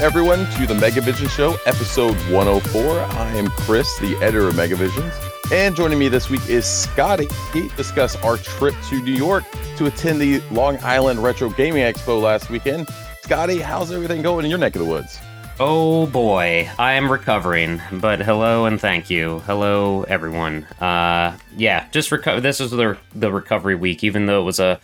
everyone 0.00 0.50
to 0.52 0.66
the 0.66 0.72
Megavision 0.72 1.28
Show, 1.28 1.58
episode 1.66 2.14
104. 2.32 3.00
I 3.00 3.30
am 3.32 3.48
Chris, 3.48 3.98
the 3.98 4.16
editor 4.16 4.48
of 4.48 4.54
Megavisions, 4.54 5.12
and 5.52 5.76
joining 5.76 5.98
me 5.98 6.08
this 6.08 6.30
week 6.30 6.40
is 6.48 6.64
Scotty 6.64 7.28
to 7.52 7.68
discuss 7.76 8.16
our 8.16 8.38
trip 8.38 8.74
to 8.88 9.02
New 9.02 9.12
York 9.12 9.44
to 9.76 9.86
attend 9.86 10.18
the 10.18 10.40
Long 10.50 10.78
Island 10.82 11.22
Retro 11.22 11.50
Gaming 11.50 11.82
Expo 11.82 12.20
last 12.20 12.48
weekend. 12.48 12.88
Scotty, 13.20 13.58
how's 13.58 13.92
everything 13.92 14.22
going 14.22 14.46
in 14.46 14.50
your 14.50 14.58
neck 14.58 14.74
of 14.74 14.82
the 14.82 14.88
woods? 14.88 15.18
Oh 15.58 16.06
boy, 16.06 16.70
I 16.78 16.94
am 16.94 17.12
recovering, 17.12 17.82
but 17.92 18.20
hello 18.20 18.64
and 18.64 18.80
thank 18.80 19.10
you. 19.10 19.40
Hello, 19.40 20.04
everyone. 20.04 20.64
Uh, 20.80 21.36
yeah, 21.58 21.86
just 21.90 22.10
recover. 22.10 22.40
This 22.40 22.58
is 22.58 22.70
the 22.70 22.96
the 23.14 23.30
recovery 23.30 23.74
week, 23.74 24.02
even 24.02 24.24
though 24.24 24.40
it 24.40 24.44
was 24.44 24.60
a 24.60 24.80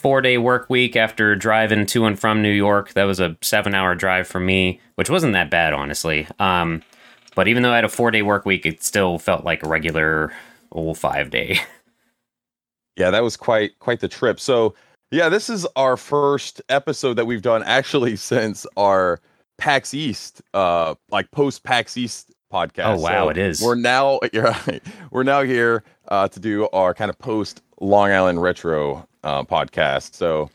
four 0.00 0.20
day 0.20 0.38
work 0.38 0.68
week 0.70 0.96
after 0.96 1.36
driving 1.36 1.86
to 1.86 2.06
and 2.06 2.18
from 2.18 2.42
New 2.42 2.50
York. 2.50 2.94
That 2.94 3.04
was 3.04 3.20
a 3.20 3.36
seven 3.42 3.74
hour 3.74 3.94
drive 3.94 4.26
for 4.26 4.40
me, 4.40 4.80
which 4.94 5.10
wasn't 5.10 5.34
that 5.34 5.50
bad, 5.50 5.72
honestly. 5.72 6.26
Um, 6.38 6.82
but 7.34 7.48
even 7.48 7.62
though 7.62 7.72
I 7.72 7.76
had 7.76 7.84
a 7.84 7.88
four 7.88 8.10
day 8.10 8.22
work 8.22 8.44
week, 8.46 8.66
it 8.66 8.82
still 8.82 9.18
felt 9.18 9.44
like 9.44 9.62
a 9.62 9.68
regular 9.68 10.32
old 10.72 10.98
five 10.98 11.30
day. 11.30 11.60
Yeah, 12.96 13.10
that 13.10 13.22
was 13.22 13.34
quite 13.34 13.78
quite 13.78 14.00
the 14.00 14.08
trip. 14.08 14.38
So 14.38 14.74
yeah, 15.10 15.30
this 15.30 15.48
is 15.48 15.66
our 15.74 15.96
first 15.96 16.60
episode 16.68 17.14
that 17.14 17.24
we've 17.24 17.40
done 17.40 17.62
actually 17.62 18.16
since 18.32 18.66
our 18.76 19.20
PAX 19.56 19.94
East, 19.94 20.42
uh, 20.52 20.94
like 21.10 21.30
post 21.30 21.62
PAX 21.62 21.96
East 21.96 22.30
podcast. 22.52 22.96
Oh 22.98 23.00
wow, 23.00 23.24
So 23.24 23.28
it 23.30 23.38
is. 23.38 23.62
We're 23.62 23.74
now 23.76 24.20
you're 24.34 24.44
right. 24.44 24.82
We're 25.10 25.22
now 25.22 25.42
here 25.42 25.82
uh, 26.08 26.28
to 26.28 26.40
do 26.40 26.68
our 26.74 26.92
kind 26.92 27.08
of 27.08 27.18
post 27.18 27.62
Long 27.80 28.10
Island 28.10 28.42
Retro 28.42 29.06
uh, 29.24 29.42
podcast. 29.44 30.14
So 30.14 30.50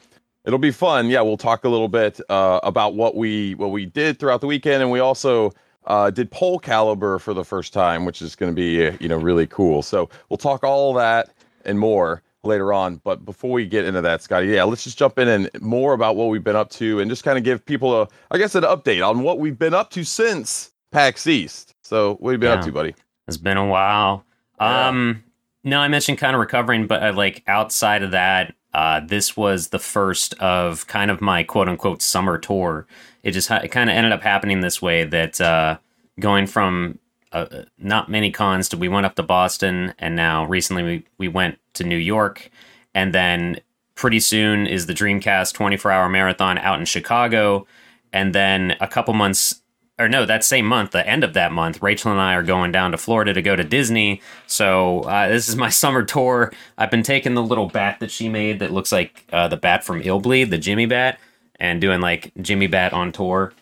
it'll 0.45 0.59
be 0.59 0.71
fun. 0.71 1.09
Yeah, 1.09 1.21
we'll 1.21 1.37
talk 1.37 1.65
a 1.65 1.69
little 1.69 1.87
bit 1.87 2.19
uh, 2.29 2.59
about 2.63 2.95
what 2.95 3.15
we 3.15 3.55
what 3.55 3.71
we 3.71 3.85
did 3.85 4.19
throughout 4.19 4.41
the 4.41 4.47
weekend, 4.47 4.81
and 4.81 4.91
we 4.91 4.99
also 4.99 5.51
uh, 5.85 6.09
did 6.09 6.31
Pole 6.31 6.59
Calibur 6.59 7.19
for 7.19 7.33
the 7.33 7.43
first 7.43 7.73
time, 7.73 8.05
which 8.05 8.21
is 8.21 8.35
going 8.35 8.51
to 8.51 8.55
be 8.55 8.87
uh, 8.87 8.97
you 8.99 9.07
know 9.07 9.17
really 9.17 9.47
cool. 9.47 9.81
So 9.81 10.09
we'll 10.29 10.37
talk 10.37 10.63
all 10.63 10.93
that 10.93 11.29
and 11.65 11.79
more 11.79 12.21
later 12.43 12.71
on. 12.71 13.01
But 13.03 13.25
before 13.25 13.51
we 13.51 13.65
get 13.65 13.85
into 13.85 14.01
that, 14.01 14.21
Scotty, 14.21 14.47
yeah, 14.47 14.63
let's 14.63 14.83
just 14.83 14.97
jump 14.97 15.19
in 15.19 15.27
and 15.27 15.49
more 15.61 15.93
about 15.93 16.15
what 16.15 16.29
we've 16.29 16.43
been 16.43 16.55
up 16.55 16.69
to 16.71 16.99
and 16.99 17.09
just 17.09 17.23
kind 17.23 17.37
of 17.37 17.43
give 17.43 17.65
people 17.65 18.01
a, 18.01 18.07
I 18.31 18.37
guess, 18.37 18.55
an 18.55 18.63
update 18.63 19.07
on 19.07 19.23
what 19.23 19.39
we've 19.39 19.57
been 19.57 19.73
up 19.73 19.89
to 19.91 20.03
since 20.03 20.71
PAX 20.91 21.27
East. 21.27 21.75
So 21.83 22.15
what 22.15 22.31
have 22.31 22.41
you 22.41 22.47
been 22.47 22.57
up 22.57 22.65
to, 22.65 22.71
buddy? 22.71 22.95
It's 23.27 23.37
been 23.37 23.57
a 23.57 23.65
while. 23.65 24.23
Yeah. 24.59 24.87
Um, 24.87 25.23
no, 25.65 25.79
I 25.79 25.87
mentioned 25.87 26.19
kind 26.19 26.35
of 26.35 26.39
recovering, 26.39 26.85
but 26.85 27.03
uh, 27.03 27.13
like 27.13 27.41
outside 27.47 28.03
of 28.03 28.11
that, 28.11 28.53
uh, 28.75 28.99
this 28.99 29.35
was 29.35 29.69
the 29.69 29.79
first 29.79 30.35
of 30.35 30.85
kind 30.85 31.09
of 31.09 31.21
my 31.21 31.41
quote 31.41 31.67
unquote 31.67 32.03
summer 32.03 32.37
tour. 32.37 32.85
It 33.23 33.31
just 33.31 33.49
it 33.49 33.69
kind 33.69 33.89
of 33.89 33.95
ended 33.95 34.11
up 34.11 34.21
happening 34.21 34.61
this 34.61 34.79
way 34.79 35.05
that 35.05 35.41
uh, 35.41 35.79
going 36.19 36.45
from 36.45 36.99
uh, 37.31 37.63
not 37.79 38.09
many 38.09 38.29
cons 38.29 38.69
to 38.69 38.77
we 38.77 38.87
went 38.87 39.07
up 39.07 39.15
to 39.15 39.23
Boston, 39.23 39.95
and 39.97 40.15
now 40.15 40.45
recently 40.45 40.83
we 40.83 41.05
we 41.17 41.27
went 41.27 41.57
to 41.73 41.83
New 41.83 41.97
York, 41.97 42.51
and 42.93 43.11
then 43.11 43.59
pretty 43.95 44.19
soon 44.19 44.67
is 44.67 44.85
the 44.85 44.93
Dreamcast 44.93 45.53
24 45.53 45.91
hour 45.91 46.09
marathon 46.09 46.59
out 46.59 46.79
in 46.79 46.85
Chicago, 46.85 47.65
and 48.13 48.35
then 48.35 48.75
a 48.79 48.87
couple 48.87 49.15
months 49.15 49.61
or 49.97 50.09
no, 50.09 50.25
that 50.25 50.43
same 50.43 50.65
month, 50.65 50.91
the 50.91 51.07
end 51.07 51.23
of 51.23 51.33
that 51.33 51.53
month, 51.53 51.81
Rachel 51.81 52.11
and 52.11 52.19
I 52.19 52.33
are 52.33 52.43
going 52.43 52.71
down 52.71 52.91
to 52.91 52.97
Florida 52.97 53.33
to 53.33 53.41
go 53.41 53.55
to 53.55 53.63
Disney. 53.63 54.21
So 54.45 55.01
uh, 55.01 55.29
this 55.29 55.47
is 55.47 55.55
my 55.55 55.69
summer 55.83 56.03
tour. 56.03 56.51
I've 56.77 56.91
been 56.91 57.03
taking 57.03 57.33
the 57.33 57.43
little 57.43 57.67
bat 57.67 57.99
that 58.01 58.11
she 58.11 58.27
made 58.27 58.59
that 58.59 58.73
looks 58.73 58.91
like 58.91 59.25
uh, 59.31 59.47
the 59.47 59.57
bat 59.57 59.83
from 59.83 60.01
Illbleed, 60.01 60.49
the 60.49 60.57
Jimmy 60.57 60.85
Bat, 60.85 61.19
and 61.59 61.79
doing 61.79 62.01
like 62.01 62.33
Jimmy 62.41 62.67
Bat 62.67 62.91
on 62.91 63.13
tour, 63.13 63.53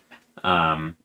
um, 0.42 0.96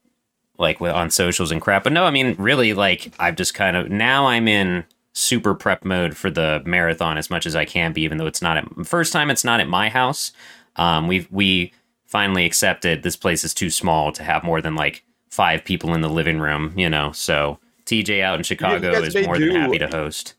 like 0.58 0.82
with, 0.82 0.92
on 0.92 1.12
socials 1.12 1.52
and 1.52 1.62
crap. 1.62 1.84
But 1.84 1.94
no, 1.94 2.06
I 2.06 2.12
mean, 2.12 2.36
really, 2.40 2.74
like 2.74 3.14
I've 3.20 3.36
just 3.36 3.54
kind 3.54 3.78
of 3.78 3.90
now 3.90 4.26
I'm 4.26 4.48
in 4.48 4.86
super 5.14 5.54
prep 5.54 5.86
mode 5.86 6.18
for 6.18 6.32
the 6.32 6.64
marathon 6.66 7.18
as 7.18 7.30
much 7.30 7.46
as 7.46 7.56
I 7.56 7.66
can 7.66 7.94
be, 7.94 8.02
even 8.02 8.18
though 8.18 8.26
it's 8.28 8.42
not 8.42 8.58
at 8.58 8.88
first 8.88 9.14
time 9.14 9.30
it's 9.30 9.44
not 9.44 9.60
at 9.60 9.68
my 9.68 9.90
house. 9.90 10.32
Um, 10.76 11.08
we 11.08 11.28
we 11.30 11.74
finally 12.08 12.46
accepted 12.46 13.04
this 13.04 13.16
place 13.16 13.44
is 13.44 13.54
too 13.54 13.70
small 13.70 14.12
to 14.12 14.24
have 14.24 14.44
more 14.44 14.62
than 14.62 14.74
like 14.74 15.04
five 15.30 15.64
people 15.64 15.94
in 15.94 16.02
the 16.02 16.10
living 16.10 16.40
room, 16.40 16.74
you 16.78 16.90
know. 16.90 17.12
So 17.12 17.60
TJ 17.86 18.22
out 18.22 18.38
in 18.38 18.44
Chicago 18.44 18.92
guys 18.94 19.16
is 19.16 19.26
more 19.26 19.38
than 19.40 19.52
happy 19.52 19.78
to 19.80 19.88
host. 19.88 20.36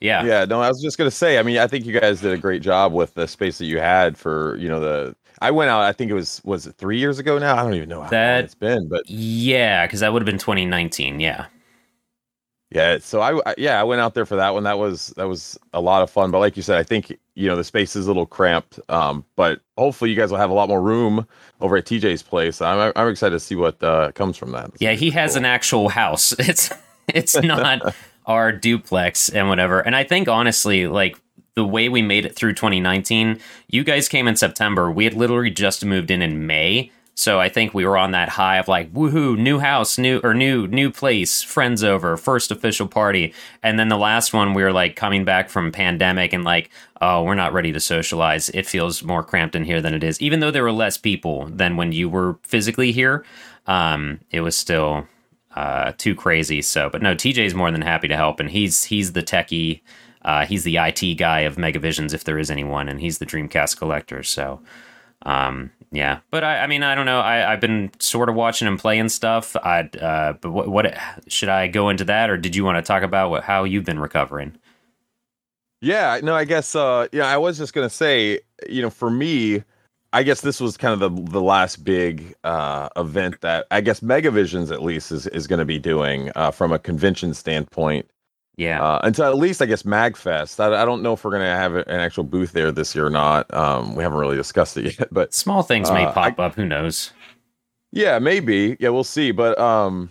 Yeah. 0.00 0.24
Yeah, 0.24 0.44
no, 0.44 0.60
I 0.60 0.68
was 0.68 0.80
just 0.80 0.96
gonna 0.96 1.10
say. 1.10 1.38
I 1.38 1.42
mean, 1.42 1.58
I 1.58 1.66
think 1.66 1.84
you 1.84 1.98
guys 1.98 2.20
did 2.20 2.32
a 2.32 2.38
great 2.38 2.62
job 2.62 2.92
with 2.92 3.14
the 3.14 3.26
space 3.26 3.58
that 3.58 3.66
you 3.66 3.78
had 3.80 4.16
for 4.16 4.56
you 4.56 4.68
know 4.68 4.80
the. 4.80 5.16
I 5.40 5.50
went 5.52 5.70
out. 5.70 5.82
I 5.82 5.92
think 5.92 6.10
it 6.10 6.14
was 6.14 6.40
was 6.44 6.66
it 6.66 6.76
three 6.76 6.98
years 6.98 7.18
ago 7.18 7.38
now. 7.38 7.56
I 7.56 7.62
don't 7.62 7.74
even 7.74 7.88
know 7.88 8.02
how 8.02 8.08
That- 8.10 8.34
long 8.36 8.44
it's 8.44 8.54
been, 8.54 8.88
but 8.88 9.08
Yeah, 9.08 9.86
because 9.86 10.00
that 10.00 10.12
would 10.12 10.22
have 10.22 10.26
been 10.26 10.38
2019. 10.38 11.20
Yeah. 11.20 11.46
Yeah, 12.70 12.98
so 12.98 13.20
I, 13.22 13.40
I 13.50 13.54
yeah 13.56 13.80
I 13.80 13.84
went 13.84 14.00
out 14.02 14.12
there 14.14 14.26
for 14.26 14.36
that 14.36 14.50
one. 14.52 14.64
That 14.64 14.78
was 14.78 15.08
that 15.16 15.26
was 15.26 15.58
a 15.72 15.80
lot 15.80 16.02
of 16.02 16.10
fun. 16.10 16.30
But 16.30 16.40
like 16.40 16.56
you 16.56 16.62
said, 16.62 16.76
I 16.78 16.82
think 16.82 17.18
you 17.38 17.46
know 17.48 17.54
the 17.54 17.64
space 17.64 17.94
is 17.94 18.06
a 18.06 18.08
little 18.10 18.26
cramped. 18.26 18.80
Um, 18.88 19.24
but 19.36 19.60
hopefully 19.78 20.10
you 20.10 20.16
guys 20.16 20.30
will 20.30 20.38
have 20.38 20.50
a 20.50 20.54
lot 20.54 20.68
more 20.68 20.82
room 20.82 21.26
over 21.60 21.76
at 21.76 21.86
TJ's 21.86 22.22
place. 22.22 22.60
I'm 22.60 22.92
I'm 22.96 23.08
excited 23.08 23.36
to 23.36 23.40
see 23.40 23.54
what 23.54 23.82
uh, 23.82 24.10
comes 24.12 24.36
from 24.36 24.50
that. 24.52 24.72
Yeah, 24.80 24.92
he 24.92 25.10
has 25.10 25.36
an 25.36 25.44
actual 25.44 25.88
house. 25.88 26.34
It's 26.48 26.72
it's 27.06 27.40
not 27.40 27.94
our 28.26 28.52
duplex 28.52 29.28
and 29.28 29.48
whatever. 29.48 29.80
And 29.80 29.94
I 29.94 30.04
think 30.04 30.28
honestly, 30.28 30.86
like 30.86 31.16
the 31.54 31.64
way 31.64 31.88
we 31.88 32.02
made 32.02 32.26
it 32.26 32.34
through 32.34 32.54
2019, 32.54 33.40
you 33.68 33.84
guys 33.84 34.08
came 34.08 34.28
in 34.28 34.36
September. 34.36 34.90
We 34.90 35.04
had 35.04 35.14
literally 35.14 35.50
just 35.50 35.84
moved 35.84 36.10
in 36.10 36.22
in 36.22 36.46
May. 36.46 36.90
So 37.18 37.40
I 37.40 37.48
think 37.48 37.74
we 37.74 37.84
were 37.84 37.98
on 37.98 38.12
that 38.12 38.28
high 38.28 38.58
of 38.58 38.68
like 38.68 38.92
woohoo, 38.92 39.36
new 39.36 39.58
house, 39.58 39.98
new 39.98 40.20
or 40.22 40.34
new 40.34 40.68
new 40.68 40.88
place, 40.88 41.42
friends 41.42 41.82
over, 41.82 42.16
first 42.16 42.52
official 42.52 42.86
party. 42.86 43.34
And 43.60 43.76
then 43.76 43.88
the 43.88 43.96
last 43.96 44.32
one 44.32 44.54
we 44.54 44.62
were 44.62 44.72
like 44.72 44.94
coming 44.94 45.24
back 45.24 45.50
from 45.50 45.72
pandemic 45.72 46.32
and 46.32 46.44
like, 46.44 46.70
oh, 47.00 47.24
we're 47.24 47.34
not 47.34 47.52
ready 47.52 47.72
to 47.72 47.80
socialize. 47.80 48.50
It 48.50 48.66
feels 48.66 49.02
more 49.02 49.24
cramped 49.24 49.56
in 49.56 49.64
here 49.64 49.82
than 49.82 49.94
it 49.94 50.04
is. 50.04 50.22
Even 50.22 50.38
though 50.38 50.52
there 50.52 50.62
were 50.62 50.70
less 50.70 50.96
people 50.96 51.46
than 51.46 51.76
when 51.76 51.90
you 51.90 52.08
were 52.08 52.38
physically 52.44 52.92
here, 52.92 53.24
um, 53.66 54.20
it 54.30 54.42
was 54.42 54.56
still 54.56 55.08
uh, 55.56 55.94
too 55.98 56.14
crazy. 56.14 56.62
So, 56.62 56.88
but 56.88 57.02
no, 57.02 57.16
TJ's 57.16 57.52
more 57.52 57.72
than 57.72 57.82
happy 57.82 58.06
to 58.06 58.16
help, 58.16 58.38
and 58.38 58.48
he's 58.48 58.84
he's 58.84 59.14
the 59.14 59.24
techie, 59.24 59.80
uh, 60.22 60.46
he's 60.46 60.62
the 60.62 60.76
IT 60.76 61.16
guy 61.16 61.40
of 61.40 61.56
Megavisions 61.56 62.14
if 62.14 62.22
there 62.22 62.38
is 62.38 62.48
anyone, 62.48 62.88
and 62.88 63.00
he's 63.00 63.18
the 63.18 63.26
Dreamcast 63.26 63.76
collector. 63.76 64.22
So, 64.22 64.60
um, 65.22 65.72
yeah. 65.90 66.20
But 66.30 66.44
I, 66.44 66.64
I 66.64 66.66
mean, 66.66 66.82
I 66.82 66.94
don't 66.94 67.06
know. 67.06 67.20
I, 67.20 67.52
I've 67.52 67.60
been 67.60 67.90
sort 67.98 68.28
of 68.28 68.34
watching 68.34 68.68
him 68.68 68.78
play 68.78 68.98
and 68.98 69.10
stuff. 69.10 69.56
I, 69.56 69.80
uh, 70.00 70.34
but 70.34 70.50
what, 70.50 70.68
what 70.68 70.98
should 71.28 71.48
I 71.48 71.66
go 71.66 71.88
into 71.88 72.04
that, 72.04 72.30
or 72.30 72.36
did 72.36 72.54
you 72.54 72.64
want 72.64 72.76
to 72.76 72.82
talk 72.82 73.02
about 73.02 73.30
what, 73.30 73.44
how 73.44 73.64
you've 73.64 73.84
been 73.84 73.98
recovering? 73.98 74.58
Yeah, 75.80 76.18
no, 76.22 76.34
I 76.34 76.44
guess 76.44 76.74
uh 76.74 77.06
yeah, 77.12 77.26
I 77.26 77.36
was 77.36 77.58
just 77.58 77.72
gonna 77.72 77.90
say, 77.90 78.40
you 78.68 78.82
know, 78.82 78.90
for 78.90 79.10
me, 79.10 79.62
I 80.12 80.22
guess 80.22 80.40
this 80.40 80.60
was 80.60 80.76
kind 80.76 80.92
of 80.92 81.14
the 81.14 81.30
the 81.30 81.40
last 81.40 81.84
big 81.84 82.34
uh 82.42 82.88
event 82.96 83.40
that 83.42 83.66
I 83.70 83.80
guess 83.80 84.00
Megavisions 84.00 84.72
at 84.72 84.82
least 84.82 85.12
is 85.12 85.26
is 85.28 85.46
gonna 85.46 85.64
be 85.64 85.78
doing 85.78 86.32
uh 86.34 86.50
from 86.50 86.72
a 86.72 86.78
convention 86.78 87.32
standpoint. 87.32 88.10
Yeah. 88.58 88.82
Uh 88.82 89.00
until 89.04 89.24
at 89.24 89.36
least 89.38 89.62
I 89.62 89.66
guess 89.66 89.84
MagFest. 89.84 90.60
I, 90.60 90.82
I 90.82 90.84
don't 90.84 91.02
know 91.02 91.14
if 91.14 91.24
we're 91.24 91.30
gonna 91.30 91.56
have 91.56 91.74
an 91.76 91.88
actual 91.88 92.24
booth 92.24 92.52
there 92.52 92.70
this 92.70 92.94
year 92.94 93.06
or 93.06 93.10
not. 93.10 93.52
Um 93.54 93.94
we 93.94 94.02
haven't 94.02 94.18
really 94.18 94.36
discussed 94.36 94.76
it 94.76 94.84
yet, 94.98 95.08
but 95.10 95.32
Small 95.32 95.62
things 95.62 95.90
may 95.90 96.04
uh, 96.04 96.12
pop 96.12 96.38
up. 96.38 96.54
Who 96.56 96.66
knows? 96.66 97.12
yeah, 97.92 98.18
maybe. 98.18 98.76
Yeah, 98.80 98.90
we'll 98.90 99.04
see. 99.04 99.30
But 99.30 99.58
um 99.58 100.10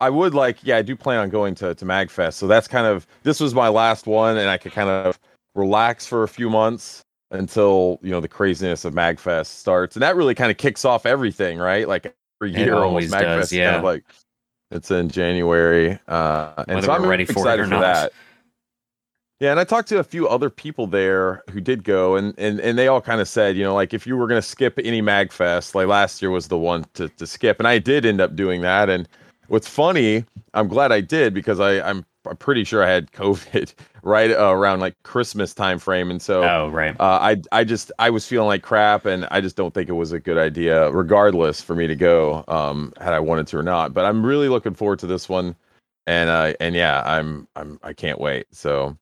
I 0.00 0.10
would 0.10 0.32
like, 0.34 0.58
yeah, 0.62 0.76
I 0.76 0.82
do 0.82 0.94
plan 0.94 1.18
on 1.18 1.28
going 1.30 1.54
to 1.56 1.74
to 1.74 1.84
Magfest. 1.84 2.34
So 2.34 2.46
that's 2.46 2.68
kind 2.68 2.86
of 2.86 3.06
this 3.24 3.40
was 3.40 3.54
my 3.54 3.68
last 3.68 4.06
one, 4.06 4.36
and 4.38 4.48
I 4.48 4.56
could 4.58 4.72
kind 4.72 4.88
of 4.88 5.18
relax 5.54 6.06
for 6.06 6.22
a 6.22 6.28
few 6.28 6.48
months 6.50 7.02
until 7.30 7.98
you 8.02 8.10
know 8.10 8.20
the 8.20 8.28
craziness 8.28 8.84
of 8.84 8.94
Magfest 8.94 9.46
starts, 9.46 9.96
and 9.96 10.02
that 10.02 10.14
really 10.16 10.34
kind 10.34 10.50
of 10.50 10.56
kicks 10.56 10.84
off 10.84 11.04
everything, 11.06 11.58
right? 11.58 11.88
Like 11.88 12.14
every 12.40 12.54
It 12.54 12.66
year, 12.66 12.74
always 12.76 13.12
almost 13.12 13.14
Magfest 13.14 13.40
does, 13.40 13.52
is 13.52 13.58
kind 13.58 13.60
yeah. 13.60 13.78
of 13.78 13.84
like 13.84 14.04
it's 14.70 14.90
in 14.90 15.08
January, 15.08 15.98
uh, 16.08 16.64
and 16.68 16.76
Whether 16.76 16.86
so 16.86 16.92
I'm 16.92 17.06
ready 17.06 17.24
for 17.24 17.32
it 17.32 17.36
excited 17.38 17.62
or 17.62 17.64
for 17.64 17.70
not. 17.70 17.80
that. 17.80 18.12
Yeah, 19.40 19.52
and 19.52 19.60
I 19.60 19.64
talked 19.64 19.88
to 19.90 20.00
a 20.00 20.04
few 20.04 20.26
other 20.26 20.50
people 20.50 20.88
there 20.88 21.44
who 21.50 21.60
did 21.60 21.84
go, 21.84 22.16
and 22.16 22.34
and 22.38 22.60
and 22.60 22.76
they 22.76 22.88
all 22.88 23.00
kind 23.00 23.20
of 23.20 23.28
said, 23.28 23.56
you 23.56 23.62
know, 23.62 23.74
like 23.74 23.94
if 23.94 24.06
you 24.06 24.16
were 24.16 24.26
gonna 24.26 24.42
skip 24.42 24.78
any 24.82 25.00
Magfest, 25.00 25.74
like 25.76 25.86
last 25.86 26.20
year 26.20 26.30
was 26.30 26.48
the 26.48 26.58
one 26.58 26.84
to 26.94 27.08
to 27.08 27.26
skip, 27.26 27.60
and 27.60 27.68
I 27.68 27.78
did 27.78 28.04
end 28.04 28.20
up 28.20 28.34
doing 28.34 28.62
that. 28.62 28.90
And 28.90 29.08
what's 29.46 29.68
funny, 29.68 30.24
I'm 30.54 30.66
glad 30.66 30.90
I 30.90 31.00
did 31.00 31.34
because 31.34 31.60
I 31.60 31.80
I'm 31.88 32.04
I'm 32.28 32.36
pretty 32.36 32.64
sure 32.64 32.82
I 32.82 32.90
had 32.90 33.10
COVID 33.12 33.74
right 34.02 34.30
uh, 34.30 34.50
around 34.50 34.80
like 34.80 34.94
Christmas 35.02 35.54
time 35.54 35.78
frame, 35.78 36.10
and 36.10 36.20
so 36.20 36.42
Oh, 36.44 36.68
right. 36.68 36.96
uh, 37.00 37.18
I 37.20 37.36
I 37.52 37.64
just 37.64 37.92
I 37.98 38.10
was 38.10 38.26
feeling 38.26 38.48
like 38.48 38.62
crap, 38.62 39.06
and 39.06 39.26
I 39.30 39.40
just 39.40 39.56
don't 39.56 39.72
think 39.74 39.88
it 39.88 39.92
was 39.92 40.12
a 40.12 40.20
good 40.20 40.38
idea, 40.38 40.90
regardless, 40.90 41.60
for 41.62 41.74
me 41.74 41.86
to 41.86 41.96
go, 41.96 42.44
um, 42.48 42.92
had 43.00 43.12
I 43.14 43.20
wanted 43.20 43.46
to 43.48 43.58
or 43.58 43.62
not. 43.62 43.94
But 43.94 44.04
I'm 44.04 44.24
really 44.24 44.48
looking 44.48 44.74
forward 44.74 44.98
to 45.00 45.06
this 45.06 45.28
one, 45.28 45.56
and 46.06 46.30
uh, 46.30 46.54
and 46.60 46.74
yeah, 46.74 47.02
I'm 47.04 47.48
I'm 47.56 47.78
I 47.82 47.92
can't 47.92 48.20
wait. 48.20 48.46
So 48.52 48.96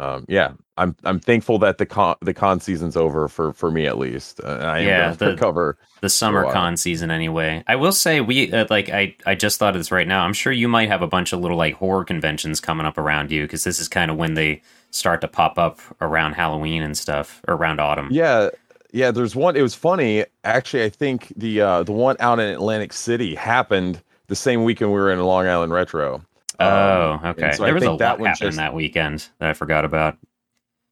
um, 0.00 0.24
yeah, 0.28 0.52
I'm 0.76 0.96
I'm 1.04 1.20
thankful 1.20 1.58
that 1.60 1.78
the 1.78 1.86
con 1.86 2.16
the 2.22 2.32
con 2.34 2.58
season's 2.60 2.96
over 2.96 3.28
for 3.28 3.52
for 3.52 3.70
me 3.70 3.86
at 3.86 3.98
least. 3.98 4.40
Uh, 4.42 4.46
I 4.62 4.78
am 4.80 4.86
Yeah, 4.88 5.10
to 5.12 5.16
the- 5.18 5.26
recover. 5.32 5.76
the 6.00 6.08
summer 6.08 6.50
con 6.50 6.76
season 6.76 7.10
anyway. 7.10 7.62
I 7.66 7.76
will 7.76 7.92
say 7.92 8.20
we 8.20 8.50
uh, 8.52 8.66
like 8.70 8.88
I 8.88 9.14
I 9.26 9.34
just 9.34 9.58
thought 9.58 9.74
of 9.76 9.80
this 9.80 9.92
right 9.92 10.08
now. 10.08 10.24
I'm 10.24 10.32
sure 10.32 10.52
you 10.52 10.66
might 10.68 10.88
have 10.88 11.02
a 11.02 11.06
bunch 11.06 11.32
of 11.32 11.40
little 11.40 11.58
like 11.58 11.74
horror 11.74 12.04
conventions 12.04 12.60
coming 12.60 12.86
up 12.86 12.96
around 12.98 13.30
you 13.30 13.42
because 13.42 13.62
this 13.64 13.78
is 13.78 13.88
kind 13.88 14.10
of 14.10 14.16
when 14.16 14.34
they 14.34 14.62
start 14.90 15.20
to 15.20 15.28
pop 15.28 15.58
up 15.58 15.78
around 16.00 16.32
Halloween 16.32 16.82
and 16.82 16.96
stuff 16.96 17.40
or 17.46 17.54
around 17.54 17.78
autumn. 17.78 18.08
Yeah, 18.10 18.48
yeah. 18.92 19.10
There's 19.10 19.36
one. 19.36 19.54
It 19.56 19.62
was 19.62 19.74
funny 19.74 20.24
actually. 20.44 20.84
I 20.84 20.88
think 20.88 21.32
the 21.36 21.60
uh, 21.60 21.82
the 21.82 21.92
one 21.92 22.16
out 22.20 22.40
in 22.40 22.48
Atlantic 22.48 22.92
City 22.94 23.34
happened 23.34 24.02
the 24.28 24.34
same 24.36 24.64
weekend 24.64 24.90
we 24.92 24.98
were 24.98 25.10
in 25.10 25.20
Long 25.20 25.46
Island 25.46 25.72
Retro. 25.72 26.22
Oh, 26.60 27.12
Um, 27.22 27.30
okay. 27.30 27.46
and 27.48 27.56
so 27.56 27.64
I 27.64 27.66
there 27.68 27.74
was 27.74 27.82
a 27.84 27.90
lot 27.92 28.00
happening 28.00 28.34
just- 28.38 28.56
that 28.58 28.74
weekend 28.74 29.28
that 29.38 29.50
I 29.50 29.52
forgot 29.54 29.84
about. 29.84 30.16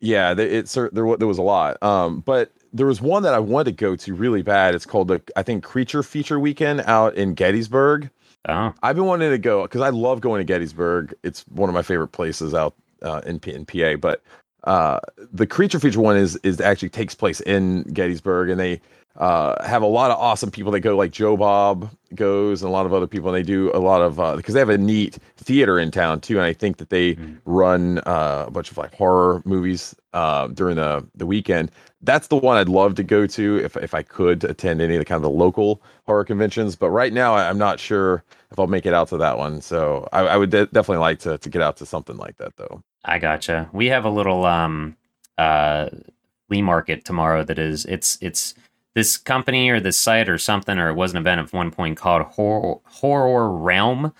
Yeah, 0.00 0.32
there, 0.34 0.46
it's 0.48 0.70
cer- 0.70 0.90
there 0.92 1.16
there 1.16 1.26
was 1.28 1.38
a 1.38 1.42
lot. 1.42 1.82
Um, 1.82 2.20
but 2.20 2.52
there 2.72 2.86
was 2.86 3.00
one 3.00 3.22
that 3.24 3.34
I 3.34 3.40
wanted 3.40 3.64
to 3.64 3.72
go 3.72 3.96
to 3.96 4.14
really 4.14 4.42
bad. 4.42 4.74
It's 4.74 4.86
called 4.86 5.08
the 5.08 5.20
I 5.36 5.42
think 5.42 5.64
Creature 5.64 6.04
Feature 6.04 6.38
Weekend 6.38 6.82
out 6.82 7.14
in 7.16 7.34
Gettysburg. 7.34 8.08
Oh, 8.48 8.72
I've 8.82 8.94
been 8.94 9.06
wanting 9.06 9.30
to 9.30 9.38
go 9.38 9.62
because 9.62 9.80
I 9.80 9.88
love 9.88 10.20
going 10.20 10.38
to 10.40 10.44
Gettysburg. 10.44 11.14
It's 11.24 11.42
one 11.48 11.68
of 11.68 11.74
my 11.74 11.82
favorite 11.82 12.08
places 12.12 12.54
out 12.54 12.74
uh, 13.02 13.22
in 13.26 13.40
P- 13.40 13.52
in 13.52 13.66
PA. 13.66 13.96
But 13.96 14.22
uh, 14.64 15.00
the 15.32 15.46
creature 15.46 15.80
feature 15.80 16.00
one 16.00 16.16
is 16.16 16.36
is 16.44 16.60
actually 16.60 16.90
takes 16.90 17.16
place 17.16 17.40
in 17.40 17.82
Gettysburg, 17.92 18.50
and 18.50 18.60
they 18.60 18.80
uh, 19.18 19.62
have 19.66 19.82
a 19.82 19.86
lot 19.86 20.10
of 20.10 20.18
awesome 20.18 20.50
people 20.50 20.72
that 20.72 20.80
go. 20.80 20.96
Like 20.96 21.10
Joe 21.10 21.36
Bob 21.36 21.90
goes, 22.14 22.62
and 22.62 22.68
a 22.68 22.72
lot 22.72 22.86
of 22.86 22.92
other 22.94 23.06
people, 23.06 23.28
and 23.28 23.36
they 23.36 23.42
do 23.42 23.70
a 23.74 23.78
lot 23.80 24.00
of 24.00 24.36
because 24.36 24.54
they 24.54 24.60
have 24.60 24.68
a 24.70 24.78
neat 24.78 25.18
theater 25.36 25.78
in 25.78 25.90
town 25.90 26.20
too. 26.20 26.36
And 26.36 26.44
I 26.46 26.52
think 26.52 26.76
that 26.78 26.90
they 26.90 27.14
Mhm. 27.16 27.38
run 27.44 27.98
uh, 28.06 28.44
a 28.46 28.50
bunch 28.50 28.70
of 28.70 28.78
like 28.78 28.94
horror 28.94 29.42
movies 29.44 29.94
uh, 30.14 30.46
during 30.48 30.76
the 30.76 31.04
the 31.16 31.26
weekend. 31.26 31.70
That's 32.02 32.28
the 32.28 32.36
one 32.36 32.56
I'd 32.56 32.68
love 32.68 32.94
to 32.94 33.02
go 33.02 33.26
to 33.26 33.56
if 33.56 33.76
if 33.76 33.92
I 33.92 34.02
could 34.02 34.44
attend 34.44 34.80
any 34.80 34.94
of 34.94 35.00
the 35.00 35.04
kind 35.04 35.16
of 35.16 35.22
the 35.22 35.30
local 35.36 35.82
horror 36.06 36.24
conventions. 36.24 36.76
But 36.76 36.90
right 36.90 37.12
now, 37.12 37.34
I'm 37.34 37.58
not 37.58 37.80
sure 37.80 38.22
if 38.52 38.58
I'll 38.58 38.68
make 38.68 38.86
it 38.86 38.94
out 38.94 39.08
to 39.08 39.16
that 39.18 39.36
one. 39.36 39.60
So 39.60 40.08
I, 40.12 40.20
I 40.20 40.36
would 40.36 40.50
de- 40.50 40.66
definitely 40.66 40.98
like 41.02 41.18
to 41.20 41.38
to 41.38 41.50
get 41.50 41.60
out 41.60 41.76
to 41.78 41.86
something 41.86 42.16
like 42.16 42.36
that 42.38 42.56
though. 42.56 42.82
I 43.04 43.18
gotcha. 43.18 43.68
We 43.72 43.86
have 43.86 44.04
a 44.04 44.10
little 44.10 44.44
um 44.46 44.96
uh 45.38 45.88
flea 46.46 46.62
market 46.62 47.04
tomorrow 47.04 47.42
that 47.44 47.58
is 47.58 47.84
it's 47.86 48.16
it's 48.20 48.54
this 48.94 49.16
company 49.16 49.70
or 49.70 49.80
this 49.80 49.96
site 49.96 50.28
or 50.28 50.38
something 50.38 50.78
or 50.78 50.88
it 50.88 50.94
was 50.94 51.12
an 51.12 51.16
event 51.18 51.40
at 51.40 51.52
one 51.52 51.70
point 51.70 51.96
called 51.96 52.22
Horror 52.22 52.78
Horror 52.84 53.50
Realm. 53.56 54.12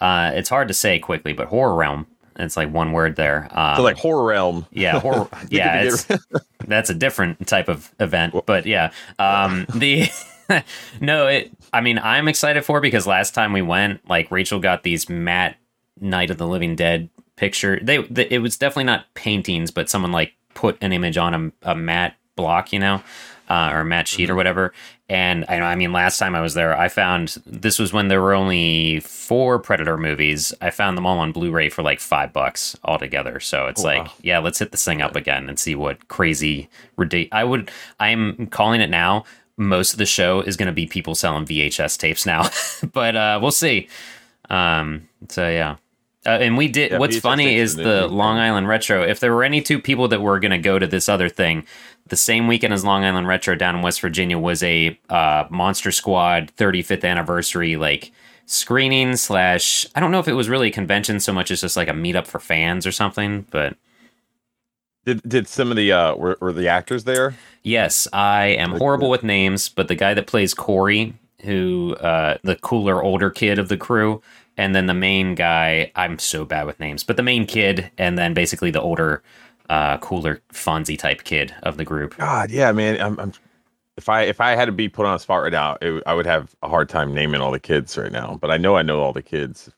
Uh 0.00 0.30
it's 0.34 0.48
hard 0.48 0.68
to 0.68 0.74
say 0.74 0.98
quickly, 0.98 1.32
but 1.32 1.48
Horror 1.48 1.74
Realm. 1.74 2.06
It's 2.38 2.56
like 2.56 2.70
one 2.70 2.92
word 2.92 3.16
there. 3.16 3.48
Um, 3.52 3.76
So 3.76 3.82
like 3.82 3.96
horror 3.96 4.26
realm. 4.26 4.66
yeah, 4.70 4.98
horror. 5.00 5.26
Yeah, 5.48 5.90
that's 6.66 6.90
a 6.90 6.94
different 6.94 7.46
type 7.46 7.68
of 7.68 7.94
event. 7.98 8.34
But 8.44 8.66
yeah, 8.66 8.92
um, 9.18 9.64
the 9.74 10.08
no, 11.00 11.28
it. 11.28 11.50
I 11.72 11.80
mean, 11.80 11.98
I'm 11.98 12.28
excited 12.28 12.62
for 12.64 12.76
it 12.78 12.82
because 12.82 13.06
last 13.06 13.34
time 13.34 13.54
we 13.54 13.62
went, 13.62 14.06
like 14.08 14.30
Rachel 14.30 14.58
got 14.60 14.82
these 14.82 15.08
matte 15.08 15.56
Night 15.98 16.30
of 16.30 16.36
the 16.36 16.46
Living 16.46 16.76
Dead 16.76 17.08
picture. 17.36 17.78
They, 17.82 18.02
they 18.02 18.26
it 18.28 18.40
was 18.40 18.58
definitely 18.58 18.84
not 18.84 19.06
paintings, 19.14 19.70
but 19.70 19.88
someone 19.88 20.12
like 20.12 20.34
put 20.54 20.76
an 20.82 20.92
image 20.92 21.16
on 21.16 21.52
a, 21.64 21.70
a 21.70 21.74
matte 21.74 22.16
block, 22.36 22.70
you 22.70 22.78
know, 22.78 23.02
uh, 23.48 23.70
or 23.72 23.80
a 23.80 23.84
matte 23.84 24.08
sheet 24.08 24.28
or 24.30 24.34
Mhm. 24.34 24.36
whatever. 24.36 24.72
And 25.08 25.44
I 25.48 25.58
know, 25.58 25.64
I 25.64 25.76
mean, 25.76 25.92
last 25.92 26.18
time 26.18 26.34
I 26.34 26.40
was 26.40 26.54
there, 26.54 26.76
I 26.76 26.88
found 26.88 27.36
this 27.46 27.78
was 27.78 27.92
when 27.92 28.08
there 28.08 28.20
were 28.20 28.34
only 28.34 28.98
four 29.00 29.58
Predator 29.60 29.96
movies. 29.96 30.52
I 30.60 30.70
found 30.70 30.96
them 30.96 31.06
all 31.06 31.18
on 31.20 31.30
Blu-ray 31.30 31.68
for 31.68 31.82
like 31.82 32.00
five 32.00 32.32
bucks 32.32 32.76
altogether. 32.84 33.38
So 33.38 33.66
it's 33.66 33.82
Oh, 33.82 33.86
like, 33.86 34.04
wow. 34.06 34.12
yeah, 34.22 34.38
let's 34.40 34.58
hit 34.58 34.72
this 34.72 34.84
thing 34.84 35.00
up 35.02 35.14
again 35.14 35.48
and 35.48 35.58
see 35.58 35.76
what 35.76 36.08
crazy 36.08 36.68
ridiculous. 36.96 37.28
I 37.40 37.44
would. 37.44 37.70
I'm 38.00 38.48
calling 38.48 38.80
it 38.80 38.90
now. 38.90 39.24
Most 39.56 39.92
of 39.92 39.98
the 39.98 40.06
show 40.06 40.40
is 40.40 40.56
going 40.56 40.66
to 40.66 40.72
be 40.72 40.86
people 40.86 41.14
selling 41.14 41.46
VHS 41.46 41.96
tapes 41.96 42.26
now, 42.26 42.50
but 42.92 43.14
uh, 43.16 43.38
we'll 43.40 43.52
see. 43.52 43.88
Um, 44.50 45.08
so 45.28 45.48
yeah. 45.48 45.76
Uh, 46.26 46.30
and 46.40 46.56
we 46.58 46.66
did. 46.66 46.90
Yeah, 46.90 46.98
what's 46.98 47.16
VHS 47.16 47.20
funny 47.22 47.54
is 47.56 47.76
the. 47.76 48.08
Long 48.08 48.38
Island 48.38 48.66
Retro. 48.66 49.02
If 49.04 49.20
there 49.20 49.32
were 49.32 49.44
any 49.44 49.62
two 49.62 49.80
people 49.80 50.08
that 50.08 50.20
were 50.20 50.40
going 50.40 50.50
to 50.50 50.58
go 50.58 50.78
to 50.78 50.86
this 50.86 51.08
other 51.08 51.28
thing, 51.28 51.64
the 52.08 52.16
same 52.16 52.46
weekend 52.46 52.72
as 52.72 52.84
Long 52.84 53.04
Island 53.04 53.26
Retro 53.26 53.54
down 53.54 53.76
in 53.76 53.82
West 53.82 54.00
Virginia 54.00 54.38
was 54.38 54.62
a 54.62 54.98
uh, 55.08 55.44
Monster 55.50 55.90
Squad 55.92 56.52
35th 56.56 57.04
anniversary 57.04 57.76
like 57.76 58.12
screening 58.46 59.16
slash. 59.16 59.86
I 59.94 60.00
don't 60.00 60.10
know 60.10 60.20
if 60.20 60.28
it 60.28 60.34
was 60.34 60.48
really 60.48 60.68
a 60.68 60.72
convention 60.72 61.20
so 61.20 61.32
much 61.32 61.50
as 61.50 61.60
just 61.60 61.76
like 61.76 61.88
a 61.88 61.92
meetup 61.92 62.26
for 62.26 62.38
fans 62.38 62.86
or 62.86 62.92
something. 62.92 63.46
But 63.50 63.76
Did 65.04 65.22
did 65.28 65.48
some 65.48 65.70
of 65.70 65.76
the 65.76 65.92
uh 65.92 66.14
were, 66.14 66.38
were 66.40 66.52
the 66.52 66.68
actors 66.68 67.04
there? 67.04 67.34
yes, 67.62 68.06
I 68.12 68.46
am 68.46 68.72
horrible 68.78 69.10
with 69.10 69.24
names, 69.24 69.68
but 69.68 69.88
the 69.88 69.96
guy 69.96 70.14
that 70.14 70.28
plays 70.28 70.54
Corey, 70.54 71.14
who 71.42 71.96
uh, 72.00 72.38
the 72.44 72.56
cooler 72.56 73.02
older 73.02 73.30
kid 73.30 73.58
of 73.58 73.68
the 73.68 73.76
crew. 73.76 74.22
And 74.58 74.74
then 74.74 74.86
the 74.86 74.94
main 74.94 75.34
guy, 75.34 75.92
I'm 75.96 76.18
so 76.18 76.46
bad 76.46 76.64
with 76.64 76.80
names, 76.80 77.04
but 77.04 77.18
the 77.18 77.22
main 77.22 77.44
kid, 77.44 77.90
and 77.98 78.16
then 78.16 78.32
basically 78.32 78.70
the 78.70 78.80
older, 78.80 79.22
uh, 79.68 79.98
cooler 79.98 80.40
Fonzie 80.52 80.98
type 80.98 81.24
kid 81.24 81.54
of 81.62 81.76
the 81.76 81.84
group. 81.84 82.16
God, 82.16 82.50
yeah, 82.50 82.72
man. 82.72 83.00
I'm, 83.00 83.18
I'm 83.18 83.32
if 83.96 84.08
I 84.08 84.22
if 84.22 84.40
I 84.40 84.54
had 84.54 84.66
to 84.66 84.72
be 84.72 84.88
put 84.88 85.06
on 85.06 85.14
a 85.14 85.18
spot 85.18 85.42
right 85.42 85.52
now, 85.52 85.76
it, 85.80 86.02
I 86.06 86.14
would 86.14 86.26
have 86.26 86.54
a 86.62 86.68
hard 86.68 86.88
time 86.88 87.14
naming 87.14 87.40
all 87.40 87.50
the 87.50 87.60
kids 87.60 87.96
right 87.96 88.12
now. 88.12 88.38
But 88.40 88.50
I 88.50 88.56
know 88.58 88.76
I 88.76 88.82
know 88.82 89.00
all 89.00 89.12
the 89.12 89.22
kids. 89.22 89.70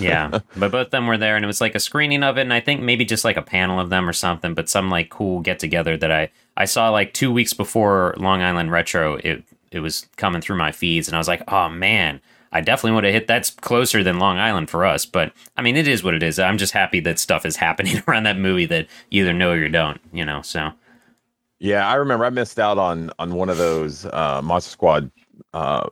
yeah 0.00 0.28
but 0.56 0.72
both 0.72 0.86
of 0.86 0.90
them 0.90 1.06
were 1.06 1.16
there 1.16 1.36
and 1.36 1.44
it 1.44 1.46
was 1.46 1.60
like 1.60 1.74
a 1.74 1.80
screening 1.80 2.22
of 2.22 2.36
it 2.36 2.42
and 2.42 2.52
i 2.52 2.60
think 2.60 2.82
maybe 2.82 3.04
just 3.04 3.24
like 3.24 3.36
a 3.36 3.42
panel 3.42 3.80
of 3.80 3.88
them 3.88 4.06
or 4.08 4.12
something 4.12 4.52
but 4.52 4.68
some 4.68 4.90
like 4.90 5.08
cool 5.08 5.40
get 5.40 5.58
together 5.58 5.96
that 5.96 6.10
i 6.12 6.28
i 6.56 6.64
saw 6.66 6.90
like 6.90 7.14
two 7.14 7.32
weeks 7.32 7.54
before 7.54 8.12
long 8.18 8.42
island 8.42 8.70
retro 8.70 9.14
it 9.24 9.42
it 9.70 9.80
was 9.80 10.06
coming 10.16 10.42
through 10.42 10.56
my 10.56 10.72
feeds 10.72 11.08
and 11.08 11.14
i 11.14 11.18
was 11.18 11.28
like 11.28 11.42
oh 11.48 11.68
man 11.68 12.20
i 12.52 12.60
definitely 12.60 12.92
would 12.92 13.04
have 13.04 13.12
hit 13.14 13.26
that's 13.26 13.50
closer 13.50 14.02
than 14.02 14.18
long 14.18 14.38
island 14.38 14.68
for 14.70 14.84
us 14.84 15.04
but 15.06 15.32
i 15.56 15.62
mean 15.62 15.76
it 15.76 15.88
is 15.88 16.02
what 16.04 16.14
it 16.14 16.22
is 16.22 16.38
i'm 16.38 16.58
just 16.58 16.72
happy 16.72 17.00
that 17.00 17.18
stuff 17.18 17.44
is 17.46 17.56
happening 17.66 18.02
around 18.08 18.22
that 18.24 18.38
movie 18.38 18.66
that 18.66 18.86
you 19.10 19.22
either 19.22 19.32
know 19.32 19.50
or 19.52 19.56
you 19.58 19.68
don't 19.68 20.00
you 20.12 20.24
know 20.24 20.42
so 20.42 20.70
Yeah, 21.58 21.88
I 21.88 21.94
remember 21.94 22.24
I 22.26 22.30
missed 22.30 22.58
out 22.58 22.78
on 22.78 23.10
on 23.18 23.34
one 23.34 23.48
of 23.48 23.56
those 23.58 24.04
uh, 24.06 24.40
Monster 24.44 24.70
Squad 24.70 25.10
uh, 25.54 25.88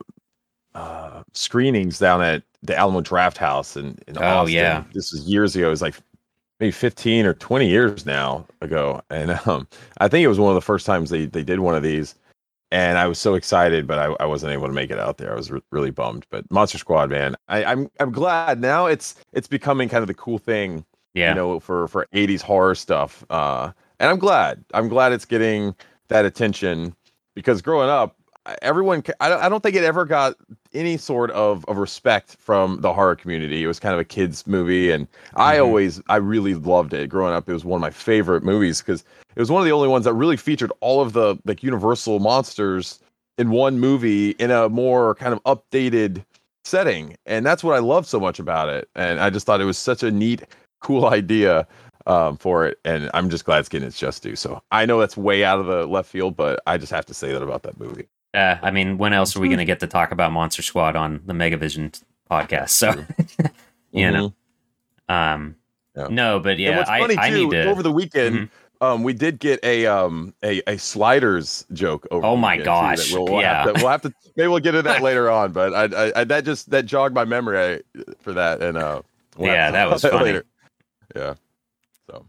uh, 0.73 1.23
screenings 1.33 1.99
down 1.99 2.21
at 2.21 2.43
the 2.63 2.75
Alamo 2.77 3.01
Drafthouse 3.01 3.77
in, 3.77 3.97
in 4.07 4.17
Oh, 4.17 4.21
Austin. 4.43 4.53
yeah. 4.55 4.83
this 4.93 5.11
was 5.11 5.21
years 5.27 5.55
ago. 5.55 5.67
It 5.67 5.69
was 5.71 5.81
like 5.81 5.95
maybe 6.59 6.71
fifteen 6.71 7.25
or 7.25 7.33
twenty 7.33 7.67
years 7.69 8.05
now 8.05 8.45
ago, 8.61 9.01
and 9.09 9.31
um, 9.47 9.67
I 9.99 10.07
think 10.07 10.23
it 10.23 10.27
was 10.27 10.39
one 10.39 10.51
of 10.51 10.55
the 10.55 10.61
first 10.61 10.85
times 10.85 11.09
they 11.09 11.25
they 11.25 11.43
did 11.43 11.59
one 11.59 11.75
of 11.75 11.83
these. 11.83 12.15
And 12.71 12.97
I 12.97 13.07
was 13.07 13.19
so 13.19 13.35
excited, 13.35 13.87
but 13.87 13.99
I, 13.99 14.15
I 14.19 14.25
wasn't 14.25 14.51
able 14.51 14.67
to 14.67 14.73
make 14.73 14.89
it 14.91 14.99
out 14.99 15.17
there. 15.17 15.31
I 15.31 15.35
was 15.35 15.51
re- 15.51 15.61
really 15.71 15.91
bummed. 15.91 16.25
But 16.29 16.49
Monster 16.51 16.77
Squad, 16.77 17.09
man, 17.09 17.35
I, 17.47 17.63
I'm 17.63 17.89
I'm 17.99 18.11
glad 18.11 18.59
now 18.59 18.87
it's 18.87 19.15
it's 19.33 19.47
becoming 19.47 19.87
kind 19.87 20.01
of 20.01 20.07
the 20.07 20.13
cool 20.15 20.39
thing 20.39 20.83
yeah 21.15 21.29
you 21.29 21.35
know 21.35 21.59
for 21.59 21.87
for 21.87 22.07
80s 22.13 22.41
horror 22.41 22.75
stuff 22.75 23.25
uh 23.31 23.71
and 23.99 24.09
i'm 24.11 24.19
glad 24.19 24.63
i'm 24.75 24.87
glad 24.87 25.11
it's 25.13 25.25
getting 25.25 25.73
that 26.09 26.25
attention 26.25 26.95
because 27.33 27.61
growing 27.63 27.89
up 27.89 28.15
everyone 28.61 29.03
i 29.19 29.29
don't, 29.29 29.41
I 29.41 29.49
don't 29.49 29.61
think 29.63 29.75
it 29.75 29.83
ever 29.83 30.05
got 30.05 30.35
any 30.73 30.97
sort 30.97 31.31
of, 31.31 31.65
of 31.65 31.77
respect 31.77 32.35
from 32.39 32.81
the 32.81 32.93
horror 32.93 33.15
community 33.15 33.63
it 33.63 33.67
was 33.67 33.79
kind 33.79 33.93
of 33.93 33.99
a 33.99 34.05
kids 34.05 34.45
movie 34.45 34.91
and 34.91 35.07
i 35.35 35.55
Mhm. 35.57 35.63
always 35.63 36.01
i 36.09 36.17
really 36.17 36.53
loved 36.55 36.93
it 36.93 37.09
growing 37.09 37.33
up 37.33 37.49
it 37.49 37.53
was 37.53 37.65
one 37.65 37.77
of 37.77 37.81
my 37.81 37.89
favorite 37.91 38.43
movies 38.43 38.81
because 38.81 39.03
it 39.35 39.39
was 39.39 39.51
one 39.51 39.61
of 39.61 39.65
the 39.65 39.71
only 39.71 39.87
ones 39.87 40.05
that 40.05 40.13
really 40.13 40.37
featured 40.37 40.71
all 40.79 41.01
of 41.01 41.13
the 41.13 41.37
like 41.45 41.63
universal 41.63 42.19
monsters 42.19 42.99
in 43.37 43.49
one 43.49 43.79
movie 43.79 44.31
in 44.31 44.51
a 44.51 44.69
more 44.69 45.15
kind 45.15 45.33
of 45.33 45.43
updated 45.43 46.23
setting 46.63 47.15
and 47.25 47.45
that's 47.45 47.63
what 47.63 47.75
i 47.75 47.79
love 47.79 48.05
so 48.07 48.19
much 48.19 48.39
about 48.39 48.69
it 48.69 48.89
and 48.95 49.19
i 49.19 49.29
just 49.29 49.45
thought 49.45 49.61
it 49.61 49.65
was 49.65 49.77
such 49.77 50.03
a 50.03 50.11
neat 50.11 50.43
cool 50.81 51.05
idea 51.19 51.67
um, 52.07 52.37
for 52.37 52.67
it, 52.67 52.77
and 52.85 53.09
I'm 53.15 53.31
just 53.31 53.45
glad 53.45 53.59
it's 53.61 53.69
getting 53.69 53.87
its 53.87 53.97
just 53.97 54.21
due. 54.21 54.35
So 54.35 54.61
I 54.71 54.85
know 54.85 54.99
that's 54.99 55.17
way 55.17 55.43
out 55.43 55.59
of 55.59 55.65
the 55.65 55.87
left 55.87 56.07
field, 56.07 56.37
but 56.37 56.61
I 56.67 56.77
just 56.77 56.91
have 56.91 57.03
to 57.07 57.15
say 57.15 57.31
that 57.31 57.41
about 57.41 57.63
that 57.63 57.79
movie. 57.79 58.07
Uh, 58.35 58.57
i 58.61 58.69
mean 58.71 58.97
when 58.97 59.13
else 59.13 59.35
are 59.35 59.39
we 59.39 59.47
going 59.47 59.57
to 59.59 59.65
get 59.65 59.79
to 59.79 59.87
talk 59.87 60.11
about 60.11 60.31
monster 60.31 60.61
squad 60.61 60.95
on 60.95 61.21
the 61.25 61.33
megavision 61.33 61.99
podcast 62.29 62.69
so 62.69 63.05
you 63.91 64.11
know 64.11 64.33
um 65.09 65.55
Yeah. 65.95 66.07
no 66.09 66.39
but 66.39 66.59
yeah 66.59 66.77
what's 66.77 66.89
I, 66.89 66.99
funny 66.99 67.17
I 67.17 67.29
too, 67.29 67.35
need 67.35 67.51
to 67.51 67.57
Mm-hmm. 67.57 67.69
over 67.69 67.83
the 67.83 67.91
weekend, 67.91 68.49
um, 68.81 69.03
we 69.03 69.13
did 69.13 69.39
get 69.39 69.63
a 69.63 69.85
um 69.85 70.33
a, 70.43 70.61
a 70.67 70.77
sliders 70.77 71.65
joke 71.71 72.05
over. 72.11 72.25
Oh 72.27 72.35
the 72.35 72.37
my 72.41 72.57
weekend, 72.57 72.65
too, 72.65 72.71
gosh, 72.71 73.11
we'll, 73.13 73.25
we'll 73.25 73.41
yeah. 73.41 73.63
have 73.63 73.73
to, 73.75 73.81
we'll 73.81 73.91
have 73.91 74.01
to 74.01 74.13
maybe 74.35 74.47
we'll 74.49 74.59
get 74.59 74.75
into 74.75 74.83
that 74.89 75.01
later 75.09 75.29
on, 75.29 75.53
but 75.53 75.73
I, 75.73 76.07
I, 76.07 76.21
I 76.21 76.23
that 76.25 76.43
just 76.43 76.69
that 76.71 76.85
jogged 76.85 77.15
my 77.15 77.23
memory 77.25 77.81
for 78.19 78.33
that, 78.33 78.61
and 78.61 78.77
uh, 78.77 79.01
we'll 79.37 79.51
Yeah, 79.51 79.71
that 79.71 79.89
was 79.89 80.03
about 80.03 80.19
funny. 80.19 80.41
Yeah, 81.15 81.35
so 82.09 82.25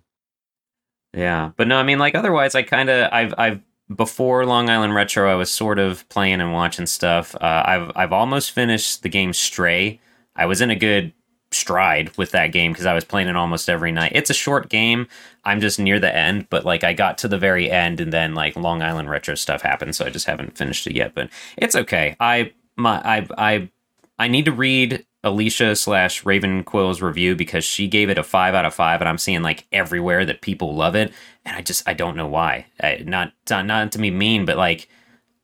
Yeah, 1.13 1.51
but 1.57 1.67
no, 1.67 1.79
I 1.79 1.83
mean, 1.83 1.99
like 1.99 2.15
otherwise, 2.15 2.55
I 2.55 2.63
kind 2.63 2.91
of 2.91 3.13
I've 3.13 3.35
I've 3.39 3.61
before 3.95 4.45
Long 4.47 4.69
Island 4.69 4.95
Retro, 4.95 5.31
I 5.31 5.35
was 5.35 5.51
sort 5.51 5.79
of 5.79 6.09
playing 6.09 6.41
and 6.41 6.53
watching 6.53 6.87
stuff. 6.87 7.35
Uh, 7.37 7.63
I've 7.67 7.93
I've 7.95 8.13
almost 8.13 8.51
finished 8.51 9.03
the 9.03 9.09
game 9.09 9.33
Stray. 9.33 10.01
I 10.35 10.47
was 10.47 10.61
in 10.61 10.71
a 10.71 10.77
good 10.77 11.13
stride 11.53 12.17
with 12.19 12.33
that 12.33 12.49
game 12.49 12.73
because 12.73 12.87
I 12.87 12.95
was 12.95 13.05
playing 13.05 13.29
it 13.29 13.37
almost 13.37 13.69
every 13.69 13.93
night. 13.93 14.13
It's 14.15 14.31
a 14.31 14.35
short 14.35 14.69
game. 14.69 15.07
I'm 15.45 15.61
just 15.61 15.79
near 15.79 16.01
the 16.01 16.15
end, 16.15 16.49
but 16.51 16.65
like 16.65 16.85
I 16.85 16.93
got 16.93 17.19
to 17.19 17.29
the 17.29 17.39
very 17.39 17.71
end 17.71 18.01
and 18.01 18.13
then 18.13 18.35
like 18.35 18.57
Long 18.57 18.83
Island 18.83 19.09
retro 19.09 19.35
stuff 19.37 19.63
happened, 19.63 19.95
so 19.95 20.05
I 20.05 20.11
just 20.11 20.27
haven't 20.27 20.59
finished 20.59 20.87
it 20.87 20.95
yet. 20.95 21.15
But 21.15 21.31
it's 21.57 21.77
okay. 21.77 22.17
I 22.19 22.53
my 22.77 23.01
I 23.05 23.27
I 23.39 23.71
I 24.19 24.29
need 24.29 24.47
to 24.47 24.53
read 24.53 25.07
Alicia 25.27 25.75
slash 25.77 26.25
Raven 26.25 26.63
Quill's 26.65 27.03
review 27.03 27.35
because 27.35 27.65
she 27.65 27.89
gave 27.89 28.09
it 28.09 28.17
a 28.17 28.23
five 28.23 28.55
out 28.55 28.65
of 28.65 28.73
five, 28.75 29.01
and 29.01 29.09
I'm 29.09 29.19
seeing 29.19 29.43
like 29.43 29.67
everywhere 29.73 30.25
that 30.25 30.41
people 30.41 30.75
love 30.75 30.95
it, 30.95 31.13
and 31.45 31.57
I 31.57 31.63
just 31.63 31.87
I 31.89 31.95
don't 31.95 32.17
know 32.17 32.29
why. 32.29 32.67
I, 32.81 33.03
not 33.05 33.33
not 33.51 33.93
to 33.93 33.99
be 33.99 34.11
mean, 34.11 34.45
but 34.45 34.57
like 34.57 34.89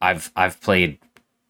I've 0.00 0.30
I've 0.36 0.60
played 0.60 0.98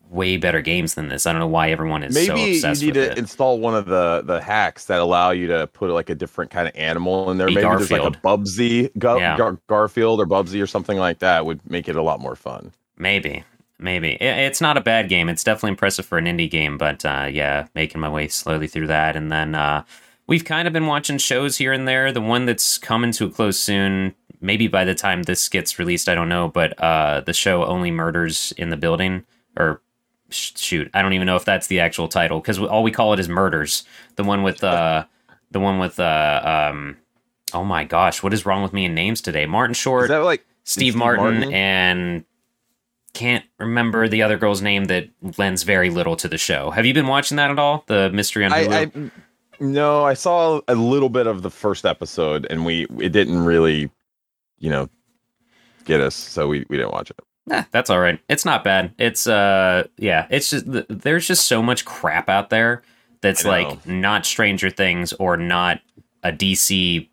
way 0.09 0.37
better 0.37 0.61
games 0.61 0.95
than 0.95 1.09
this. 1.09 1.27
I 1.27 1.33
don't 1.33 1.41
know 1.41 1.47
why 1.47 1.71
everyone 1.71 2.03
is 2.03 2.15
Maybe 2.15 2.27
so 2.27 2.35
obsessed 2.69 2.83
you 2.83 2.89
need 2.89 2.95
to 2.95 3.13
it. 3.13 3.19
install 3.19 3.59
one 3.61 3.75
of 3.75 3.87
the 3.87 4.23
the 4.25 4.41
hacks 4.41 4.87
that 4.87 5.01
allow 5.01 5.31
you 5.31 5.47
to 5.49 5.67
put 5.69 5.91
like 5.91 6.11
a 6.11 6.15
different 6.15 6.51
kind 6.51 6.67
of 6.69 6.75
animal 6.75 7.31
in 7.31 7.39
there. 7.39 7.47
Be 7.49 7.55
Maybe 7.57 7.67
there's 7.69 7.91
like 7.91 8.01
a 8.03 8.11
Garfield. 8.11 8.23
Bubsy, 8.23 8.91
Gar- 8.99 9.19
Yeah. 9.19 9.37
Gar- 9.37 9.59
Garfield 9.69 10.21
or 10.21 10.27
Bubsy 10.27 10.63
or 10.63 10.67
something 10.67 10.99
like 10.99 11.19
that 11.21 11.47
would 11.47 11.61
make 11.71 11.89
it 11.89 11.97
a 11.97 12.03
lot 12.03 12.21
more 12.21 12.35
fun. 12.37 12.73
Maybe. 12.99 13.45
Maybe. 13.83 14.13
It's 14.21 14.61
not 14.61 14.77
a 14.77 14.81
bad 14.81 15.09
game. 15.09 15.29
It's 15.29 15.43
definitely 15.43 15.71
impressive 15.71 16.07
for 16.07 16.17
an 16.17 16.27
indie 16.27 16.49
game, 16.49 16.79
but 16.79 17.05
uh, 17.05 17.29
yeah, 17.31 17.67
making 17.75 18.01
my 18.01 18.09
way 18.09 18.29
slowly 18.29 18.69
through 18.69 18.87
that. 18.87 19.17
And 19.17 19.31
then 19.31 19.57
uh, 19.57 19.83
we've 20.29 20.45
kind 20.45 20.69
of 20.69 20.73
been 20.73 20.87
watching 20.87 21.19
shows 21.19 21.57
here 21.57 21.73
and 21.73 21.87
there. 21.89 22.13
The 22.13 22.21
one 22.21 22.47
that's 22.47 22.79
coming 22.79 23.11
to 23.13 23.27
a 23.27 23.31
close 23.31 23.59
soon, 23.59 24.15
maybe 24.41 24.69
by 24.69 24.85
the 24.85 24.95
time 24.95 25.25
this 25.25 25.49
gets 25.49 25.81
released, 25.81 26.09
I 26.09 26.15
don't 26.15 26.29
know, 26.29 26.49
but 26.49 26.81
uh, 26.81 27.23
the 27.23 27.33
show 27.33 27.65
Only 27.65 27.91
Murders 27.91 28.53
in 28.57 28.71
the 28.71 28.77
Building, 28.77 29.25
or 29.57 29.83
sh- 30.31 30.53
shoot, 30.55 30.89
I 30.95 31.03
don't 31.03 31.15
even 31.15 31.27
know 31.27 31.37
if 31.37 31.45
that's 31.45 31.67
the 31.67 31.81
actual 31.81 32.07
title 32.07 32.41
because 32.41 32.61
all 32.61 32.85
we 32.85 32.93
call 32.93 33.13
it 33.13 33.19
is 33.19 33.29
Murders. 33.29 33.83
The 34.15 34.23
one 34.23 34.45
with, 34.45 34.63
uh, 34.63 35.07
the 35.51 35.61
one 35.61 35.81
with, 35.81 35.99
uh, 35.99 36.69
um, 36.71 36.99
oh 37.53 37.65
my 37.65 37.83
gosh, 37.83 38.23
what 38.23 38.33
is 38.33 38.47
wrong 38.47 38.63
with 38.63 38.73
me 38.73 38.85
in 38.85 38.95
names 38.95 39.21
today? 39.21 39.47
Martin 39.47 39.75
Short. 39.75 40.05
Is 40.05 40.09
that 40.11 40.19
like 40.19 40.47
Steve, 40.63 40.93
Steve 40.93 40.97
Martin, 40.97 41.41
Martin? 41.41 41.53
and 41.53 42.25
can't 43.13 43.45
remember 43.59 44.09
the 44.09 44.23
other 44.23 44.39
girl's 44.39 44.63
name 44.63 44.87
that 44.87 45.09
lends 45.39 45.63
very 45.63 45.91
little 45.91 46.17
to 46.17 46.29
the 46.29 46.39
show. 46.39 46.71
Have 46.71 46.87
you 46.87 46.95
been 46.95 47.07
watching 47.07 47.37
that 47.37 47.51
at 47.51 47.59
all? 47.59 47.85
The 47.87 48.11
mystery 48.11 48.45
on 48.45 48.53
Hulu. 48.53 48.73
I, 48.73 48.81
I 48.83 49.11
no, 49.61 50.05
I 50.05 50.15
saw 50.15 50.61
a 50.67 50.75
little 50.75 51.09
bit 51.09 51.27
of 51.27 51.43
the 51.43 51.51
first 51.51 51.85
episode, 51.87 52.47
and 52.51 52.65
we 52.65 52.87
it 52.99 53.11
didn't 53.11 53.45
really, 53.45 53.91
you 54.59 54.71
know, 54.71 54.89
get 55.85 56.01
us, 56.01 56.15
so 56.15 56.49
we 56.49 56.65
we 56.69 56.77
didn't 56.77 56.93
watch 56.93 57.11
it. 57.11 57.21
Eh, 57.51 57.65
that's 57.71 57.91
all 57.91 58.01
right. 58.01 58.21
It's 58.29 58.45
not 58.45 58.65
bad. 58.65 58.93
It's 58.99 59.27
uh 59.27 59.87
yeah, 59.99 60.27
it's 60.31 60.51
just 60.51 60.65
there's 60.67 61.27
just 61.27 61.47
so 61.47 61.63
much 61.63 61.85
crap 61.85 62.29
out 62.29 62.51
there 62.51 62.83
that's 63.21 63.45
like 63.45 63.87
not 63.87 64.27
Stranger 64.27 64.71
Things 64.71 65.13
or 65.15 65.37
not 65.37 65.81
a 66.23 66.33
DC 66.33 67.09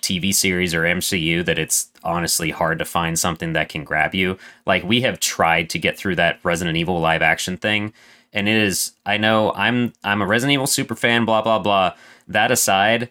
TV 0.00 0.34
series 0.34 0.74
or 0.74 0.82
MCU 0.82 1.44
that 1.44 1.58
it's 1.58 1.91
honestly 2.04 2.50
hard 2.50 2.78
to 2.78 2.84
find 2.84 3.18
something 3.18 3.52
that 3.52 3.68
can 3.68 3.84
grab 3.84 4.14
you. 4.14 4.38
Like 4.66 4.84
we 4.84 5.02
have 5.02 5.20
tried 5.20 5.70
to 5.70 5.78
get 5.78 5.96
through 5.96 6.16
that 6.16 6.40
Resident 6.42 6.76
Evil 6.76 7.00
live 7.00 7.22
action 7.22 7.56
thing 7.56 7.92
and 8.32 8.48
it 8.48 8.56
is 8.56 8.92
I 9.04 9.16
know 9.16 9.52
I'm 9.52 9.92
I'm 10.02 10.22
a 10.22 10.26
Resident 10.26 10.54
Evil 10.54 10.66
super 10.66 10.94
fan 10.94 11.24
blah 11.24 11.42
blah 11.42 11.58
blah. 11.58 11.94
That 12.28 12.50
aside, 12.50 13.10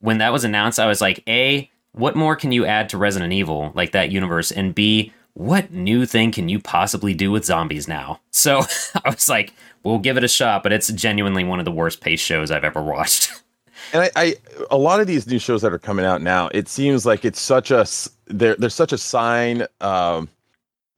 when 0.00 0.18
that 0.18 0.32
was 0.32 0.44
announced 0.44 0.78
I 0.78 0.86
was 0.86 1.00
like, 1.00 1.22
"A, 1.28 1.70
what 1.92 2.16
more 2.16 2.36
can 2.36 2.52
you 2.52 2.66
add 2.66 2.88
to 2.90 2.98
Resident 2.98 3.32
Evil 3.32 3.72
like 3.74 3.92
that 3.92 4.10
universe?" 4.10 4.50
and 4.50 4.74
B, 4.74 5.12
what 5.34 5.72
new 5.72 6.06
thing 6.06 6.32
can 6.32 6.48
you 6.48 6.58
possibly 6.58 7.14
do 7.14 7.30
with 7.30 7.44
zombies 7.44 7.86
now? 7.86 8.20
So 8.30 8.62
I 9.04 9.10
was 9.10 9.28
like, 9.28 9.54
we'll 9.82 9.98
give 9.98 10.16
it 10.16 10.24
a 10.24 10.28
shot, 10.28 10.62
but 10.62 10.72
it's 10.72 10.88
genuinely 10.88 11.44
one 11.44 11.58
of 11.58 11.64
the 11.64 11.70
worst 11.72 12.00
paced 12.00 12.24
shows 12.24 12.50
I've 12.50 12.64
ever 12.64 12.82
watched. 12.82 13.42
And 13.92 14.02
I, 14.02 14.10
I 14.16 14.36
a 14.70 14.76
lot 14.76 15.00
of 15.00 15.06
these 15.06 15.26
new 15.26 15.38
shows 15.38 15.62
that 15.62 15.72
are 15.72 15.78
coming 15.78 16.04
out 16.04 16.22
now, 16.22 16.48
it 16.52 16.68
seems 16.68 17.06
like 17.06 17.24
it's 17.24 17.40
such 17.40 17.70
a 17.70 17.86
there 18.26 18.56
there's 18.56 18.74
such 18.74 18.92
a 18.92 18.98
sign 18.98 19.66
um 19.80 20.28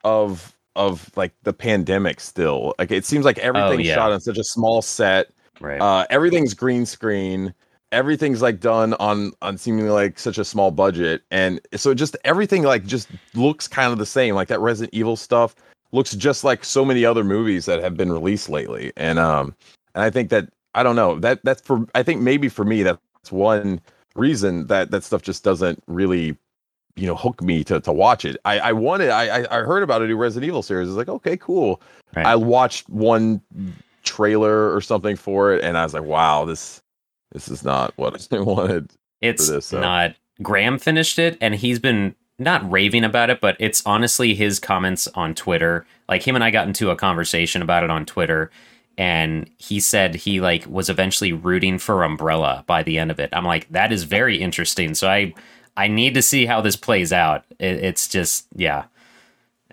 of 0.05 0.57
of 0.77 1.11
like 1.17 1.33
the 1.43 1.53
pandemic 1.53 2.21
still. 2.21 2.75
Like 2.79 2.91
it 2.91 3.05
seems 3.05 3.25
like 3.25 3.39
everything's 3.39 3.87
yeah. 3.87 3.95
shot 3.95 4.13
on 4.13 4.21
such 4.21 4.39
a 4.39 4.45
small 4.45 4.83
set. 4.83 5.31
right. 5.61 5.81
Uh 5.81 6.07
everything's 6.11 6.55
green 6.55 6.87
screen. 6.87 7.55
Everything's 7.93 8.41
like 8.43 8.61
done 8.61 8.95
on 8.95 9.33
on 9.43 9.59
seemingly 9.59 9.91
like 9.91 10.19
such 10.19 10.39
a 10.39 10.45
small 10.45 10.71
budget. 10.71 11.23
And 11.31 11.61
so 11.75 11.95
just 11.95 12.17
everything 12.25 12.63
like 12.63 12.85
just 12.87 13.09
looks 13.35 13.69
kind 13.69 13.93
of 13.93 13.99
the 13.99 14.07
same. 14.07 14.35
Like 14.35 14.49
that 14.49 14.61
Resident 14.61 14.95
Evil 14.95 15.17
stuff 15.17 15.55
looks 15.93 16.15
just 16.15 16.45
like 16.45 16.65
so 16.65 16.85
many 16.85 17.05
other 17.05 17.25
movies 17.25 17.67
that 17.67 17.83
have 17.83 17.97
been 17.97 18.13
released 18.13 18.49
lately. 18.49 18.93
And 18.97 19.19
um 19.19 19.55
and 19.95 20.05
I 20.05 20.11
think 20.11 20.31
that 20.31 20.49
I 20.75 20.83
don't 20.83 20.97
know 20.97 21.19
that 21.21 21.41
that's 21.45 21.63
for 21.63 21.87
I 21.95 22.03
think 22.03 22.21
maybe 22.21 22.49
for 22.49 22.65
me 22.65 22.83
that's 22.83 23.31
one 23.31 23.81
reason 24.15 24.67
that 24.69 24.91
that 24.91 25.05
stuff 25.05 25.23
just 25.23 25.45
doesn't 25.45 25.83
really 25.87 26.37
you 26.97 27.07
know 27.07 27.15
hook 27.15 27.43
me 27.43 27.65
to 27.65 27.81
to 27.81 27.93
watch 27.93 28.25
it. 28.25 28.37
I 28.45 28.59
I 28.59 28.73
wanted 28.73 29.11
I 29.11 29.41
I 29.41 29.59
I 29.59 29.63
heard 29.63 29.83
about 29.83 30.03
a 30.03 30.07
new 30.07 30.17
Resident 30.17 30.49
Evil 30.49 30.63
series. 30.63 30.89
I 30.89 30.91
was 30.91 30.97
like 30.97 31.09
okay 31.09 31.37
cool. 31.37 31.81
Right. 32.15 32.27
I 32.27 32.37
watched 32.37 32.89
one 32.89 33.41
trailer 34.03 34.75
or 34.75 34.81
something 34.81 35.15
for 35.15 35.53
it 35.53 35.63
and 35.63 35.77
I 35.77 35.85
was 35.85 35.95
like 35.95 36.05
wow 36.05 36.45
this 36.45 36.83
this 37.33 37.49
is 37.49 37.65
not 37.65 37.93
what 37.97 38.29
I 38.33 38.41
wanted. 38.41 38.91
it's 39.21 39.49
this, 39.49 39.67
so. 39.67 39.81
not. 39.81 40.15
Graham 40.43 40.79
finished 40.79 41.19
it, 41.19 41.37
and 41.41 41.55
he's 41.55 41.79
been 41.79 42.15
not 42.39 42.69
raving 42.71 43.05
about 43.05 43.29
it, 43.29 43.41
but 43.41 43.57
it's 43.61 43.83
honestly 43.85 44.35
his 44.35 44.59
comments 44.59 45.07
on 45.09 45.35
Twitter. 45.35 45.87
Like 46.09 46.27
him 46.27 46.35
and 46.35 46.43
I 46.43 46.51
got 46.51 46.67
into 46.67 46.91
a 46.91 46.97
conversation 46.97 47.61
about 47.61 47.85
it 47.85 47.91
on 47.91 48.07
Twitter, 48.07 48.51
and 49.01 49.49
he 49.57 49.81
said 49.81 50.15
he 50.15 50.43
like 50.43 50.67
was 50.67 50.91
eventually 50.91 51.33
rooting 51.33 51.79
for 51.79 52.05
Umbrella 52.05 52.65
by 52.67 52.83
the 52.83 52.99
end 52.99 53.11
of 53.11 53.19
it. 53.19 53.31
I'm 53.33 53.47
like, 53.47 53.67
that 53.71 53.93
is 53.93 54.03
very 54.03 54.37
interesting. 54.37 54.95
So 54.95 55.09
I 55.09 55.33
I 55.75 55.89
need 55.89 56.13
to 56.15 56.23
see 56.23 56.45
how 56.45 56.61
this 56.61 56.77
plays 56.77 57.11
out. 57.11 57.47
It, 57.59 57.83
it's 57.83 58.09
just 58.09 58.47
yeah. 58.55 58.85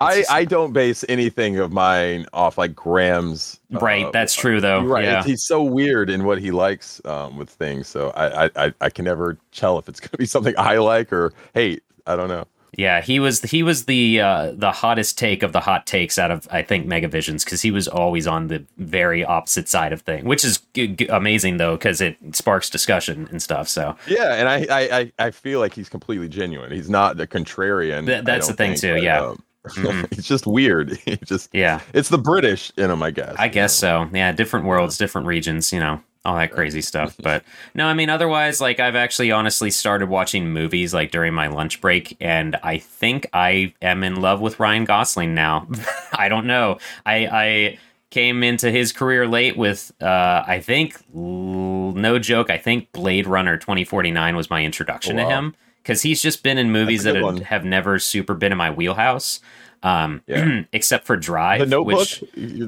I 0.00 0.16
just- 0.16 0.30
I 0.30 0.44
don't 0.46 0.72
base 0.72 1.04
anything 1.10 1.58
of 1.58 1.70
mine 1.72 2.24
off 2.32 2.56
like 2.56 2.74
Graham's 2.74 3.60
right. 3.70 4.06
uh, 4.06 4.10
that's 4.12 4.34
true 4.34 4.62
though. 4.62 4.82
Right. 4.82 5.04
Yeah. 5.04 5.22
He's 5.22 5.44
so 5.44 5.62
weird 5.62 6.08
in 6.08 6.24
what 6.24 6.38
he 6.38 6.50
likes 6.50 7.02
um, 7.04 7.36
with 7.36 7.50
things. 7.50 7.86
So 7.86 8.10
I, 8.16 8.46
I, 8.46 8.50
I, 8.56 8.74
I 8.80 8.88
can 8.88 9.04
never 9.04 9.36
tell 9.52 9.76
if 9.78 9.90
it's 9.90 10.00
going 10.00 10.12
to 10.12 10.16
be 10.16 10.24
something 10.24 10.54
I 10.56 10.78
like 10.78 11.12
or 11.12 11.34
hate. 11.52 11.82
I 12.06 12.16
don't 12.16 12.28
know. 12.28 12.46
Yeah, 12.76 13.00
he 13.00 13.18
was 13.18 13.42
he 13.42 13.62
was 13.62 13.86
the 13.86 14.20
uh, 14.20 14.52
the 14.54 14.72
hottest 14.72 15.16
take 15.16 15.42
of 15.42 15.52
the 15.52 15.60
hot 15.60 15.86
takes 15.86 16.18
out 16.18 16.30
of 16.30 16.46
I 16.50 16.62
think 16.62 16.86
Megavisions 16.86 17.44
because 17.44 17.62
he 17.62 17.70
was 17.70 17.88
always 17.88 18.26
on 18.26 18.48
the 18.48 18.64
very 18.76 19.24
opposite 19.24 19.68
side 19.68 19.92
of 19.92 20.02
thing, 20.02 20.24
which 20.26 20.44
is 20.44 20.58
g- 20.74 20.88
g- 20.88 21.06
amazing 21.08 21.56
though 21.56 21.76
because 21.76 22.00
it 22.00 22.16
sparks 22.32 22.68
discussion 22.68 23.26
and 23.30 23.40
stuff. 23.42 23.68
So 23.68 23.96
Yeah. 24.06 24.34
And 24.34 24.48
I, 24.48 24.66
I, 24.70 25.12
I, 25.18 25.30
feel 25.30 25.60
like 25.60 25.74
he's 25.74 25.88
completely 25.88 26.28
genuine. 26.28 26.70
He's 26.70 26.90
not 26.90 27.16
the 27.16 27.26
contrarian. 27.26 28.06
Th- 28.06 28.24
that's 28.24 28.46
the 28.48 28.52
thing 28.54 28.72
think, 28.72 28.80
too, 28.80 28.94
but, 28.94 29.02
yeah. 29.02 29.20
um, 29.22 29.42
Mhm. 29.68 30.04
it's 30.12 30.26
just 30.28 30.46
weird. 30.46 30.98
It 31.06 31.24
just, 31.24 31.50
yeah, 31.52 31.80
it's 31.92 32.08
the 32.10 32.18
British 32.18 32.70
in 32.76 32.90
him, 32.90 33.02
I 33.02 33.10
guess. 33.10 33.34
I 33.38 33.48
guess 33.48 33.74
so. 33.74 34.08
Yeah, 34.12 34.32
different 34.32 34.66
worlds, 34.66 34.96
different 34.98 35.26
regions, 35.26 35.72
you 35.72 35.80
know, 35.80 36.00
all 36.24 36.36
that 36.36 36.52
crazy 36.52 36.80
stuff. 36.82 37.16
But 37.22 37.44
no, 37.74 37.86
I 37.86 37.94
mean, 37.94 38.10
otherwise, 38.10 38.60
like 38.60 38.80
I've 38.80 38.96
actually 38.96 39.30
honestly 39.30 39.70
started 39.70 40.08
watching 40.08 40.50
movies 40.52 40.92
like 40.92 41.10
during 41.10 41.34
my 41.34 41.46
lunch 41.46 41.80
break, 41.80 42.16
and 42.20 42.56
I 42.62 42.78
think 42.78 43.26
I 43.32 43.72
am 43.82 44.02
in 44.04 44.20
love 44.20 44.40
with 44.40 44.60
Ryan 44.60 44.84
Gosling 44.84 45.34
now. 45.34 45.66
I 46.12 46.28
don't 46.28 46.46
know. 46.46 46.78
I 47.06 47.26
I 47.26 47.78
came 48.10 48.42
into 48.42 48.70
his 48.70 48.90
career 48.92 49.26
late 49.28 49.56
with 49.56 49.92
uh 50.02 50.42
I 50.46 50.60
think 50.60 50.96
l- 51.14 51.92
no 51.92 52.18
joke, 52.18 52.48
I 52.50 52.56
think 52.58 52.90
Blade 52.92 53.26
Runner 53.26 53.56
2049 53.58 54.34
was 54.34 54.48
my 54.50 54.64
introduction 54.64 55.18
Oh, 55.20 55.24
to 55.24 55.28
him 55.28 55.54
cuz 55.84 56.02
he's 56.02 56.20
just 56.22 56.42
been 56.42 56.56
in 56.58 56.70
movies 56.72 57.04
that 57.04 57.22
one. 57.22 57.38
have 57.42 57.64
never 57.66 57.98
super 57.98 58.32
been 58.34 58.50
in 58.52 58.58
my 58.58 58.70
wheelhouse. 58.70 59.40
Um 59.82 60.22
Yeah. 60.26 60.62
except 60.72 61.06
for 61.06 61.16
Drive, 61.16 61.60
the 61.60 61.66
notebook. 61.66 62.08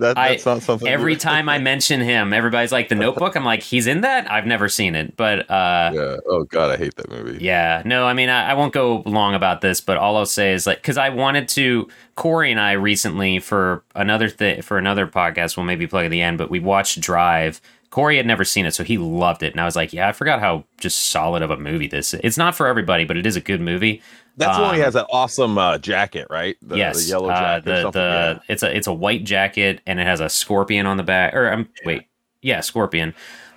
that, 0.00 0.14
I- 0.16 0.28
that's 0.30 0.46
not 0.46 0.62
something. 0.62 0.86
every 0.88 1.16
time 1.16 1.48
I 1.48 1.58
mention 1.70 2.00
him, 2.00 2.32
everybody's 2.32 2.72
like, 2.72 2.88
"The 2.88 2.94
Notebook." 2.94 3.34
I'm 3.36 3.44
like, 3.44 3.62
"He's 3.62 3.86
in 3.86 4.02
that." 4.02 4.30
I've 4.30 4.46
never 4.46 4.68
seen 4.68 4.94
it, 4.94 5.16
but 5.16 5.50
uh, 5.50 5.90
yeah. 5.92 6.16
Oh 6.28 6.44
God, 6.44 6.70
I 6.70 6.76
hate 6.76 6.94
that 6.96 7.10
movie. 7.10 7.42
yeah, 7.44 7.82
no, 7.84 8.06
I 8.06 8.12
mean, 8.12 8.28
I, 8.28 8.50
I 8.50 8.54
won't 8.54 8.72
go 8.72 9.02
long 9.06 9.34
about 9.34 9.60
this, 9.60 9.80
but 9.80 9.96
all 9.96 10.16
I'll 10.16 10.26
say 10.26 10.52
is 10.52 10.66
like, 10.66 10.78
because 10.78 10.98
I 10.98 11.08
wanted 11.08 11.48
to, 11.48 11.88
Corey 12.14 12.50
and 12.50 12.60
I 12.60 12.72
recently 12.72 13.38
for 13.40 13.82
another 13.94 14.28
thing 14.28 14.62
for 14.62 14.78
another 14.78 15.06
podcast, 15.06 15.56
we'll 15.56 15.66
maybe 15.66 15.86
plug 15.86 16.04
at 16.04 16.10
the 16.10 16.22
end, 16.22 16.38
but 16.38 16.50
we 16.50 16.60
watched 16.60 17.00
Drive. 17.00 17.60
Corey 17.90 18.16
had 18.16 18.26
never 18.26 18.44
seen 18.44 18.66
it, 18.66 18.72
so 18.74 18.84
he 18.84 18.98
loved 18.98 19.42
it, 19.42 19.52
and 19.52 19.60
I 19.60 19.64
was 19.64 19.74
like, 19.76 19.92
yeah, 19.92 20.08
I 20.08 20.12
forgot 20.12 20.38
how 20.40 20.64
just 20.78 21.10
solid 21.10 21.42
of 21.42 21.50
a 21.50 21.56
movie 21.56 21.88
this. 21.88 22.14
is. 22.14 22.20
It's 22.22 22.38
not 22.38 22.54
for 22.54 22.66
everybody, 22.68 23.04
but 23.04 23.16
it 23.16 23.26
is 23.26 23.34
a 23.36 23.40
good 23.40 23.60
movie. 23.60 24.00
That's 24.36 24.56
the 24.56 24.62
one 24.62 24.74
he 24.74 24.80
Um, 24.80 24.84
has 24.84 24.94
that 24.94 25.06
awesome 25.10 25.58
uh, 25.58 25.76
jacket, 25.78 26.28
right? 26.30 26.56
The, 26.62 26.76
yes, 26.76 27.02
the 27.02 27.10
yellow 27.10 27.28
uh, 27.28 27.60
jacket. 27.60 27.68
or 27.68 27.82
the 27.82 27.90
the 27.90 28.42
it's 28.48 28.62
a 28.62 28.74
it's 28.74 28.86
a 28.86 28.92
white 28.92 29.24
jacket 29.24 29.80
and 29.86 29.98
it 30.00 30.06
has 30.06 30.20
a 30.20 30.28
scorpion 30.28 30.86
on 30.86 30.96
the 30.96 31.02
back. 31.02 31.34
Or 31.34 31.52
um, 31.52 31.68
wait, 31.84 32.04
yeah, 32.40 32.60
scorpion. 32.60 33.12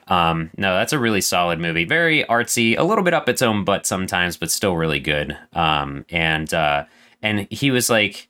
Um, 0.08 0.50
no, 0.58 0.76
that's 0.76 0.92
a 0.92 1.00
really 1.00 1.22
solid 1.22 1.60
movie. 1.60 1.86
Very 1.86 2.24
artsy, 2.26 2.78
a 2.78 2.84
little 2.84 3.04
bit 3.04 3.14
up 3.14 3.30
its 3.30 3.42
own 3.42 3.64
butt 3.64 3.86
sometimes, 3.86 4.36
but 4.36 4.52
still 4.52 4.76
really 4.76 5.00
good. 5.00 5.38
Um, 5.54 6.06
and 6.10 6.52
uh, 6.54 6.86
and 7.22 7.48
he 7.52 7.72
was 7.72 7.90
like, 7.90 8.28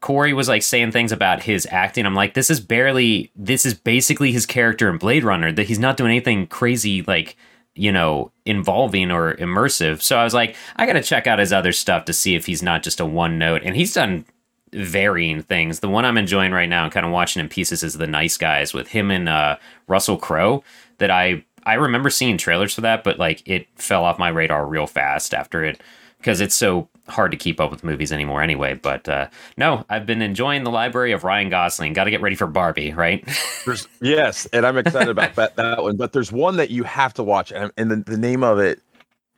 Corey 0.00 0.32
was 0.32 0.48
like 0.48 0.62
saying 0.62 0.92
things 0.92 1.12
about 1.12 1.42
his 1.42 1.66
acting. 1.70 2.06
I'm 2.06 2.14
like, 2.14 2.34
this 2.34 2.50
is 2.50 2.60
barely, 2.60 3.30
this 3.36 3.66
is 3.66 3.74
basically 3.74 4.32
his 4.32 4.46
character 4.46 4.88
in 4.88 4.96
Blade 4.96 5.24
Runner. 5.24 5.52
That 5.52 5.66
he's 5.66 5.78
not 5.78 5.96
doing 5.96 6.10
anything 6.10 6.46
crazy 6.46 7.02
like 7.02 7.36
you 7.74 7.92
know 7.92 8.32
involving 8.44 9.10
or 9.10 9.34
immersive. 9.36 10.02
So 10.02 10.18
I 10.18 10.24
was 10.24 10.34
like, 10.34 10.56
I 10.76 10.86
got 10.86 10.94
to 10.94 11.02
check 11.02 11.26
out 11.26 11.38
his 11.38 11.52
other 11.52 11.72
stuff 11.72 12.04
to 12.06 12.12
see 12.12 12.34
if 12.34 12.46
he's 12.46 12.62
not 12.62 12.82
just 12.82 13.00
a 13.00 13.06
one 13.06 13.38
note. 13.38 13.62
And 13.64 13.76
he's 13.76 13.94
done 13.94 14.24
varying 14.72 15.42
things. 15.42 15.80
The 15.80 15.88
one 15.88 16.04
I'm 16.04 16.18
enjoying 16.18 16.52
right 16.52 16.68
now 16.68 16.84
and 16.84 16.92
kind 16.92 17.06
of 17.06 17.12
watching 17.12 17.40
in 17.40 17.48
pieces 17.48 17.82
is 17.82 17.94
The 17.94 18.06
Nice 18.06 18.36
Guys 18.36 18.72
with 18.72 18.88
him 18.88 19.10
and 19.10 19.28
uh, 19.28 19.56
Russell 19.86 20.16
Crowe. 20.16 20.64
That 20.98 21.10
I 21.10 21.44
I 21.64 21.74
remember 21.74 22.10
seeing 22.10 22.38
trailers 22.38 22.74
for 22.74 22.80
that, 22.82 23.04
but 23.04 23.18
like 23.18 23.42
it 23.46 23.68
fell 23.76 24.04
off 24.04 24.18
my 24.18 24.28
radar 24.28 24.66
real 24.66 24.86
fast 24.86 25.34
after 25.34 25.64
it 25.64 25.80
because 26.18 26.40
it's 26.40 26.54
so 26.54 26.88
hard 27.08 27.30
to 27.32 27.36
keep 27.36 27.60
up 27.60 27.70
with 27.70 27.82
movies 27.84 28.12
anymore 28.12 28.42
anyway. 28.42 28.74
But 28.74 29.08
uh, 29.08 29.28
no, 29.56 29.84
I've 29.88 30.06
been 30.06 30.22
enjoying 30.22 30.64
the 30.64 30.70
library 30.70 31.12
of 31.12 31.24
Ryan 31.24 31.48
Gosling. 31.48 31.92
Got 31.92 32.04
to 32.04 32.10
get 32.10 32.20
ready 32.20 32.36
for 32.36 32.46
Barbie, 32.46 32.92
right? 32.92 33.26
there's 33.66 33.88
yes, 34.00 34.46
and 34.52 34.64
I'm 34.66 34.76
excited 34.78 35.08
about 35.08 35.34
that, 35.36 35.56
that 35.56 35.82
one. 35.82 35.96
But 35.96 36.12
there's 36.12 36.32
one 36.32 36.56
that 36.56 36.70
you 36.70 36.82
have 36.84 37.14
to 37.14 37.22
watch, 37.22 37.52
and, 37.52 37.72
and 37.76 37.90
the, 37.90 37.96
the 37.96 38.18
name 38.18 38.42
of 38.44 38.58
it 38.58 38.80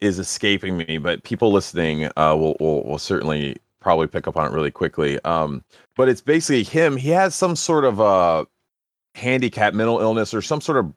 is 0.00 0.18
escaping 0.18 0.76
me. 0.76 0.98
But 0.98 1.22
people 1.22 1.52
listening 1.52 2.06
uh, 2.16 2.36
will, 2.36 2.56
will 2.60 2.84
will 2.84 2.98
certainly 2.98 3.56
probably 3.80 4.06
pick 4.06 4.28
up 4.28 4.36
on 4.36 4.46
it 4.46 4.54
really 4.54 4.70
quickly. 4.70 5.18
Um, 5.24 5.64
but 5.96 6.08
it's 6.08 6.20
basically 6.20 6.62
him. 6.64 6.96
He 6.96 7.10
has 7.10 7.34
some 7.34 7.56
sort 7.56 7.84
of 7.84 8.00
uh 8.00 8.44
handicap, 9.14 9.74
mental 9.74 10.00
illness, 10.00 10.32
or 10.34 10.42
some 10.42 10.60
sort 10.60 10.78
of 10.78 10.92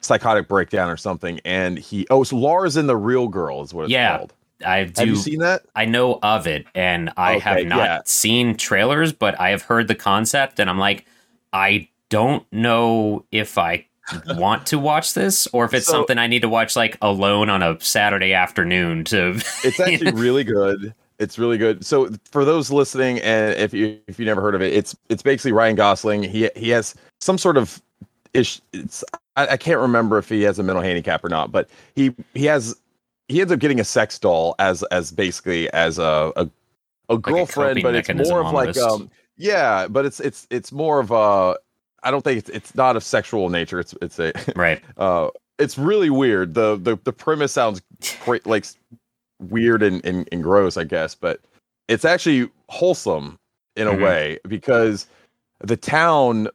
psychotic 0.00 0.48
breakdown 0.48 0.90
or 0.90 0.96
something. 0.96 1.40
And 1.44 1.78
he 1.78 2.06
oh, 2.10 2.24
so 2.24 2.36
Lars 2.36 2.76
in 2.76 2.86
the 2.86 2.96
Real 2.96 3.28
Girl 3.28 3.62
is 3.62 3.72
what 3.72 3.84
it's 3.84 3.92
Yeah. 3.92 4.18
called. 4.18 4.34
I 4.64 4.84
do. 4.84 5.00
Have 5.00 5.08
you 5.08 5.16
seen 5.16 5.38
that? 5.40 5.62
I 5.74 5.84
know 5.84 6.18
of 6.22 6.46
it, 6.46 6.66
and 6.74 7.10
I 7.16 7.36
Okay, 7.36 7.40
have 7.40 7.66
not 7.66 7.78
yeah. 7.78 8.00
seen 8.04 8.56
trailers, 8.56 9.12
but 9.12 9.38
I 9.40 9.50
have 9.50 9.62
heard 9.62 9.88
the 9.88 9.94
concept, 9.94 10.58
and 10.60 10.68
I'm 10.70 10.78
like, 10.78 11.06
I 11.52 11.88
don't 12.08 12.44
know 12.52 13.24
if 13.30 13.56
I 13.58 13.86
want 14.36 14.66
to 14.66 14.78
watch 14.78 15.14
this 15.14 15.46
or 15.52 15.64
if 15.64 15.72
it's 15.74 15.86
So- 15.86 15.92
something 15.92 16.18
I 16.18 16.26
need 16.26 16.42
to 16.42 16.48
watch 16.48 16.76
like 16.76 16.98
alone 17.00 17.48
on 17.48 17.62
a 17.62 17.80
Saturday 17.80 18.32
afternoon 18.34 19.04
to. 19.04 19.40
It's 19.64 19.80
actually 19.80 20.12
really 20.20 20.44
good. 20.44 20.92
It's 21.18 21.38
really 21.38 21.56
good. 21.56 21.86
So 21.86 22.10
for 22.30 22.44
those 22.44 22.70
listening, 22.70 23.20
and 23.20 23.54
if 23.54 23.72
you 23.72 23.98
if 24.08 24.18
you 24.18 24.26
never 24.26 24.40
heard 24.40 24.54
of 24.54 24.62
it, 24.62 24.72
it's 24.74 24.96
it's 25.08 25.22
basically 25.22 25.52
Ryan 25.52 25.76
Gosling. 25.76 26.22
He 26.24 26.50
he 26.56 26.68
has 26.70 26.94
some 27.20 27.38
sort 27.38 27.56
of 27.56 27.80
ish. 28.34 28.60
It's 28.72 29.04
I, 29.36 29.48
I 29.48 29.56
can't 29.56 29.78
remember 29.78 30.18
if 30.18 30.28
he 30.28 30.42
has 30.42 30.58
a 30.58 30.62
mental 30.64 30.82
handicap 30.82 31.24
or 31.24 31.28
not, 31.28 31.52
but 31.52 31.70
he 31.94 32.12
he 32.34 32.46
has 32.46 32.74
he 33.32 33.40
ends 33.40 33.52
up 33.52 33.58
getting 33.58 33.80
a 33.80 33.84
sex 33.84 34.18
doll 34.18 34.54
as 34.58 34.82
as 34.84 35.10
basically 35.10 35.70
as 35.72 35.98
a 35.98 36.32
a, 36.36 36.48
a 37.08 37.18
girlfriend, 37.18 37.82
coping 37.82 37.82
but 37.82 37.94
it's 37.94 38.28
more 38.30 38.40
of 38.44 38.52
like 38.52 38.76
um 38.76 39.10
yeah, 39.36 39.86
but 39.88 40.04
it's 40.04 40.20
it's 40.20 40.46
it's 40.50 40.70
more 40.72 41.00
of 41.00 41.10
a 41.10 41.56
I 42.04 42.10
don't 42.10 42.22
think 42.22 42.38
it's 42.38 42.48
it's 42.50 42.74
not 42.74 42.96
of 42.96 43.02
sexual 43.04 43.48
nature. 43.48 43.80
It's 43.80 43.94
it's 44.02 44.18
a 44.18 44.32
right. 44.56 44.82
uh 44.98 45.28
it's 45.58 45.78
really 45.78 46.10
weird 46.10 46.54
the 46.54 46.76
the, 46.76 46.98
the 47.04 47.12
premise 47.12 47.52
sounds 47.52 47.82
great 48.24 48.46
like 48.46 48.66
weird 49.38 49.82
and, 49.82 50.04
and, 50.04 50.28
and 50.32 50.42
gross 50.42 50.76
i 50.76 50.84
guess 50.84 51.14
but 51.14 51.40
it's 51.88 52.04
actually 52.04 52.48
wholesome 52.68 53.38
in 53.76 53.86
a 53.88 53.90
Mhm. 53.92 54.02
way 54.02 54.38
because 54.48 55.06
the 55.60 55.76
town 55.76 56.48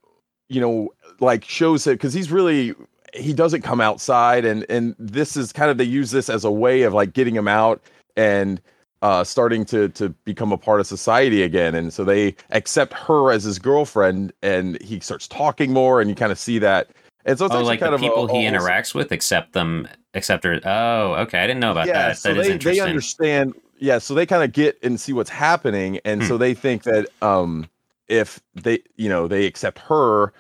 you 0.50 0.60
know 0.60 0.90
like 1.20 1.44
shows 1.46 1.86
it 1.86 1.92
because 1.92 2.14
he's 2.14 2.32
really 2.32 2.74
he 3.18 3.34
doesn't 3.34 3.62
come 3.62 3.82
outside 3.82 4.46
and 4.46 4.66
and 4.70 4.96
this 5.00 5.36
is 5.36 5.52
kind 5.52 5.70
of 5.72 5.78
they 5.78 5.84
use 5.84 6.12
this 6.12 6.30
as 6.30 6.44
a 6.46 6.52
way 6.52 6.84
of 6.84 6.94
like 6.94 7.14
getting 7.14 7.36
him 7.36 7.48
out 7.48 7.82
and 8.16 8.62
uh 9.02 9.24
starting 9.24 9.66
to 9.66 9.90
to 9.90 10.10
become 10.26 10.52
a 10.52 10.58
part 10.58 10.80
of 10.80 10.88
society 10.88 11.44
again 11.44 11.76
and 11.76 11.92
so 11.94 12.04
they 12.04 12.36
accept 12.52 12.94
her 12.94 13.32
as 13.32 13.44
his 13.44 13.60
girlfriend 13.60 14.32
and 14.42 14.82
he 14.82 15.00
starts 15.00 15.28
talking 15.28 15.72
more 15.74 16.00
and 16.02 16.10
you 16.10 16.16
kind 16.16 16.32
of 16.32 16.40
see 16.40 16.60
that 16.60 16.90
and 17.26 17.38
so 17.38 17.46
it's 17.46 17.54
oh, 17.56 17.62
like 17.62 17.80
kind 17.80 17.92
the 17.92 17.96
of 17.96 18.02
a- 18.02 18.04
people 18.06 18.28
he 18.28 18.46
a 18.46 18.50
wholesome- 18.52 18.68
interacts 18.68 18.96
with 18.96 19.12
accept 19.12 19.52
them, 19.52 19.86
accept 20.14 20.46
her. 20.46 20.62
Oh, 20.64 21.16
okay. 21.16 21.40
I 21.40 21.46
didn't 21.48 21.60
know 21.60 21.72
about 21.72 21.88
yeah, 21.88 22.08
that. 22.10 22.18
so 22.18 22.34
That 22.34 22.44
they, 22.44 22.58
they 22.58 22.80
understand. 22.80 23.54
Yeah, 23.80 23.98
so 23.98 24.14
they 24.14 24.26
kind 24.26 24.44
of 24.46 24.54
get 24.54 24.80
and 24.82 24.98
see 24.98 25.12
what's 25.12 25.30
happening, 25.30 26.00
and 26.06 26.22
Hmm. 26.22 26.28
so 26.30 26.38
they 26.38 26.54
think 26.54 26.84
that 26.84 27.10
um, 27.22 27.68
if 28.08 28.40
they, 28.56 28.80
you 28.96 29.10
know, 29.10 29.28
they 29.28 29.46
accept 29.46 29.78
her, 29.80 30.32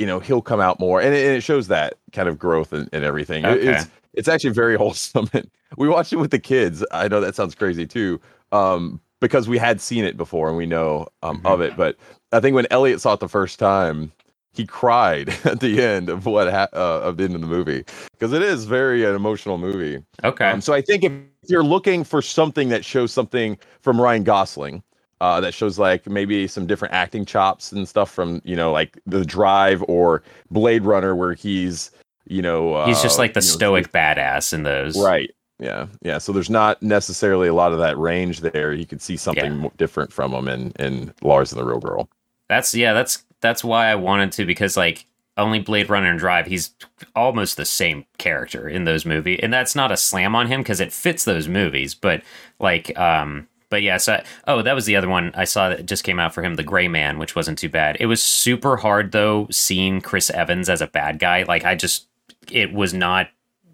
you 0.00 0.06
know, 0.06 0.18
he'll 0.18 0.40
come 0.40 0.60
out 0.60 0.80
more, 0.80 1.00
and 1.02 1.14
it, 1.14 1.26
and 1.26 1.36
it 1.36 1.42
shows 1.42 1.68
that 1.68 1.94
kind 2.12 2.26
of 2.28 2.38
growth 2.38 2.72
and, 2.72 2.88
and 2.92 3.04
everything. 3.04 3.44
It- 3.44 3.48
Okay. 3.50 3.70
It's 3.72 3.86
it's 4.14 4.28
actually 4.28 4.50
very 4.50 4.76
wholesome. 4.82 5.28
We 5.76 5.88
watched 5.88 6.12
it 6.12 6.16
with 6.16 6.30
the 6.32 6.38
kids. 6.40 6.84
I 6.90 7.06
know 7.06 7.20
that 7.20 7.34
sounds 7.36 7.54
crazy 7.54 7.86
too, 7.86 8.20
um, 8.50 9.00
because 9.20 9.48
we 9.48 9.56
had 9.58 9.80
seen 9.80 10.04
it 10.04 10.16
before 10.16 10.48
and 10.48 10.56
we 10.56 10.66
know 10.66 11.06
um, 11.22 11.40
Mhm. 11.42 11.52
of 11.52 11.60
it. 11.60 11.76
But 11.76 11.96
I 12.32 12.40
think 12.40 12.54
when 12.56 12.66
Elliot 12.72 13.00
saw 13.00 13.12
it 13.12 13.20
the 13.20 13.28
first 13.28 13.58
time, 13.60 14.10
he 14.52 14.66
cried 14.66 15.28
at 15.44 15.60
the 15.60 15.80
end 15.82 16.08
of 16.08 16.26
what 16.26 16.50
ha- 16.50 16.66
uh, 16.72 17.00
of 17.02 17.18
the 17.18 17.24
end 17.24 17.34
of 17.36 17.40
the 17.40 17.46
movie 17.46 17.84
because 18.12 18.32
it 18.32 18.42
is 18.42 18.64
very 18.64 19.04
an 19.04 19.14
emotional 19.14 19.58
movie. 19.58 20.02
okay. 20.24 20.46
Um, 20.50 20.60
so 20.60 20.72
I 20.72 20.80
think 20.82 21.04
if 21.04 21.12
you're 21.46 21.62
looking 21.62 22.02
for 22.02 22.20
something 22.22 22.68
that 22.70 22.84
shows 22.84 23.12
something 23.12 23.58
from 23.82 24.00
Ryan 24.00 24.24
Gosling, 24.24 24.82
uh, 25.20 25.40
that 25.40 25.52
shows 25.54 25.78
like 25.78 26.06
maybe 26.08 26.46
some 26.46 26.66
different 26.66 26.94
acting 26.94 27.24
chops 27.24 27.72
and 27.72 27.88
stuff 27.88 28.10
from 28.10 28.40
you 28.44 28.56
know 28.56 28.72
like 28.72 28.98
The 29.06 29.24
Drive 29.24 29.84
or 29.88 30.22
Blade 30.50 30.84
Runner, 30.84 31.14
where 31.14 31.34
he's 31.34 31.90
you 32.26 32.42
know 32.42 32.74
uh, 32.74 32.86
He's 32.86 33.02
just 33.02 33.18
like 33.18 33.34
the 33.34 33.40
you 33.40 33.46
know, 33.46 33.54
stoic 33.54 33.92
badass 33.92 34.52
in 34.52 34.62
those. 34.62 34.98
right? 34.98 35.30
Yeah, 35.58 35.86
yeah. 36.02 36.16
So 36.18 36.32
there's 36.32 36.48
not 36.48 36.82
necessarily 36.82 37.46
a 37.48 37.54
lot 37.54 37.72
of 37.72 37.78
that 37.80 37.98
range 37.98 38.40
there. 38.40 38.72
You 38.72 38.86
could 38.86 39.02
see 39.02 39.16
something 39.18 39.62
Yeah. 39.62 39.68
different 39.76 40.12
from 40.12 40.32
him 40.32 40.48
in 40.48 40.72
in 40.78 41.12
Lars 41.22 41.52
and 41.52 41.60
the 41.60 41.64
Real 41.66 41.80
Girl. 41.80 42.08
That's 42.48 42.74
yeah, 42.74 42.94
that's 42.94 43.24
that's 43.40 43.62
why 43.62 43.88
I 43.88 43.94
wanted 43.94 44.32
to 44.32 44.46
because 44.46 44.76
like 44.76 45.06
only 45.36 45.58
Blade 45.60 45.88
Runner 45.88 46.10
and 46.10 46.18
Drive, 46.18 46.46
he's 46.46 46.74
almost 47.14 47.56
the 47.56 47.64
same 47.64 48.04
character 48.18 48.68
in 48.68 48.84
those 48.84 49.06
movies, 49.06 49.40
and 49.42 49.52
that's 49.52 49.74
not 49.74 49.92
a 49.92 49.96
slam 49.96 50.34
on 50.34 50.46
him 50.48 50.60
because 50.60 50.80
it 50.80 50.92
fits 50.92 51.24
those 51.24 51.46
movies. 51.48 51.94
But 51.94 52.22
like, 52.58 52.98
um, 52.98 53.46
but 53.70 53.82
yeah, 53.82 53.96
so 53.96 54.22
oh, 54.46 54.60
that 54.62 54.74
was 54.74 54.84
the 54.84 54.96
other 54.96 55.08
one 55.08 55.32
I 55.34 55.44
saw 55.44 55.70
that 55.70 55.86
just 55.86 56.04
came 56.04 56.18
out 56.20 56.34
for 56.34 56.42
him, 56.42 56.56
The 56.56 56.62
Gray 56.62 56.88
Man, 56.88 57.18
which 57.18 57.34
wasn't 57.34 57.58
too 57.58 57.68
bad. 57.70 57.96
It 58.00 58.06
was 58.06 58.22
super 58.22 58.76
hard 58.76 59.12
though 59.12 59.46
seeing 59.50 60.00
Chris 60.02 60.28
Evans 60.30 60.68
as 60.68 60.82
a 60.82 60.86
bad 60.86 61.18
guy. 61.18 61.44
Like 61.44 61.64
I 61.64 61.74
just, 61.74 62.06
it 62.50 62.72
was 62.72 62.92
not 62.92 63.28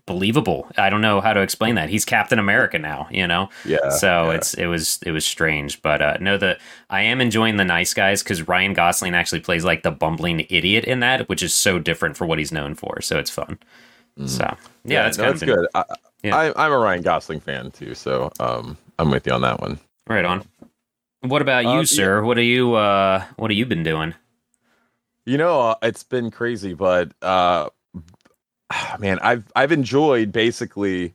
believable. 0.07 0.69
I 0.79 0.89
don't 0.89 1.01
know 1.01 1.21
how 1.21 1.33
to 1.33 1.41
explain 1.41 1.75
that. 1.75 1.89
He's 1.89 2.05
Captain 2.05 2.39
America 2.39 2.79
now, 2.79 3.09
you 3.11 3.27
know 3.27 3.49
Yeah. 3.65 3.89
so 3.89 4.31
yeah. 4.31 4.37
it's 4.37 4.55
it 4.55 4.67
was 4.67 5.01
it 5.05 5.11
was 5.11 5.27
strange 5.27 5.83
but 5.83 6.01
uh 6.01 6.17
no 6.21 6.39
the 6.39 6.57
i 6.91 7.03
am 7.03 7.21
enjoying 7.21 7.57
the 7.57 7.65
nice 7.65 7.93
guys 7.93 8.23
because 8.23 8.47
ryan 8.47 8.73
gosling 8.73 9.17
actually 9.17 9.41
plays 9.41 9.65
like 9.65 9.83
the 9.83 9.91
bumbling 9.91 10.47
idiot 10.49 10.85
in 10.85 11.01
that 11.01 11.29
which 11.29 11.43
is 11.43 11.53
so 11.53 11.81
different 11.81 12.17
for 12.17 12.25
what 12.25 12.39
he's 12.39 12.53
known 12.53 12.77
for 12.77 13.01
so 13.01 13.19
it's 13.19 13.31
fun 13.31 13.59
Mhm. 14.17 14.29
so 14.29 14.57
yeah, 14.85 15.03
that's 15.03 15.19
no, 15.19 15.25
that's 15.25 15.43
good. 15.43 15.67
I, 15.75 15.85
yeah. 16.23 16.37
I, 16.37 16.65
I'm 16.67 16.73
a 16.73 16.79
Ryan 16.79 17.03
Gosling 17.03 17.41
fan 17.41 17.71
too, 17.73 17.93
so 17.95 18.31
um, 18.41 18.79
I'm 19.01 19.11
with 19.11 19.27
you 19.27 19.33
on 19.33 19.41
that 19.43 19.61
one. 19.61 19.79
Right 20.07 20.25
on 20.25 20.45
what 21.21 21.43
about 21.43 21.65
you 21.65 21.79
yeah. 21.79 21.85
sir 21.85 22.23
what 22.23 22.39
are 22.39 22.43
you 22.43 22.75
uh 22.75 23.25
what 23.37 23.51
have 23.51 23.59
you 23.59 23.67
been 23.67 23.83
doing 23.83 24.15
You 25.27 25.39
know, 25.39 25.61
uh, 25.61 25.75
it's 25.83 26.05
been 26.05 26.31
crazy, 26.31 26.73
but 26.73 27.13
uh, 27.21 27.69
man, 28.99 29.19
I've 29.21 29.45
I've 29.57 29.73
enjoyed 29.73 30.31
basically 30.33 31.13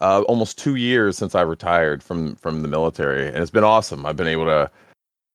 uh, 0.00 0.22
almost 0.22 0.58
two 0.58 0.74
years 0.74 1.16
since 1.16 1.36
I 1.36 1.42
retired 1.42 2.02
from 2.02 2.34
from 2.36 2.62
the 2.62 2.68
military, 2.68 3.28
and 3.28 3.36
it's 3.36 3.52
been 3.52 3.64
awesome. 3.64 4.04
I've 4.04 4.16
been 4.16 4.26
able 4.26 4.46
to 4.46 4.70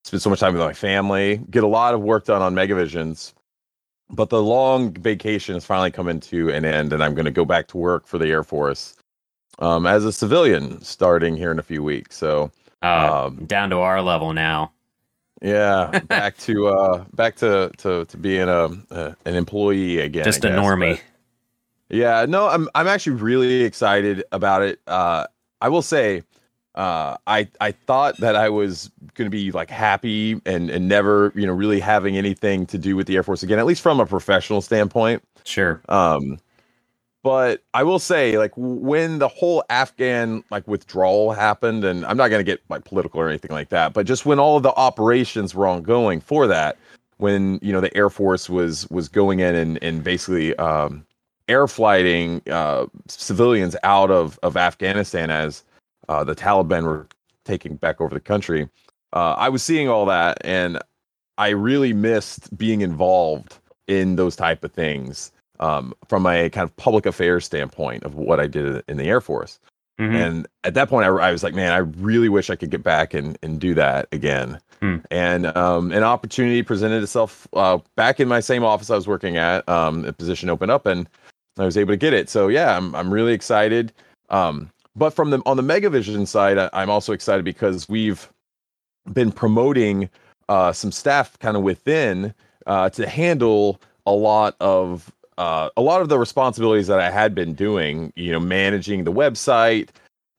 spend 0.04 0.22
so 0.22 0.30
much 0.30 0.42
time 0.42 0.54
with 0.54 0.62
my 0.62 0.74
family, 0.74 1.42
get 1.50 1.64
a 1.64 1.68
lot 1.68 1.94
of 1.94 2.02
work 2.02 2.26
done 2.26 2.42
on 2.42 2.54
Megavisions. 2.54 3.34
But 4.10 4.30
the 4.30 4.42
long 4.42 4.94
vacation 4.94 5.56
is 5.56 5.66
finally 5.66 5.92
coming 5.92 6.20
to 6.22 6.50
an 6.50 6.66
end, 6.66 6.94
and 6.94 7.04
I'm 7.04 7.14
going 7.14 7.26
to 7.26 7.32
go 7.32 7.46
back 7.46 7.68
to 7.70 7.78
work 7.78 8.08
for 8.08 8.18
the 8.18 8.28
Air 8.28 8.44
Force 8.44 8.96
um, 9.60 9.86
as 9.86 10.06
a 10.06 10.14
civilian 10.14 10.82
starting 10.82 11.36
here 11.36 11.52
in 11.52 11.60
a 11.60 11.64
few 11.64 11.84
weeks. 11.84 12.18
So 12.18 12.52
uh 12.82 13.26
um, 13.28 13.46
down 13.46 13.70
to 13.70 13.78
our 13.78 14.02
level 14.02 14.34
now 14.34 14.72
yeah, 15.42 16.00
back 16.08 16.38
to 16.40 16.68
uh, 16.68 17.06
back 17.14 17.36
to 17.38 17.72
to 17.78 18.06
to 18.06 18.18
being 18.18 18.50
a, 18.50 18.70
a 18.90 19.16
an 19.26 19.36
employee 19.36 20.00
again. 20.00 20.24
just 20.24 20.44
I 20.44 20.50
a 20.50 20.52
guess, 20.52 20.60
normie 20.60 21.00
Yeah, 21.90 22.26
no, 22.28 22.48
I'm 22.48 22.70
I'm 22.76 22.88
actually 22.88 23.18
really 23.18 23.64
excited 23.64 24.24
about 24.32 24.64
it. 24.64 24.80
Uh, 24.88 25.28
I 25.62 25.70
will 25.70 25.82
say, 25.82 26.24
uh, 26.76 27.18
I 27.28 27.48
I 27.62 27.72
thought 27.72 28.18
that 28.18 28.36
I 28.36 28.50
was 28.50 28.92
going 29.14 29.28
to 29.28 29.36
be 29.36 29.52
like 29.52 29.70
happy 29.70 30.42
and 30.46 30.70
and 30.70 30.88
never 30.88 31.32
you 31.36 31.46
know 31.46 31.54
really 31.54 31.80
having 31.80 32.18
anything 32.18 32.66
to 32.68 32.78
do 32.78 32.96
with 32.96 33.08
the 33.08 33.16
Air 33.16 33.24
Force 33.24 33.44
again, 33.44 33.60
at 33.60 33.66
least 33.66 33.82
from 33.82 34.00
a 34.00 34.06
professional 34.06 34.62
standpoint. 34.62 35.24
sure 35.44 35.82
Um, 35.88 36.40
but 37.28 37.62
I 37.74 37.84
will 37.84 38.00
say, 38.00 38.38
like 38.38 38.54
when 38.56 39.20
the 39.20 39.28
whole 39.28 39.62
Afghan 39.70 40.46
like 40.50 40.66
withdrawal 40.66 41.34
happened, 41.34 41.84
and 41.84 42.06
I'm 42.06 42.16
not 42.16 42.30
going 42.30 42.40
to 42.40 42.50
get 42.50 42.62
like 42.70 42.86
political 42.86 43.20
or 43.20 43.28
anything 43.28 43.52
like 43.52 43.68
that, 43.68 43.92
but 43.92 44.06
just 44.06 44.26
when 44.26 44.40
all 44.40 44.56
of 44.56 44.64
the 44.64 44.72
operations 44.76 45.54
were 45.54 45.68
ongoing 45.68 46.22
for 46.22 46.48
that, 46.48 46.78
when 47.18 47.60
you 47.62 47.74
know 47.74 47.82
the 47.82 47.94
Air 47.98 48.10
Force 48.10 48.50
was 48.50 48.90
was 48.90 49.10
going 49.10 49.42
in 49.42 49.56
and 49.56 49.78
and 49.84 50.06
basically 50.06 50.56
um, 50.56 51.06
air 51.50 51.68
flighting 51.68 52.42
uh, 52.50 52.86
civilians 53.10 53.76
out 53.84 54.10
of 54.10 54.40
of 54.42 54.56
Afghanistan 54.56 55.30
as 55.30 55.66
uh, 56.08 56.24
the 56.24 56.34
Taliban 56.34 56.86
were 56.86 57.10
taking 57.44 57.76
back 57.76 58.00
over 58.00 58.14
the 58.14 58.22
country. 58.22 58.70
uh, 59.12 59.36
I 59.38 59.50
was 59.50 59.62
seeing 59.62 59.90
all 59.90 60.06
that, 60.06 60.38
and 60.46 60.80
I 61.38 61.50
really 61.50 61.92
missed 61.92 62.58
being 62.58 62.80
involved 62.80 63.60
in 63.88 64.16
those 64.16 64.38
type 64.38 64.64
of 64.64 64.72
things 64.72 65.34
um, 65.60 65.94
from 66.08 66.26
a 66.26 66.50
kind 66.50 66.64
of 66.64 66.76
public 66.78 67.06
affairs 67.06 67.46
standpoint 67.46 68.04
of 68.04 68.16
what 68.16 68.40
I 68.40 68.48
did 68.48 68.84
in 68.88 68.98
the 68.98 69.06
Air 69.06 69.22
Force. 69.22 69.60
Mm-hmm. 70.00 70.16
And 70.16 70.48
at 70.64 70.76
that 70.76 70.90
point, 70.90 71.06
I, 71.06 71.10
I, 71.10 71.32
was 71.32 71.44
like, 71.44 71.56
man, 71.56 71.74
I 71.74 71.78
really 71.78 72.30
wish 72.30 72.50
I 72.50 72.56
could 72.56 72.70
get 72.70 72.84
back 72.84 73.16
and, 73.16 73.38
and 73.42 73.60
do 73.60 73.74
that 73.74 74.08
again. 74.12 74.60
Mm. 74.82 75.04
And 75.10 75.48
um, 75.58 75.92
an 75.92 76.04
opportunity 76.04 76.62
presented 76.62 77.02
itself 77.02 77.48
uh, 77.54 77.80
back 77.96 78.20
in 78.20 78.28
my 78.28 78.40
same 78.40 78.64
office 78.64 78.92
I 78.92 78.96
was 78.96 79.08
working 79.08 79.38
at. 79.38 79.68
Um, 79.68 80.06
a 80.06 80.14
position 80.14 80.50
opened 80.50 80.70
up, 80.70 80.86
and 80.86 81.10
I 81.58 81.66
was 81.66 81.78
able 81.78 81.94
to 81.94 81.98
get 81.98 82.14
it. 82.14 82.30
So 82.30 82.48
yeah, 82.48 82.78
I'm 82.78 82.94
I'm 82.94 83.12
really 83.12 83.34
excited. 83.34 83.92
Um, 84.30 84.70
but 84.96 85.12
from 85.12 85.32
the 85.32 85.42
on 85.48 85.58
the 85.58 85.64
Megavision 85.64 86.28
side, 86.28 86.60
I, 86.60 86.70
I'm 86.74 86.92
also 86.92 87.12
excited 87.12 87.44
because 87.44 87.90
we've 87.90 88.32
been 89.12 89.32
promoting 89.32 90.12
uh, 90.48 90.74
some 90.74 90.92
staff 90.92 91.40
kind 91.40 91.58
of 91.58 91.64
within 91.64 92.36
uh, 92.68 92.90
to 92.92 93.08
handle 93.08 93.82
a 94.06 94.12
lot 94.12 94.56
of 94.60 95.12
uh, 95.38 95.70
a 95.78 95.82
lot 95.82 96.02
of 96.02 96.10
the 96.10 96.18
responsibilities 96.18 96.88
that 96.88 97.00
I 97.00 97.10
had 97.10 97.36
been 97.36 97.54
doing, 97.54 98.12
you 98.16 98.32
know, 98.32 98.40
managing 98.40 99.04
the 99.04 99.12
website, 99.12 99.90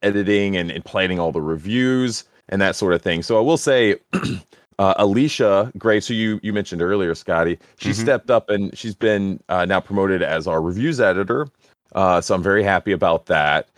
editing 0.02 0.56
and, 0.56 0.70
and 0.70 0.84
planning 0.84 1.18
all 1.18 1.32
the 1.32 1.42
reviews 1.42 2.24
and 2.48 2.60
that 2.60 2.76
sort 2.76 2.94
of 2.94 3.02
thing. 3.02 3.22
So 3.22 3.38
I 3.38 3.40
will 3.40 3.56
say, 3.56 3.96
uh, 4.78 4.94
Alicia 4.96 5.72
Grace, 5.78 6.06
who 6.06 6.14
you 6.14 6.40
you 6.42 6.52
mentioned 6.52 6.82
earlier, 6.82 7.14
Scotty, 7.14 7.58
she 7.78 7.90
mm-hmm. 7.90 8.02
stepped 8.02 8.30
up 8.30 8.50
and 8.50 8.76
she's 8.76 8.94
been 8.94 9.40
uh, 9.48 9.64
now 9.64 9.80
promoted 9.80 10.22
as 10.22 10.46
our 10.46 10.60
reviews 10.60 11.00
editor. 11.00 11.48
Uh, 11.94 12.20
so 12.20 12.34
I'm 12.34 12.42
very 12.42 12.62
happy 12.62 12.92
about 12.92 13.26
that. 13.26 13.68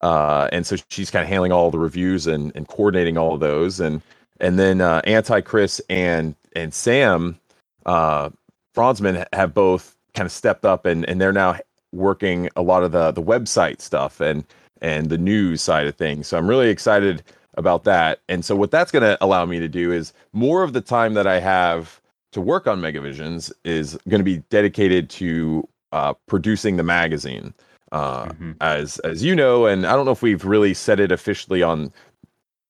Uh, 0.00 0.48
and 0.50 0.66
so 0.66 0.76
she's 0.88 1.10
kind 1.10 1.22
of 1.22 1.28
handling 1.28 1.52
all 1.52 1.70
the 1.70 1.78
reviews 1.78 2.26
and, 2.26 2.52
and 2.54 2.66
coordinating 2.68 3.18
all 3.18 3.34
of 3.34 3.40
those. 3.40 3.80
And 3.80 4.00
and 4.40 4.58
then 4.58 4.80
uh, 4.80 5.02
Anti 5.04 5.40
Chris 5.42 5.80
and 5.90 6.34
and 6.54 6.72
Sam 6.72 7.38
uh, 7.86 8.30
Franzman 8.74 9.26
have 9.32 9.54
both 9.54 9.96
kind 10.14 10.26
of 10.26 10.32
stepped 10.32 10.64
up 10.64 10.86
and 10.86 11.08
and 11.08 11.20
they're 11.20 11.32
now 11.32 11.58
working 11.92 12.48
a 12.56 12.62
lot 12.62 12.82
of 12.82 12.92
the 12.92 13.10
the 13.12 13.22
website 13.22 13.80
stuff 13.80 14.20
and 14.20 14.44
and 14.80 15.10
the 15.10 15.18
news 15.18 15.62
side 15.62 15.86
of 15.86 15.94
things. 15.94 16.26
So 16.26 16.38
I'm 16.38 16.48
really 16.48 16.68
excited 16.68 17.22
about 17.54 17.84
that. 17.84 18.20
And 18.28 18.44
so 18.44 18.56
what 18.56 18.70
that's 18.70 18.90
going 18.90 19.02
to 19.02 19.18
allow 19.20 19.44
me 19.44 19.58
to 19.58 19.68
do 19.68 19.92
is 19.92 20.12
more 20.32 20.62
of 20.62 20.72
the 20.72 20.80
time 20.80 21.14
that 21.14 21.26
I 21.26 21.40
have 21.40 22.00
to 22.32 22.40
work 22.40 22.66
on 22.66 22.80
Megavisions 22.80 23.52
is 23.64 23.98
going 24.08 24.20
to 24.20 24.24
be 24.24 24.38
dedicated 24.50 25.10
to 25.10 25.68
uh, 25.92 26.14
producing 26.26 26.76
the 26.76 26.82
magazine. 26.82 27.52
Uh, 27.92 28.26
mm-hmm. 28.26 28.52
As 28.60 29.00
as 29.00 29.24
you 29.24 29.34
know, 29.34 29.66
and 29.66 29.84
I 29.84 29.96
don't 29.96 30.04
know 30.04 30.12
if 30.12 30.22
we've 30.22 30.44
really 30.44 30.74
said 30.74 31.00
it 31.00 31.10
officially 31.10 31.60
on 31.60 31.92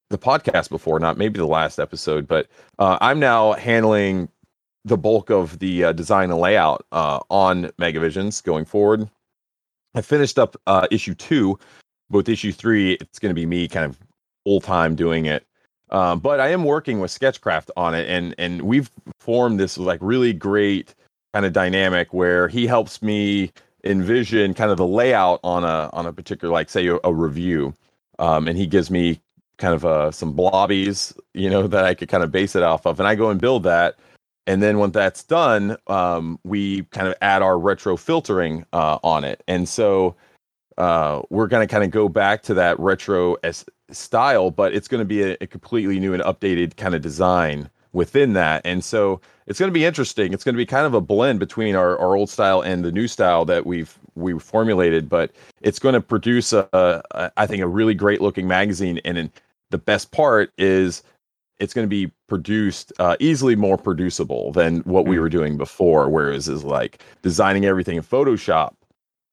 the 0.08 0.16
podcast 0.16 0.70
before, 0.70 0.98
not 0.98 1.18
maybe 1.18 1.38
the 1.38 1.46
last 1.46 1.78
episode, 1.78 2.26
but 2.26 2.48
uh, 2.78 2.96
I'm 3.02 3.20
now 3.20 3.52
handling 3.52 4.30
the 4.84 4.96
bulk 4.96 5.30
of 5.30 5.58
the 5.58 5.84
uh, 5.84 5.92
design 5.92 6.30
and 6.30 6.40
layout 6.40 6.86
uh, 6.92 7.20
on 7.28 7.64
Megavisions 7.80 8.42
going 8.42 8.64
forward. 8.64 9.08
I 9.94 10.02
finished 10.02 10.38
up 10.38 10.56
uh, 10.66 10.86
issue 10.90 11.14
two, 11.14 11.58
but 12.08 12.28
issue 12.28 12.52
three, 12.52 12.92
it's 12.94 13.18
going 13.18 13.30
to 13.30 13.34
be 13.34 13.46
me 13.46 13.68
kind 13.68 13.86
of 13.86 13.98
full 14.44 14.60
time 14.60 14.94
doing 14.94 15.26
it. 15.26 15.46
Um, 15.90 16.20
but 16.20 16.38
I 16.38 16.48
am 16.48 16.64
working 16.64 17.00
with 17.00 17.10
Sketchcraft 17.10 17.70
on 17.76 17.94
it, 17.94 18.08
and 18.08 18.34
and 18.38 18.62
we've 18.62 18.90
formed 19.18 19.58
this 19.58 19.76
like 19.76 19.98
really 20.00 20.32
great 20.32 20.94
kind 21.34 21.44
of 21.44 21.52
dynamic 21.52 22.14
where 22.14 22.46
he 22.46 22.66
helps 22.66 23.02
me 23.02 23.52
envision 23.82 24.54
kind 24.54 24.70
of 24.70 24.76
the 24.76 24.86
layout 24.86 25.40
on 25.42 25.64
a 25.64 25.90
on 25.92 26.06
a 26.06 26.12
particular 26.12 26.52
like 26.52 26.70
say 26.70 26.86
a, 26.86 26.98
a 27.02 27.12
review, 27.12 27.74
um, 28.20 28.46
and 28.46 28.56
he 28.56 28.66
gives 28.68 28.88
me 28.88 29.20
kind 29.58 29.74
of 29.74 29.84
uh, 29.84 30.10
some 30.12 30.32
blobbies, 30.32 31.12
you 31.34 31.50
know, 31.50 31.66
that 31.66 31.84
I 31.84 31.94
could 31.94 32.08
kind 32.08 32.22
of 32.22 32.30
base 32.30 32.54
it 32.54 32.62
off 32.62 32.86
of, 32.86 33.00
and 33.00 33.08
I 33.08 33.16
go 33.16 33.30
and 33.30 33.40
build 33.40 33.64
that 33.64 33.96
and 34.46 34.62
then 34.62 34.78
when 34.78 34.90
that's 34.90 35.22
done, 35.22 35.76
um, 35.86 36.38
we 36.44 36.82
kind 36.84 37.08
of 37.08 37.14
add 37.20 37.42
our 37.42 37.58
retro 37.58 37.96
filtering 37.96 38.64
uh, 38.72 38.98
on 39.02 39.24
it. 39.24 39.42
And 39.46 39.68
so 39.68 40.16
uh, 40.78 41.22
we're 41.30 41.46
going 41.46 41.66
to 41.66 41.70
kind 41.70 41.84
of 41.84 41.90
go 41.90 42.08
back 42.08 42.42
to 42.44 42.54
that 42.54 42.78
retro 42.80 43.34
s- 43.44 43.66
style, 43.90 44.50
but 44.50 44.74
it's 44.74 44.88
going 44.88 45.00
to 45.00 45.04
be 45.04 45.22
a, 45.22 45.36
a, 45.40 45.46
completely 45.46 46.00
new 46.00 46.14
and 46.14 46.22
updated 46.22 46.76
kind 46.76 46.94
of 46.94 47.02
design 47.02 47.68
within 47.92 48.32
that. 48.32 48.62
And 48.64 48.82
so 48.82 49.20
it's 49.46 49.58
going 49.58 49.68
to 49.68 49.74
be 49.74 49.84
interesting. 49.84 50.32
It's 50.32 50.44
going 50.44 50.54
to 50.54 50.58
be 50.58 50.66
kind 50.66 50.86
of 50.86 50.94
a 50.94 51.00
blend 51.00 51.38
between 51.38 51.74
our, 51.74 51.98
our 51.98 52.16
old 52.16 52.30
style 52.30 52.62
and 52.62 52.84
the 52.84 52.92
new 52.92 53.08
style 53.08 53.44
that 53.46 53.66
we've 53.66 53.98
we 54.14 54.38
formulated, 54.38 55.08
but 55.08 55.32
it's 55.60 55.78
going 55.78 55.94
to 55.94 56.00
produce 56.00 56.52
a, 56.52 56.68
a 56.72 57.30
I 57.36 57.46
think 57.46 57.62
a 57.62 57.68
really 57.68 57.94
great 57.94 58.20
looking 58.20 58.48
magazine. 58.48 59.00
And 59.04 59.30
the 59.70 59.78
best 59.78 60.12
part 60.12 60.52
is 60.56 61.02
it's 61.58 61.74
going 61.74 61.84
to 61.84 61.88
be 61.88 62.10
produced 62.30 62.92
uh, 62.98 63.16
easily 63.20 63.56
more 63.56 63.76
producible 63.76 64.52
than 64.52 64.78
what 64.80 65.06
we 65.06 65.16
hmm. 65.16 65.22
were 65.22 65.28
doing 65.28 65.58
before. 65.58 66.08
Whereas 66.08 66.48
is 66.48 66.64
like 66.64 67.04
designing 67.20 67.66
everything 67.66 67.98
in 67.98 68.02
Photoshop. 68.02 68.74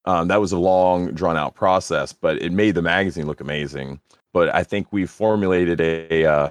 Um, 0.03 0.27
that 0.27 0.41
was 0.41 0.51
a 0.51 0.57
long, 0.57 1.11
drawn 1.11 1.37
out 1.37 1.55
process, 1.55 2.11
but 2.11 2.41
it 2.41 2.51
made 2.51 2.75
the 2.75 2.81
magazine 2.81 3.25
look 3.25 3.39
amazing. 3.39 4.01
But 4.33 4.53
I 4.53 4.63
think 4.63 4.87
we 4.91 5.05
formulated 5.05 5.79
a 5.79 6.25
uh, 6.25 6.49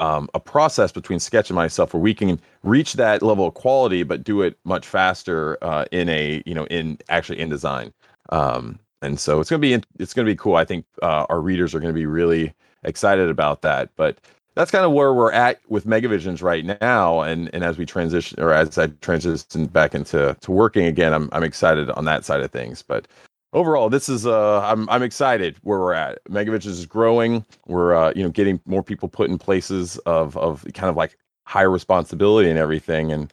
um, 0.00 0.28
a 0.32 0.40
process 0.40 0.92
between 0.92 1.18
Sketch 1.18 1.50
and 1.50 1.56
myself 1.56 1.92
where 1.92 2.02
we 2.02 2.14
can 2.14 2.40
reach 2.62 2.94
that 2.94 3.22
level 3.22 3.46
of 3.46 3.54
quality, 3.54 4.04
but 4.04 4.22
do 4.22 4.42
it 4.42 4.56
much 4.64 4.86
faster 4.86 5.58
uh, 5.62 5.84
in 5.90 6.08
a 6.08 6.42
you 6.46 6.54
know 6.54 6.66
in 6.66 6.98
actually 7.08 7.38
InDesign. 7.38 7.92
Um, 8.30 8.78
and 9.02 9.18
so 9.18 9.40
it's 9.40 9.50
gonna 9.50 9.60
be 9.60 9.82
it's 9.98 10.14
gonna 10.14 10.26
be 10.26 10.36
cool. 10.36 10.56
I 10.56 10.64
think 10.64 10.84
uh, 11.02 11.26
our 11.28 11.40
readers 11.40 11.74
are 11.74 11.80
gonna 11.80 11.92
be 11.92 12.06
really 12.06 12.54
excited 12.84 13.30
about 13.30 13.62
that. 13.62 13.90
But 13.96 14.18
that's 14.58 14.72
kind 14.72 14.84
of 14.84 14.90
where 14.90 15.14
we're 15.14 15.30
at 15.30 15.60
with 15.68 15.86
Megavisions 15.86 16.42
right 16.42 16.64
now. 16.80 17.20
And 17.20 17.48
and 17.54 17.62
as 17.62 17.78
we 17.78 17.86
transition 17.86 18.40
or 18.40 18.52
as 18.52 18.76
I 18.76 18.88
transition 18.88 19.66
back 19.66 19.94
into 19.94 20.36
to 20.40 20.50
working 20.50 20.84
again, 20.86 21.14
I'm 21.14 21.28
I'm 21.30 21.44
excited 21.44 21.88
on 21.90 22.04
that 22.06 22.24
side 22.24 22.40
of 22.40 22.50
things. 22.50 22.82
But 22.82 23.06
overall, 23.52 23.88
this 23.88 24.08
is 24.08 24.26
uh 24.26 24.60
I'm 24.62 24.88
I'm 24.90 25.04
excited 25.04 25.56
where 25.62 25.78
we're 25.78 25.94
at. 25.94 26.18
Megavisions 26.24 26.66
is 26.66 26.86
growing. 26.86 27.44
We're 27.68 27.94
uh 27.94 28.12
you 28.16 28.24
know 28.24 28.30
getting 28.30 28.60
more 28.66 28.82
people 28.82 29.08
put 29.08 29.30
in 29.30 29.38
places 29.38 29.96
of 29.98 30.36
of 30.36 30.66
kind 30.74 30.90
of 30.90 30.96
like 30.96 31.16
higher 31.46 31.70
responsibility 31.70 32.50
and 32.50 32.58
everything. 32.58 33.12
And 33.12 33.32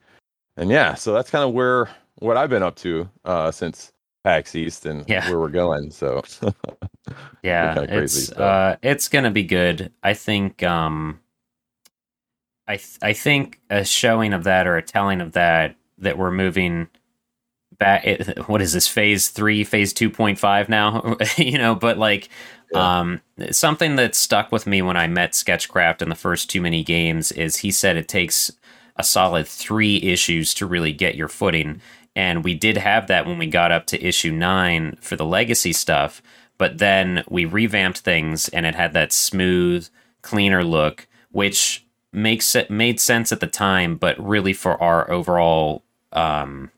and 0.57 0.69
yeah, 0.69 0.93
so 0.93 1.11
that's 1.11 1.31
kind 1.31 1.43
of 1.43 1.55
where 1.55 1.89
what 2.19 2.37
I've 2.37 2.51
been 2.51 2.63
up 2.63 2.75
to 2.77 3.09
uh 3.25 3.49
since 3.49 3.91
PAX 4.25 4.55
East 4.55 4.87
and 4.87 5.05
yeah. 5.07 5.29
where 5.29 5.39
we're 5.39 5.49
going. 5.49 5.91
So 5.91 6.23
yeah, 7.43 7.79
it's 7.81 8.31
uh, 8.31 8.75
it's 8.81 9.07
gonna 9.07 9.31
be 9.31 9.43
good. 9.43 9.91
I 10.03 10.15
think 10.15 10.63
um, 10.63 11.19
I 12.67 12.77
th- 12.77 12.97
I 13.03 13.13
think 13.13 13.61
a 13.69 13.85
showing 13.85 14.33
of 14.33 14.43
that 14.45 14.65
or 14.65 14.77
a 14.77 14.81
telling 14.81 15.21
of 15.21 15.33
that 15.33 15.75
that 15.99 16.17
we're 16.17 16.31
moving 16.31 16.87
back. 17.77 18.05
It, 18.05 18.39
what 18.49 18.63
is 18.63 18.73
this 18.73 18.87
phase 18.87 19.29
three, 19.29 19.63
phase 19.63 19.93
two 19.93 20.09
point 20.09 20.39
five 20.39 20.69
now? 20.69 21.17
you 21.37 21.59
know, 21.59 21.75
but 21.75 21.99
like 21.99 22.29
yeah. 22.73 22.99
um, 22.99 23.21
something 23.51 23.95
that 23.97 24.15
stuck 24.15 24.51
with 24.51 24.65
me 24.65 24.81
when 24.81 24.97
I 24.97 25.05
met 25.05 25.35
Sketchcraft 25.35 26.01
in 26.01 26.09
the 26.09 26.15
first 26.15 26.49
too 26.49 26.61
many 26.61 26.83
games 26.83 27.31
is 27.31 27.57
he 27.57 27.69
said 27.69 27.95
it 27.95 28.07
takes 28.07 28.51
a 28.95 29.03
solid 29.03 29.45
three 29.45 29.97
issues 30.01 30.53
to 30.55 30.65
really 30.65 30.93
get 30.93 31.15
your 31.15 31.27
footing 31.27 31.79
and 32.15 32.43
we 32.43 32.53
did 32.53 32.77
have 32.77 33.07
that 33.07 33.25
when 33.25 33.37
we 33.37 33.47
got 33.47 33.71
up 33.71 33.85
to 33.87 34.03
issue 34.03 34.31
nine 34.31 34.97
for 35.01 35.15
the 35.15 35.25
legacy 35.25 35.73
stuff. 35.73 36.21
But 36.57 36.77
then 36.77 37.23
we 37.29 37.43
revamped 37.43 37.99
things 37.99 38.47
and 38.49 38.65
it 38.65 38.75
had 38.75 38.93
that 38.93 39.11
smooth, 39.11 39.89
cleaner 40.21 40.63
look, 40.63 41.07
which 41.31 41.85
makes 42.13 42.55
it 42.55 42.71
made 42.71 43.01
sense 43.01 43.33
at 43.33 43.41
the 43.41 43.47
time, 43.47 43.97
but 43.97 44.17
really 44.25 44.53
for 44.53 44.81
our 44.81 45.09
overall 45.11 45.83
um 46.13 46.71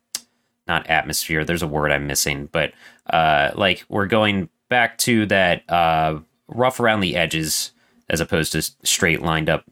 not 0.67 0.89
atmosphere, 0.89 1.45
there's 1.45 1.61
a 1.61 1.67
word 1.67 1.91
I'm 1.91 2.07
missing, 2.07 2.49
but 2.51 2.73
uh 3.11 3.51
like 3.53 3.85
we're 3.87 4.07
going 4.07 4.49
back 4.69 4.97
to 4.99 5.27
that 5.27 5.69
uh 5.69 6.19
rough 6.47 6.79
around 6.79 7.01
the 7.01 7.15
edges 7.15 7.71
as 8.09 8.19
opposed 8.19 8.53
to 8.53 8.61
straight 8.83 9.21
lined 9.21 9.49
up 9.49 9.63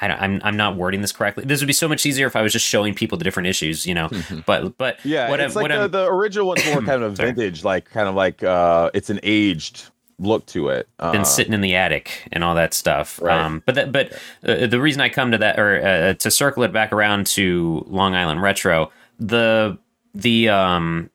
I 0.00 0.06
am 0.06 0.18
I'm, 0.20 0.40
I'm 0.44 0.56
not 0.56 0.76
wording 0.76 1.00
this 1.00 1.12
correctly. 1.12 1.44
This 1.44 1.60
would 1.60 1.66
be 1.66 1.72
so 1.72 1.88
much 1.88 2.04
easier 2.04 2.26
if 2.26 2.36
I 2.36 2.42
was 2.42 2.52
just 2.52 2.66
showing 2.66 2.94
people 2.94 3.18
the 3.18 3.24
different 3.24 3.48
issues, 3.48 3.86
you 3.86 3.94
know. 3.94 4.08
Mm-hmm. 4.08 4.40
But 4.46 4.76
but 4.78 5.04
yeah, 5.04 5.30
what 5.30 5.40
it's 5.40 5.56
I'm, 5.56 5.62
like 5.62 5.72
the, 5.72 5.88
the, 5.88 6.06
original 6.06 6.46
one's 6.48 6.64
more 6.66 6.82
kind 6.82 7.02
of 7.02 7.16
vintage, 7.16 7.64
like 7.64 7.90
kind 7.90 8.08
of 8.08 8.14
like 8.14 8.42
uh, 8.42 8.90
it's 8.94 9.10
an 9.10 9.20
aged 9.22 9.88
look 10.18 10.46
to 10.46 10.68
it. 10.68 10.88
Uh, 10.98 11.12
Been 11.12 11.24
sitting 11.24 11.52
in 11.52 11.60
the 11.60 11.76
attic 11.76 12.28
and 12.32 12.42
all 12.42 12.54
that 12.54 12.74
stuff. 12.74 13.20
Right. 13.20 13.38
Um, 13.38 13.62
but 13.66 13.74
that, 13.74 13.92
but 13.92 14.12
uh, 14.44 14.66
the 14.66 14.80
reason 14.80 15.00
I 15.00 15.08
come 15.08 15.32
to 15.32 15.38
that 15.38 15.58
or 15.58 15.84
uh, 15.84 16.14
to 16.14 16.30
circle 16.30 16.62
it 16.62 16.72
back 16.72 16.92
around 16.92 17.26
to 17.28 17.84
Long 17.88 18.14
Island 18.14 18.42
Retro, 18.42 18.90
the 19.18 19.78
the 20.14 20.48
um 20.48 21.10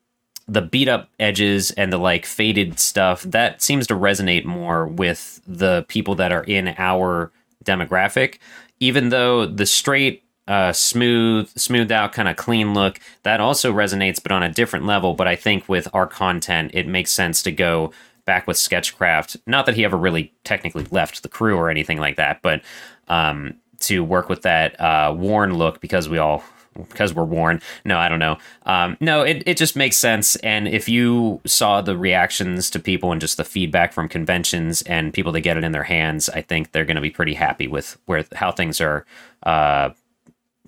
the 0.48 0.62
beat 0.62 0.88
up 0.88 1.10
edges 1.20 1.72
and 1.72 1.94
the 1.94 1.98
like 1.98 2.26
faded 2.26 2.80
stuff 2.80 3.24
that 3.24 3.62
seems 3.62 3.88
to 3.88 3.94
resonate 3.94 4.44
more 4.44 4.86
with 4.86 5.40
the 5.48 5.86
people 5.88 6.16
that 6.16 6.32
are 6.32 6.44
in 6.44 6.76
our 6.78 7.32
demographic 7.64 8.38
even 8.82 9.10
though 9.10 9.46
the 9.46 9.66
straight 9.66 10.24
uh, 10.48 10.74
smooth, 10.74 11.48
smoothed 11.58 11.92
out, 11.94 12.12
kind 12.12 12.28
of 12.28 12.36
clean 12.36 12.74
look 12.74 13.00
that 13.24 13.40
also 13.40 13.72
resonates, 13.72 14.22
but 14.22 14.34
on 14.34 14.44
a 14.44 14.52
different 14.52 14.86
level. 14.86 15.14
But 15.14 15.28
I 15.28 15.36
think 15.38 15.70
with 15.70 15.88
our 15.94 16.08
content, 16.08 16.72
it 16.74 16.88
makes 16.88 17.12
sense 17.12 17.42
to 17.44 17.52
go 17.52 17.94
back 18.26 18.48
with 18.48 18.58
Sketchcraft. 18.58 19.38
Not 19.46 19.66
that 19.68 19.76
he 19.76 19.86
ever 19.86 19.98
really 19.98 20.34
technically 20.44 20.86
left 20.92 21.24
the 21.24 21.30
crew 21.30 21.56
or 21.56 21.70
anything 21.70 22.00
like 22.00 22.18
that, 22.18 22.42
but 22.42 22.62
um, 23.08 23.54
to 23.82 24.04
work 24.04 24.30
with 24.30 24.42
that 24.42 24.80
uh, 24.82 25.14
worn 25.16 25.58
look 25.58 25.80
because 25.80 26.10
we 26.10 26.18
all 26.18 26.44
because 26.76 27.14
we're 27.14 27.26
worn. 27.26 27.62
No, 27.86 27.98
I 27.98 28.10
don't 28.10 28.20
know. 28.20 28.38
Um, 28.66 28.98
no, 29.00 29.22
it, 29.24 29.44
it 29.46 29.58
just 29.58 29.76
makes 29.76 29.98
sense. 29.98 30.36
And 30.38 30.68
if 30.68 30.88
you 30.88 31.42
saw 31.46 31.82
the 31.82 31.98
reactions 31.98 32.70
to 32.72 32.80
people 32.80 33.12
and 33.12 33.20
just 33.20 33.38
the 33.38 33.44
feedback 33.44 33.94
from 33.94 34.08
conventions 34.08 34.82
and 34.84 35.14
people 35.14 35.32
that 35.34 35.42
get 35.42 35.58
it 35.58 35.64
in 35.64 35.72
their 35.72 35.84
hands, 35.84 36.30
I 36.30 36.42
think 36.42 36.72
they're 36.72 36.86
going 36.86 36.96
to 36.96 37.02
be 37.02 37.12
pretty 37.12 37.34
happy 37.34 37.68
with 37.68 37.98
where 38.06 38.26
how 38.34 38.52
things 38.52 38.80
are 38.80 39.06
uh, 39.44 39.90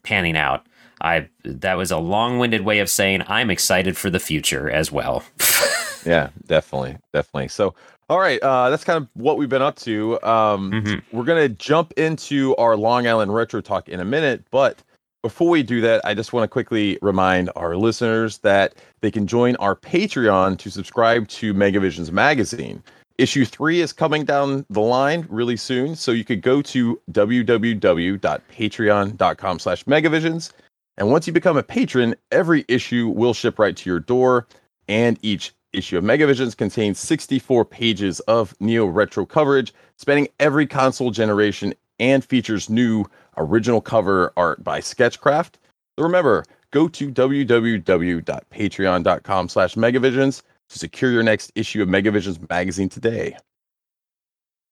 panning 0.03 0.37
out. 0.37 0.65
I 1.01 1.27
that 1.43 1.73
was 1.73 1.91
a 1.91 1.97
long-winded 1.97 2.61
way 2.61 2.79
of 2.79 2.89
saying 2.89 3.23
I'm 3.27 3.49
excited 3.49 3.97
for 3.97 4.09
the 4.09 4.19
future 4.19 4.69
as 4.69 4.91
well. 4.91 5.23
yeah, 6.05 6.29
definitely, 6.47 6.97
definitely. 7.11 7.49
So, 7.49 7.75
all 8.09 8.19
right, 8.19 8.41
uh, 8.41 8.69
that's 8.69 8.85
kind 8.85 8.97
of 8.97 9.09
what 9.13 9.37
we've 9.37 9.49
been 9.49 9.61
up 9.61 9.75
to. 9.77 10.21
Um, 10.23 10.71
mm-hmm. 10.71 11.17
We're 11.17 11.25
gonna 11.25 11.49
jump 11.49 11.93
into 11.97 12.55
our 12.55 12.77
Long 12.77 13.05
Island 13.05 13.33
retro 13.33 13.59
talk 13.59 13.89
in 13.89 13.99
a 13.99 14.05
minute, 14.05 14.43
but 14.49 14.81
before 15.23 15.49
we 15.49 15.63
do 15.63 15.81
that, 15.81 16.05
I 16.05 16.13
just 16.13 16.33
want 16.33 16.43
to 16.43 16.47
quickly 16.47 16.99
remind 17.01 17.49
our 17.55 17.75
listeners 17.75 18.37
that 18.39 18.75
they 19.01 19.09
can 19.09 19.25
join 19.25 19.55
our 19.55 19.75
Patreon 19.75 20.59
to 20.59 20.69
subscribe 20.69 21.27
to 21.29 21.55
Megavisions 21.55 22.11
magazine. 22.11 22.83
Issue 23.17 23.45
three 23.45 23.81
is 23.81 23.91
coming 23.93 24.25
down 24.25 24.67
the 24.69 24.81
line 24.81 25.25
really 25.29 25.57
soon, 25.57 25.95
so 25.95 26.11
you 26.11 26.23
could 26.23 26.41
go 26.41 26.61
to 26.61 27.01
www.patreon.com 27.11 29.59
slash 29.59 29.83
megavisions 29.85 30.51
and 30.97 31.09
once 31.09 31.25
you 31.25 31.33
become 31.33 31.57
a 31.57 31.63
patron, 31.63 32.15
every 32.31 32.65
issue 32.67 33.07
will 33.07 33.33
ship 33.33 33.57
right 33.57 33.75
to 33.75 33.89
your 33.89 33.99
door. 33.99 34.47
And 34.87 35.17
each 35.21 35.53
issue 35.71 35.97
of 35.97 36.03
Megavisions 36.03 36.55
contains 36.55 36.99
64 36.99 37.65
pages 37.65 38.19
of 38.21 38.53
Neo 38.59 38.85
retro 38.85 39.25
coverage, 39.25 39.73
spanning 39.97 40.27
every 40.39 40.67
console 40.67 41.09
generation, 41.09 41.73
and 41.99 42.23
features 42.23 42.69
new 42.69 43.05
original 43.37 43.81
cover 43.81 44.31
art 44.37 44.63
by 44.63 44.79
Sketchcraft. 44.79 45.59
So 45.97 46.03
remember, 46.03 46.45
go 46.71 46.87
to 46.87 47.11
www.patreon.com 47.11 49.49
slash 49.49 49.75
megavisions 49.75 50.41
to 50.69 50.79
secure 50.79 51.11
your 51.11 51.23
next 51.23 51.51
issue 51.55 51.81
of 51.81 51.89
Megavisions 51.89 52.49
magazine 52.49 52.89
today. 52.89 53.35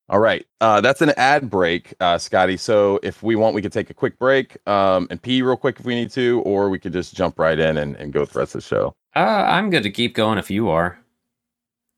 All 0.09 0.19
right. 0.19 0.45
Uh, 0.59 0.81
that's 0.81 1.01
an 1.01 1.13
ad 1.15 1.49
break, 1.49 1.93
uh, 2.01 2.17
Scotty. 2.17 2.57
So 2.57 2.99
if 3.01 3.23
we 3.23 3.37
want, 3.37 3.55
we 3.55 3.61
could 3.61 3.71
take 3.71 3.89
a 3.89 3.93
quick 3.93 4.19
break 4.19 4.57
um, 4.67 5.07
and 5.09 5.21
pee 5.21 5.41
real 5.41 5.55
quick 5.55 5.79
if 5.79 5.85
we 5.85 5.95
need 5.95 6.11
to, 6.11 6.41
or 6.41 6.69
we 6.69 6.79
could 6.79 6.91
just 6.91 7.15
jump 7.15 7.39
right 7.39 7.57
in 7.57 7.77
and, 7.77 7.95
and 7.95 8.11
go 8.11 8.25
through 8.25 8.33
the 8.33 8.39
rest 8.39 8.55
of 8.55 8.61
the 8.61 8.67
show. 8.67 8.93
Uh, 9.15 9.45
I'm 9.47 9.69
good 9.69 9.83
to 9.83 9.89
keep 9.89 10.13
going 10.13 10.37
if 10.37 10.51
you 10.51 10.67
are. 10.69 10.99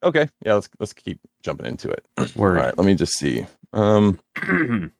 Okay. 0.04 0.28
Yeah, 0.45 0.56
let's 0.56 0.69
let's 0.80 0.93
keep 0.93 1.19
jumping 1.41 1.65
into 1.65 1.89
it. 1.89 2.06
Word. 2.36 2.58
All 2.58 2.65
right. 2.65 2.78
Let 2.78 2.86
me 2.86 2.93
just 2.93 3.13
see. 3.13 3.45
Um, 3.71 4.19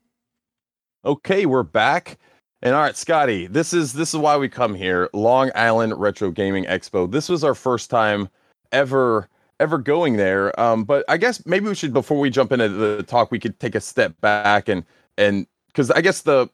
okay, 1.06 1.46
we're 1.46 1.64
back. 1.64 2.18
And 2.62 2.74
all 2.74 2.82
right, 2.82 2.96
Scotty, 2.96 3.48
this 3.48 3.74
is 3.74 3.94
this 3.94 4.14
is 4.14 4.20
why 4.20 4.38
we 4.38 4.48
come 4.48 4.74
here. 4.74 5.10
Long 5.14 5.52
Island 5.54 6.00
Retro 6.00 6.32
Gaming 6.32 6.64
Expo. 6.66 7.12
This 7.12 7.28
was 7.28 7.44
our 7.44 7.56
first 7.56 7.90
time 7.90 8.30
ever 8.72 9.28
ever 9.60 9.78
going 9.78 10.16
there. 10.16 10.58
Um, 10.60 10.84
but 10.84 11.04
I 11.08 11.18
guess 11.18 11.46
maybe 11.46 11.68
we 11.68 11.76
should 11.76 11.94
before 11.94 12.20
we 12.20 12.30
jump 12.30 12.52
into 12.52 12.70
the 12.70 13.04
talk, 13.04 13.32
we 13.32 13.40
could 13.40 13.60
take 13.60 13.76
a 13.76 13.82
step 13.82 14.20
back 14.22 14.70
and 14.70 14.86
and 15.18 15.46
because 15.68 15.92
I 15.92 16.02
guess 16.02 16.22
the 16.22 16.48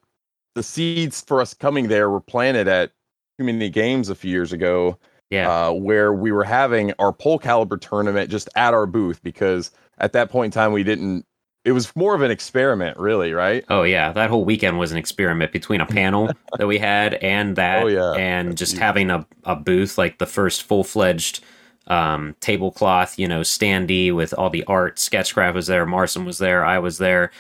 the 0.56 0.64
seeds 0.64 1.22
for 1.22 1.42
us 1.42 1.54
coming 1.54 1.88
there 1.88 2.10
were 2.10 2.20
planted 2.20 2.68
at 2.68 2.92
too 3.38 3.46
many 3.46 3.70
games 3.70 4.10
a 4.10 4.16
few 4.16 4.32
years 4.32 4.52
ago. 4.52 4.98
Yeah, 5.30 5.68
uh, 5.68 5.72
where 5.74 6.12
we 6.12 6.32
were 6.32 6.44
having 6.44 6.92
our 6.98 7.14
pole 7.14 7.38
calibur 7.38 7.80
tournament 7.80 8.32
just 8.32 8.50
at 8.56 8.74
our 8.74 8.88
booth 8.88 9.22
because 9.22 9.70
at 10.00 10.12
that 10.14 10.32
point 10.32 10.56
in 10.56 10.60
time 10.60 10.74
we 10.74 10.84
didn't. 10.84 11.24
It 11.66 11.74
was 11.74 11.94
more 11.96 12.16
of 12.16 12.22
an 12.22 12.32
experiment, 12.32 12.98
really, 12.98 13.34
right? 13.34 13.66
Oh 13.70 13.84
yeah, 13.84 14.14
that 14.14 14.30
whole 14.30 14.46
weekend 14.46 14.80
was 14.80 14.92
an 14.92 14.98
experiment 14.98 15.52
between 15.52 15.82
a 15.82 15.86
panel 15.86 16.32
that 16.58 16.68
we 16.68 16.78
had 16.78 17.16
and 17.16 17.56
that, 17.58 17.84
oh, 17.84 17.88
yeah. 17.88 18.14
and 18.14 18.58
just 18.58 18.78
having 18.78 19.10
a, 19.10 19.26
a 19.44 19.56
booth 19.56 19.98
like 19.98 20.20
the 20.20 20.26
first 20.26 20.64
full 20.64 20.84
fledged 20.84 21.44
um, 21.90 22.36
tablecloth, 22.40 23.18
you 23.18 23.28
know, 23.28 23.42
standee 23.42 24.14
with 24.14 24.34
all 24.34 24.50
the 24.50 24.64
art. 24.66 25.00
Sketchcraft 25.00 25.56
was 25.56 25.68
there. 25.68 25.86
Marson 25.86 26.24
was 26.24 26.38
there. 26.38 26.64
I 26.64 26.80
was 26.80 26.98
there. 27.00 27.32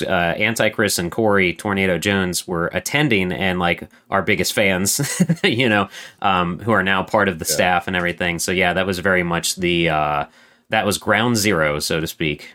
Uh, 0.00 0.10
Antichrist 0.10 0.98
and 0.98 1.10
Corey 1.10 1.52
Tornado 1.52 1.98
Jones 1.98 2.46
were 2.46 2.68
attending 2.68 3.32
and 3.32 3.58
like 3.58 3.88
our 4.08 4.22
biggest 4.22 4.52
fans, 4.52 5.22
you 5.44 5.68
know, 5.68 5.88
um, 6.22 6.60
who 6.60 6.70
are 6.70 6.82
now 6.82 7.02
part 7.02 7.28
of 7.28 7.38
the 7.38 7.46
yeah. 7.46 7.54
staff 7.54 7.86
and 7.88 7.96
everything. 7.96 8.38
So 8.38 8.52
yeah, 8.52 8.72
that 8.72 8.86
was 8.86 9.00
very 9.00 9.22
much 9.22 9.56
the 9.56 9.90
uh, 9.90 10.26
that 10.70 10.86
was 10.86 10.98
ground 10.98 11.36
zero, 11.36 11.78
so 11.80 12.00
to 12.00 12.06
speak 12.06 12.54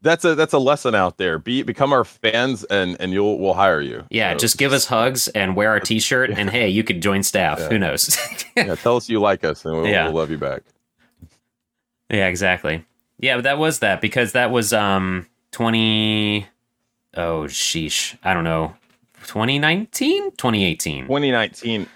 that's 0.00 0.24
a 0.24 0.34
that's 0.34 0.52
a 0.52 0.58
lesson 0.58 0.94
out 0.94 1.18
there. 1.18 1.38
Be 1.38 1.62
become 1.62 1.92
our 1.92 2.04
fans, 2.04 2.64
and 2.64 2.96
and 3.00 3.12
you'll 3.12 3.38
we'll 3.38 3.54
hire 3.54 3.80
you. 3.80 4.04
Yeah, 4.10 4.34
just 4.34 4.58
give 4.58 4.72
us 4.72 4.86
hugs 4.86 5.28
and 5.28 5.56
wear 5.56 5.70
our 5.70 5.80
T-shirt, 5.80 6.30
yeah. 6.30 6.36
and 6.38 6.50
hey, 6.50 6.68
you 6.68 6.84
could 6.84 7.02
join 7.02 7.22
staff. 7.22 7.58
Yeah. 7.58 7.68
Who 7.68 7.78
knows? 7.78 8.16
yeah, 8.56 8.74
tell 8.76 8.96
us 8.96 9.08
you 9.08 9.20
like 9.20 9.44
us, 9.44 9.64
and 9.64 9.74
we'll, 9.74 9.86
yeah. 9.86 10.04
we'll 10.04 10.14
love 10.14 10.30
you 10.30 10.38
back. 10.38 10.62
Yeah, 12.10 12.28
exactly. 12.28 12.84
Yeah, 13.18 13.36
but 13.36 13.44
that 13.44 13.58
was 13.58 13.80
that 13.80 14.00
because 14.00 14.32
that 14.32 14.50
was 14.50 14.72
um 14.72 15.26
twenty. 15.50 16.46
Oh 17.14 17.44
sheesh, 17.44 18.16
I 18.22 18.34
don't 18.34 18.44
know. 18.44 18.74
2019 19.26 20.30
2018 20.30 21.02
2019 21.02 21.86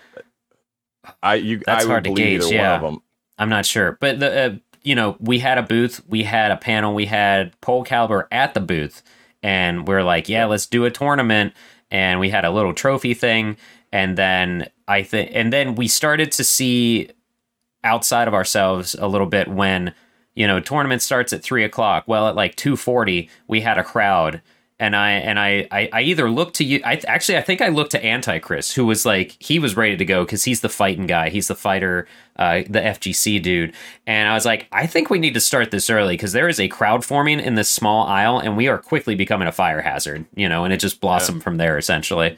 i 1.23 1.35
you 1.35 1.59
that's 1.65 1.85
I 1.85 1.89
hard 1.89 2.05
to 2.05 2.13
gauge 2.13 2.45
yeah 2.47 2.95
i'm 3.39 3.49
not 3.49 3.65
sure 3.65 3.97
but 4.01 4.21
the 4.21 4.45
uh, 4.45 4.57
you 4.83 4.95
know, 4.95 5.17
we 5.21 5.39
had 5.39 5.59
a 5.59 5.63
booth, 5.63 6.01
we 6.09 6.25
had 6.25 6.51
a 6.51 6.57
panel, 6.57 6.95
we 6.95 7.07
had 7.07 7.59
Pole 7.61 7.85
Calibur 7.85 8.27
at 8.33 8.55
the 8.55 8.61
booth, 8.61 9.03
and 9.43 9.87
we're 9.87 10.03
like, 10.03 10.29
yeah, 10.29 10.45
let's 10.45 10.67
do 10.67 10.85
a 10.85 10.91
tournament. 10.91 11.53
And 11.91 12.21
we 12.21 12.31
had 12.31 12.45
a 12.45 12.51
little 12.51 12.73
trophy 12.73 13.13
thing, 13.13 13.59
and 13.93 14.17
then 14.17 14.71
I 14.89 15.03
think, 15.03 15.31
and 15.35 15.53
then 15.53 15.75
we 15.75 15.89
started 15.89 16.33
to 16.33 16.45
see 16.45 17.11
outside 17.85 18.29
of 18.29 18.35
ourselves 18.35 18.95
a 18.99 19.07
little 19.07 19.27
bit 19.27 19.49
when 19.49 19.95
you 20.35 20.47
know 20.47 20.59
tournament 20.59 21.03
starts 21.03 21.35
at 21.35 21.43
three 21.43 21.65
o'clock. 21.65 22.05
Well, 22.07 22.29
at 22.29 22.35
like 22.35 22.57
two 22.57 22.77
forty, 22.77 23.29
we 23.47 23.61
had 23.61 23.77
a 23.77 23.85
crowd 23.85 24.41
and 24.83 24.97
I 24.97 25.13
and 25.13 25.39
I, 25.39 25.69
I, 25.71 25.89
I 25.93 26.03
either 26.03 26.29
look 26.29 26.55
to 26.55 26.65
you. 26.65 26.81
I 26.85 27.01
actually 27.07 27.39
I 27.39 27.41
think 27.41 27.61
I 27.61 27.69
looked 27.69 27.93
to 27.93 28.05
Antichrist, 28.05 28.75
who 28.75 28.85
was 28.85 29.07
like 29.07 29.37
he 29.39 29.61
was 29.61 29.77
ready 29.77 29.97
to 29.97 30.05
go 30.05 30.25
because 30.25 30.43
he's 30.43 30.61
the 30.61 30.69
fighting 30.69 31.07
guy. 31.07 31.29
He's 31.29 31.47
the 31.47 31.55
fighter, 31.55 32.09
uh, 32.35 32.63
the 32.69 32.81
FGC 32.81 33.41
dude. 33.41 33.75
And 34.09 34.29
I 34.29 34.35
was 34.35 34.45
like, 34.45 34.67
I 34.73 34.89
think 34.89 35.09
we 35.09 35.21
need 35.21 35.35
to 35.35 35.41
start 35.41 35.71
this 35.71 35.89
early 35.89 36.15
because 36.15 36.33
there 36.33 36.49
is 36.49 36.59
a 36.59 36.67
crowd 36.67 37.05
forming 37.05 37.39
in 37.39 37.55
this 37.55 37.69
small 37.69 38.09
aisle, 38.09 38.41
and 38.41 38.57
we 38.57 38.67
are 38.67 38.77
quickly 38.77 39.15
becoming 39.15 39.47
a 39.47 39.53
fire 39.53 39.83
hazard. 39.83 40.27
You 40.35 40.49
know, 40.49 40.65
and 40.65 40.75
it 40.75 40.79
just 40.79 41.01
blossomed 41.01 41.39
yeah. 41.39 41.45
from 41.45 41.59
there 41.59 41.79
essentially. 41.79 42.37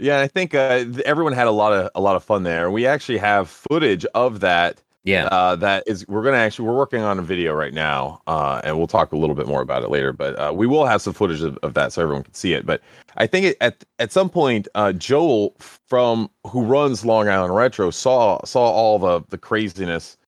Yeah, 0.00 0.20
I 0.20 0.26
think 0.26 0.56
uh, 0.56 0.84
everyone 1.04 1.34
had 1.34 1.46
a 1.46 1.52
lot 1.52 1.72
of 1.72 1.90
a 1.94 2.00
lot 2.00 2.16
of 2.16 2.24
fun 2.24 2.42
there. 2.42 2.68
We 2.68 2.84
actually 2.84 3.18
have 3.18 3.48
footage 3.48 4.04
of 4.06 4.40
that 4.40 4.82
yeah. 5.08 5.26
Uh, 5.26 5.56
that 5.56 5.84
is, 5.86 6.06
we're 6.06 6.22
going 6.22 6.34
to 6.34 6.38
actually, 6.38 6.68
we're 6.68 6.76
working 6.76 7.00
on 7.00 7.18
a 7.18 7.22
video 7.22 7.54
right 7.54 7.72
now, 7.72 8.20
uh, 8.26 8.60
and 8.62 8.76
we'll 8.76 8.86
talk 8.86 9.12
a 9.12 9.16
little 9.16 9.34
bit 9.34 9.46
more 9.46 9.62
about 9.62 9.82
it 9.82 9.90
later. 9.90 10.12
But 10.12 10.38
uh, 10.38 10.52
we 10.54 10.66
will 10.66 10.84
have 10.84 11.00
some 11.00 11.14
footage 11.14 11.40
of, 11.40 11.56
of, 11.62 11.74
that 11.74 11.92
so 11.92 12.02
everyone 12.02 12.24
can 12.24 12.34
see 12.34 12.52
it. 12.52 12.66
But 12.66 12.82
I 13.16 13.26
think 13.26 13.46
it, 13.46 13.56
at 13.62 13.84
at 13.98 14.12
some 14.12 14.28
point, 14.28 14.68
uh, 14.74 14.92
Joel 14.92 15.54
from 15.58 16.30
who 16.46 16.62
runs 16.62 17.04
Long 17.04 17.28
Island 17.28 17.54
Retro 17.54 17.90
saw 17.90 18.44
saw 18.44 18.70
all 18.70 18.98
the 18.98 19.22
the 19.30 19.38
craziness, 19.38 20.18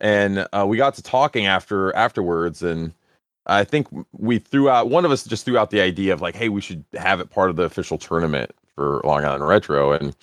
and 0.00 0.46
uh, 0.52 0.64
we 0.66 0.78
got 0.78 0.94
to 0.94 1.02
talking 1.02 1.46
after 1.46 1.94
afterwards, 1.94 2.62
and 2.62 2.94
I 3.46 3.64
think 3.64 3.88
we 4.12 4.38
threw 4.38 4.70
out 4.70 4.88
one 4.88 5.04
of 5.04 5.10
us 5.10 5.24
just 5.24 5.44
threw 5.44 5.58
out 5.58 5.70
the 5.70 5.82
idea 5.82 6.14
of 6.14 6.22
like, 6.22 6.34
hey, 6.34 6.48
we 6.48 6.62
should 6.62 6.84
have 6.94 7.20
it 7.20 7.30
part 7.30 7.50
of 7.50 7.56
the 7.56 7.64
official 7.64 7.98
tournament 7.98 8.52
for 8.74 9.02
Long 9.04 9.24
Island 9.24 9.46
Retro, 9.46 9.92
and 9.92 10.16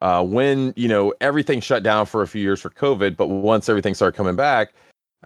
uh, 0.00 0.24
when 0.24 0.72
you 0.76 0.88
know 0.88 1.12
everything 1.20 1.60
shut 1.60 1.82
down 1.82 2.06
for 2.06 2.22
a 2.22 2.28
few 2.28 2.42
years 2.42 2.60
for 2.60 2.70
COVID, 2.70 3.16
but 3.16 3.28
once 3.28 3.68
everything 3.68 3.94
started 3.94 4.16
coming 4.16 4.36
back, 4.36 4.72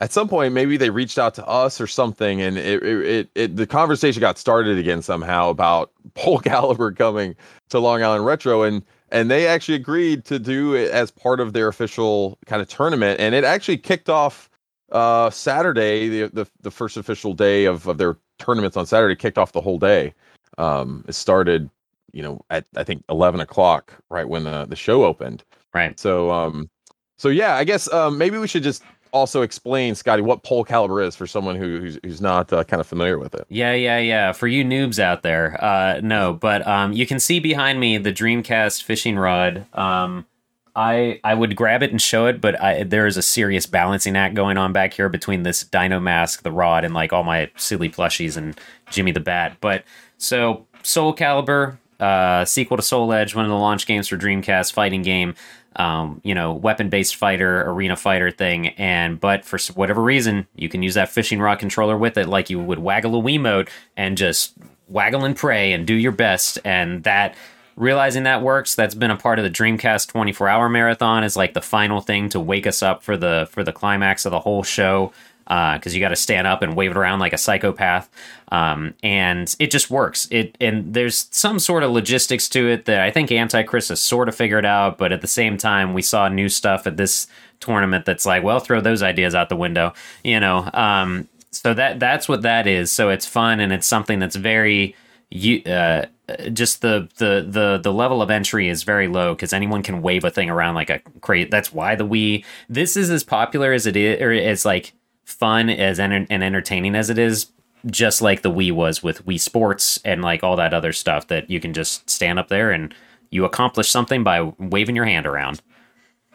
at 0.00 0.12
some 0.12 0.28
point 0.28 0.54
maybe 0.54 0.76
they 0.76 0.90
reached 0.90 1.18
out 1.18 1.34
to 1.34 1.46
us 1.46 1.80
or 1.80 1.86
something, 1.86 2.40
and 2.40 2.56
it 2.58 2.82
it, 2.82 3.06
it, 3.06 3.30
it 3.34 3.56
the 3.56 3.66
conversation 3.66 4.20
got 4.20 4.38
started 4.38 4.78
again 4.78 5.02
somehow 5.02 5.50
about 5.50 5.92
Pole 6.14 6.40
Calibur 6.40 6.96
coming 6.96 7.34
to 7.70 7.78
Long 7.78 8.02
Island 8.02 8.24
Retro, 8.24 8.62
and 8.62 8.82
and 9.10 9.30
they 9.30 9.46
actually 9.46 9.74
agreed 9.74 10.24
to 10.24 10.38
do 10.38 10.74
it 10.74 10.90
as 10.90 11.10
part 11.10 11.40
of 11.40 11.52
their 11.52 11.68
official 11.68 12.38
kind 12.46 12.62
of 12.62 12.68
tournament, 12.68 13.20
and 13.20 13.34
it 13.34 13.44
actually 13.44 13.78
kicked 13.78 14.08
off 14.08 14.48
uh, 14.92 15.30
Saturday, 15.30 16.08
the, 16.08 16.28
the 16.28 16.46
the 16.62 16.70
first 16.70 16.96
official 16.96 17.34
day 17.34 17.66
of 17.66 17.86
of 17.86 17.98
their 17.98 18.16
tournaments 18.38 18.76
on 18.76 18.86
Saturday, 18.86 19.16
kicked 19.16 19.38
off 19.38 19.52
the 19.52 19.60
whole 19.60 19.78
day. 19.78 20.14
Um, 20.58 21.04
it 21.08 21.14
started 21.14 21.70
you 22.12 22.22
know 22.22 22.44
at 22.50 22.66
I 22.76 22.84
think 22.84 23.04
eleven 23.08 23.40
o'clock, 23.40 23.92
right 24.10 24.28
when 24.28 24.44
the 24.44 24.66
the 24.66 24.76
show 24.76 25.04
opened. 25.04 25.44
Right. 25.74 25.98
So 25.98 26.30
um, 26.30 26.70
so 27.18 27.28
yeah, 27.28 27.56
I 27.56 27.64
guess 27.64 27.92
um, 27.92 28.18
maybe 28.18 28.38
we 28.38 28.46
should 28.46 28.62
just 28.62 28.82
also 29.12 29.42
explain, 29.42 29.94
Scotty, 29.94 30.22
what 30.22 30.42
pole 30.42 30.64
calibur 30.64 31.06
is 31.06 31.14
for 31.14 31.26
someone 31.26 31.54
who, 31.54 31.78
who's, 31.78 31.98
who's 32.02 32.20
not 32.20 32.50
uh, 32.52 32.64
kind 32.64 32.80
of 32.80 32.86
familiar 32.86 33.18
with 33.18 33.34
it. 33.34 33.44
Yeah, 33.48 33.74
yeah, 33.74 33.98
yeah. 33.98 34.32
For 34.32 34.48
you 34.48 34.64
noobs 34.64 34.98
out 34.98 35.22
there, 35.22 35.62
uh, 35.62 36.00
no, 36.02 36.32
but 36.32 36.66
um, 36.66 36.92
you 36.92 37.06
can 37.06 37.20
see 37.20 37.38
behind 37.38 37.78
me 37.78 37.98
the 37.98 38.12
Dreamcast 38.12 38.82
fishing 38.82 39.16
rod. 39.16 39.66
Um, 39.74 40.26
I 40.74 41.20
I 41.22 41.34
would 41.34 41.54
grab 41.54 41.82
it 41.82 41.90
and 41.90 42.00
show 42.00 42.26
it, 42.26 42.40
but 42.40 42.58
I, 42.60 42.84
there 42.84 43.06
is 43.06 43.18
a 43.18 43.22
serious 43.22 43.66
balancing 43.66 44.16
act 44.16 44.34
going 44.34 44.56
on 44.56 44.72
back 44.72 44.94
here 44.94 45.10
between 45.10 45.42
this 45.42 45.62
Dino 45.62 46.00
mask, 46.00 46.42
the 46.42 46.52
rod, 46.52 46.84
and 46.84 46.94
like 46.94 47.12
all 47.12 47.24
my 47.24 47.50
silly 47.56 47.90
plushies 47.90 48.38
and 48.38 48.58
Jimmy 48.90 49.12
the 49.12 49.20
Bat. 49.20 49.58
But 49.60 49.84
so 50.16 50.66
Soul 50.82 51.14
Calibur, 51.14 51.76
uh, 52.02 52.44
sequel 52.44 52.76
to 52.76 52.82
Soul 52.82 53.12
Edge, 53.12 53.34
one 53.34 53.44
of 53.44 53.50
the 53.50 53.56
launch 53.56 53.86
games 53.86 54.08
for 54.08 54.16
Dreamcast, 54.16 54.72
fighting 54.72 55.02
game. 55.02 55.34
Um, 55.74 56.20
you 56.22 56.34
know, 56.34 56.52
weapon-based 56.52 57.16
fighter, 57.16 57.62
arena 57.62 57.96
fighter 57.96 58.30
thing, 58.30 58.68
and 58.70 59.18
but 59.18 59.46
for 59.46 59.58
whatever 59.72 60.02
reason, 60.02 60.46
you 60.54 60.68
can 60.68 60.82
use 60.82 60.94
that 60.94 61.08
fishing 61.08 61.40
rod 61.40 61.60
controller 61.60 61.96
with 61.96 62.18
it, 62.18 62.28
like 62.28 62.50
you 62.50 62.60
would 62.60 62.78
waggle 62.78 63.18
a 63.18 63.22
Wiimote, 63.22 63.70
and 63.96 64.18
just 64.18 64.52
waggle 64.86 65.24
and 65.24 65.34
pray 65.34 65.72
and 65.72 65.86
do 65.86 65.94
your 65.94 66.12
best, 66.12 66.58
and 66.62 67.04
that 67.04 67.36
realizing 67.74 68.24
that 68.24 68.42
works 68.42 68.74
that's 68.74 68.94
been 68.94 69.10
a 69.10 69.16
part 69.16 69.38
of 69.38 69.44
the 69.44 69.50
dreamcast 69.50 70.08
24 70.08 70.46
hour 70.46 70.68
marathon 70.68 71.24
is 71.24 71.36
like 71.36 71.54
the 71.54 71.60
final 71.62 72.02
thing 72.02 72.28
to 72.28 72.38
wake 72.38 72.66
us 72.66 72.82
up 72.82 73.02
for 73.02 73.16
the 73.16 73.48
for 73.50 73.64
the 73.64 73.72
climax 73.72 74.26
of 74.26 74.30
the 74.30 74.40
whole 74.40 74.62
show 74.62 75.10
because 75.52 75.92
uh, 75.92 75.94
you 75.94 76.00
got 76.00 76.08
to 76.08 76.16
stand 76.16 76.46
up 76.46 76.62
and 76.62 76.74
wave 76.74 76.92
it 76.92 76.96
around 76.96 77.18
like 77.18 77.34
a 77.34 77.38
psychopath 77.38 78.08
um, 78.52 78.94
and 79.02 79.54
it 79.58 79.70
just 79.70 79.90
works 79.90 80.26
it 80.30 80.56
and 80.60 80.94
there's 80.94 81.26
some 81.30 81.58
sort 81.58 81.82
of 81.82 81.90
logistics 81.90 82.48
to 82.48 82.68
it 82.68 82.86
that 82.86 83.00
i 83.00 83.10
think 83.10 83.30
antichrist 83.30 83.90
has 83.90 84.00
sort 84.00 84.28
of 84.28 84.34
figured 84.34 84.64
out 84.64 84.96
but 84.96 85.12
at 85.12 85.20
the 85.20 85.26
same 85.26 85.58
time 85.58 85.92
we 85.92 86.00
saw 86.00 86.26
new 86.28 86.48
stuff 86.48 86.86
at 86.86 86.96
this 86.96 87.26
tournament 87.60 88.06
that's 88.06 88.24
like 88.24 88.42
well 88.42 88.60
throw 88.60 88.80
those 88.80 89.02
ideas 89.02 89.34
out 89.34 89.50
the 89.50 89.56
window 89.56 89.92
you 90.24 90.40
know 90.40 90.70
um, 90.72 91.28
so 91.50 91.74
that 91.74 92.00
that's 92.00 92.28
what 92.28 92.42
that 92.42 92.66
is 92.66 92.90
so 92.90 93.10
it's 93.10 93.26
fun 93.26 93.60
and 93.60 93.72
it's 93.72 93.86
something 93.86 94.18
that's 94.18 94.36
very 94.36 94.96
you 95.28 95.62
uh, 95.64 96.06
just 96.52 96.82
the 96.82 97.08
the 97.16 97.46
the 97.48 97.80
the 97.82 97.92
level 97.92 98.22
of 98.22 98.30
entry 98.30 98.68
is 98.68 98.84
very 98.84 99.08
low 99.08 99.34
because 99.34 99.52
anyone 99.52 99.82
can 99.82 100.02
wave 100.02 100.24
a 100.24 100.30
thing 100.30 100.50
around 100.50 100.74
like 100.74 100.90
a 100.90 100.98
crate. 101.20 101.50
That's 101.50 101.72
why 101.72 101.94
the 101.94 102.06
Wii. 102.06 102.44
This 102.68 102.96
is 102.96 103.10
as 103.10 103.24
popular 103.24 103.72
as 103.72 103.86
it 103.86 103.96
is, 103.96 104.20
or 104.20 104.30
as 104.30 104.64
like 104.66 104.92
fun 105.24 105.70
as 105.70 105.98
and 105.98 106.30
entertaining 106.30 106.94
as 106.94 107.10
it 107.10 107.18
is. 107.18 107.46
Just 107.86 108.22
like 108.22 108.42
the 108.42 108.50
Wii 108.50 108.70
was 108.70 109.02
with 109.02 109.26
Wii 109.26 109.40
Sports 109.40 109.98
and 110.04 110.22
like 110.22 110.44
all 110.44 110.54
that 110.54 110.72
other 110.72 110.92
stuff 110.92 111.26
that 111.26 111.50
you 111.50 111.58
can 111.58 111.72
just 111.72 112.08
stand 112.08 112.38
up 112.38 112.48
there 112.48 112.70
and 112.70 112.94
you 113.30 113.44
accomplish 113.44 113.90
something 113.90 114.22
by 114.22 114.52
waving 114.58 114.94
your 114.94 115.04
hand 115.04 115.26
around. 115.26 115.60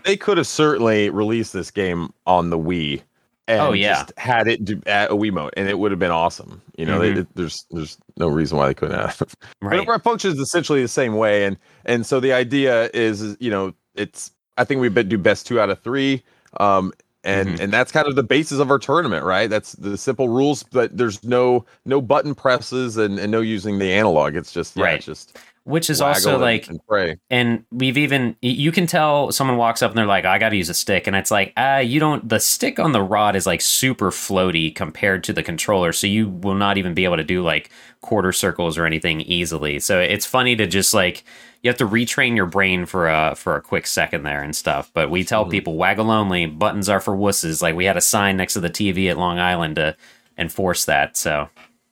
They 0.03 0.17
could 0.17 0.37
have 0.37 0.47
certainly 0.47 1.09
released 1.09 1.53
this 1.53 1.71
game 1.71 2.11
on 2.25 2.49
the 2.49 2.57
Wii 2.57 3.01
and 3.47 3.61
oh 3.61 3.71
yeah 3.71 4.03
just 4.03 4.13
had 4.17 4.47
it 4.47 4.63
do, 4.63 4.81
at 4.85 5.09
a 5.09 5.15
Wiimote, 5.15 5.51
and 5.55 5.69
it 5.69 5.79
would 5.79 5.91
have 5.91 5.99
been 5.99 6.11
awesome. 6.11 6.61
You 6.77 6.85
know, 6.85 6.99
mm-hmm. 6.99 7.21
they, 7.21 7.27
there's 7.35 7.65
there's 7.71 7.97
no 8.17 8.27
reason 8.27 8.57
why 8.57 8.67
they 8.67 8.73
couldn't 8.73 8.99
have. 8.99 9.21
right. 9.61 9.85
But 9.85 9.95
it 9.95 10.03
functions 10.03 10.39
essentially 10.39 10.81
the 10.81 10.87
same 10.87 11.15
way, 11.15 11.45
and 11.45 11.57
and 11.85 12.05
so 12.05 12.19
the 12.19 12.33
idea 12.33 12.89
is, 12.93 13.37
you 13.39 13.49
know, 13.49 13.73
it's 13.95 14.31
I 14.57 14.65
think 14.65 14.81
we 14.81 14.89
do 14.89 15.17
best 15.17 15.47
two 15.47 15.59
out 15.59 15.69
of 15.69 15.79
three, 15.81 16.23
um, 16.59 16.91
and 17.27 17.49
mm-hmm. 17.49 17.61
and 17.61 17.73
that's 17.73 17.91
kind 17.91 18.07
of 18.07 18.15
the 18.15 18.23
basis 18.23 18.59
of 18.59 18.71
our 18.71 18.79
tournament, 18.79 19.25
right? 19.25 19.49
That's 19.49 19.73
the 19.73 19.97
simple 19.97 20.29
rules, 20.29 20.63
but 20.63 20.95
there's 20.95 21.23
no 21.23 21.65
no 21.85 22.01
button 22.01 22.33
presses 22.33 22.97
and, 22.97 23.19
and 23.19 23.31
no 23.31 23.41
using 23.41 23.79
the 23.79 23.91
analog. 23.91 24.35
It's 24.35 24.51
just 24.51 24.77
yeah, 24.77 24.85
right. 24.85 24.95
it's 24.95 25.05
just 25.05 25.37
which 25.65 25.89
is 25.89 25.99
also 25.99 26.39
like 26.39 26.69
and, 26.69 26.79
pray. 26.87 27.17
and 27.29 27.65
we've 27.71 27.97
even 27.97 28.37
you 28.41 28.71
can 28.71 28.87
tell 28.87 29.33
someone 29.33 29.57
walks 29.57 29.81
up 29.81 29.91
and 29.91 29.97
they're 29.97 30.05
like 30.05 30.23
i 30.23 30.37
gotta 30.37 30.55
use 30.55 30.69
a 30.69 30.73
stick 30.73 31.07
and 31.07 31.15
it's 31.15 31.29
like 31.29 31.51
ah 31.57 31.75
uh, 31.75 31.77
you 31.79 31.99
don't 31.99 32.29
the 32.29 32.39
stick 32.39 32.79
on 32.79 32.93
the 32.93 33.03
rod 33.03 33.35
is 33.35 33.45
like 33.45 33.59
super 33.59 34.09
floaty 34.09 34.73
compared 34.73 35.25
to 35.25 35.33
the 35.33 35.43
controller 35.43 35.91
so 35.91 36.07
you 36.07 36.29
will 36.29 36.53
not 36.53 36.77
even 36.77 36.93
be 36.93 37.03
able 37.03 37.17
to 37.17 37.23
do 37.23 37.43
like 37.43 37.69
quarter 37.99 38.31
circles 38.31 38.77
or 38.77 38.85
anything 38.85 39.19
easily 39.21 39.77
so 39.77 39.99
it's 39.99 40.25
funny 40.25 40.55
to 40.55 40.65
just 40.65 40.93
like 40.93 41.25
you 41.63 41.69
have 41.69 41.77
to 41.77 41.87
retrain 41.87 42.35
your 42.35 42.45
brain 42.45 42.85
for 42.85 43.07
a 43.07 43.35
for 43.35 43.55
a 43.55 43.61
quick 43.61 43.87
second 43.87 44.23
there 44.23 44.41
and 44.41 44.55
stuff 44.55 44.91
but 44.93 45.09
we 45.09 45.23
tell 45.23 45.43
mm-hmm. 45.43 45.51
people 45.51 45.75
waggle 45.75 46.11
only 46.11 46.45
buttons 46.45 46.89
are 46.89 46.99
for 46.99 47.15
wusses 47.15 47.61
like 47.61 47.75
we 47.75 47.85
had 47.85 47.97
a 47.97 48.01
sign 48.01 48.37
next 48.37 48.53
to 48.53 48.59
the 48.59 48.69
tv 48.69 49.09
at 49.09 49.17
long 49.17 49.39
island 49.39 49.75
to 49.75 49.95
enforce 50.37 50.85
that 50.85 51.17
so 51.17 51.49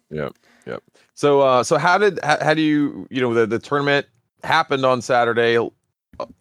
yep 0.09 0.33
yep 0.65 0.83
so, 1.15 1.41
uh, 1.41 1.63
so 1.63 1.77
how 1.77 1.97
did 1.97 2.19
how, 2.23 2.37
how 2.43 2.53
do 2.53 2.61
you 2.61 3.07
you 3.09 3.21
know 3.21 3.33
the 3.33 3.47
the 3.47 3.57
tournament 3.57 4.05
happened 4.43 4.85
on 4.85 5.01
Saturday, 5.01 5.57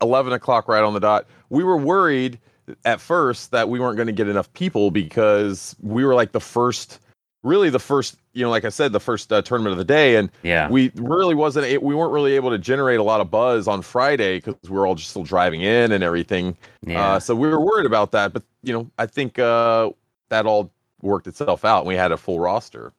eleven 0.02 0.32
o'clock 0.32 0.68
right 0.68 0.82
on 0.82 0.92
the 0.92 1.00
dot. 1.00 1.26
We 1.48 1.62
were 1.62 1.76
worried 1.76 2.38
at 2.84 3.00
first 3.00 3.52
that 3.52 3.68
we 3.68 3.78
weren't 3.78 3.96
going 3.96 4.08
to 4.08 4.12
get 4.12 4.28
enough 4.28 4.52
people 4.52 4.90
because 4.90 5.76
we 5.80 6.04
were 6.04 6.14
like 6.14 6.32
the 6.32 6.40
first, 6.40 6.98
really 7.44 7.70
the 7.70 7.78
first, 7.78 8.16
you 8.34 8.42
know, 8.42 8.50
like 8.50 8.64
I 8.64 8.68
said, 8.68 8.92
the 8.92 9.00
first 9.00 9.32
uh, 9.32 9.40
tournament 9.42 9.72
of 9.72 9.78
the 9.78 9.84
day, 9.84 10.16
and 10.16 10.28
yeah, 10.42 10.68
we 10.68 10.90
really 10.96 11.34
wasn't 11.34 11.82
we 11.82 11.94
weren't 11.94 12.12
really 12.12 12.34
able 12.34 12.50
to 12.50 12.58
generate 12.58 12.98
a 12.98 13.02
lot 13.02 13.20
of 13.20 13.30
buzz 13.30 13.66
on 13.68 13.80
Friday 13.80 14.38
because 14.38 14.56
we 14.68 14.76
were 14.76 14.86
all 14.86 14.96
just 14.96 15.10
still 15.10 15.22
driving 15.22 15.62
in 15.62 15.92
and 15.92 16.04
everything. 16.04 16.56
Yeah. 16.84 17.14
Uh, 17.14 17.20
so 17.20 17.34
we 17.34 17.48
were 17.48 17.60
worried 17.60 17.86
about 17.86 18.12
that, 18.12 18.32
but 18.32 18.42
you 18.62 18.72
know, 18.72 18.90
I 18.98 19.06
think 19.06 19.38
uh, 19.38 19.90
that 20.28 20.46
all 20.46 20.70
worked 21.00 21.26
itself 21.26 21.64
out. 21.64 21.80
And 21.80 21.88
We 21.88 21.94
had 21.94 22.12
a 22.12 22.16
full 22.16 22.40
roster. 22.40 22.92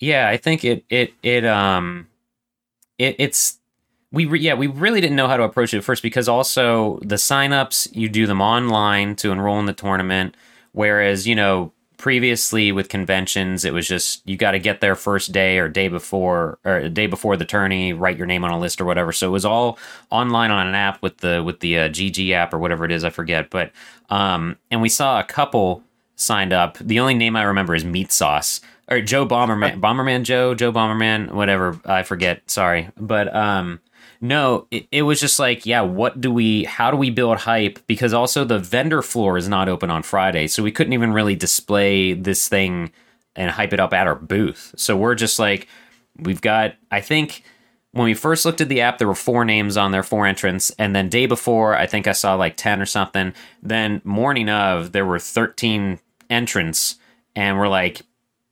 Yeah, 0.00 0.28
I 0.28 0.36
think 0.36 0.64
it 0.64 0.84
it 0.90 1.12
it 1.22 1.44
um 1.44 2.08
it 2.98 3.16
it's 3.18 3.58
we 4.10 4.24
re- 4.24 4.40
yeah 4.40 4.54
we 4.54 4.66
really 4.66 5.00
didn't 5.00 5.16
know 5.16 5.28
how 5.28 5.36
to 5.36 5.44
approach 5.44 5.72
it 5.72 5.78
at 5.78 5.84
first 5.84 6.02
because 6.02 6.28
also 6.28 6.98
the 7.00 7.16
signups 7.16 7.88
you 7.94 8.08
do 8.08 8.26
them 8.26 8.40
online 8.40 9.14
to 9.16 9.30
enroll 9.30 9.60
in 9.60 9.66
the 9.66 9.72
tournament, 9.72 10.36
whereas 10.72 11.28
you 11.28 11.34
know 11.34 11.72
previously 12.00 12.72
with 12.72 12.88
conventions 12.88 13.64
it 13.64 13.74
was 13.74 13.86
just 13.86 14.26
you 14.26 14.34
got 14.34 14.52
to 14.52 14.58
get 14.58 14.80
there 14.80 14.96
first 14.96 15.32
day 15.32 15.58
or 15.58 15.68
day 15.68 15.86
before 15.86 16.58
or 16.64 16.88
day 16.88 17.06
before 17.06 17.36
the 17.36 17.44
tourney 17.44 17.92
write 17.92 18.16
your 18.16 18.26
name 18.26 18.42
on 18.42 18.50
a 18.50 18.58
list 18.58 18.80
or 18.80 18.86
whatever 18.86 19.12
so 19.12 19.28
it 19.28 19.30
was 19.30 19.44
all 19.44 19.78
online 20.10 20.50
on 20.50 20.66
an 20.66 20.74
app 20.74 21.02
with 21.02 21.18
the 21.18 21.42
with 21.44 21.60
the 21.60 21.78
uh, 21.78 21.88
gg 21.90 22.32
app 22.32 22.54
or 22.54 22.58
whatever 22.58 22.86
it 22.86 22.90
is 22.90 23.04
i 23.04 23.10
forget 23.10 23.50
but 23.50 23.70
um 24.08 24.56
and 24.70 24.80
we 24.80 24.88
saw 24.88 25.20
a 25.20 25.24
couple 25.24 25.82
signed 26.16 26.54
up 26.54 26.78
the 26.78 26.98
only 26.98 27.14
name 27.14 27.36
i 27.36 27.42
remember 27.42 27.74
is 27.74 27.84
meat 27.84 28.10
sauce 28.10 28.62
or 28.88 29.00
Joe 29.00 29.24
Bomberman, 29.24 29.80
Bomberman 29.80 30.24
Joe, 30.24 30.52
Joe 30.52 30.72
Bomberman, 30.72 31.30
whatever. 31.30 31.78
I 31.84 32.02
forget. 32.02 32.42
Sorry, 32.50 32.88
but 32.96 33.32
um, 33.32 33.80
no, 34.20 34.66
it, 34.70 34.86
it, 34.92 35.02
was 35.02 35.18
just 35.18 35.38
like, 35.38 35.64
yeah, 35.64 35.80
what 35.80 36.20
do 36.20 36.30
we? 36.30 36.64
How 36.64 36.90
do 36.90 36.96
we 36.96 37.10
build 37.10 37.38
hype? 37.38 37.78
Because 37.86 38.12
also 38.12 38.44
the 38.44 38.58
vendor 38.58 39.00
floor 39.00 39.38
is 39.38 39.48
not 39.48 39.68
open 39.68 39.90
on 39.90 40.02
Friday, 40.02 40.46
so 40.46 40.62
we 40.62 40.72
couldn't 40.72 40.92
even 40.92 41.12
really 41.12 41.34
display 41.34 42.12
this 42.12 42.46
thing 42.46 42.92
and 43.34 43.50
hype 43.50 43.72
it 43.72 43.80
up 43.80 43.94
at 43.94 44.06
our 44.06 44.14
booth. 44.14 44.74
So 44.76 44.94
we're 44.96 45.14
just 45.14 45.38
like, 45.38 45.68
we've 46.18 46.42
got. 46.42 46.74
I 46.90 47.00
think 47.00 47.42
when 47.92 48.04
we 48.04 48.12
first 48.12 48.44
looked 48.44 48.60
at 48.60 48.68
the 48.68 48.82
app, 48.82 48.98
there 48.98 49.08
were 49.08 49.14
four 49.14 49.44
names 49.46 49.78
on 49.78 49.90
there, 49.90 50.02
four 50.02 50.26
entrants, 50.26 50.70
and 50.78 50.94
then 50.94 51.08
day 51.08 51.24
before, 51.24 51.74
I 51.74 51.86
think 51.86 52.06
I 52.06 52.12
saw 52.12 52.34
like 52.34 52.58
ten 52.58 52.80
or 52.80 52.86
something. 52.86 53.32
Then 53.62 54.02
morning 54.04 54.50
of, 54.50 54.92
there 54.92 55.06
were 55.06 55.18
thirteen 55.18 55.98
entrants, 56.28 56.96
and 57.34 57.58
we're 57.58 57.68
like 57.68 58.02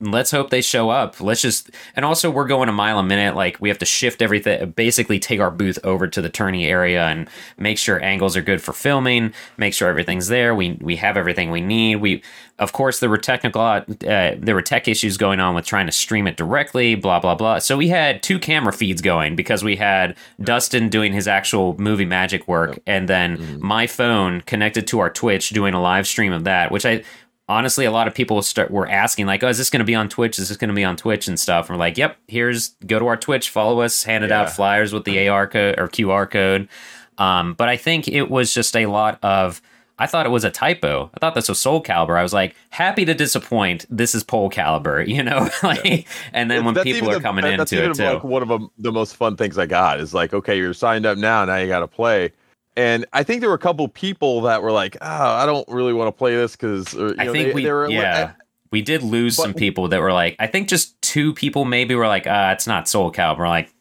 let's 0.01 0.31
hope 0.31 0.51
they 0.51 0.61
show 0.61 0.91
up. 0.91 1.21
Let's 1.21 1.43
just 1.43 1.71
and 1.97 2.05
also 2.05 2.31
we're 2.31 2.47
going 2.47 2.69
a 2.69 2.73
mile 2.73 2.99
a 2.99 3.03
minute. 3.03 3.35
Like 3.35 3.57
we 3.61 3.69
have 3.69 3.79
to 3.79 3.85
shift 3.85 4.23
everything, 4.23 4.71
basically 4.71 5.19
take 5.19 5.41
our 5.41 5.51
booth 5.51 5.79
over 5.83 6.07
to 6.07 6.23
the 6.23 6.29
tourney 6.29 6.67
area 6.67 7.07
and 7.07 7.29
make 7.59 7.79
sure 7.79 8.03
angles 8.03 8.37
are 8.37 8.43
good 8.43 8.63
for 8.63 8.73
filming. 8.73 9.33
Make 9.57 9.75
sure 9.75 9.89
everything's 9.89 10.29
there. 10.29 10.55
We 10.55 10.79
we 10.81 10.97
have 10.97 11.17
everything 11.17 11.51
we 11.51 11.61
need. 11.61 11.97
We 11.97 12.23
of 12.61 12.73
course 12.73 13.01
there 13.01 13.11
were 13.11 13.19
technical 13.19 13.61
uh, 13.61 13.83
there 13.91 14.55
were 14.55 14.63
tech 14.63 14.87
issues 14.87 15.17
going 15.17 15.41
on 15.41 15.55
with 15.55 15.67
trying 15.67 15.87
to 15.87 15.93
stream 15.93 16.29
it 16.29 16.37
directly. 16.37 16.95
Blah 16.95 17.19
blah 17.19 17.35
blah. 17.35 17.59
So 17.59 17.77
we 17.77 17.89
had 17.89 18.23
two 18.23 18.39
camera 18.39 18.73
feeds 18.73 19.03
going 19.03 19.35
because 19.35 19.65
we 19.65 19.75
had 19.75 20.17
Dustin 20.41 20.91
doing 20.91 21.13
his 21.13 21.27
actual 21.27 21.77
movie 21.79 22.05
magic 22.05 22.47
work 22.47 22.79
and 22.87 23.09
then 23.09 23.37
mm-hmm. 23.37 23.67
my 23.67 23.89
phone 23.89 24.43
connected 24.43 24.87
to 24.89 25.01
our 25.01 25.11
Twitch 25.11 25.51
doing 25.51 25.75
a 25.75 25.81
live 25.81 26.07
stream 26.07 26.33
of 26.33 26.45
that, 26.45 26.71
which 26.71 26.87
I 26.87 27.03
honestly, 27.49 27.85
a 27.85 27.91
lot 27.91 28.07
of 28.07 28.15
people 28.15 28.41
start 28.43 28.71
were 28.71 28.89
asking 28.89 29.27
like, 29.27 29.43
"Oh, 29.43 29.49
is 29.49 29.59
this 29.59 29.71
going 29.71 29.81
to 29.81 29.85
be 29.85 29.95
on 29.95 30.09
Twitch? 30.09 30.39
Is 30.39 30.49
this 30.49 30.59
going 30.59 30.69
to 30.69 30.75
be 30.75 30.85
on 30.85 30.97
Twitch 30.97 31.29
and 31.29 31.39
stuff?" 31.39 31.69
And 31.69 31.77
we're 31.77 31.85
like, 31.85 31.97
"Yep, 31.97 32.17
here's 32.29 32.71
go 32.87 32.99
to 32.99 33.07
our 33.07 33.17
Twitch, 33.17 33.51
follow 33.51 33.81
us, 33.81 34.05
handed 34.05 34.31
yeah. 34.31 34.43
out 34.43 34.51
flyers 34.51 34.93
with 34.93 35.05
the 35.05 35.29
AR 35.29 35.47
code 35.47 35.79
or 35.79 35.89
QR 35.89 36.31
code." 36.31 36.69
Um, 37.17 37.55
but 37.55 37.69
I 37.69 37.77
think 37.77 38.07
it 38.09 38.31
was 38.31 38.53
just 38.53 38.77
a 38.77 38.87
lot 38.87 39.19
of. 39.23 39.61
I 40.01 40.07
thought 40.07 40.27
it 40.27 40.29
was 40.29 40.45
a 40.45 40.51
typo. 40.51 41.11
I 41.13 41.19
thought 41.19 41.35
this 41.35 41.49
was 41.49 41.59
Soul 41.59 41.83
Calibur. 41.83 42.17
I 42.17 42.23
was 42.23 42.33
like, 42.33 42.55
happy 42.71 43.05
to 43.05 43.15
disappoint. 43.15 43.85
This 43.91 44.15
is 44.15 44.23
Pole 44.23 44.49
Calibur, 44.49 45.05
you 45.13 45.25
know. 45.25 45.49
like, 45.65 45.85
yeah. 45.85 46.03
and 46.33 46.49
then 46.49 46.65
when 46.65 46.75
that's 46.75 46.85
people 46.85 47.11
are 47.11 47.15
the, 47.15 47.21
coming 47.21 47.43
that, 47.43 47.59
into 47.59 47.83
it 47.83 47.95
too, 47.95 48.05
like 48.05 48.23
one 48.23 48.49
of 48.49 48.71
the 48.79 48.93
most 48.93 49.17
fun 49.17 49.37
things 49.37 49.59
I 49.59 49.67
got 49.67 49.99
is 49.99 50.15
like, 50.15 50.33
okay, 50.33 50.57
you're 50.57 50.73
signed 50.73 51.05
up 51.05 51.19
now. 51.19 51.45
Now 51.45 51.57
you 51.57 51.67
got 51.67 51.81
to 51.81 51.89
play 51.89 52.33
and 52.79 53.07
I 53.13 53.25
think 53.25 53.41
there 53.41 53.51
were 53.51 53.57
a 53.57 53.59
couple 53.59 53.89
people 53.89 54.43
that 54.43 54.63
were 54.63 54.71
like, 54.71 54.97
"Oh, 55.01 55.07
I 55.07 55.47
don't 55.47 55.69
really 55.69 55.93
want 55.93 56.09
to 56.09 56.13
play 56.13 56.37
this 56.37 56.53
because." 56.53 56.95
I 56.95 57.25
know, 57.25 57.33
think 57.33 57.49
they, 57.49 57.53
we, 57.53 57.65
they 57.65 57.73
were, 57.73 57.91
yeah, 57.91 58.33
we 58.71 58.83
did 58.83 59.03
lose 59.03 59.37
but, 59.37 59.43
some 59.43 59.55
people 59.55 59.89
that 59.89 60.01
were 60.01 60.13
like, 60.13 60.37
I 60.39 60.47
think 60.47 60.69
just 60.69 61.01
two 61.03 61.35
people 61.35 61.65
maybe 61.65 61.97
were 61.97 62.07
like, 62.07 62.27
"Ah, 62.29 62.53
it's 62.53 62.69
not 62.69 62.89
Soul 62.89 63.11
Calibur." 63.11 63.39
We're 63.39 63.49
like, 63.49 63.75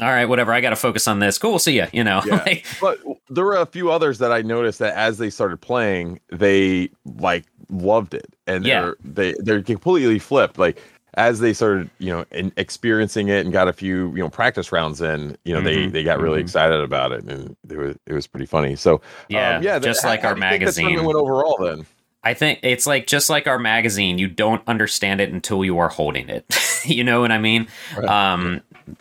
all 0.00 0.08
right, 0.08 0.24
whatever. 0.24 0.52
I 0.52 0.62
got 0.62 0.70
to 0.70 0.76
focus 0.76 1.06
on 1.06 1.18
this. 1.18 1.36
Cool, 1.36 1.58
see 1.58 1.76
ya. 1.76 1.88
You 1.92 2.04
know, 2.04 2.22
yeah. 2.24 2.36
like, 2.46 2.66
but 2.80 2.98
there 3.28 3.44
were 3.44 3.56
a 3.56 3.66
few 3.66 3.90
others 3.90 4.18
that 4.18 4.32
I 4.32 4.40
noticed 4.40 4.78
that 4.78 4.94
as 4.94 5.18
they 5.18 5.28
started 5.28 5.60
playing, 5.60 6.20
they 6.32 6.88
like 7.04 7.44
loved 7.68 8.14
it, 8.14 8.34
and 8.46 8.64
yeah. 8.64 8.80
they're 8.80 8.96
they 9.04 9.34
they're 9.40 9.62
completely 9.62 10.18
flipped. 10.18 10.58
Like 10.58 10.80
as 11.14 11.40
they 11.40 11.52
started, 11.52 11.90
you 11.98 12.10
know, 12.10 12.24
experiencing 12.56 13.28
it 13.28 13.44
and 13.44 13.52
got 13.52 13.68
a 13.68 13.72
few, 13.72 14.10
you 14.10 14.18
know, 14.18 14.28
practice 14.28 14.72
rounds 14.72 15.00
in, 15.00 15.36
you 15.44 15.52
know, 15.54 15.60
mm-hmm. 15.60 15.84
they 15.84 15.86
they 15.88 16.04
got 16.04 16.20
really 16.20 16.38
mm-hmm. 16.38 16.44
excited 16.44 16.80
about 16.80 17.12
it, 17.12 17.24
and 17.24 17.56
it 17.68 17.76
was 17.76 17.96
it 18.06 18.12
was 18.12 18.26
pretty 18.26 18.46
funny. 18.46 18.76
So 18.76 19.00
yeah, 19.28 19.56
um, 19.56 19.62
yeah, 19.62 19.78
just 19.78 20.04
like 20.04 20.22
how, 20.22 20.28
our 20.28 20.34
how 20.34 20.40
magazine 20.40 21.04
went 21.04 21.16
overall. 21.16 21.56
Then 21.60 21.86
I 22.22 22.34
think 22.34 22.60
it's 22.62 22.86
like 22.86 23.06
just 23.06 23.30
like 23.30 23.46
our 23.46 23.58
magazine. 23.58 24.18
You 24.18 24.28
don't 24.28 24.62
understand 24.66 25.20
it 25.20 25.32
until 25.32 25.64
you 25.64 25.78
are 25.78 25.88
holding 25.88 26.28
it. 26.28 26.44
you 26.84 27.04
know 27.04 27.20
what 27.20 27.32
I 27.32 27.38
mean? 27.38 27.68
Right. 27.96 28.08
Um, 28.08 28.60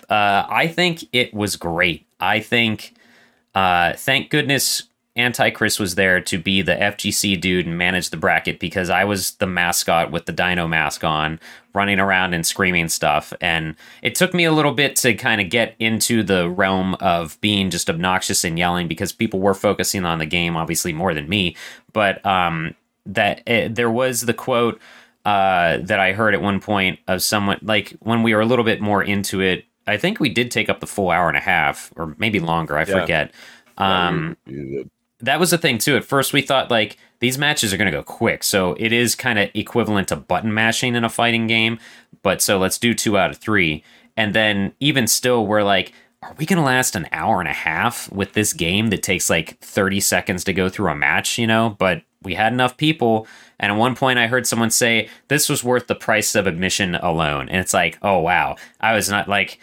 Uh, 0.09 0.45
I 0.49 0.67
think 0.67 1.05
it 1.13 1.33
was 1.33 1.55
great. 1.55 2.07
I 2.19 2.41
think, 2.41 2.93
uh, 3.55 3.93
thank 3.93 4.29
goodness 4.29 4.83
Antichrist 5.17 5.79
was 5.79 5.95
there 5.95 6.21
to 6.21 6.37
be 6.37 6.61
the 6.61 6.75
FGC 6.75 7.41
dude 7.41 7.65
and 7.65 7.77
manage 7.77 8.11
the 8.11 8.17
bracket 8.17 8.59
because 8.59 8.89
I 8.89 9.03
was 9.03 9.31
the 9.35 9.47
mascot 9.47 10.11
with 10.11 10.25
the 10.25 10.31
dino 10.31 10.67
mask 10.67 11.03
on, 11.03 11.39
running 11.73 11.99
around 11.99 12.33
and 12.33 12.45
screaming 12.45 12.87
stuff. 12.87 13.33
And 13.41 13.75
it 14.01 14.15
took 14.15 14.33
me 14.33 14.43
a 14.45 14.51
little 14.51 14.73
bit 14.73 14.95
to 14.97 15.13
kind 15.15 15.41
of 15.41 15.49
get 15.49 15.75
into 15.79 16.21
the 16.23 16.49
realm 16.49 16.93
of 16.95 17.39
being 17.41 17.69
just 17.69 17.89
obnoxious 17.89 18.43
and 18.43 18.57
yelling 18.59 18.87
because 18.87 19.11
people 19.11 19.39
were 19.39 19.53
focusing 19.55 20.05
on 20.05 20.19
the 20.19 20.25
game, 20.25 20.55
obviously, 20.55 20.93
more 20.93 21.13
than 21.13 21.27
me. 21.27 21.55
But 21.93 22.23
um, 22.25 22.75
that 23.07 23.41
uh, 23.47 23.69
there 23.71 23.91
was 23.91 24.21
the 24.21 24.33
quote 24.33 24.79
uh, 25.25 25.79
that 25.81 25.99
I 25.99 26.13
heard 26.13 26.33
at 26.35 26.41
one 26.41 26.59
point 26.59 26.99
of 27.07 27.21
someone, 27.21 27.59
like 27.61 27.95
when 27.99 28.23
we 28.23 28.33
were 28.33 28.41
a 28.41 28.45
little 28.45 28.65
bit 28.65 28.79
more 28.81 29.03
into 29.03 29.41
it. 29.41 29.65
I 29.89 29.95
think 29.97 30.19
we 30.19 30.29
did 30.29 30.51
take 30.51 30.69
up 30.69 30.81
the 30.81 30.87
full 30.87 31.11
hour 31.11 31.29
and 31.29 31.37
a 31.37 31.41
half, 31.41 31.93
or 31.95 32.13
maybe 32.17 32.39
longer. 32.41 32.77
I 32.77 32.81
Yeah. 32.81 33.01
forget. 33.01 33.33
Um, 33.77 34.35
Yeah, 34.45 34.83
that 35.19 35.39
was 35.39 35.51
the 35.51 35.57
thing 35.57 35.77
too. 35.77 35.95
At 35.95 36.03
first, 36.03 36.33
we 36.33 36.41
thought 36.41 36.71
like 36.71 36.97
these 37.19 37.37
matches 37.37 37.73
are 37.73 37.77
going 37.77 37.91
to 37.91 37.97
go 37.97 38.03
quick, 38.03 38.43
so 38.43 38.75
it 38.79 38.91
is 38.93 39.15
kind 39.15 39.39
of 39.39 39.49
equivalent 39.53 40.09
to 40.09 40.15
button 40.15 40.53
mashing 40.53 40.95
in 40.95 41.03
a 41.03 41.09
fighting 41.09 41.47
game. 41.47 41.79
But 42.21 42.41
so 42.41 42.57
let's 42.57 42.77
do 42.77 42.93
two 42.93 43.17
out 43.17 43.31
of 43.31 43.37
three, 43.37 43.83
and 44.15 44.33
then 44.33 44.73
even 44.79 45.07
still, 45.07 45.45
we're 45.45 45.63
like, 45.63 45.93
are 46.21 46.35
we 46.37 46.45
going 46.45 46.57
to 46.57 46.65
last 46.65 46.95
an 46.95 47.07
hour 47.11 47.39
and 47.39 47.49
a 47.49 47.53
half 47.53 48.11
with 48.11 48.33
this 48.33 48.53
game 48.53 48.89
that 48.89 49.03
takes 49.03 49.29
like 49.29 49.59
thirty 49.59 49.99
seconds 49.99 50.43
to 50.43 50.53
go 50.53 50.69
through 50.69 50.91
a 50.91 50.95
match? 50.95 51.37
You 51.37 51.47
know, 51.47 51.75
but 51.79 52.03
we 52.21 52.35
had 52.35 52.53
enough 52.53 52.77
people, 52.77 53.27
and 53.59 53.71
at 53.71 53.77
one 53.77 53.95
point, 53.95 54.19
I 54.19 54.27
heard 54.27 54.45
someone 54.45 54.71
say 54.71 55.09
this 55.29 55.49
was 55.49 55.63
worth 55.63 55.87
the 55.87 55.95
price 55.95 56.35
of 56.35 56.45
admission 56.45 56.95
alone, 56.95 57.49
and 57.49 57.59
it's 57.59 57.73
like, 57.73 57.97
oh 58.01 58.19
wow, 58.19 58.55
I 58.79 58.93
was 58.93 59.09
not 59.09 59.27
like. 59.27 59.59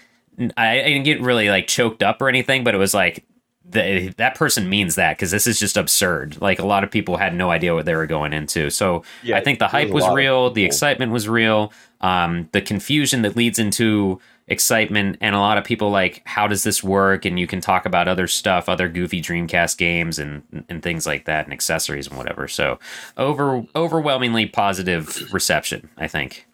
I, 0.57 0.79
didn't 0.79 1.05
get 1.05 1.21
really 1.21 1.49
like 1.49 1.69
choked 1.69 2.03
up 2.03 2.21
or 2.21 2.29
anything, 2.29 2.65
but 2.65 2.75
it 2.75 2.79
was 2.79 2.93
like 2.93 3.25
the, 3.69 4.09
that 4.17 4.35
person 4.35 4.69
means 4.69 4.95
that 4.97 5.17
because 5.17 5.31
this 5.31 5.47
is 5.47 5.59
just 5.59 5.77
absurd. 5.77 6.41
Like 6.41 6.59
a 6.59 6.67
lot 6.67 6.85
of 6.85 6.91
people 6.91 7.17
had 7.17 7.35
no 7.35 7.51
idea 7.51 7.75
what 7.75 7.87
they 7.87 7.95
were 7.95 8.07
going 8.07 8.33
into. 8.33 8.71
So 8.71 9.03
Yeah, 9.23 9.37
I 9.37 9.41
think 9.41 9.59
the 9.59 9.69
hype 9.69 9.91
was 9.91 10.07
real, 10.09 10.51
the 10.51 10.65
excitement 10.65 11.13
was 11.13 11.29
real, 11.29 11.73
um, 12.01 12.49
the 12.53 12.61
confusion 12.61 13.23
that 13.23 13.37
leads 13.37 13.59
into 13.59 14.21
excitement, 14.47 15.17
and 15.21 15.35
a 15.35 15.39
lot 15.39 15.57
of 15.57 15.65
people 15.65 15.91
like, 15.91 16.23
how 16.27 16.47
does 16.47 16.65
this 16.65 16.85
work? 16.85 17.25
And 17.25 17.39
you 17.39 17.47
can 17.47 17.61
talk 17.61 17.87
about 17.87 18.09
other 18.09 18.27
stuff, 18.27 18.69
other 18.69 18.89
goofy 18.89 19.23
Dreamcast 19.23 19.79
games, 19.79 20.19
and 20.19 20.43
and 20.69 20.83
things 20.83 21.07
like 21.07 21.25
that, 21.25 21.45
and 21.45 21.53
accessories 21.53 22.07
and 22.07 22.17
whatever. 22.17 22.49
So 22.49 22.79
over 23.17 23.65
overwhelmingly 23.75 24.47
positive 24.47 25.33
reception, 25.33 25.89
I 25.97 26.09
think. 26.09 26.47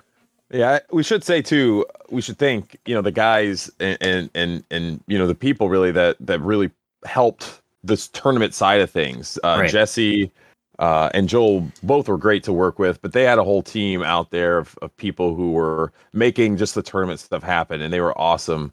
Yeah, 0.53 0.81
we 0.91 1.03
should 1.03 1.23
say 1.23 1.43
too. 1.43 1.87
We 2.11 2.23
should 2.23 2.39
thank 2.39 2.79
you 2.87 2.95
know 2.95 3.03
the 3.03 3.13
guys 3.13 3.71
and 3.81 3.99
and 4.01 4.31
and, 4.35 4.65
and 4.71 5.03
you 5.07 5.19
know 5.19 5.27
the 5.27 5.35
people 5.35 5.69
really 5.69 5.93
that 5.93 6.17
that 6.21 6.41
really 6.41 6.71
helped 7.05 7.61
this 7.83 8.09
tournament 8.09 8.55
side 8.55 8.81
of 8.81 8.91
things. 8.91 9.39
Uh, 9.43 9.57
Right. 9.61 9.71
Jesse 9.71 10.31
uh, 10.79 11.11
and 11.13 11.29
Joel 11.29 11.71
both 11.83 12.09
were 12.09 12.17
great 12.19 12.43
to 12.45 12.53
work 12.53 12.79
with, 12.79 13.01
but 13.03 13.13
they 13.13 13.25
had 13.25 13.39
a 13.39 13.45
whole 13.45 13.63
team 13.63 14.03
out 14.03 14.31
there 14.31 14.59
of, 14.59 14.79
of 14.81 14.97
people 14.97 15.35
who 15.35 15.53
were 15.53 15.93
making 16.13 16.57
just 16.57 16.75
the 16.75 16.83
tournament 16.83 17.21
stuff 17.21 17.43
happen, 17.43 17.83
and 17.83 17.93
they 17.93 18.01
were 18.01 18.19
awesome 18.19 18.73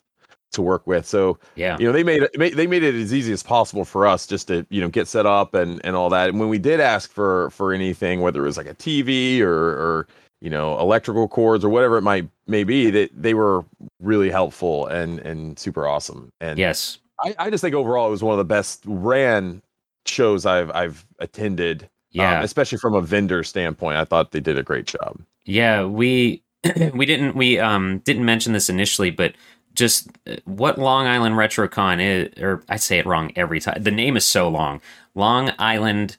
to 0.54 0.62
work 0.62 0.88
with. 0.88 1.06
So 1.06 1.38
Yeah. 1.56 1.78
you 1.78 1.86
know 1.86 1.92
they 1.92 2.04
made 2.04 2.24
it 2.24 2.56
they 2.56 2.66
made 2.68 2.82
it 2.84 2.96
as 2.96 3.14
easy 3.14 3.34
as 3.34 3.44
possible 3.44 3.84
for 3.84 4.08
us 4.08 4.26
just 4.26 4.48
to 4.48 4.66
you 4.70 4.80
know 4.80 4.88
get 4.88 5.08
set 5.10 5.26
up 5.26 5.54
and 5.54 5.82
and 5.84 5.96
all 5.98 6.10
that 6.10 6.30
and 6.30 6.40
when 6.40 6.48
we 6.48 6.58
did 6.58 6.80
ask 6.80 7.12
for 7.12 7.50
for 7.50 7.74
anything 7.74 8.22
whether 8.22 8.42
it 8.42 8.48
was 8.48 8.56
like 8.56 8.66
a 8.68 8.74
tv 8.74 9.42
or 9.42 9.52
or 9.54 10.08
you 10.40 10.50
know 10.50 10.80
electrical 10.80 11.28
cords 11.28 11.66
or 11.66 11.70
whatever 11.70 11.98
it 11.98 12.02
might 12.02 12.30
may 12.48 12.64
be 12.64 12.90
that 12.90 13.10
they 13.14 13.34
were 13.34 13.66
really 14.00 14.30
helpful 14.30 14.88
and 14.88 15.20
and 15.20 15.60
super 15.60 15.86
awesome 15.86 16.32
and 16.40 16.58
Yes. 16.58 17.00
I, 17.24 17.36
I 17.40 17.50
just 17.50 17.62
think 17.62 17.76
overall 17.76 18.08
it 18.08 18.12
was 18.12 18.24
one 18.24 18.34
of 18.34 18.38
the 18.38 18.44
best 18.46 18.84
ran 18.86 19.62
shows 20.06 20.46
i've 20.46 20.72
i've 20.72 21.06
attended 21.20 21.84
um, 21.84 21.90
Yeah. 22.12 22.42
especially 22.42 22.78
from 22.78 22.94
a 22.94 23.02
vendor 23.02 23.44
standpoint 23.44 23.98
i 23.98 24.06
thought 24.06 24.32
they 24.32 24.40
did 24.40 24.58
a 24.58 24.64
great 24.64 24.86
job 24.86 25.20
Yeah, 25.46 25.86
we 25.86 26.44
we 26.94 27.06
didn't 27.06 27.36
we 27.36 27.60
um 27.60 28.00
didn't 28.00 28.26
mention 28.26 28.54
this 28.54 28.70
initially, 28.70 29.12
but 29.12 29.34
just 29.76 30.10
uh, 30.28 30.38
what 30.46 30.80
Long 30.80 31.06
Island 31.06 31.36
RetroCon 31.36 32.02
is, 32.02 32.42
or 32.42 32.64
I 32.68 32.78
say 32.78 32.98
it 32.98 33.06
wrong 33.06 33.32
every 33.36 33.60
time. 33.60 33.84
The 33.84 33.92
name 33.92 34.18
is 34.18 34.26
so 34.26 34.50
long. 34.50 34.82
Long 35.14 35.52
Island 35.60 36.18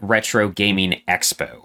Retro 0.00 0.48
Gaming 0.50 1.00
Expo, 1.08 1.64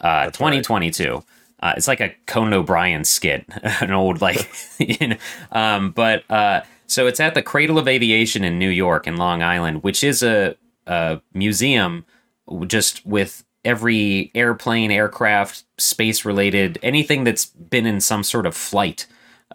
uh, 0.00 0.24
That's 0.26 0.40
right. 0.40 0.62
2022. 0.62 1.24
Uh, 1.60 1.72
it's 1.76 1.88
like 1.88 2.00
a 2.00 2.14
Conan 2.26 2.52
O'Brien 2.54 3.04
skit, 3.04 3.46
an 3.80 3.92
old 3.92 4.20
like, 4.20 4.50
you 4.78 5.08
know, 5.08 5.16
um, 5.52 5.90
but 5.92 6.28
uh, 6.30 6.60
so 6.92 7.06
it's 7.06 7.20
at 7.20 7.34
the 7.34 7.42
Cradle 7.42 7.78
of 7.78 7.88
Aviation 7.88 8.44
in 8.44 8.58
New 8.58 8.68
York 8.68 9.06
in 9.06 9.16
Long 9.16 9.42
Island, 9.42 9.82
which 9.82 10.04
is 10.04 10.22
a, 10.22 10.56
a 10.86 11.20
museum 11.34 12.04
just 12.66 13.04
with 13.06 13.44
every 13.64 14.30
airplane, 14.34 14.90
aircraft, 14.90 15.64
space 15.78 16.24
related, 16.24 16.78
anything 16.82 17.24
that's 17.24 17.46
been 17.46 17.86
in 17.86 18.00
some 18.00 18.22
sort 18.22 18.46
of 18.46 18.56
flight 18.56 19.06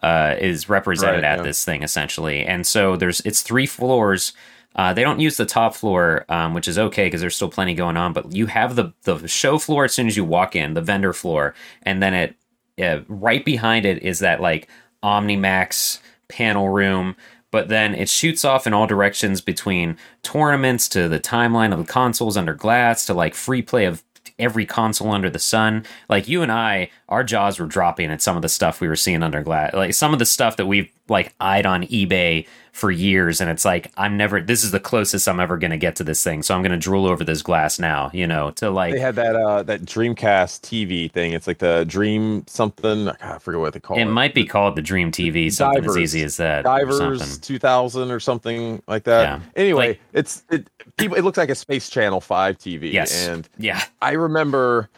uh, 0.02 0.36
is 0.38 0.68
represented 0.68 1.22
Right, 1.22 1.32
at 1.32 1.38
yeah. 1.38 1.44
this 1.44 1.64
thing 1.64 1.82
essentially. 1.82 2.44
And 2.44 2.66
so 2.66 2.96
there's 2.96 3.20
it's 3.20 3.42
three 3.42 3.66
floors. 3.66 4.32
Uh, 4.76 4.92
they 4.92 5.02
don't 5.02 5.18
use 5.20 5.36
the 5.36 5.46
top 5.46 5.74
floor, 5.74 6.24
um, 6.28 6.54
which 6.54 6.68
is 6.68 6.78
okay 6.78 7.06
because 7.06 7.20
there's 7.20 7.34
still 7.34 7.50
plenty 7.50 7.74
going 7.74 7.96
on. 7.96 8.12
But 8.12 8.32
you 8.32 8.46
have 8.46 8.76
the 8.76 8.92
the 9.02 9.26
show 9.26 9.58
floor 9.58 9.84
as 9.84 9.92
soon 9.92 10.06
as 10.06 10.16
you 10.16 10.24
walk 10.24 10.54
in, 10.54 10.74
the 10.74 10.82
vendor 10.82 11.12
floor, 11.12 11.54
and 11.82 12.02
then 12.02 12.14
it 12.14 12.36
uh, 12.80 13.00
right 13.08 13.44
behind 13.44 13.84
it 13.84 14.02
is 14.02 14.20
that 14.20 14.40
like 14.40 14.68
OmniMax 15.02 15.98
panel 16.28 16.68
room. 16.68 17.16
But 17.50 17.68
then 17.68 17.94
it 17.94 18.08
shoots 18.10 18.44
off 18.44 18.66
in 18.66 18.74
all 18.74 18.86
directions 18.86 19.40
between 19.40 19.96
tournaments 20.22 20.88
to 20.90 21.08
the 21.08 21.20
timeline 21.20 21.72
of 21.72 21.78
the 21.78 21.90
consoles 21.90 22.36
under 22.36 22.54
glass 22.54 23.06
to 23.06 23.14
like 23.14 23.34
free 23.34 23.62
play 23.62 23.86
of 23.86 24.02
every 24.38 24.66
console 24.66 25.10
under 25.10 25.30
the 25.30 25.38
sun. 25.38 25.84
Like 26.08 26.28
you 26.28 26.42
and 26.42 26.52
I, 26.52 26.90
our 27.08 27.24
jaws 27.24 27.58
were 27.58 27.66
dropping 27.66 28.10
at 28.10 28.22
some 28.22 28.36
of 28.36 28.42
the 28.42 28.48
stuff 28.48 28.80
we 28.80 28.88
were 28.88 28.96
seeing 28.96 29.22
under 29.22 29.42
glass. 29.42 29.72
Like 29.74 29.94
some 29.94 30.12
of 30.12 30.18
the 30.18 30.26
stuff 30.26 30.56
that 30.56 30.66
we've 30.66 30.90
like 31.08 31.34
eyed 31.40 31.66
on 31.66 31.84
eBay 31.84 32.46
for 32.78 32.90
years, 32.90 33.40
and 33.40 33.50
it's 33.50 33.64
like 33.64 33.90
I'm 33.96 34.16
never. 34.16 34.40
This 34.40 34.62
is 34.64 34.70
the 34.70 34.80
closest 34.80 35.28
I'm 35.28 35.40
ever 35.40 35.58
going 35.58 35.72
to 35.72 35.76
get 35.76 35.96
to 35.96 36.04
this 36.04 36.22
thing, 36.22 36.42
so 36.42 36.54
I'm 36.54 36.62
going 36.62 36.70
to 36.72 36.78
drool 36.78 37.06
over 37.06 37.24
this 37.24 37.42
glass 37.42 37.78
now. 37.78 38.10
You 38.14 38.26
know, 38.26 38.52
to 38.52 38.70
like 38.70 38.94
they 38.94 39.00
had 39.00 39.16
that 39.16 39.34
uh 39.36 39.62
that 39.64 39.82
dreamcast 39.82 40.60
tv 40.62 41.10
thing 41.10 41.32
it's 41.32 41.46
like 41.46 41.58
the 41.58 41.84
dream 41.88 42.44
something 42.46 43.06
God, 43.06 43.16
i 43.20 43.38
forget 43.38 43.60
what 43.60 43.72
they 43.72 43.80
call 43.80 43.96
it 43.98 44.02
it 44.02 44.06
might 44.06 44.34
be 44.34 44.44
called 44.44 44.76
the 44.76 44.82
Dream 44.82 45.10
TV, 45.10 45.52
something 45.52 45.84
as 45.84 45.96
easy 45.96 46.22
as 46.22 46.36
that. 46.36 46.64
divers 46.64 47.18
something. 47.20 47.40
2000 47.40 48.10
or 48.10 48.20
something 48.20 48.82
like 48.86 49.04
that 49.04 49.22
Yeah. 49.22 49.40
anyway 49.56 49.88
Like- 49.88 50.00
it's 50.12 50.44
it 50.50 50.68
people 50.96 51.16
it 51.16 51.22
looks 51.24 51.38
like 51.38 51.50
a 51.50 51.54
space 51.54 51.88
channel 51.90 52.20
5 52.20 52.58
tv 52.58 52.92
Yes. 52.92 53.26
and 53.26 53.48
Yeah, 53.58 53.82
i 54.00 54.12
remember 54.12 54.88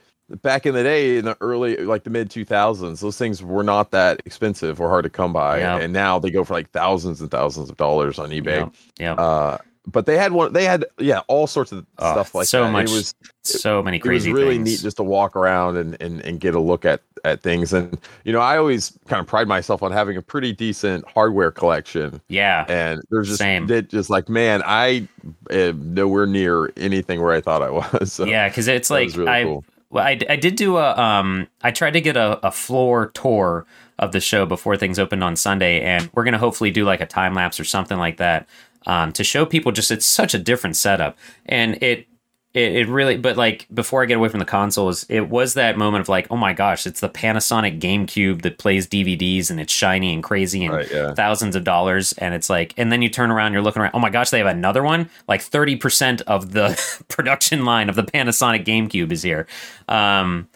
back 0.43 0.67
in 0.67 0.75
the 0.75 0.83
day 0.83 1.17
in 1.19 1.25
the 1.25 1.37
early 1.41 1.77
like 1.79 2.05
the 2.05 2.11
mid 2.11 2.31
2000s 2.31 3.01
those 3.01 3.17
things 3.19 3.43
were 3.43 3.65
not 3.65 3.91
that 3.91 4.21
expensive 4.25 4.81
or 4.81 4.89
hard 4.89 5.03
to 5.05 5.11
come 5.11 5.33
by 5.33 5.59
Yeah. 5.59 5.79
and 5.79 5.93
now 5.93 6.19
they 6.19 6.31
go 6.31 6.45
for 6.45 6.55
like 6.55 6.71
thousands 6.71 7.21
and 7.21 7.31
thousands 7.31 7.69
of 7.71 7.77
dollars 7.77 8.19
on 8.19 8.31
ebay 8.31 8.71
yeah, 8.99 9.15
yeah. 9.17 9.23
uh 9.23 9.59
but 9.87 10.07
they 10.07 10.17
had 10.17 10.33
one 10.33 10.53
they 10.53 10.65
had 10.65 10.85
yeah 10.99 11.21
all 11.27 11.47
sorts 11.47 11.73
of 11.73 11.85
Oh, 11.99 12.13
stuff 12.13 12.35
like 12.35 12.47
so 12.47 12.65
that 12.65 12.71
much 12.71 12.91
it 12.91 12.95
was 12.95 13.15
so 13.43 13.83
many 13.83 13.97
it 13.97 14.03
was 14.05 14.09
crazy 14.09 14.33
really 14.33 14.57
things. 14.57 14.69
neat 14.69 14.81
just 14.81 14.99
to 14.99 15.03
walk 15.03 15.35
around 15.35 15.77
and, 15.79 15.97
and 16.01 16.21
and 16.25 16.39
get 16.39 16.55
a 16.55 16.61
look 16.61 16.85
at 16.85 17.01
at 17.25 17.43
things 17.43 17.73
and 17.73 17.99
you 18.25 18.33
know 18.33 18.41
i 18.41 18.57
always 18.57 18.99
kind 19.09 19.21
of 19.21 19.27
pride 19.27 19.49
myself 19.49 19.83
on 19.83 19.91
having 19.91 20.17
a 20.17 20.23
pretty 20.23 20.53
decent 20.53 21.05
hardware 21.09 21.51
collection 21.51 22.21
yeah, 22.29 22.65
and 22.69 23.03
there's 23.11 23.27
just 23.29 23.39
Same. 23.41 23.71
it 23.71 23.89
just 23.91 24.09
like 24.11 24.29
man 24.29 24.63
i 24.65 25.07
am 25.51 25.93
nowhere 25.95 26.27
near 26.27 26.71
anything 26.77 27.21
where 27.21 27.33
i 27.33 27.41
thought 27.41 27.61
i 27.63 27.71
was 27.71 28.13
so 28.13 28.25
yeah, 28.25 28.49
because 28.49 28.69
it's 28.69 28.91
like 28.91 29.15
really 29.17 29.29
I, 29.29 29.43
cool. 29.45 29.65
Well, 29.91 30.05
I 30.05 30.19
I 30.29 30.37
did 30.37 30.57
do 30.57 30.77
a 30.77 30.97
um 30.97 31.49
I 31.63 31.71
tried 31.71 31.93
to 31.93 32.01
get 32.01 32.17
a, 32.17 32.45
a 32.47 32.51
floor 32.51 33.09
tour 33.09 33.67
of 33.99 34.13
the 34.13 34.21
show 34.21 34.47
before 34.47 34.77
things 34.77 34.99
opened 34.99 35.23
on 35.23 35.37
Sunday, 35.37 35.81
and 35.81 36.09
we're 36.15 36.25
gonna 36.25 36.39
hopefully 36.39 36.71
do 36.71 36.85
like 36.85 37.01
a 37.01 37.07
time 37.07 37.35
lapse 37.35 37.61
or 37.61 37.65
something 37.65 37.99
like 37.99 38.17
that 38.19 38.49
um 38.87 39.13
to 39.13 39.25
show 39.25 39.45
people 39.45 39.73
just 39.73 39.91
it's 39.91 40.07
such 40.07 40.35
a 40.35 40.39
different 40.39 40.77
setup, 40.77 41.19
and 41.47 41.83
it. 41.83 42.07
It, 42.53 42.75
it 42.75 42.89
really, 42.89 43.17
but 43.17 43.37
like 43.37 43.69
before 43.73 44.03
I 44.03 44.07
get 44.07 44.17
away 44.17 44.29
from 44.29 44.41
the 44.41 44.45
consoles, 44.47 45.07
it 45.09 45.29
was 45.29 45.55
that 45.55 45.79
moment 45.79 46.03
of 46.03 46.09
like, 46.09 46.27
oh 46.31 46.37
my 46.37 46.53
gosh, 46.53 46.85
it's 46.85 46.99
the 46.99 47.09
Panasonic 47.09 47.79
GameCube 47.81 48.43
that 48.43 48.59
plays 48.59 48.89
DVDs 48.89 49.51
and 49.51 49.61
it's 49.61 49.73
shiny 49.73 50.13
and 50.13 50.21
crazy 50.21 50.65
and 50.65 50.75
Right, 50.75 50.91
yeah. 50.91 51.15
thousands 51.15 51.55
of 51.55 51.63
dollars. 51.63 52.13
And 52.15 52.35
it's 52.35 52.51
like 52.51 52.75
and 52.77 52.91
then 52.91 53.03
you 53.03 53.09
turn 53.09 53.31
around 53.31 53.53
you're 53.53 53.63
looking 53.63 53.83
around 53.83 53.93
oh 53.95 54.01
my 54.01 54.11
gosh 54.11 54.31
they 54.31 54.39
have 54.39 54.49
another 54.49 54.83
one? 54.83 55.09
Like 55.29 55.43
30% 55.43 56.23
of 56.23 56.51
the 56.53 56.77
production 57.09 57.65
line 57.65 57.89
of 57.89 57.95
the 57.95 58.03
panasonic 58.03 58.65
gamecube 58.65 59.13
is 59.13 59.23
here. 59.23 59.47
Um 59.89 60.49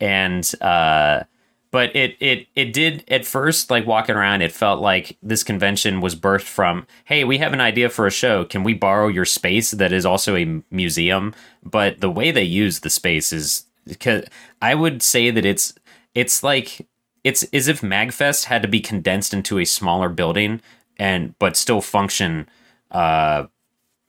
and 0.00 0.50
uh 0.60 1.22
but 1.70 1.94
it 1.94 2.16
it 2.20 2.46
it 2.54 2.72
did 2.72 3.04
at 3.08 3.24
first 3.24 3.70
like 3.70 3.86
walking 3.86 4.14
around 4.14 4.42
it 4.42 4.52
felt 4.52 4.80
like 4.80 5.16
this 5.22 5.42
convention 5.42 6.00
was 6.00 6.16
birthed 6.16 6.42
from 6.42 6.86
hey 7.04 7.24
we 7.24 7.38
have 7.38 7.52
an 7.52 7.60
idea 7.60 7.88
for 7.88 8.06
a 8.06 8.10
show. 8.10 8.44
Can 8.44 8.64
we 8.64 8.74
borrow 8.74 9.08
your 9.08 9.24
space 9.24 9.70
that 9.72 9.92
is 9.92 10.06
also 10.06 10.36
a 10.36 10.62
museum? 10.70 11.34
But 11.62 12.00
the 12.00 12.10
way 12.10 12.30
they 12.30 12.44
use 12.44 12.80
the 12.80 12.90
space 12.90 13.32
is 13.32 13.64
because 13.86 14.24
i 14.60 14.74
would 14.74 15.02
say 15.02 15.30
that 15.30 15.44
it's 15.44 15.74
it's 16.14 16.42
like 16.42 16.86
it's 17.24 17.42
as 17.52 17.68
if 17.68 17.80
Magfest 17.80 18.44
had 18.44 18.62
to 18.62 18.68
be 18.68 18.80
condensed 18.80 19.34
into 19.34 19.58
a 19.58 19.64
smaller 19.64 20.08
building 20.08 20.60
and 20.98 21.36
but 21.38 21.56
still 21.56 21.80
function 21.80 22.48
uh 22.90 23.46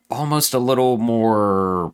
almost 0.10 0.54
a 0.54 0.60
little 0.60 0.98
more 0.98 1.94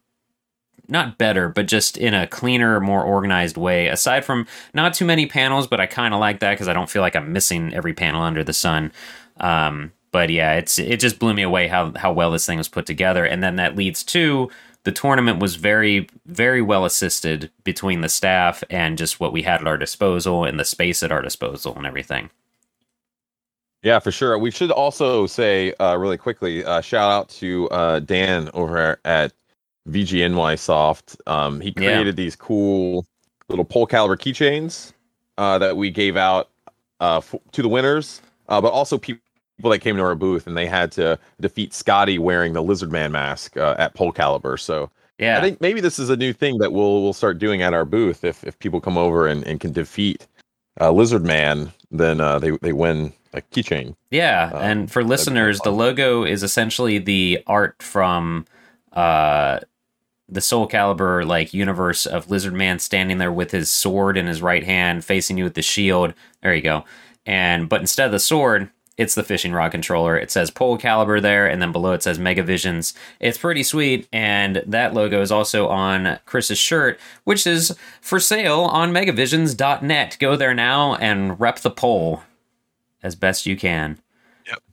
not 0.90 1.18
better, 1.18 1.50
but 1.50 1.68
just 1.68 1.98
in 1.98 2.14
a 2.14 2.28
cleaner, 2.28 2.80
more 2.80 3.04
organized 3.04 3.58
way. 3.58 3.88
Aside 3.88 4.26
from 4.26 4.48
not 4.74 4.94
too 4.94 5.06
many 5.06 5.26
panels, 5.26 5.68
but 5.68 5.80
I 5.80 5.86
kind 5.86 6.14
of 6.14 6.20
like 6.20 6.40
that 6.40 6.52
because 6.52 6.68
I 6.68 6.74
don't 6.74 6.90
feel 6.90 7.02
like 7.02 7.16
I'm 7.16 7.34
missing 7.34 7.74
every 7.74 7.94
panel 7.94 8.22
under 8.22 8.44
the 8.44 8.54
sun. 8.54 8.92
Um, 9.40 9.92
but 10.12 10.30
yeah, 10.30 10.54
it's 10.54 10.80
it 10.80 11.00
just 11.00 11.20
blew 11.20 11.34
me 11.34 11.42
away 11.42 11.68
how 11.68 11.92
how 11.96 12.14
well 12.14 12.32
this 12.32 12.46
thing 12.46 12.58
was 12.58 12.70
put 12.70 12.86
together, 12.86 13.26
and 13.26 13.44
then 13.44 13.58
that 13.58 13.76
leads 13.76 14.04
to 14.06 14.50
the 14.84 14.92
tournament 14.92 15.40
was 15.40 15.56
very 15.56 16.08
very 16.26 16.62
well 16.62 16.86
assisted 16.86 17.52
between 17.64 18.02
the 18.02 18.10
staff 18.10 18.64
and 18.70 18.98
just 18.98 19.20
what 19.20 19.34
we 19.34 19.42
had 19.42 19.60
at 19.62 19.68
our 19.68 19.78
disposal 19.78 20.46
and 20.46 20.60
the 20.60 20.64
space 20.66 21.04
at 21.04 21.12
our 21.12 21.22
disposal 21.22 21.76
and 21.76 21.86
everything. 21.86 22.30
Yeah, 23.86 24.00
for 24.00 24.12
sure. 24.12 24.40
We 24.40 24.50
should 24.50 24.72
also 24.72 25.28
say 25.28 25.74
uh, 25.74 25.96
really 25.98 26.18
quickly, 26.18 26.66
uh, 26.66 26.82
shout 26.82 27.12
out 27.12 27.30
to 27.30 27.70
uh, 27.70 28.00
Dan 28.00 28.50
over 28.56 29.00
at 29.06 29.32
VGNY 29.90 30.58
Soft. 30.60 31.18
Um, 31.28 31.62
he 31.62 31.72
created 31.72 32.18
yeah. 32.18 32.24
these 32.24 32.36
cool 32.36 33.06
little 33.50 33.66
pole 33.66 33.88
calibur 33.88 34.18
keychains 34.18 34.94
uh, 35.38 35.58
that 35.60 35.78
we 35.78 35.92
gave 35.92 36.18
out 36.18 36.50
uh, 37.00 37.18
f- 37.18 37.36
to 37.52 37.62
the 37.62 37.70
winners, 37.70 38.22
uh, 38.50 38.60
but 38.60 38.72
also 38.72 38.98
people 38.98 39.22
that 39.64 39.80
came 39.80 39.96
to 39.96 40.04
our 40.04 40.16
booth 40.16 40.48
and 40.48 40.58
they 40.58 40.66
had 40.66 40.92
to 40.94 41.18
defeat 41.40 41.74
Scotty 41.74 42.20
wearing 42.20 42.54
the 42.54 42.64
Lizard 42.64 42.92
Man 42.92 43.12
mask 43.12 43.58
uh, 43.58 43.76
at 43.78 43.94
pole 43.94 44.12
calibur. 44.12 44.60
So 44.60 44.90
yeah, 45.18 45.38
I 45.38 45.42
think 45.42 45.62
maybe 45.62 45.82
this 45.82 46.00
is 46.00 46.10
a 46.10 46.18
new 46.18 46.34
thing 46.34 46.58
that 46.58 46.74
we'll 46.74 47.02
we'll 47.02 47.14
start 47.14 47.40
doing 47.40 47.62
at 47.62 47.74
our 47.74 47.86
booth 47.86 48.24
if 48.24 48.44
if 48.44 48.58
people 48.60 48.82
come 48.82 48.98
over 48.98 49.28
and, 49.28 49.46
and 49.46 49.60
can 49.60 49.72
defeat 49.72 50.28
uh, 50.82 50.92
Lizard 50.92 51.24
Man, 51.24 51.72
then 51.92 52.20
uh, 52.20 52.40
they 52.40 52.52
they 52.62 52.74
win 52.74 53.14
a 53.34 53.42
keychain. 53.42 53.96
Yeah, 54.12 54.52
and 54.58 54.92
for 54.92 55.04
listeners, 55.04 55.60
the 55.62 55.72
logo 55.72 56.24
is 56.24 56.44
essentially 56.44 56.98
the 56.98 57.42
art 57.48 57.82
from 57.82 58.46
uh 58.94 59.60
the 60.28 60.42
Soul 60.42 60.68
Calibur 60.68 61.26
like 61.26 61.54
universe 61.54 62.06
of 62.06 62.30
Lizard 62.30 62.54
Man 62.54 62.80
standing 62.80 63.18
there 63.18 63.32
with 63.32 63.52
his 63.52 63.70
sword 63.70 64.18
in 64.18 64.28
his 64.28 64.42
right 64.42 64.64
hand, 64.64 65.06
facing 65.06 65.38
you 65.38 65.44
with 65.44 65.54
the 65.54 65.62
shield. 65.62 66.14
There 66.42 66.56
you 66.56 66.62
go. 66.62 66.84
And 67.26 67.70
but 67.70 67.82
instead 67.82 68.08
of 68.08 68.12
the 68.12 68.20
sword, 68.20 68.70
it's 68.98 69.16
the 69.16 69.24
fishing 69.24 69.52
rod 69.52 69.72
controller. 69.72 70.18
It 70.18 70.32
says 70.32 70.50
Pole 70.50 70.78
Calibur 70.78 71.22
there, 71.22 71.48
and 71.48 71.62
then 71.62 71.72
below 71.72 71.94
it 71.94 72.04
says 72.04 72.18
Megavisions. 72.18 72.94
It's 73.20 73.38
pretty 73.38 73.64
sweet, 73.64 74.08
and 74.14 74.64
that 74.66 74.94
logo 74.94 75.22
is 75.22 75.32
also 75.32 75.68
on 75.68 76.20
Chris's 76.26 76.58
shirt, 76.58 77.00
which 77.26 77.46
is 77.46 77.76
for 78.00 78.20
sale 78.20 78.62
on 78.62 78.94
Megavisions.net. 78.94 80.18
Go 80.20 80.36
there 80.36 80.54
now 80.54 80.96
and 80.96 81.40
rep 81.40 81.60
the 81.60 81.72
pole 81.72 82.24
as 83.04 83.16
best 83.16 83.46
you 83.46 83.58
can. 83.58 84.00
Yep. 84.48 84.64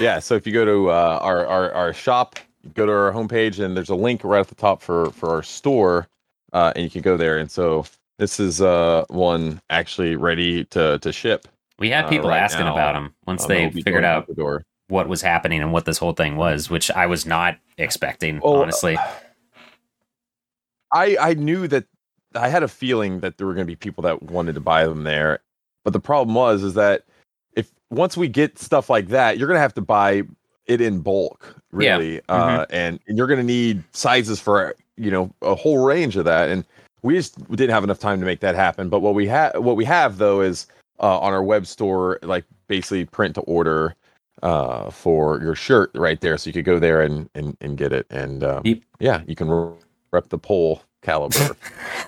Yeah. 0.00 0.18
So 0.18 0.34
if 0.34 0.46
you 0.46 0.52
go 0.52 0.64
to 0.64 0.90
uh, 0.90 1.18
our, 1.22 1.46
our 1.46 1.72
our 1.72 1.92
shop 1.92 2.38
go 2.74 2.86
to 2.86 2.92
our 2.92 3.12
homepage 3.12 3.64
and 3.64 3.76
there's 3.76 3.90
a 3.90 3.94
link 3.94 4.24
right 4.24 4.40
at 4.40 4.48
the 4.48 4.54
top 4.54 4.82
for 4.82 5.10
for 5.10 5.30
our 5.30 5.42
store, 5.42 6.08
uh, 6.52 6.72
and 6.74 6.84
you 6.84 6.90
can 6.90 7.02
go 7.02 7.16
there. 7.16 7.38
And 7.38 7.50
so 7.50 7.84
this 8.18 8.40
is 8.40 8.60
uh 8.60 9.04
one 9.08 9.60
actually 9.70 10.16
ready 10.16 10.64
to 10.66 10.98
to 11.00 11.12
ship. 11.12 11.48
We 11.78 11.90
had 11.90 12.06
uh, 12.06 12.08
people 12.08 12.26
uh, 12.26 12.30
right 12.30 12.42
asking 12.42 12.66
now. 12.66 12.72
about 12.72 12.94
them 12.94 13.14
once 13.26 13.42
um, 13.42 13.48
they 13.48 13.70
figured 13.70 14.04
out 14.04 14.26
the 14.26 14.34
door. 14.34 14.64
what 14.88 15.08
was 15.08 15.20
happening 15.22 15.60
and 15.60 15.72
what 15.72 15.84
this 15.84 15.98
whole 15.98 16.12
thing 16.12 16.36
was, 16.36 16.70
which 16.70 16.90
I 16.90 17.06
was 17.06 17.26
not 17.26 17.58
expecting, 17.78 18.40
oh, 18.42 18.62
honestly. 18.62 18.96
I 20.92 21.16
I 21.20 21.34
knew 21.34 21.66
that 21.68 21.86
I 22.34 22.48
had 22.48 22.62
a 22.62 22.68
feeling 22.68 23.20
that 23.20 23.38
there 23.38 23.46
were 23.46 23.54
going 23.54 23.66
to 23.66 23.70
be 23.70 23.76
people 23.76 24.02
that 24.02 24.22
wanted 24.22 24.54
to 24.54 24.60
buy 24.60 24.84
them 24.86 25.04
there, 25.04 25.40
but 25.84 25.92
the 25.92 26.00
problem 26.00 26.34
was 26.34 26.62
is 26.62 26.74
that 26.74 27.04
if 27.56 27.72
once 27.90 28.16
we 28.16 28.28
get 28.28 28.58
stuff 28.58 28.88
like 28.88 29.08
that, 29.08 29.38
you're 29.38 29.48
going 29.48 29.56
to 29.56 29.60
have 29.60 29.74
to 29.74 29.80
buy 29.80 30.22
it 30.66 30.80
in 30.80 31.00
bulk, 31.00 31.56
really, 31.72 32.14
yeah. 32.14 32.20
uh, 32.28 32.48
mm-hmm. 32.48 32.74
and, 32.74 33.00
and 33.06 33.18
you're 33.18 33.26
going 33.26 33.40
to 33.40 33.44
need 33.44 33.82
sizes 33.92 34.40
for 34.40 34.74
you 34.96 35.10
know 35.10 35.32
a 35.42 35.54
whole 35.54 35.84
range 35.84 36.16
of 36.16 36.24
that, 36.24 36.50
and 36.50 36.64
we 37.02 37.14
just 37.14 37.38
didn't 37.50 37.70
have 37.70 37.84
enough 37.84 37.98
time 37.98 38.20
to 38.20 38.26
make 38.26 38.40
that 38.40 38.54
happen. 38.54 38.88
But 38.88 39.00
what 39.00 39.14
we 39.14 39.26
have, 39.28 39.62
what 39.62 39.76
we 39.76 39.84
have 39.84 40.18
though, 40.18 40.40
is 40.40 40.66
uh, 41.00 41.18
on 41.18 41.32
our 41.32 41.42
web 41.42 41.66
store, 41.66 42.18
like 42.22 42.44
basically 42.66 43.04
print 43.04 43.34
to 43.34 43.42
order 43.42 43.94
uh, 44.42 44.90
for 44.90 45.40
your 45.40 45.54
shirt 45.54 45.90
right 45.94 46.20
there, 46.20 46.38
so 46.38 46.48
you 46.48 46.54
could 46.54 46.64
go 46.64 46.78
there 46.78 47.02
and 47.02 47.28
and, 47.34 47.56
and 47.60 47.76
get 47.76 47.92
it, 47.92 48.06
and 48.10 48.42
um, 48.44 48.62
yep. 48.64 48.78
yeah, 49.00 49.22
you 49.26 49.34
can 49.34 49.76
rep 50.12 50.28
the 50.28 50.38
pole 50.38 50.82
calibur. 51.02 51.56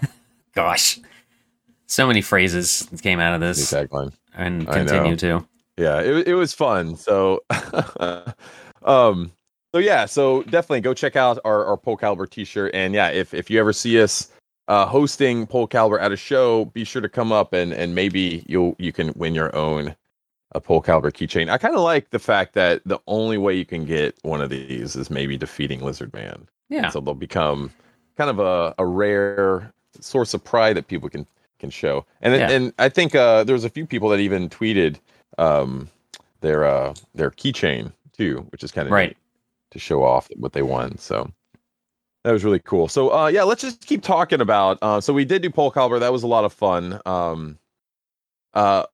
Gosh, 0.54 0.98
so 1.86 2.06
many 2.06 2.22
phrases 2.22 2.88
came 3.02 3.20
out 3.20 3.34
of 3.34 3.40
this 3.40 3.70
tagline, 3.70 4.12
and 4.34 4.66
continue 4.66 5.16
to 5.16 5.46
yeah 5.76 6.00
it, 6.00 6.28
it 6.28 6.34
was 6.34 6.52
fun 6.52 6.96
so 6.96 7.40
um 8.82 9.30
so 9.72 9.78
yeah 9.78 10.06
so 10.06 10.42
definitely 10.44 10.80
go 10.80 10.94
check 10.94 11.16
out 11.16 11.38
our, 11.44 11.64
our 11.64 11.76
pole 11.76 11.96
calibur 11.96 12.28
t-shirt 12.28 12.74
and 12.74 12.94
yeah 12.94 13.08
if 13.08 13.34
if 13.34 13.50
you 13.50 13.58
ever 13.60 13.72
see 13.72 14.00
us 14.00 14.32
uh 14.68 14.86
hosting 14.86 15.46
pole 15.46 15.68
calibur 15.68 16.00
at 16.00 16.12
a 16.12 16.16
show 16.16 16.64
be 16.66 16.84
sure 16.84 17.02
to 17.02 17.08
come 17.08 17.32
up 17.32 17.52
and 17.52 17.72
and 17.72 17.94
maybe 17.94 18.44
you'll 18.46 18.74
you 18.78 18.92
can 18.92 19.12
win 19.16 19.34
your 19.34 19.54
own 19.54 19.94
a 20.52 20.60
pole 20.60 20.82
calibur 20.82 21.12
keychain 21.12 21.50
i 21.50 21.58
kind 21.58 21.74
of 21.74 21.80
like 21.80 22.10
the 22.10 22.18
fact 22.18 22.54
that 22.54 22.80
the 22.86 22.98
only 23.06 23.38
way 23.38 23.54
you 23.54 23.66
can 23.66 23.84
get 23.84 24.16
one 24.22 24.40
of 24.40 24.50
these 24.50 24.96
is 24.96 25.10
maybe 25.10 25.36
defeating 25.36 25.82
lizard 25.82 26.12
man 26.14 26.46
yeah 26.68 26.84
and 26.84 26.92
so 26.92 27.00
they'll 27.00 27.14
become 27.14 27.70
kind 28.16 28.30
of 28.30 28.38
a, 28.38 28.74
a 28.78 28.86
rare 28.86 29.72
source 30.00 30.34
of 30.34 30.42
pride 30.42 30.76
that 30.76 30.88
people 30.88 31.08
can 31.08 31.26
can 31.58 31.70
show 31.70 32.04
and 32.20 32.34
yeah. 32.34 32.50
and 32.50 32.72
i 32.78 32.88
think 32.88 33.14
uh 33.14 33.42
there's 33.44 33.64
a 33.64 33.70
few 33.70 33.86
people 33.86 34.08
that 34.08 34.20
even 34.20 34.48
tweeted 34.48 34.96
um, 35.38 35.90
their 36.40 36.64
uh, 36.64 36.94
their 37.14 37.30
keychain 37.30 37.92
too, 38.16 38.46
which 38.50 38.62
is 38.62 38.72
kind 38.72 38.86
of 38.86 38.92
right 38.92 39.16
to 39.70 39.78
show 39.78 40.02
off 40.02 40.28
what 40.36 40.52
they 40.52 40.62
won. 40.62 40.96
So 40.98 41.30
that 42.24 42.32
was 42.32 42.44
really 42.44 42.58
cool. 42.60 42.88
So 42.88 43.12
uh, 43.12 43.28
yeah, 43.28 43.42
let's 43.42 43.62
just 43.62 43.86
keep 43.86 44.02
talking 44.02 44.40
about. 44.40 44.78
Uh, 44.82 45.00
so 45.00 45.12
we 45.12 45.24
did 45.24 45.42
do 45.42 45.50
pole 45.50 45.70
calibur. 45.70 46.00
That 46.00 46.12
was 46.12 46.22
a 46.22 46.26
lot 46.26 46.44
of 46.44 46.52
fun. 46.52 47.00
Um, 47.06 47.58
uh, 48.54 48.86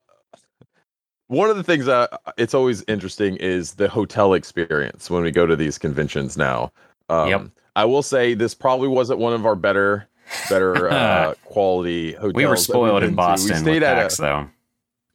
one 1.29 1.49
of 1.49 1.57
the 1.57 1.63
things 1.63 1.87
that 1.87 2.21
it's 2.37 2.53
always 2.53 2.85
interesting 2.89 3.37
is 3.37 3.75
the 3.75 3.89
hotel 3.89 4.35
experience 4.35 5.09
when 5.09 5.23
we 5.23 5.31
go 5.31 5.47
to 5.47 5.57
these 5.57 5.79
conventions 5.79 6.37
now. 6.37 6.73
Um, 7.09 7.29
yep. 7.29 7.43
I 7.75 7.87
will 7.87 8.03
say 8.03 8.35
this 8.35 8.55
probably 8.55 8.89
wasn't 8.89 9.19
one 9.19 9.33
of 9.33 9.47
our 9.47 9.57
better 9.57 10.09
better 10.51 10.91
uh, 10.91 11.35
quality 11.45 12.13
hotels. 12.13 12.35
We 12.35 12.47
were 12.47 12.57
spoiled 12.57 13.03
in 13.03 13.15
Boston. 13.15 13.57
We 13.57 13.63
stayed 13.63 13.83
at 13.83 13.97
PAX, 13.97 14.19
a, 14.19 14.23
though. 14.23 14.51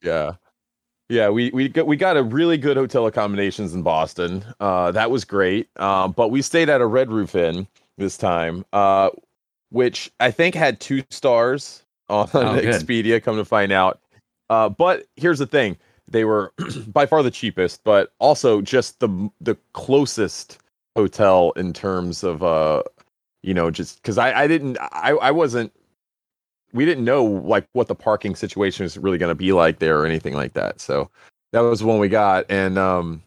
Yeah, 0.01 0.33
yeah, 1.09 1.29
we 1.29 1.51
we 1.51 1.69
got 1.69 1.87
we 1.87 1.95
got 1.95 2.17
a 2.17 2.23
really 2.23 2.57
good 2.57 2.75
hotel 2.75 3.07
accommodations 3.07 3.73
in 3.73 3.81
Boston. 3.81 4.43
Uh, 4.59 4.91
that 4.91 5.09
was 5.09 5.23
great. 5.23 5.69
Um, 5.79 6.11
but 6.11 6.29
we 6.29 6.41
stayed 6.41 6.69
at 6.69 6.81
a 6.81 6.85
Red 6.85 7.09
Roof 7.09 7.33
Inn 7.33 7.67
this 7.97 8.17
time, 8.17 8.65
uh, 8.73 9.09
which 9.69 10.11
I 10.19 10.31
think 10.31 10.53
had 10.53 10.79
two 10.79 11.03
stars 11.09 11.83
on 12.09 12.29
oh, 12.33 12.59
Expedia. 12.59 13.23
Come 13.23 13.37
to 13.37 13.45
find 13.45 13.71
out, 13.71 14.01
uh, 14.49 14.67
but 14.67 15.05
here's 15.15 15.39
the 15.39 15.47
thing: 15.47 15.77
they 16.09 16.25
were 16.25 16.51
by 16.87 17.05
far 17.05 17.23
the 17.23 17.31
cheapest, 17.31 17.83
but 17.85 18.11
also 18.19 18.61
just 18.61 18.99
the 18.99 19.29
the 19.39 19.55
closest 19.71 20.59
hotel 20.97 21.51
in 21.55 21.71
terms 21.71 22.23
of 22.23 22.43
uh, 22.43 22.83
you 23.43 23.53
know, 23.53 23.71
just 23.71 24.01
because 24.01 24.17
I 24.17 24.41
I 24.41 24.47
didn't 24.47 24.77
I 24.81 25.11
I 25.11 25.31
wasn't 25.31 25.71
we 26.73 26.85
didn't 26.85 27.05
know 27.05 27.23
like 27.23 27.67
what 27.73 27.87
the 27.87 27.95
parking 27.95 28.35
situation 28.35 28.83
was 28.83 28.97
really 28.97 29.17
going 29.17 29.31
to 29.31 29.35
be 29.35 29.53
like 29.53 29.79
there 29.79 29.99
or 29.99 30.05
anything 30.05 30.33
like 30.33 30.53
that. 30.53 30.79
So 30.79 31.09
that 31.51 31.61
was 31.61 31.83
one 31.83 31.99
we 31.99 32.09
got, 32.09 32.45
and 32.49 32.77
um, 32.77 33.21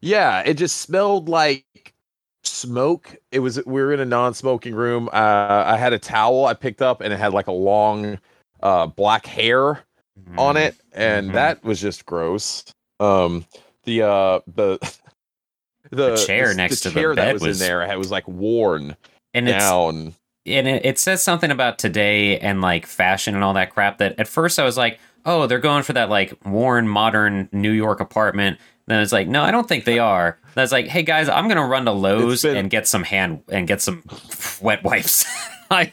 yeah, 0.00 0.40
it 0.40 0.54
just 0.54 0.78
smelled 0.78 1.28
like 1.28 1.94
smoke. 2.42 3.16
It 3.32 3.40
was 3.40 3.64
we 3.66 3.80
were 3.80 3.92
in 3.92 4.00
a 4.00 4.04
non-smoking 4.04 4.74
room. 4.74 5.08
Uh, 5.12 5.64
I 5.66 5.76
had 5.76 5.92
a 5.92 5.98
towel 5.98 6.46
I 6.46 6.54
picked 6.54 6.82
up, 6.82 7.00
and 7.00 7.12
it 7.12 7.18
had 7.18 7.32
like 7.32 7.46
a 7.46 7.52
long 7.52 8.18
uh, 8.62 8.86
black 8.86 9.26
hair 9.26 9.84
mm-hmm. 10.18 10.38
on 10.38 10.56
it, 10.56 10.76
and 10.92 11.26
mm-hmm. 11.26 11.34
that 11.34 11.62
was 11.62 11.80
just 11.80 12.06
gross. 12.06 12.64
Um, 12.98 13.46
the 13.84 14.02
uh, 14.02 14.40
the 14.46 14.78
the, 15.90 16.10
the 16.10 16.24
chair 16.26 16.48
the, 16.48 16.54
next 16.54 16.82
the 16.82 16.90
to 16.90 16.94
chair 16.94 17.08
the 17.10 17.16
bed 17.16 17.26
that 17.28 17.32
was, 17.34 17.42
was 17.42 17.60
in 17.60 17.66
there. 17.66 17.82
It 17.82 17.98
was 17.98 18.10
like 18.10 18.26
worn 18.26 18.96
and 19.34 19.46
down 19.46 20.14
and 20.46 20.66
it, 20.66 20.84
it 20.84 20.98
says 20.98 21.22
something 21.22 21.50
about 21.50 21.78
today 21.78 22.38
and 22.38 22.60
like 22.60 22.86
fashion 22.86 23.34
and 23.34 23.44
all 23.44 23.54
that 23.54 23.70
crap 23.70 23.98
that 23.98 24.18
at 24.18 24.28
first 24.28 24.58
I 24.58 24.64
was 24.64 24.76
like, 24.76 24.98
oh, 25.24 25.46
they're 25.46 25.58
going 25.58 25.82
for 25.82 25.92
that 25.92 26.10
like 26.10 26.34
worn 26.44 26.88
modern 26.88 27.48
New 27.52 27.72
York 27.72 28.00
apartment. 28.00 28.58
Then 28.86 29.00
it's 29.00 29.12
like, 29.12 29.28
no, 29.28 29.42
I 29.42 29.50
don't 29.50 29.68
think 29.68 29.84
they 29.84 29.98
are. 29.98 30.38
Then 30.54 30.64
it's 30.64 30.72
like, 30.72 30.88
hey 30.88 31.02
guys, 31.02 31.28
I'm 31.28 31.48
gonna 31.48 31.66
run 31.66 31.84
to 31.84 31.92
Lowe's 31.92 32.42
been... 32.42 32.56
and 32.56 32.70
get 32.70 32.88
some 32.88 33.04
hand 33.04 33.42
and 33.48 33.68
get 33.68 33.80
some 33.80 34.02
wet 34.60 34.82
wipes. 34.82 35.24
like, 35.70 35.92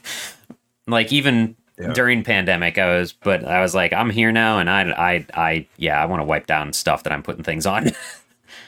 like 0.87 1.11
even 1.13 1.55
yeah. 1.77 1.93
during 1.93 2.23
pandemic, 2.23 2.77
I 2.77 2.97
was, 2.97 3.13
but 3.13 3.43
I 3.43 3.61
was 3.61 3.75
like, 3.75 3.93
I'm 3.93 4.09
here 4.09 4.31
now, 4.31 4.59
and 4.59 4.69
I, 4.69 4.81
I, 4.83 5.25
I, 5.33 5.67
yeah, 5.77 6.01
I 6.01 6.05
want 6.05 6.21
to 6.21 6.25
wipe 6.25 6.47
down 6.47 6.73
stuff 6.73 7.03
that 7.03 7.13
I'm 7.13 7.21
putting 7.23 7.43
things 7.43 7.65
on. 7.65 7.91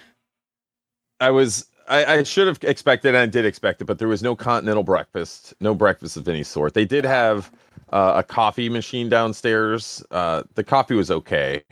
I 1.19 1.31
was 1.31 1.65
I, 1.89 2.05
I, 2.05 2.23
should 2.23 2.47
have 2.47 2.59
expected, 2.63 3.09
and 3.09 3.17
I 3.17 3.25
did 3.25 3.45
expect 3.45 3.81
it, 3.81 3.85
but 3.85 3.99
there 3.99 4.07
was 4.07 4.21
no 4.21 4.35
continental 4.35 4.83
breakfast, 4.83 5.53
no 5.59 5.73
breakfast 5.73 6.17
of 6.17 6.27
any 6.27 6.43
sort. 6.43 6.73
They 6.73 6.85
did 6.85 7.03
have 7.03 7.51
uh, 7.91 8.13
a 8.17 8.23
coffee 8.23 8.69
machine 8.69 9.09
downstairs. 9.09 10.03
Uh, 10.11 10.43
the 10.53 10.63
coffee 10.63 10.95
was 10.95 11.09
okay, 11.09 11.63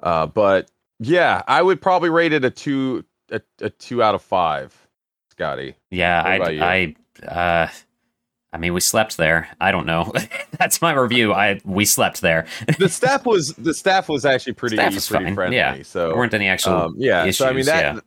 uh, 0.00 0.26
but 0.26 0.70
yeah, 1.00 1.42
I 1.48 1.62
would 1.62 1.80
probably 1.80 2.10
rate 2.10 2.32
it 2.32 2.44
a 2.44 2.50
two 2.50 3.04
a, 3.30 3.40
a 3.60 3.70
two 3.70 4.02
out 4.02 4.14
of 4.14 4.22
five. 4.22 4.74
Scotty, 5.30 5.76
Yeah, 5.90 6.24
What 6.24 6.36
about 6.36 6.54
you? 6.54 6.62
I, 6.62 6.96
I, 7.22 7.64
uh, 7.64 7.68
I 8.52 8.58
mean, 8.58 8.74
we 8.74 8.80
slept 8.80 9.16
there. 9.18 9.48
I 9.60 9.70
don't 9.70 9.86
know. 9.86 10.12
That's 10.58 10.82
my 10.82 10.92
review. 10.92 11.32
I 11.32 11.60
we 11.64 11.84
slept 11.84 12.22
there. 12.22 12.46
the 12.78 12.88
staff 12.88 13.26
was 13.26 13.54
the 13.54 13.74
staff 13.74 14.08
was 14.08 14.24
actually 14.24 14.52
pretty 14.54 14.76
Staff 14.76 14.94
was 14.94 15.08
pretty 15.08 15.26
fine, 15.26 15.34
friendly. 15.34 15.56
yeah. 15.56 15.82
So 15.82 16.08
there 16.08 16.16
weren't 16.16 16.34
any 16.34 16.48
actual. 16.48 16.72
um, 16.72 16.94
yeah 16.96 17.30
so 17.30 17.46
i 17.46 17.52
mean 17.52 17.66
that 17.66 17.94
yeah. 17.94 18.00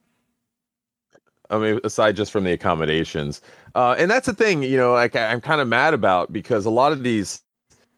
I 1.52 1.58
mean 1.58 1.80
aside 1.84 2.16
just 2.16 2.32
from 2.32 2.44
the 2.44 2.52
accommodations 2.52 3.42
uh 3.76 3.96
and 3.98 4.10
that's 4.10 4.26
the 4.26 4.34
thing 4.34 4.64
you 4.64 4.78
know 4.78 4.94
like 4.94 5.16
I- 5.16 5.28
i'm 5.32 5.42
kind 5.42 5.62
of 5.62 5.68
mad 5.68 5.94
about 5.94 6.34
because 6.34 6.66
a 6.66 6.70
lot 6.72 6.92
of 6.92 7.04
these 7.04 7.42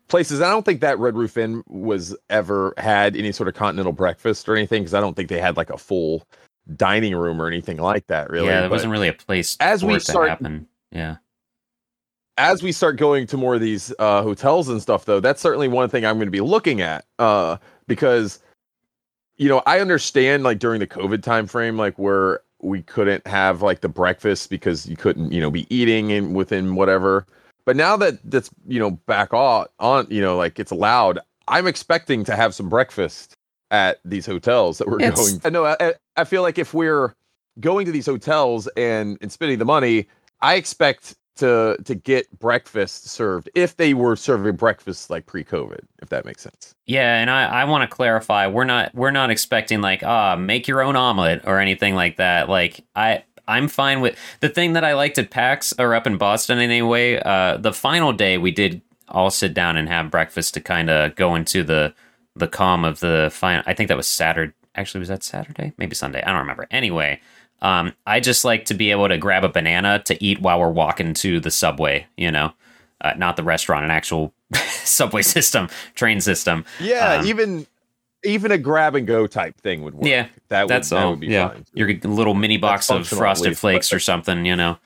places 0.09 0.41
i 0.41 0.49
don't 0.49 0.65
think 0.65 0.81
that 0.81 0.99
red 0.99 1.15
roof 1.15 1.37
inn 1.37 1.63
was 1.67 2.15
ever 2.29 2.73
had 2.77 3.15
any 3.15 3.31
sort 3.31 3.47
of 3.47 3.55
continental 3.55 3.93
breakfast 3.93 4.49
or 4.49 4.55
anything 4.55 4.81
because 4.83 4.93
i 4.93 4.99
don't 4.99 5.15
think 5.15 5.29
they 5.29 5.39
had 5.39 5.55
like 5.57 5.69
a 5.69 5.77
full 5.77 6.27
dining 6.75 7.15
room 7.15 7.41
or 7.41 7.47
anything 7.47 7.77
like 7.77 8.07
that 8.07 8.29
really 8.29 8.47
yeah, 8.47 8.59
there 8.61 8.69
But 8.69 8.75
wasn't 8.75 8.91
really 8.91 9.07
a 9.07 9.13
place 9.13 9.55
as 9.59 9.83
we 9.83 9.95
it 9.95 10.01
start- 10.01 10.29
happen. 10.29 10.67
Yeah. 10.91 11.17
as 12.37 12.63
we 12.63 12.71
start 12.71 12.97
going 12.97 13.27
to 13.27 13.37
more 13.37 13.55
of 13.55 13.61
these 13.61 13.93
uh, 13.99 14.21
hotels 14.23 14.69
and 14.69 14.81
stuff, 14.81 15.05
though, 15.05 15.19
that's 15.19 15.41
certainly 15.41 15.67
one 15.67 15.89
thing 15.89 16.05
I'm 16.05 16.15
going 16.17 16.27
to 16.27 16.31
be 16.31 16.39
looking 16.41 16.81
at 16.81 17.05
uh, 17.19 17.57
because, 17.87 18.39
you 19.37 19.49
know, 19.49 19.61
I 19.65 19.79
understand 19.81 20.43
like 20.43 20.59
during 20.59 20.79
the 20.79 20.87
COVID 20.87 21.21
time 21.21 21.47
frame, 21.47 21.77
like 21.77 21.97
where 21.99 22.39
we 22.63 22.81
couldn't 22.81 23.25
have 23.27 23.61
like 23.61 23.81
the 23.81 23.89
breakfast 23.89 24.49
because 24.49 24.87
you 24.87 24.95
couldn't, 24.95 25.31
you 25.31 25.39
know, 25.41 25.51
be 25.51 25.67
eating 25.75 26.11
and 26.11 26.35
within 26.35 26.75
whatever. 26.75 27.25
But 27.65 27.75
now 27.75 27.95
that 27.97 28.19
that's 28.29 28.49
you 28.67 28.79
know 28.79 28.91
back 28.91 29.33
on 29.33 29.67
on, 29.79 30.07
you 30.09 30.21
know, 30.21 30.35
like 30.37 30.59
it's 30.59 30.71
allowed, 30.71 31.19
I'm 31.47 31.67
expecting 31.67 32.23
to 32.25 32.35
have 32.35 32.53
some 32.55 32.69
breakfast 32.69 33.35
at 33.71 33.99
these 34.05 34.25
hotels 34.25 34.77
that 34.79 34.87
we're 34.87 34.99
It's- 35.01 35.31
going. 35.31 35.41
I 35.45 35.49
know. 35.49 35.65
I, 35.65 35.93
I 36.17 36.23
feel 36.25 36.41
like 36.41 36.57
if 36.57 36.73
we're 36.73 37.15
going 37.59 37.85
to 37.85 37.91
these 37.91 38.05
hotels 38.05 38.67
and 38.75 39.17
and 39.21 39.31
spending 39.31 39.59
the 39.59 39.65
money, 39.65 40.07
I 40.41 40.55
expect 40.55 41.15
to 41.35 41.77
to 41.85 41.95
get 41.95 42.29
breakfast 42.39 43.07
served 43.07 43.49
if 43.55 43.77
they 43.77 43.93
were 43.93 44.15
serving 44.15 44.55
breakfast 44.55 45.09
like 45.09 45.25
pre-COVID, 45.25 45.79
if 46.01 46.09
that 46.09 46.25
makes 46.25 46.43
sense. 46.43 46.75
Yeah, 46.85 47.19
and 47.19 47.29
I, 47.29 47.45
I 47.45 47.65
want 47.65 47.89
to 47.89 47.93
clarify 47.93 48.47
we're 48.47 48.63
not 48.65 48.93
we're 48.93 49.11
not 49.11 49.31
expecting 49.31 49.81
like 49.81 50.03
ah 50.03 50.35
make 50.35 50.67
your 50.67 50.81
own 50.81 50.95
omelet 50.95 51.41
or 51.45 51.59
anything 51.59 51.95
like 51.95 52.17
that. 52.17 52.49
Like 52.49 52.83
I 52.95 53.23
I'm 53.47 53.67
fine 53.67 54.01
with 54.01 54.17
the 54.39 54.49
thing 54.49 54.73
that 54.73 54.83
I 54.83 54.93
liked 54.93 55.17
at 55.17 55.29
PAX 55.29 55.73
or 55.77 55.93
up 55.95 56.07
in 56.07 56.17
Boston 56.17 56.59
anyway. 56.59 57.19
Uh, 57.19 57.57
the 57.57 57.73
final 57.73 58.13
day 58.13 58.37
we 58.37 58.51
did 58.51 58.81
all 59.09 59.29
sit 59.29 59.53
down 59.53 59.77
and 59.77 59.89
have 59.89 60.11
breakfast 60.11 60.53
to 60.53 60.61
kind 60.61 60.89
of 60.89 61.15
go 61.15 61.35
into 61.35 61.63
the 61.63 61.93
the 62.35 62.47
calm 62.47 62.83
of 62.83 62.99
the 62.99 63.29
final. 63.31 63.63
I 63.65 63.73
think 63.73 63.89
that 63.89 63.97
was 63.97 64.07
Saturday. 64.07 64.53
Actually, 64.75 64.99
was 64.99 65.09
that 65.09 65.23
Saturday? 65.23 65.73
Maybe 65.77 65.93
Sunday. 65.93 66.23
I 66.23 66.31
don't 66.31 66.39
remember. 66.39 66.67
Anyway, 66.71 67.21
um, 67.63 67.93
I 68.05 68.19
just 68.19 68.45
like 68.45 68.65
to 68.65 68.75
be 68.75 68.91
able 68.91 69.07
to 69.07 69.17
grab 69.17 69.43
a 69.43 69.49
banana 69.49 69.99
to 70.05 70.23
eat 70.23 70.39
while 70.41 70.59
we're 70.59 70.69
walking 70.69 71.13
to 71.15 71.39
the 71.39 71.49
subway. 71.49 72.05
You 72.17 72.29
know, 72.31 72.53
uh, 73.01 73.13
not 73.17 73.35
the 73.37 73.43
restaurant, 73.43 73.85
an 73.85 73.91
actual 73.91 74.33
subway 74.53 75.23
system, 75.23 75.69
train 75.95 76.21
system. 76.21 76.65
Yeah, 76.79 77.15
Um, 77.21 77.25
even 77.25 77.65
even 78.23 78.51
a 78.51 78.57
grab 78.57 78.95
and 78.95 79.07
go 79.07 79.25
type 79.27 79.59
thing 79.59 79.83
would 79.83 79.95
work. 79.95 80.05
Yeah, 80.07 80.27
that 80.49 80.63
would, 80.63 80.69
That's 80.69 80.89
that 80.89 81.03
all. 81.03 81.11
would 81.11 81.19
be 81.21 81.27
yeah, 81.27 81.49
fine. 81.49 81.65
your 81.73 81.91
little 82.03 82.33
mini 82.35 82.57
box 82.57 82.91
of 82.91 83.07
frosted 83.07 83.57
flakes 83.57 83.91
or 83.91 83.99
something. 83.99 84.45
You 84.45 84.55
know. 84.55 84.77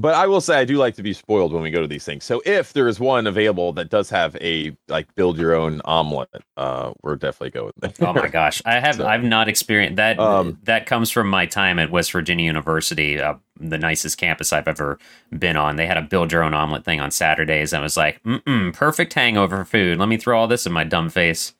But 0.00 0.14
I 0.14 0.26
will 0.26 0.40
say 0.40 0.58
I 0.58 0.64
do 0.64 0.76
like 0.78 0.94
to 0.96 1.02
be 1.02 1.12
spoiled 1.12 1.52
when 1.52 1.62
we 1.62 1.70
go 1.70 1.82
to 1.82 1.86
these 1.86 2.04
things. 2.04 2.24
So 2.24 2.40
if 2.46 2.72
there 2.72 2.88
is 2.88 2.98
one 2.98 3.26
available 3.26 3.72
that 3.74 3.90
does 3.90 4.08
have 4.10 4.34
a 4.36 4.74
like 4.88 5.14
build 5.14 5.36
your 5.38 5.54
own 5.54 5.82
omelet, 5.84 6.30
uh, 6.56 6.92
we're 7.02 7.16
definitely 7.16 7.50
going 7.50 7.72
there. 7.80 7.92
Oh 8.00 8.12
my 8.14 8.28
gosh, 8.28 8.62
I 8.64 8.80
have 8.80 8.94
So- 8.96 9.06
I've 9.06 9.22
not 9.24 9.48
experienced 9.48 9.96
that. 9.96 10.18
Um, 10.18 10.58
that 10.62 10.86
comes 10.86 11.10
from 11.10 11.28
my 11.28 11.44
time 11.44 11.78
at 11.78 11.90
West 11.90 12.12
Virginia 12.12 12.46
University, 12.46 13.20
uh, 13.20 13.34
the 13.60 13.76
nicest 13.76 14.16
campus 14.16 14.52
I've 14.54 14.68
ever 14.68 14.98
been 15.38 15.56
on. 15.56 15.76
They 15.76 15.86
had 15.86 15.98
a 15.98 16.02
build 16.02 16.32
your 16.32 16.42
own 16.44 16.54
omelet 16.54 16.84
thing 16.84 16.98
on 17.00 17.10
Saturdays. 17.10 17.72
And 17.74 17.80
I 17.80 17.82
was 17.82 17.96
like, 17.98 18.22
mm 18.22 18.72
perfect 18.72 19.12
hangover 19.12 19.64
food. 19.66 19.98
Let 19.98 20.08
me 20.08 20.16
throw 20.16 20.38
all 20.40 20.46
this 20.48 20.64
in 20.66 20.72
my 20.72 20.84
dumb 20.84 21.10
face. 21.10 21.54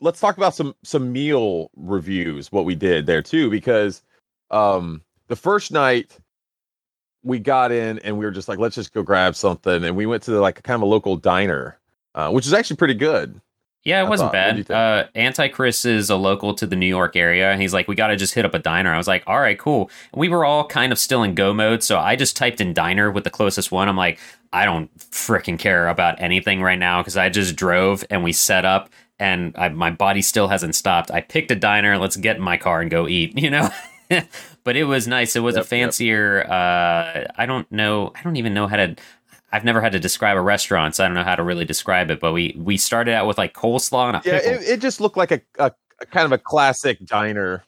let's 0.00 0.20
talk 0.20 0.36
about 0.36 0.54
some 0.54 0.74
some 0.82 1.12
meal 1.12 1.70
reviews 1.76 2.52
what 2.52 2.64
we 2.66 2.74
did 2.74 3.06
there 3.06 3.22
too 3.22 3.48
because 3.48 4.02
um 4.50 5.00
the 5.28 5.36
first 5.36 5.72
night 5.72 6.18
we 7.24 7.38
got 7.38 7.72
in 7.72 7.98
and 8.00 8.16
we 8.18 8.24
were 8.24 8.30
just 8.30 8.48
like 8.48 8.58
let's 8.58 8.74
just 8.76 8.92
go 8.94 9.02
grab 9.02 9.34
something 9.34 9.82
and 9.84 9.96
we 9.96 10.06
went 10.06 10.22
to 10.24 10.32
like 10.40 10.62
kind 10.62 10.76
of 10.76 10.82
a 10.82 10.86
local 10.86 11.16
diner 11.16 11.78
uh, 12.14 12.30
which 12.30 12.46
is 12.46 12.52
actually 12.52 12.76
pretty 12.76 12.94
good 12.94 13.40
Yeah, 13.84 14.00
it 14.02 14.06
I 14.06 14.08
wasn't 14.08 14.32
thought- 14.32 14.46
what 14.46 14.52
do 14.52 14.58
you 14.58 14.64
bad. 14.64 15.04
Uh, 15.04 15.06
Antichrist 15.14 15.84
is 15.84 16.08
a 16.10 16.16
local 16.16 16.54
to 16.54 16.66
the 16.66 16.76
New 16.76 16.86
York 16.86 17.16
area, 17.16 17.50
and 17.50 17.60
he's 17.60 17.74
like, 17.74 17.86
"We 17.88 17.94
got 17.94 18.06
to 18.08 18.16
just 18.16 18.32
hit 18.34 18.44
up 18.46 18.54
a 18.54 18.58
diner." 18.58 18.94
I 18.94 18.96
was 18.96 19.06
like, 19.08 19.22
"All 19.26 19.38
right, 19.40 19.58
cool." 19.58 19.90
We 20.14 20.28
were 20.30 20.44
all 20.44 20.66
kind 20.66 20.90
of 20.92 20.98
still 20.98 21.22
in 21.22 21.34
go 21.34 21.52
mode, 21.52 21.82
so 21.82 21.98
I 21.98 22.16
just 22.16 22.34
typed 22.36 22.60
in 22.62 22.72
diner 22.72 23.10
with 23.10 23.24
the 23.24 23.30
closest 23.30 23.70
one. 23.72 23.86
I'm 23.88 23.96
like, 23.96 24.18
I 24.54 24.64
don't 24.64 24.88
freaking 24.98 25.58
care 25.58 25.88
about 25.88 26.18
anything 26.18 26.62
right 26.62 26.78
now 26.78 27.00
because 27.02 27.18
I 27.18 27.28
just 27.28 27.56
drove 27.56 28.04
and 28.08 28.24
we 28.24 28.32
set 28.32 28.64
up, 28.64 28.88
and 29.18 29.52
I, 29.58 29.68
my 29.68 29.90
body 29.90 30.22
still 30.22 30.48
hasn't 30.48 30.74
stopped. 30.76 31.10
I 31.10 31.20
picked 31.20 31.50
a 31.50 31.56
diner. 31.56 31.98
Let's 31.98 32.16
get 32.16 32.36
in 32.36 32.42
my 32.42 32.56
car 32.56 32.80
and 32.80 32.90
go 32.90 33.06
eat. 33.06 33.36
You 33.44 33.50
know. 33.50 33.68
But 34.64 34.76
it 34.76 34.84
was 34.84 35.06
nice. 35.06 35.36
It 35.36 35.40
was 35.40 35.56
Yep, 35.56 35.56
a 35.56 35.62
yep. 35.80 35.94
fancier. 35.94 36.44
Uh, 36.50 37.26
I 37.36 37.46
don't 37.46 37.70
know. 37.72 38.12
I 38.14 38.22
don't 38.22 38.36
even 38.36 38.54
know 38.54 38.66
how 38.66 38.76
to. 38.76 38.96
I've 39.52 39.64
never 39.64 39.80
had 39.80 39.92
to 39.92 40.00
describe 40.00 40.36
a 40.36 40.40
restaurant, 40.42 40.96
so 40.96 41.04
I 41.04 41.08
don't 41.08 41.14
know 41.14 41.24
how 41.24 41.36
to 41.36 41.42
really 41.44 41.64
describe 41.64 42.10
it. 42.10 42.20
But 42.20 42.32
we 42.32 42.54
we 42.58 42.76
started 42.76 43.14
out 43.14 43.26
with 43.26 43.38
like 43.38 43.54
coleslaw 43.54 44.08
and 44.08 44.16
a 44.16 44.20
yeah 44.22 44.36
pickle. 44.40 44.60
it, 44.60 44.62
it 44.68 44.80
just 44.80 45.00
looked 45.00 45.16
like 45.16 45.30
a, 45.32 45.40
a, 45.58 45.72
a 46.00 46.06
kind 46.06 46.24
of 46.26 46.32
a 46.32 46.38
classic 46.38 47.04
diner 47.04 47.64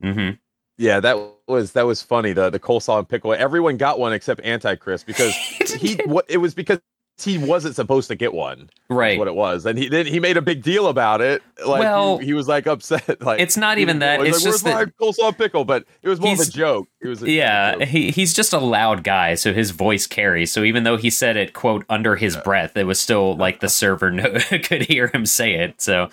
hmm 0.00 0.38
yeah 0.78 1.00
that 1.00 1.16
was 1.48 1.72
that 1.72 1.86
was 1.86 2.02
funny 2.02 2.32
the 2.32 2.50
the 2.50 2.58
coleslaw 2.60 2.98
and 2.98 3.08
pickle 3.08 3.32
everyone 3.32 3.76
got 3.76 3.98
one 3.98 4.12
except 4.12 4.40
antichrist 4.42 5.06
because 5.06 5.40
he 5.72 5.96
what 6.04 6.24
it 6.28 6.38
was 6.38 6.54
because 6.54 6.80
he 7.18 7.38
wasn't 7.38 7.74
supposed 7.74 8.08
to 8.08 8.14
get 8.14 8.34
one 8.34 8.68
Right. 8.90 9.18
what 9.18 9.26
it 9.26 9.34
was 9.34 9.64
and 9.64 9.78
he 9.78 9.88
then 9.88 10.04
he 10.06 10.20
made 10.20 10.36
a 10.36 10.42
big 10.42 10.62
deal 10.62 10.88
about 10.88 11.20
it 11.22 11.42
like 11.66 11.80
Well, 11.80 12.18
he, 12.18 12.26
he 12.26 12.32
was 12.34 12.46
like 12.46 12.66
upset 12.66 13.20
like 13.22 13.40
It's 13.40 13.56
not 13.56 13.78
even 13.78 14.00
that. 14.00 14.20
It's 14.20 14.36
like, 14.44 14.52
just 14.52 14.64
that. 14.64 14.96
coleslaw 14.98 15.36
pickle 15.36 15.64
but 15.64 15.84
it 16.02 16.08
was 16.08 16.20
more 16.20 16.34
of 16.34 16.40
a 16.40 16.44
joke 16.44 16.88
it 17.00 17.08
was 17.08 17.22
a 17.22 17.30
Yeah, 17.30 17.72
joke. 17.76 17.82
he 17.88 18.10
he's 18.10 18.34
just 18.34 18.52
a 18.52 18.58
loud 18.58 19.02
guy, 19.04 19.34
so 19.34 19.52
his 19.54 19.70
voice 19.70 20.06
carries. 20.06 20.52
So 20.52 20.62
even 20.62 20.84
though 20.84 20.96
he 20.96 21.08
said 21.10 21.36
it 21.36 21.52
quote 21.52 21.84
under 21.88 22.16
his 22.16 22.36
breath, 22.36 22.76
it 22.76 22.84
was 22.84 23.00
still 23.00 23.36
like 23.36 23.60
the 23.60 23.68
server 23.68 24.10
no- 24.10 24.38
could 24.62 24.82
hear 24.82 25.08
him 25.12 25.24
say 25.26 25.54
it. 25.54 25.80
So 25.80 26.10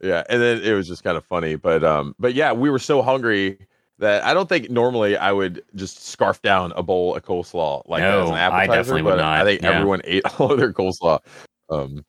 yeah 0.00 0.22
and 0.30 0.40
then 0.40 0.62
it 0.62 0.72
was 0.74 0.86
just 0.88 1.02
kind 1.02 1.16
of 1.16 1.24
funny 1.24 1.56
but 1.56 1.82
um 1.84 2.14
but 2.20 2.32
yeah 2.34 2.52
we 2.52 2.70
were 2.70 2.78
so 2.78 3.02
hungry 3.02 3.58
that 3.98 4.24
I 4.24 4.34
don't 4.34 4.48
think 4.48 4.70
normally 4.70 5.16
I 5.16 5.32
would 5.32 5.62
just 5.74 6.06
scarf 6.06 6.40
down 6.42 6.72
a 6.76 6.82
bowl 6.82 7.16
of 7.16 7.24
coleslaw 7.24 7.82
like 7.88 8.02
that 8.02 8.14
as 8.18 8.26
No, 8.26 8.28
an 8.28 8.34
I 8.34 8.40
appetizer. 8.40 8.76
definitely 8.78 9.02
would 9.02 9.10
but 9.12 9.16
not, 9.16 9.40
I 9.40 9.44
think 9.44 9.62
yeah. 9.62 9.70
everyone 9.70 10.00
ate 10.04 10.22
all 10.40 10.52
of 10.52 10.58
their 10.58 10.72
coleslaw. 10.72 11.20
Um, 11.70 12.04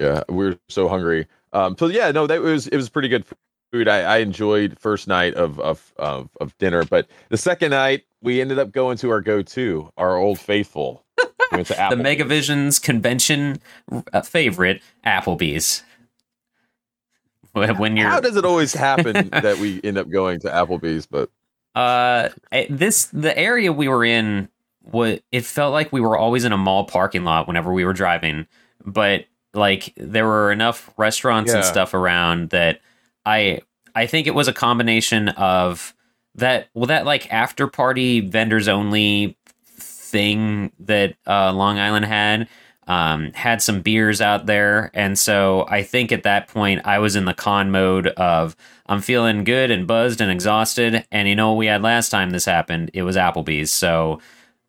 yeah, 0.00 0.22
we 0.28 0.46
were 0.46 0.58
so 0.68 0.88
hungry. 0.88 1.26
Um, 1.52 1.76
so 1.78 1.86
yeah, 1.86 2.10
no, 2.10 2.26
that 2.26 2.40
was 2.40 2.66
it 2.68 2.76
was 2.76 2.88
pretty 2.88 3.08
good 3.08 3.24
food. 3.72 3.88
I, 3.88 4.00
I 4.00 4.18
enjoyed 4.18 4.78
first 4.78 5.08
night 5.08 5.34
of, 5.34 5.58
of 5.60 5.92
of 5.96 6.30
of 6.40 6.56
dinner, 6.58 6.84
but 6.84 7.08
the 7.30 7.36
second 7.36 7.70
night 7.70 8.04
we 8.22 8.40
ended 8.40 8.58
up 8.58 8.72
going 8.72 8.96
to 8.98 9.10
our 9.10 9.20
go 9.20 9.42
to 9.42 9.90
our 9.96 10.16
old 10.16 10.38
faithful. 10.38 11.04
We 11.52 11.58
the. 11.62 11.74
Megavision's 11.74 12.78
convention 12.78 13.60
uh, 14.12 14.22
favorite, 14.22 14.82
Applebee's. 15.06 15.82
When 17.52 17.96
you're 17.96 18.08
How 18.08 18.20
does 18.20 18.36
it 18.36 18.44
always 18.44 18.72
happen 18.72 19.28
that 19.32 19.58
we 19.58 19.80
end 19.82 19.98
up 19.98 20.08
going 20.08 20.40
to 20.40 20.48
Applebee's? 20.48 21.06
But 21.06 21.30
Uh, 21.74 22.30
eh, 22.52 22.66
this 22.70 23.06
the 23.06 23.36
area 23.36 23.72
we 23.72 23.88
were 23.88 24.04
in. 24.04 24.48
What 24.82 25.22
it 25.32 25.44
felt 25.44 25.72
like 25.72 25.92
we 25.92 26.00
were 26.00 26.16
always 26.16 26.44
in 26.44 26.52
a 26.52 26.56
mall 26.56 26.84
parking 26.84 27.22
lot 27.22 27.46
whenever 27.46 27.72
we 27.72 27.84
were 27.84 27.92
driving, 27.92 28.46
but 28.86 29.26
like 29.52 29.92
there 29.96 30.24
were 30.26 30.50
enough 30.50 30.90
restaurants 30.96 31.52
and 31.52 31.64
stuff 31.64 31.92
around 31.92 32.50
that 32.50 32.80
I 33.26 33.60
I 33.94 34.06
think 34.06 34.26
it 34.26 34.34
was 34.34 34.48
a 34.48 34.52
combination 34.52 35.28
of 35.30 35.94
that 36.36 36.68
well 36.72 36.86
that 36.86 37.04
like 37.04 37.30
after 37.32 37.66
party 37.66 38.20
vendors 38.20 38.68
only 38.68 39.36
thing 40.08 40.72
that 40.80 41.16
uh, 41.26 41.52
Long 41.52 41.78
Island 41.78 42.06
had 42.06 42.48
um, 42.88 43.32
had 43.34 43.62
some 43.62 43.82
beers 43.82 44.20
out 44.20 44.46
there, 44.46 44.90
and 44.94 45.16
so 45.16 45.66
I 45.68 45.82
think 45.84 46.10
at 46.10 46.24
that 46.24 46.48
point 46.48 46.80
I 46.84 46.98
was 46.98 47.14
in 47.14 47.26
the 47.26 47.34
con 47.34 47.70
mode 47.70 48.08
of 48.08 48.56
I'm 48.86 49.00
feeling 49.00 49.44
good 49.44 49.70
and 49.70 49.86
buzzed 49.86 50.20
and 50.20 50.30
exhausted, 50.32 51.06
and 51.12 51.28
you 51.28 51.36
know 51.36 51.50
what 51.50 51.58
we 51.58 51.66
had 51.66 51.82
last 51.82 52.08
time 52.08 52.30
this 52.30 52.44
happened? 52.44 52.90
It 52.94 53.02
was 53.02 53.16
Applebee's, 53.16 53.70
so. 53.70 54.20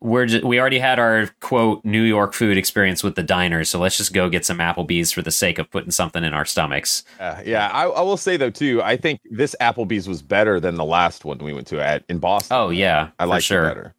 We're 0.02 0.24
just, 0.24 0.44
we 0.44 0.58
already 0.58 0.78
had 0.78 0.98
our 0.98 1.28
quote 1.40 1.84
New 1.84 2.00
York 2.00 2.32
food 2.32 2.56
experience 2.56 3.02
with 3.02 3.16
the 3.16 3.22
diners, 3.22 3.68
so 3.68 3.78
let's 3.78 3.98
just 3.98 4.14
go 4.14 4.30
get 4.30 4.46
some 4.46 4.56
Applebee's 4.56 5.12
for 5.12 5.20
the 5.20 5.30
sake 5.30 5.58
of 5.58 5.70
putting 5.70 5.90
something 5.90 6.24
in 6.24 6.32
our 6.32 6.46
stomachs. 6.46 7.04
uh, 7.18 7.42
yeah, 7.44 7.68
I, 7.68 7.82
I 7.82 8.00
will 8.00 8.16
say 8.16 8.38
though 8.38 8.48
too. 8.48 8.82
I 8.82 8.96
think 8.96 9.20
this 9.30 9.54
Applebee's 9.60 10.08
was 10.08 10.22
better 10.22 10.58
than 10.58 10.76
the 10.76 10.86
last 10.86 11.26
one 11.26 11.36
we 11.36 11.52
went 11.52 11.66
to 11.66 11.84
at 11.84 12.04
in 12.08 12.18
Boston. 12.18 12.56
Oh 12.56 12.70
yeah, 12.70 13.10
I 13.18 13.26
like 13.26 13.42
sure. 13.42 13.66
it 13.66 13.68
better. 13.68 13.94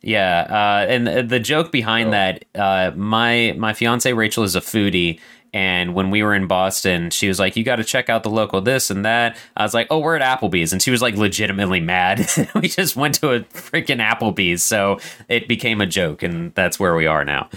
Yeah, 0.00 0.46
uh, 0.48 0.86
and 0.88 1.28
the 1.28 1.40
joke 1.40 1.72
behind 1.72 2.08
oh. 2.08 2.10
that, 2.12 2.44
uh, 2.54 2.92
my 2.96 3.54
my 3.58 3.72
fiance 3.72 4.12
Rachel 4.12 4.44
is 4.44 4.54
a 4.54 4.60
foodie, 4.60 5.18
and 5.52 5.94
when 5.94 6.10
we 6.10 6.22
were 6.22 6.34
in 6.34 6.46
Boston, 6.46 7.10
she 7.10 7.26
was 7.26 7.38
like, 7.38 7.56
"You 7.56 7.64
got 7.64 7.76
to 7.76 7.84
check 7.84 8.08
out 8.08 8.22
the 8.22 8.30
local 8.30 8.60
this 8.60 8.90
and 8.90 9.04
that." 9.04 9.36
I 9.56 9.62
was 9.62 9.74
like, 9.74 9.86
"Oh, 9.90 9.98
we're 9.98 10.16
at 10.16 10.40
Applebee's," 10.40 10.72
and 10.72 10.80
she 10.80 10.90
was 10.90 11.02
like, 11.02 11.16
legitimately 11.16 11.80
mad. 11.80 12.28
we 12.54 12.68
just 12.68 12.96
went 12.96 13.16
to 13.16 13.32
a 13.32 13.40
freaking 13.40 14.00
Applebee's, 14.00 14.62
so 14.62 15.00
it 15.28 15.48
became 15.48 15.80
a 15.80 15.86
joke, 15.86 16.22
and 16.22 16.54
that's 16.54 16.78
where 16.78 16.94
we 16.94 17.06
are 17.06 17.24
now. 17.24 17.48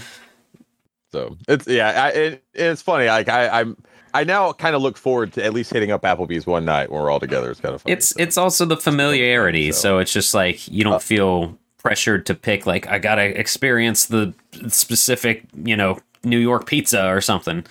So 1.12 1.36
it's 1.46 1.66
yeah, 1.68 2.04
I, 2.04 2.08
it, 2.08 2.44
it's 2.54 2.82
funny. 2.82 3.06
Like 3.06 3.28
I, 3.28 3.60
I'm. 3.60 3.76
I 4.14 4.24
now 4.24 4.52
kind 4.52 4.76
of 4.76 4.82
look 4.82 4.98
forward 4.98 5.32
to 5.34 5.44
at 5.44 5.54
least 5.54 5.72
hitting 5.72 5.90
up 5.90 6.02
Applebee's 6.02 6.46
one 6.46 6.66
night 6.66 6.92
when 6.92 7.00
we're 7.00 7.10
all 7.10 7.20
together. 7.20 7.50
It's 7.50 7.60
kind 7.60 7.74
of 7.74 7.80
fun. 7.80 7.92
It's 7.92 8.08
so. 8.08 8.16
it's 8.18 8.36
also 8.36 8.66
the 8.66 8.76
familiarity, 8.76 9.72
so. 9.72 9.80
so. 9.80 9.98
it's 10.00 10.12
just 10.12 10.34
like 10.34 10.68
you 10.68 10.84
don't 10.84 10.94
uh, 10.94 10.98
feel 10.98 11.58
pressured 11.82 12.26
to 12.26 12.34
pick 12.34 12.66
like 12.66 12.86
I 12.86 12.98
gotta 12.98 13.38
experience 13.38 14.06
the 14.06 14.34
specific 14.68 15.44
you 15.64 15.76
know 15.76 15.98
New 16.24 16.38
York 16.38 16.66
pizza 16.66 17.08
or 17.08 17.20
something. 17.20 17.64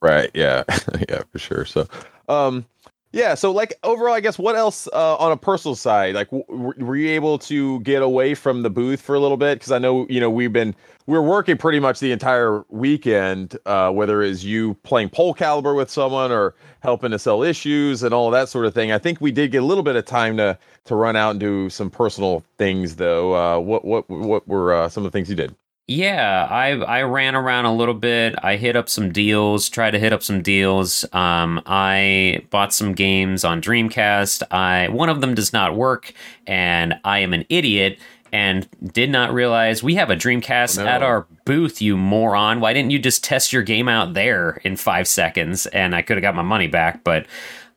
Right. 0.00 0.30
Yeah. 0.34 0.64
yeah, 1.08 1.22
for 1.32 1.38
sure. 1.38 1.64
So, 1.64 1.88
um, 2.28 2.66
yeah. 3.12 3.34
So, 3.34 3.50
like 3.52 3.74
overall, 3.82 4.14
I 4.14 4.20
guess 4.20 4.38
what 4.38 4.54
else 4.56 4.86
uh, 4.92 5.16
on 5.16 5.32
a 5.32 5.36
personal 5.36 5.74
side? 5.74 6.14
Like, 6.14 6.30
w- 6.30 6.74
were 6.78 6.96
you 6.96 7.08
able 7.10 7.38
to 7.40 7.80
get 7.80 8.02
away 8.02 8.34
from 8.34 8.62
the 8.62 8.70
booth 8.70 9.00
for 9.00 9.14
a 9.14 9.20
little 9.20 9.36
bit? 9.36 9.58
Because 9.58 9.72
I 9.72 9.78
know 9.78 10.06
you 10.10 10.20
know 10.20 10.30
we've 10.30 10.52
been 10.52 10.74
we 11.06 11.16
are 11.16 11.22
working 11.22 11.56
pretty 11.56 11.80
much 11.80 12.00
the 12.00 12.12
entire 12.12 12.64
weekend, 12.68 13.56
uh, 13.64 13.90
whether 13.90 14.22
it's 14.22 14.44
you 14.44 14.74
playing 14.82 15.08
pole 15.08 15.34
calibur 15.34 15.74
with 15.74 15.90
someone 15.90 16.30
or 16.30 16.54
helping 16.80 17.10
to 17.12 17.18
sell 17.18 17.42
issues 17.42 18.02
and 18.02 18.12
all 18.12 18.30
that 18.30 18.48
sort 18.50 18.66
of 18.66 18.74
thing. 18.74 18.92
I 18.92 18.98
think 18.98 19.20
we 19.20 19.32
did 19.32 19.52
get 19.52 19.62
a 19.62 19.66
little 19.66 19.84
bit 19.84 19.96
of 19.96 20.04
time 20.04 20.36
to 20.36 20.58
to 20.84 20.94
run 20.94 21.16
out 21.16 21.30
and 21.30 21.40
do 21.40 21.70
some 21.70 21.90
personal 21.90 22.44
things, 22.58 22.96
though. 22.96 23.34
Uh, 23.34 23.58
what 23.58 23.84
what 23.84 24.08
what 24.10 24.46
were 24.46 24.74
uh, 24.74 24.88
some 24.88 25.04
of 25.04 25.10
the 25.10 25.16
things 25.16 25.30
you 25.30 25.36
did? 25.36 25.54
Yeah, 25.90 26.46
I 26.50 26.72
I 26.72 27.02
ran 27.02 27.34
around 27.34 27.64
a 27.64 27.74
little 27.74 27.94
bit. 27.94 28.34
I 28.42 28.56
hit 28.56 28.76
up 28.76 28.90
some 28.90 29.10
deals, 29.10 29.70
tried 29.70 29.92
to 29.92 29.98
hit 29.98 30.12
up 30.12 30.22
some 30.22 30.42
deals. 30.42 31.06
Um, 31.14 31.62
I 31.64 32.42
bought 32.50 32.74
some 32.74 32.92
games 32.92 33.42
on 33.42 33.62
Dreamcast. 33.62 34.42
I 34.50 34.88
one 34.88 35.08
of 35.08 35.22
them 35.22 35.34
does 35.34 35.54
not 35.54 35.74
work, 35.74 36.12
and 36.46 37.00
I 37.04 37.20
am 37.20 37.32
an 37.32 37.46
idiot 37.48 37.98
and 38.34 38.68
did 38.92 39.08
not 39.08 39.32
realize 39.32 39.82
we 39.82 39.94
have 39.94 40.10
a 40.10 40.14
Dreamcast 40.14 40.78
oh, 40.78 40.84
no. 40.84 40.90
at 40.90 41.02
our 41.02 41.26
booth. 41.46 41.80
You 41.80 41.96
moron! 41.96 42.60
Why 42.60 42.74
didn't 42.74 42.90
you 42.90 42.98
just 42.98 43.24
test 43.24 43.50
your 43.50 43.62
game 43.62 43.88
out 43.88 44.12
there 44.12 44.60
in 44.64 44.76
five 44.76 45.08
seconds? 45.08 45.64
And 45.68 45.96
I 45.96 46.02
could 46.02 46.18
have 46.18 46.22
got 46.22 46.34
my 46.34 46.42
money 46.42 46.66
back, 46.66 47.02
but 47.02 47.24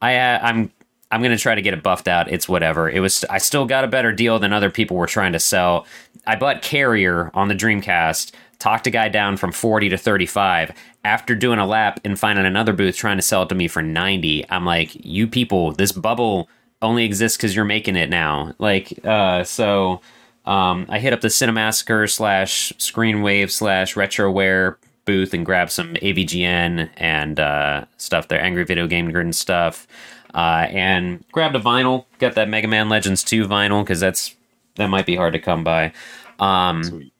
I 0.01 0.17
uh, 0.17 0.39
I'm 0.43 0.69
I'm 1.11 1.21
gonna 1.21 1.37
try 1.37 1.55
to 1.55 1.61
get 1.61 1.73
it 1.73 1.83
buffed 1.83 2.07
out. 2.07 2.31
It's 2.31 2.47
whatever. 2.47 2.89
It 2.89 3.01
was. 3.01 3.25
I 3.29 3.37
still 3.37 3.65
got 3.65 3.83
a 3.83 3.87
better 3.87 4.11
deal 4.11 4.39
than 4.39 4.53
other 4.53 4.71
people 4.71 4.97
were 4.97 5.07
trying 5.07 5.33
to 5.33 5.39
sell. 5.39 5.85
I 6.25 6.35
bought 6.35 6.61
Carrier 6.61 7.29
on 7.33 7.49
the 7.49 7.55
Dreamcast. 7.55 8.31
Talked 8.59 8.87
a 8.87 8.91
guy 8.91 9.09
down 9.09 9.37
from 9.37 9.51
40 9.51 9.89
to 9.89 9.97
35 9.97 10.71
after 11.03 11.33
doing 11.33 11.57
a 11.57 11.65
lap 11.65 11.99
and 12.05 12.19
finding 12.19 12.45
another 12.45 12.73
booth 12.73 12.95
trying 12.95 13.17
to 13.17 13.23
sell 13.23 13.41
it 13.43 13.49
to 13.49 13.55
me 13.55 13.67
for 13.67 13.81
90. 13.81 14.45
I'm 14.51 14.65
like, 14.65 14.91
you 15.03 15.27
people, 15.27 15.71
this 15.71 15.91
bubble 15.91 16.47
only 16.79 17.03
exists 17.03 17.37
because 17.37 17.55
you're 17.55 17.65
making 17.65 17.95
it 17.95 18.09
now. 18.09 18.53
Like, 18.59 19.03
uh, 19.03 19.43
so 19.43 20.01
um, 20.45 20.85
I 20.89 20.99
hit 20.99 21.11
up 21.11 21.21
the 21.21 21.27
Cinemassacre 21.29 22.09
slash 22.09 22.71
Screenwave 22.73 23.49
slash 23.49 23.95
Retroware 23.95 24.75
booth 25.05 25.33
and 25.33 25.43
grabbed 25.43 25.71
some 25.71 25.95
AVGN 25.95 26.89
and 26.97 27.39
uh, 27.39 27.85
stuff 27.97 28.27
there, 28.27 28.39
Angry 28.39 28.63
Video 28.63 28.85
Game 28.85 29.11
Nerd 29.11 29.21
and 29.21 29.35
stuff 29.35 29.87
uh, 30.33 30.67
and 30.69 31.23
grabbed 31.31 31.55
a 31.55 31.59
vinyl. 31.59 32.05
Got 32.19 32.35
that 32.35 32.49
Mega 32.49 32.67
Man 32.67 32.89
Legends 32.89 33.23
2 33.23 33.47
vinyl 33.47 33.83
because 33.83 33.99
that's 33.99 34.35
that 34.75 34.87
might 34.87 35.05
be 35.05 35.15
hard 35.15 35.33
to 35.33 35.39
come 35.39 35.63
by. 35.63 35.93
Um, 36.39 36.83
Sweet. 36.83 37.13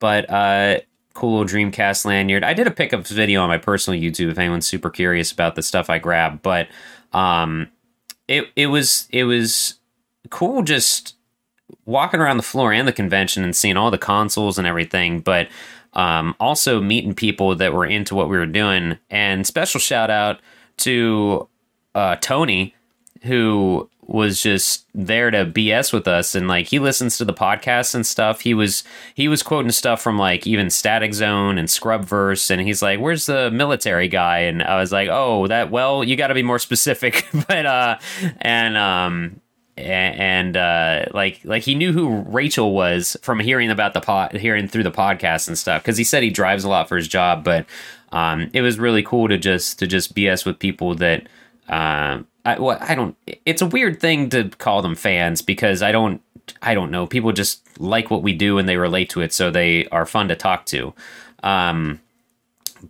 But 0.00 0.30
uh, 0.30 0.80
cool 1.14 1.38
little 1.38 1.46
Dreamcast 1.46 2.04
lanyard. 2.04 2.44
I 2.44 2.54
did 2.54 2.66
a 2.66 2.70
pickup 2.70 3.06
video 3.06 3.42
on 3.42 3.48
my 3.48 3.58
personal 3.58 4.00
YouTube 4.00 4.30
if 4.30 4.38
anyone's 4.38 4.66
super 4.66 4.90
curious 4.90 5.32
about 5.32 5.56
the 5.56 5.62
stuff 5.62 5.90
I 5.90 5.98
grabbed. 5.98 6.42
But 6.42 6.68
um, 7.12 7.68
it 8.28 8.48
it 8.54 8.66
was 8.68 9.08
it 9.10 9.24
was 9.24 9.74
cool 10.30 10.62
just 10.62 11.16
walking 11.84 12.20
around 12.20 12.36
the 12.36 12.42
floor 12.42 12.72
and 12.72 12.86
the 12.86 12.92
convention 12.92 13.42
and 13.42 13.56
seeing 13.56 13.76
all 13.76 13.90
the 13.90 13.98
consoles 13.98 14.58
and 14.58 14.66
everything. 14.66 15.20
But 15.20 15.48
um, 15.94 16.36
also 16.38 16.80
meeting 16.80 17.14
people 17.14 17.56
that 17.56 17.72
were 17.72 17.86
into 17.86 18.14
what 18.14 18.28
we 18.28 18.36
were 18.38 18.46
doing. 18.46 18.98
And 19.10 19.46
special 19.46 19.80
shout 19.80 20.10
out 20.10 20.40
to 20.78 21.48
uh, 21.98 22.16
Tony, 22.20 22.74
who 23.22 23.90
was 24.02 24.40
just 24.40 24.86
there 24.94 25.30
to 25.30 25.44
BS 25.44 25.92
with 25.92 26.08
us 26.08 26.34
and 26.34 26.48
like 26.48 26.68
he 26.68 26.78
listens 26.78 27.18
to 27.18 27.26
the 27.26 27.34
podcast 27.34 27.94
and 27.94 28.06
stuff. 28.06 28.40
He 28.40 28.54
was 28.54 28.84
he 29.14 29.28
was 29.28 29.42
quoting 29.42 29.72
stuff 29.72 30.00
from 30.00 30.16
like 30.16 30.46
even 30.46 30.70
Static 30.70 31.12
Zone 31.12 31.58
and 31.58 31.68
Scrubverse 31.68 32.50
and 32.50 32.62
he's 32.62 32.80
like, 32.80 33.00
"Where's 33.00 33.26
the 33.26 33.50
military 33.50 34.08
guy?" 34.08 34.38
And 34.40 34.62
I 34.62 34.80
was 34.80 34.92
like, 34.92 35.08
"Oh, 35.10 35.46
that 35.48 35.70
well, 35.70 36.04
you 36.04 36.16
got 36.16 36.28
to 36.28 36.34
be 36.34 36.42
more 36.42 36.58
specific." 36.58 37.26
but 37.48 37.66
uh 37.66 37.98
and 38.40 38.76
um 38.76 39.40
and 39.76 40.56
uh, 40.56 41.06
like 41.12 41.40
like 41.44 41.62
he 41.62 41.74
knew 41.74 41.92
who 41.92 42.22
Rachel 42.22 42.72
was 42.72 43.16
from 43.22 43.40
hearing 43.40 43.70
about 43.70 43.94
the 43.94 44.00
pod, 44.00 44.32
hearing 44.32 44.68
through 44.68 44.82
the 44.82 44.90
podcast 44.90 45.48
and 45.48 45.56
stuff 45.56 45.82
because 45.82 45.96
he 45.96 46.04
said 46.04 46.22
he 46.22 46.30
drives 46.30 46.64
a 46.64 46.68
lot 46.68 46.88
for 46.88 46.96
his 46.96 47.08
job. 47.08 47.44
But 47.44 47.66
um, 48.10 48.50
it 48.52 48.62
was 48.62 48.78
really 48.78 49.02
cool 49.02 49.28
to 49.28 49.38
just 49.38 49.78
to 49.78 49.86
just 49.86 50.14
BS 50.14 50.44
with 50.44 50.58
people 50.58 50.94
that 50.96 51.28
uh, 51.68 52.22
I, 52.44 52.58
well, 52.58 52.78
I 52.80 52.94
don't. 52.94 53.16
It's 53.44 53.62
a 53.62 53.66
weird 53.66 54.00
thing 54.00 54.30
to 54.30 54.48
call 54.48 54.80
them 54.82 54.94
fans 54.94 55.42
because 55.42 55.82
I 55.82 55.92
don't. 55.92 56.22
I 56.62 56.74
don't 56.74 56.90
know. 56.90 57.06
People 57.06 57.32
just 57.32 57.60
like 57.78 58.10
what 58.10 58.22
we 58.22 58.32
do 58.32 58.56
and 58.58 58.68
they 58.68 58.78
relate 58.78 59.10
to 59.10 59.20
it, 59.20 59.32
so 59.32 59.50
they 59.50 59.86
are 59.88 60.06
fun 60.06 60.28
to 60.28 60.36
talk 60.36 60.64
to. 60.66 60.94
Um, 61.42 62.00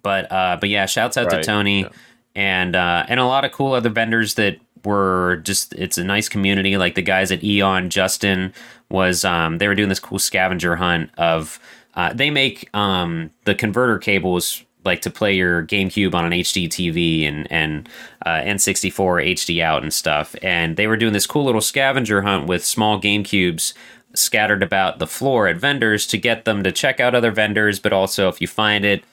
but 0.03 0.31
uh, 0.31 0.59
but 0.61 0.69
yeah, 0.69 0.87
shouts 0.87 1.17
out 1.17 1.33
right. 1.33 1.43
to 1.43 1.43
Tony 1.43 1.81
yeah. 1.81 1.89
and 2.35 2.77
uh, 2.77 3.05
and 3.09 3.19
a 3.19 3.25
lot 3.25 3.45
of 3.45 3.53
cool 3.53 3.73
other 3.73 3.89
vendors 3.89 4.35
that 4.35 4.59
were 4.85 5.41
just. 5.43 5.75
It's 5.75 5.99
a 5.99 6.05
nice 6.05 6.29
community. 6.29 6.77
Like 6.77 6.95
the 6.95 7.03
guys 7.03 7.33
at 7.33 7.43
Eon, 7.43 7.91
Justin 7.91 8.53
was. 8.89 9.25
Um, 9.25 9.59
they 9.59 9.67
were 9.67 9.75
doing 9.75 9.89
this 9.89 10.01
cool 10.01 10.19
scavenger 10.19 10.77
hunt 10.77 11.11
of. 11.19 11.59
Uh, 11.95 12.13
they 12.13 12.31
make 12.31 12.69
um, 12.75 13.31
the 13.45 13.57
converter 13.57 13.99
cables 13.99 14.63
like 14.89 15.03
to 15.03 15.11
play 15.11 15.35
your 15.35 15.65
GameCube 15.65 16.15
on 16.15 16.25
an 16.25 16.33
HD 16.33 16.67
TV 16.67 17.29
and 17.29 17.51
and 17.53 17.89
uh, 18.27 18.41
N64 18.41 19.33
HD 19.35 19.63
out 19.63 19.83
and 19.83 19.93
stuff. 19.93 20.35
And 20.43 20.77
they 20.77 20.87
were 20.87 20.97
doing 20.97 21.13
this 21.13 21.27
cool 21.27 21.45
little 21.45 21.61
scavenger 21.61 22.23
hunt 22.23 22.49
with 22.49 22.65
small 22.65 23.01
GameCubes 23.01 23.75
scattered 24.15 24.63
about 24.63 24.99
the 24.99 25.07
floor 25.07 25.47
at 25.47 25.57
vendors 25.57 26.07
to 26.09 26.19
get 26.19 26.45
them 26.45 26.63
to 26.65 26.73
check 26.73 26.99
out 26.99 27.15
other 27.15 27.31
vendors, 27.31 27.79
but 27.79 27.93
also 27.93 28.29
if 28.29 28.41
you 28.41 28.49
find 28.49 28.85
it, 28.85 29.05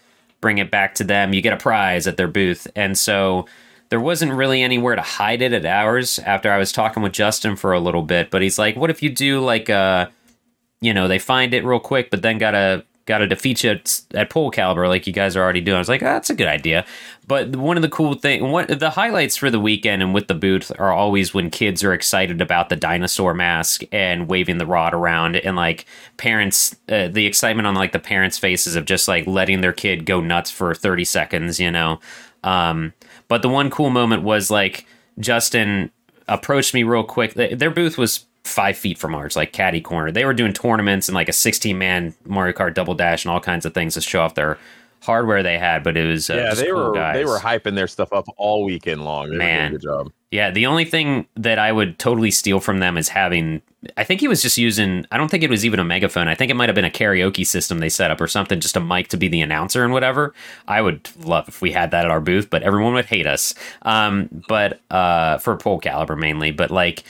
bring 0.42 0.58
it 0.58 0.72
back 0.72 0.96
to 0.96 1.04
them. 1.04 1.34
You 1.34 1.42
get 1.42 1.54
a 1.54 1.58
prize 1.58 2.08
at 2.08 2.18
their 2.18 2.28
booth. 2.28 2.68
And 2.76 2.98
so 2.98 3.46
there 3.90 4.00
wasn't 4.00 4.32
really 4.32 4.62
anywhere 4.62 4.96
to 4.96 5.02
hide 5.02 5.42
it 5.42 5.54
at 5.54 5.66
ours 5.66 6.20
after 6.20 6.52
I 6.52 6.58
was 6.58 6.72
talking 6.72 7.04
with 7.04 7.12
Justin 7.12 7.56
for 7.56 7.74
a 7.74 7.80
little 7.80 8.02
bit. 8.02 8.32
But 8.32 8.42
he's 8.42 8.58
like, 8.58 8.76
what 8.76 8.90
if 8.90 9.04
you 9.04 9.10
do 9.10 9.42
like 9.42 9.70
a, 9.70 9.74
uh, 9.74 10.06
you 10.82 10.94
know, 10.94 11.08
they 11.08 11.20
find 11.20 11.54
it 11.54 11.66
real 11.66 11.80
quick, 11.80 12.10
but 12.10 12.22
then 12.22 12.38
gotta 12.38 12.86
got 13.06 13.20
to 13.20 13.28
defeat 13.28 13.64
you 13.64 13.72
at, 13.72 14.02
at 14.14 14.30
pole 14.30 14.52
calibur 14.52 14.88
like 14.88 15.06
you 15.06 15.14
guys 15.14 15.36
are 15.36 15.44
already 15.44 15.62
doing. 15.62 15.76
I 15.76 15.80
was 15.80 15.90
like, 15.90 16.02
oh, 16.02 16.06
that's 16.06 16.30
a 16.30 16.36
good 16.36 16.48
idea. 16.48 16.86
But 17.28 17.56
one 17.56 17.78
of 17.78 17.84
the 17.84 17.90
cool 17.90 18.16
things, 18.16 18.44
what 18.44 18.80
the 18.80 18.90
highlights 18.92 19.36
for 19.36 19.50
the 19.50 19.60
weekend 19.60 20.02
and 20.02 20.14
with 20.14 20.28
the 20.28 20.34
booth 20.34 20.72
are 20.80 20.92
always 20.92 21.34
when 21.34 21.50
kids 21.50 21.84
are 21.84 21.94
excited 21.94 22.42
about 22.42 22.70
the 22.70 22.76
dinosaur 22.76 23.34
mask 23.34 23.84
and 23.92 24.28
waving 24.28 24.58
the 24.58 24.66
rod 24.66 24.94
around, 24.94 25.36
and 25.36 25.56
like 25.56 25.86
parents, 26.18 26.76
uh, 26.90 27.08
the 27.08 27.26
excitement 27.26 27.68
on 27.68 27.76
like 27.76 27.92
the 27.92 28.00
parents' 28.00 28.38
faces 28.38 28.76
of 28.76 28.86
just 28.86 29.08
like 29.08 29.26
letting 29.28 29.62
their 29.62 29.74
kid 29.74 30.06
go 30.06 30.22
nuts 30.22 30.52
for 30.52 30.74
thirty 30.76 31.06
seconds, 31.06 31.60
you 31.60 31.72
know. 31.72 32.00
Um, 32.44 32.94
but 33.28 33.42
the 33.42 33.50
one 33.50 33.70
cool 33.72 33.90
moment 33.90 34.24
was 34.24 34.52
like 34.52 34.86
Justin 35.20 35.92
approached 36.28 36.74
me 36.74 36.84
real 36.84 37.04
quick. 37.04 37.34
Their 37.34 37.72
booth 37.72 37.98
was 37.98 38.26
five 38.46 38.78
feet 38.78 38.98
from 38.98 39.16
ours, 39.16 39.36
like 39.36 39.52
Caddy 39.52 39.82
Corner. 39.82 40.12
They 40.12 40.24
were 40.24 40.34
doing 40.34 40.54
tournaments 40.54 41.10
and 41.10 41.16
like 41.16 41.28
a 41.28 41.34
16 41.34 41.78
man 41.78 42.14
Mario 42.26 42.54
Kart 42.54 42.74
Double 42.74 42.94
Dash 42.94 43.26
and 43.26 43.32
all 43.32 43.40
kinds 43.40 43.66
of 43.66 43.74
things 43.74 43.96
to 43.96 44.02
show 44.02 44.22
off 44.22 44.36
their 44.36 44.58
hardware 45.02 45.44
they 45.44 45.58
had. 45.58 45.84
But 45.84 45.98
it 45.98 46.06
was 46.06 46.30
uh, 46.30 46.36
yeah, 46.36 46.54
they 46.54 46.68
cool 46.68 46.90
were 46.90 46.94
guys. 46.94 47.16
they 47.16 47.26
were 47.26 47.40
hyping 47.40 47.76
their 47.76 47.88
stuff 47.88 48.14
up 48.14 48.26
all 48.38 48.64
weekend 48.64 49.04
long. 49.04 49.32
They 49.32 49.38
Man, 49.38 49.72
good 49.72 49.82
job. 49.82 50.12
Yeah, 50.32 50.52
the 50.52 50.66
only 50.66 50.86
thing 50.86 51.28
that 51.36 51.60
I 51.60 51.72
would 51.72 51.98
totally 51.98 52.32
steal 52.32 52.60
from 52.60 52.80
them 52.80 52.98
is 52.98 53.10
having. 53.10 53.62
I 53.98 54.04
think 54.04 54.20
he 54.20 54.28
was 54.28 54.42
just 54.42 54.58
using. 54.58 55.06
I 55.12 55.18
don't 55.18 55.30
think 55.30 55.44
it 55.44 55.50
was 55.50 55.66
even 55.66 55.80
a 55.80 55.84
megaphone. 55.84 56.28
I 56.28 56.36
think 56.36 56.52
it 56.52 56.56
might 56.56 56.70
have 56.70 56.76
been 56.76 56.86
a 56.86 56.90
karaoke 56.90 57.46
system 57.46 57.80
they 57.80 57.90
set 57.90 58.12
up 58.12 58.20
or 58.20 58.28
something, 58.28 58.60
just 58.60 58.76
a 58.76 58.80
mic 58.80 59.08
to 59.10 59.18
be 59.18 59.28
the 59.28 59.42
announcer 59.42 59.84
and 59.84 59.94
whatever. 59.94 60.34
I 60.68 60.82
would 60.82 61.10
love 61.24 61.48
if 61.48 61.62
we 61.62 61.72
had 61.72 61.92
that 61.92 62.06
at 62.06 62.12
our 62.12 62.22
booth, 62.22 62.50
but 62.50 62.64
everyone 62.64 62.94
would 62.94 63.06
hate 63.06 63.28
us. 63.28 63.56
Um, 63.84 64.44
but 64.48 64.82
uh, 64.92 65.38
for 65.38 65.56
pole 65.56 65.80
calibur 65.80 66.18
mainly, 66.18 66.52
but 66.52 66.70
like 66.72 67.04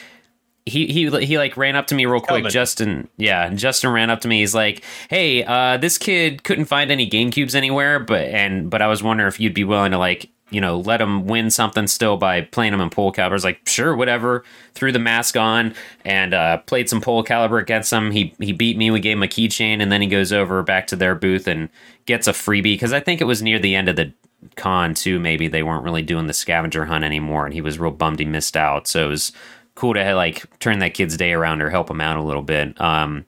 he 0.65 0.87
he 0.87 1.09
he 1.25 1.37
like 1.37 1.57
ran 1.57 1.75
up 1.75 1.87
to 1.87 1.95
me 1.95 2.05
real 2.05 2.19
quick. 2.19 2.39
Coming. 2.39 2.51
Justin, 2.51 3.07
yeah, 3.17 3.49
Justin 3.49 3.91
ran 3.91 4.09
up 4.09 4.21
to 4.21 4.27
me. 4.27 4.39
He's 4.39 4.55
like, 4.55 4.83
"Hey, 5.09 5.43
uh, 5.43 5.77
this 5.77 5.97
kid 5.97 6.43
couldn't 6.43 6.65
find 6.65 6.91
any 6.91 7.05
Game 7.05 7.31
Cubes 7.31 7.55
anywhere, 7.55 7.99
but 7.99 8.21
and 8.21 8.69
but 8.69 8.81
I 8.81 8.87
was 8.87 9.03
wondering 9.03 9.27
if 9.27 9.39
you'd 9.39 9.53
be 9.53 9.63
willing 9.63 9.91
to 9.91 9.97
like 9.97 10.29
you 10.51 10.61
know, 10.61 10.79
let 10.79 11.01
him 11.01 11.25
win 11.25 11.49
something 11.49 11.87
still 11.87 12.17
by 12.17 12.41
playing 12.41 12.73
him 12.73 12.79
in 12.79 12.89
Pole 12.89 13.11
Calibur. 13.11 13.31
I 13.31 13.33
was 13.33 13.43
like, 13.43 13.67
sure, 13.67 13.95
whatever. 13.95 14.43
Threw 14.75 14.91
the 14.91 14.99
mask 14.99 15.35
on 15.35 15.73
and 16.03 16.33
uh, 16.33 16.57
played 16.59 16.87
some 16.87 17.01
Pole 17.01 17.23
Calibur 17.23 17.59
against 17.59 17.91
him. 17.91 18.11
He 18.11 18.33
he 18.39 18.51
beat 18.51 18.77
me. 18.77 18.91
We 18.91 18.99
gave 18.99 19.17
him 19.17 19.23
a 19.23 19.27
keychain, 19.27 19.81
and 19.81 19.91
then 19.91 20.01
he 20.01 20.07
goes 20.07 20.31
over 20.31 20.61
back 20.61 20.87
to 20.87 20.95
their 20.95 21.15
booth 21.15 21.47
and 21.47 21.69
gets 22.05 22.27
a 22.27 22.31
freebie 22.31 22.73
because 22.73 22.93
I 22.93 22.99
think 22.99 23.21
it 23.21 23.25
was 23.25 23.41
near 23.41 23.59
the 23.59 23.75
end 23.75 23.89
of 23.89 23.95
the 23.95 24.13
con 24.55 24.93
too. 24.93 25.19
Maybe 25.19 25.47
they 25.47 25.63
weren't 25.63 25.83
really 25.83 26.03
doing 26.03 26.27
the 26.27 26.33
scavenger 26.33 26.85
hunt 26.85 27.03
anymore, 27.03 27.45
and 27.45 27.53
he 27.53 27.61
was 27.61 27.79
real 27.79 27.91
bummed 27.91 28.19
he 28.19 28.25
missed 28.25 28.55
out. 28.55 28.87
So 28.87 29.05
it 29.05 29.09
was 29.09 29.31
cool 29.75 29.93
to 29.93 30.15
like 30.15 30.45
turn 30.59 30.79
that 30.79 30.93
kid's 30.93 31.17
day 31.17 31.33
around 31.33 31.61
or 31.61 31.69
help 31.69 31.89
him 31.89 32.01
out 32.01 32.17
a 32.17 32.21
little 32.21 32.41
bit. 32.41 32.79
Um, 32.81 33.25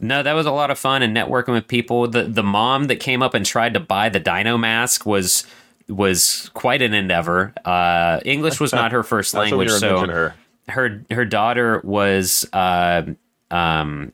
no, 0.00 0.22
that 0.22 0.32
was 0.32 0.46
a 0.46 0.52
lot 0.52 0.70
of 0.70 0.78
fun 0.78 1.02
and 1.02 1.14
networking 1.14 1.52
with 1.52 1.68
people. 1.68 2.08
The 2.08 2.22
the 2.24 2.42
mom 2.42 2.84
that 2.84 2.96
came 2.96 3.22
up 3.22 3.34
and 3.34 3.44
tried 3.44 3.74
to 3.74 3.80
buy 3.80 4.08
the 4.08 4.20
Dino 4.20 4.56
mask 4.56 5.04
was 5.04 5.44
was 5.88 6.50
quite 6.54 6.80
an 6.80 6.94
endeavor. 6.94 7.52
Uh, 7.64 8.20
English 8.24 8.60
was 8.60 8.72
not 8.72 8.92
her 8.92 9.02
first 9.02 9.34
language, 9.34 9.70
so 9.70 10.06
her. 10.06 10.34
her 10.68 11.04
her 11.10 11.24
daughter 11.24 11.80
was 11.84 12.48
uh, 12.52 13.02
um, 13.50 14.12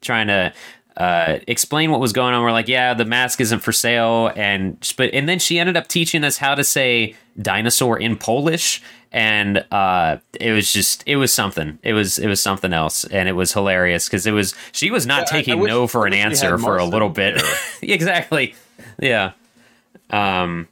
trying 0.00 0.26
to 0.26 0.52
uh, 0.96 1.38
explain 1.46 1.90
what 1.90 2.00
was 2.00 2.12
going 2.12 2.34
on. 2.34 2.42
We're 2.42 2.52
like, 2.52 2.68
yeah, 2.68 2.94
the 2.94 3.04
mask 3.04 3.40
isn't 3.40 3.60
for 3.60 3.72
sale, 3.72 4.30
and 4.36 4.76
but 4.96 5.12
and 5.14 5.28
then 5.28 5.38
she 5.38 5.58
ended 5.58 5.76
up 5.76 5.88
teaching 5.88 6.24
us 6.24 6.38
how 6.38 6.54
to 6.54 6.64
say 6.64 7.14
dinosaur 7.40 7.98
in 7.98 8.16
Polish, 8.16 8.82
and 9.12 9.64
uh, 9.70 10.18
it 10.38 10.52
was 10.52 10.72
just 10.72 11.02
it 11.06 11.16
was 11.16 11.32
something. 11.32 11.78
It 11.82 11.92
was 11.92 12.18
it 12.18 12.26
was 12.26 12.42
something 12.42 12.72
else, 12.72 13.04
and 13.04 13.28
it 13.28 13.32
was 13.32 13.52
hilarious 13.52 14.06
because 14.08 14.26
it 14.26 14.32
was 14.32 14.54
she 14.72 14.90
was 14.90 15.06
not 15.06 15.22
yeah, 15.22 15.38
taking 15.38 15.54
I, 15.54 15.56
I 15.56 15.60
wish, 15.60 15.68
no 15.70 15.86
for 15.86 16.06
an 16.06 16.12
answer 16.12 16.58
for 16.58 16.76
a 16.76 16.84
little 16.84 17.10
bit. 17.10 17.40
exactly, 17.82 18.54
yeah. 18.98 19.32
Um, 20.10 20.68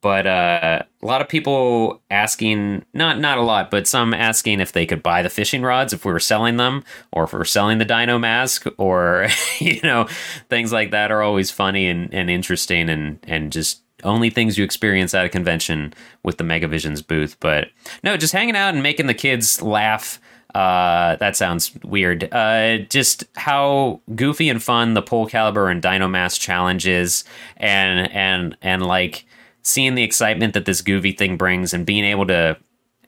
but 0.00 0.26
uh, 0.26 0.82
a 1.02 1.06
lot 1.06 1.20
of 1.20 1.28
people 1.28 2.00
asking 2.10 2.84
not 2.94 3.18
not 3.18 3.38
a 3.38 3.42
lot 3.42 3.70
but 3.70 3.86
some 3.86 4.14
asking 4.14 4.60
if 4.60 4.72
they 4.72 4.86
could 4.86 5.02
buy 5.02 5.22
the 5.22 5.30
fishing 5.30 5.62
rods 5.62 5.92
if 5.92 6.04
we 6.04 6.12
were 6.12 6.20
selling 6.20 6.56
them 6.56 6.84
or 7.12 7.24
if 7.24 7.32
we 7.32 7.38
are 7.38 7.44
selling 7.44 7.78
the 7.78 7.84
dino 7.84 8.18
mask 8.18 8.66
or 8.78 9.28
you 9.58 9.80
know 9.82 10.06
things 10.48 10.72
like 10.72 10.90
that 10.90 11.10
are 11.10 11.22
always 11.22 11.50
funny 11.50 11.88
and, 11.88 12.12
and 12.12 12.30
interesting 12.30 12.88
and 12.88 13.18
and 13.24 13.52
just 13.52 13.82
only 14.02 14.30
things 14.30 14.56
you 14.56 14.64
experience 14.64 15.12
at 15.12 15.26
a 15.26 15.28
convention 15.28 15.92
with 16.22 16.38
the 16.38 16.44
megavisions 16.44 17.06
booth 17.06 17.36
but 17.40 17.68
no 18.02 18.16
just 18.16 18.32
hanging 18.32 18.56
out 18.56 18.74
and 18.74 18.82
making 18.82 19.06
the 19.06 19.14
kids 19.14 19.60
laugh 19.60 20.20
uh, 20.54 21.14
that 21.16 21.36
sounds 21.36 21.72
weird. 21.84 22.32
Uh, 22.32 22.78
just 22.78 23.24
how 23.36 24.00
goofy 24.14 24.48
and 24.48 24.62
fun 24.62 24.94
the 24.94 25.02
pole 25.02 25.28
calibur 25.28 25.70
and 25.70 25.82
Dinomask 25.82 26.40
challenge 26.40 26.86
is, 26.88 27.24
and 27.56 28.10
and 28.12 28.56
and 28.60 28.84
like 28.84 29.26
seeing 29.62 29.94
the 29.94 30.02
excitement 30.02 30.54
that 30.54 30.64
this 30.64 30.82
Goofy 30.82 31.12
thing 31.12 31.36
brings 31.36 31.74
and 31.74 31.86
being 31.86 32.04
able 32.04 32.26
to 32.26 32.56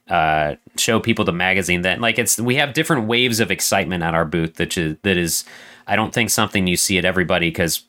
uh, 0.09 0.55
show 0.77 0.99
people 0.99 1.25
the 1.25 1.31
magazine 1.31 1.81
that 1.81 2.01
like 2.01 2.19
it's 2.19 2.37
we 2.39 2.55
have 2.55 2.73
different 2.73 3.07
waves 3.07 3.39
of 3.39 3.49
excitement 3.49 4.03
at 4.03 4.13
our 4.13 4.25
booth 4.25 4.55
that 4.55 4.77
is 4.77 4.97
that 5.03 5.17
is 5.17 5.45
I 5.87 5.95
don't 5.95 6.13
think 6.13 6.29
something 6.29 6.67
you 6.67 6.75
see 6.75 6.97
at 6.97 7.05
everybody 7.05 7.49
because 7.49 7.83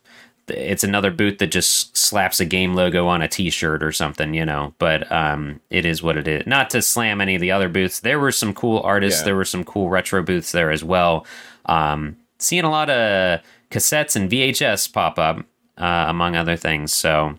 it's 0.48 0.84
another 0.84 1.10
booth 1.10 1.38
that 1.38 1.48
just 1.48 1.96
slaps 1.96 2.38
a 2.38 2.44
game 2.44 2.74
logo 2.74 3.06
on 3.06 3.22
a 3.22 3.28
t-shirt 3.28 3.82
or 3.82 3.92
something 3.92 4.34
you 4.34 4.44
know? 4.44 4.74
But 4.78 5.10
um, 5.10 5.60
it 5.70 5.84
is 5.86 6.02
what 6.02 6.16
it 6.16 6.28
is. 6.28 6.46
Not 6.46 6.70
to 6.70 6.82
slam 6.82 7.20
any 7.20 7.34
of 7.34 7.40
the 7.40 7.50
other 7.50 7.68
booths. 7.68 8.00
There 8.00 8.20
were 8.20 8.32
some 8.32 8.52
cool 8.52 8.80
artists. 8.80 9.20
Yeah. 9.20 9.26
there 9.26 9.36
were 9.36 9.44
some 9.44 9.64
cool 9.64 9.88
retro 9.88 10.22
booths 10.22 10.52
there 10.52 10.70
as 10.70 10.84
well. 10.84 11.26
Um, 11.66 12.16
seeing 12.38 12.64
a 12.64 12.70
lot 12.70 12.90
of 12.90 13.40
cassettes 13.70 14.16
and 14.16 14.30
vhs 14.30 14.92
pop 14.92 15.18
up 15.18 15.44
uh, 15.78 16.06
among 16.08 16.36
other 16.36 16.56
things. 16.56 16.92
So 16.92 17.38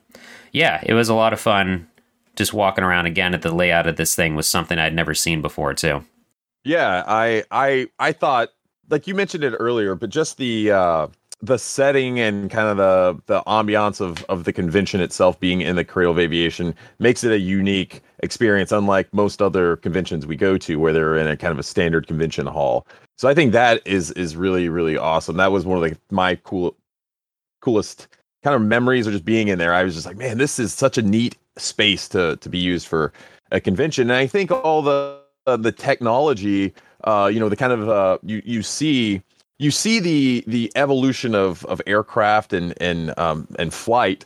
yeah, 0.56 0.80
it 0.84 0.94
was 0.94 1.10
a 1.10 1.14
lot 1.14 1.34
of 1.34 1.40
fun. 1.40 1.88
Just 2.38 2.54
walking 2.54 2.84
around 2.84 3.06
again 3.06 3.34
at 3.34 3.42
the 3.42 3.54
layout 3.54 3.88
of 3.88 3.98
this 3.98 4.16
thing 4.16 4.36
was 4.36 4.48
something 4.48 4.80
I'd 4.80 4.96
never 4.96 5.14
seen 5.14 5.42
before 5.42 5.74
too. 5.74 6.04
Yeah, 6.64 7.04
I 7.06 7.44
I 7.52 7.88
I 8.00 8.14
thought 8.14 8.50
like 8.90 9.06
you 9.06 9.16
mentioned 9.16 9.44
it 9.44 9.54
earlier, 9.60 9.96
but 9.96 10.10
just 10.10 10.38
the 10.38 10.72
uh 10.72 11.08
the 11.42 11.58
setting 11.58 12.20
and 12.20 12.50
kind 12.50 12.68
of 12.70 12.78
the 12.78 13.22
the 13.26 13.44
ambiance 13.44 14.00
of 14.00 14.24
of 14.24 14.46
the 14.46 14.54
convention 14.54 15.02
itself 15.02 15.38
being 15.40 15.60
in 15.62 15.76
the 15.76 15.84
Cradle 15.84 16.14
of 16.14 16.20
Aviation 16.20 16.74
makes 17.00 17.24
it 17.26 17.32
a 17.34 17.40
unique 17.40 18.02
experience, 18.20 18.72
unlike 18.72 19.14
most 19.14 19.42
other 19.42 19.76
conventions 19.78 20.26
we 20.26 20.38
go 20.38 20.58
to, 20.58 20.80
where 20.80 20.94
they're 20.94 21.18
in 21.18 21.28
a 21.28 21.36
kind 21.36 21.52
of 21.52 21.60
a 21.60 21.64
standard 21.64 22.08
convention 22.08 22.48
hall. 22.48 22.88
So 23.18 23.28
I 23.28 23.34
think 23.34 23.52
that 23.52 23.86
is 23.86 24.12
is 24.12 24.38
really 24.38 24.70
really 24.70 24.98
awesome. 24.98 25.36
That 25.36 25.52
was 25.52 25.66
one 25.66 25.84
of 25.84 25.90
the 25.90 25.98
my 26.12 26.36
cool 26.36 26.78
coolest 27.62 28.08
kind 28.46 28.56
of 28.56 28.62
memories 28.62 29.08
or 29.08 29.12
just 29.12 29.26
being 29.26 29.48
in 29.48 29.58
there, 29.58 29.74
I 29.74 29.84
was 29.84 29.96
just 29.96 30.06
like, 30.06 30.18
man, 30.18 30.38
this 30.38 30.60
is 30.60 30.72
such 30.72 31.00
a 31.00 31.02
neat 31.02 31.36
space 31.58 32.08
to 32.10 32.38
to 32.38 32.48
be 32.48 32.60
used 32.60 32.88
for 32.88 33.12
a 33.52 33.60
convention. 33.60 34.12
And 34.12 34.20
I 34.20 34.28
think 34.28 34.52
all 34.52 34.84
the 34.84 35.20
uh, 35.48 35.58
the 35.58 35.72
technology, 35.72 36.72
uh, 37.06 37.28
you 37.34 37.40
know, 37.40 37.50
the 37.50 37.56
kind 37.56 37.74
of 37.74 37.90
uh, 37.90 38.20
you 38.22 38.44
you 38.46 38.62
see 38.62 39.24
you 39.58 39.72
see 39.72 40.00
the 40.00 40.44
the 40.46 40.72
evolution 40.76 41.34
of 41.34 41.66
of 41.66 41.82
aircraft 41.88 42.54
and 42.54 42.80
and 42.80 43.18
um, 43.18 43.48
and 43.58 43.74
flight 43.74 44.26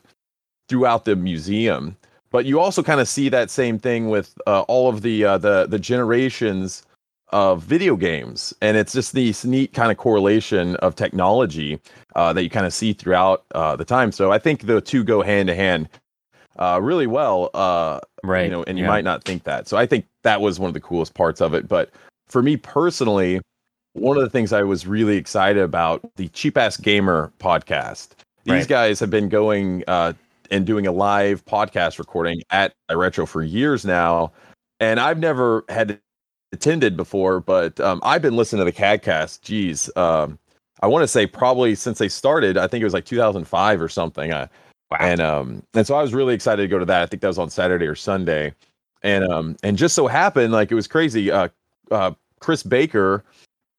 throughout 0.67 1.05
the 1.05 1.15
museum. 1.15 1.95
But 2.30 2.45
you 2.45 2.59
also 2.59 2.84
kind 2.84 2.99
of 2.99 3.07
see 3.07 3.30
that 3.30 3.49
same 3.49 3.80
thing 3.80 4.09
with 4.09 4.38
uh, 4.45 4.63
all 4.63 4.89
of 4.89 5.01
the 5.01 5.24
uh, 5.24 5.38
the 5.38 5.65
the 5.65 5.80
generations 5.80 6.84
of 7.32 7.64
video 7.64 7.96
games. 7.96 8.54
And 8.62 8.76
it's 8.78 8.94
just 8.94 9.14
this 9.14 9.46
neat 9.46 9.74
kind 9.74 9.92
of 9.92 9.98
correlation 9.98 10.76
of 10.78 10.96
technology 10.96 11.80
uh, 12.16 12.34
that 12.34 12.44
you 12.44 12.50
kind 12.50 12.66
of 12.66 12.74
see 12.74 12.94
throughout 12.94 13.46
uh, 13.54 13.76
the 13.76 13.86
time. 13.86 14.12
So 14.12 14.32
i 14.32 14.40
think 14.40 14.66
the 14.66 14.82
two 14.82 15.04
go 15.04 15.22
hand 15.22 15.48
to 15.48 15.56
hand 15.56 15.90
uh, 16.58 16.80
really 16.82 17.08
well 17.08 17.50
uh, 17.54 18.00
right 18.24 18.46
you 18.46 18.52
know 18.52 18.64
and 18.64 18.78
you 18.78 18.84
yeah. 18.84 18.90
might 18.90 19.04
not 19.04 19.24
think 19.24 19.44
that. 19.44 19.68
So 19.68 19.78
i 19.78 19.86
think 19.86 20.06
that 20.24 20.42
was 20.42 20.60
one 20.60 20.68
of 20.68 20.74
the 20.74 20.80
coolest 20.80 21.14
parts 21.14 21.42
of 21.42 21.54
it. 21.54 21.68
But 21.68 21.92
for 22.28 22.42
me 22.42 22.58
personally 22.58 23.42
one 23.94 24.18
of 24.18 24.24
the 24.24 24.30
things 24.30 24.54
i 24.54 24.62
was 24.62 24.86
really 24.86 25.18
excited 25.18 25.64
about 25.64 26.02
the 26.16 26.28
cheap 26.30 26.58
ass 26.58 26.78
gamer 26.78 27.32
podcast. 27.40 28.10
These 28.46 28.54
right. 28.54 28.68
guys 28.68 29.00
have 29.00 29.10
been 29.10 29.30
going 29.30 29.84
uh, 29.88 30.14
and 30.50 30.66
doing 30.66 30.88
a 30.88 30.92
live 30.92 31.46
podcast 31.46 32.00
recording 32.00 32.42
at 32.50 32.74
retro 32.92 33.26
for 33.26 33.44
years 33.44 33.86
now. 33.86 34.32
And 34.80 35.00
i've 35.00 35.20
never 35.20 35.64
had 35.70 36.00
attended 36.52 36.97
before, 36.97 37.39
but 37.39 37.80
um, 37.80 38.00
I've 38.04 38.22
been 38.22 38.36
listening 38.36 38.66
to 38.66 38.66
the 38.66 38.78
CAGcast. 38.78 39.41
Geez, 39.41 39.89
um, 39.95 40.39
I 40.82 40.88
want 40.88 41.04
to 41.04 41.08
say 41.08 41.28
probably 41.28 41.76
since 41.76 41.97
they 41.97 42.10
started. 42.10 42.58
I 42.58 42.68
think 42.68 42.82
it 42.82 42.86
was 42.86 42.93
like 42.93 43.06
2005 43.06 43.82
or 43.82 43.89
something. 43.89 44.32
Uh, 44.32 44.47
wow. 44.91 44.97
And 45.00 45.22
um, 45.22 45.64
and 45.74 45.86
so 45.86 45.95
I 45.95 46.02
was 46.02 46.14
really 46.14 46.34
excited 46.34 46.62
to 46.62 46.68
go 46.68 46.80
to 46.80 46.86
that. 46.86 47.02
I 47.02 47.06
think 47.06 47.22
that 47.22 47.28
was 47.28 47.39
on 47.39 47.50
Saturday 47.50 47.86
or 47.86 47.95
Sunday, 47.95 48.54
and 49.04 49.24
um, 49.26 49.58
and 49.64 49.78
just 49.78 49.95
so 49.95 50.08
happened 50.08 50.54
like 50.54 50.72
it 50.72 50.76
was 50.76 50.88
crazy. 50.88 51.32
Uh, 51.32 51.50
uh, 51.91 52.12
Chris 52.39 52.64
Baker, 52.64 53.24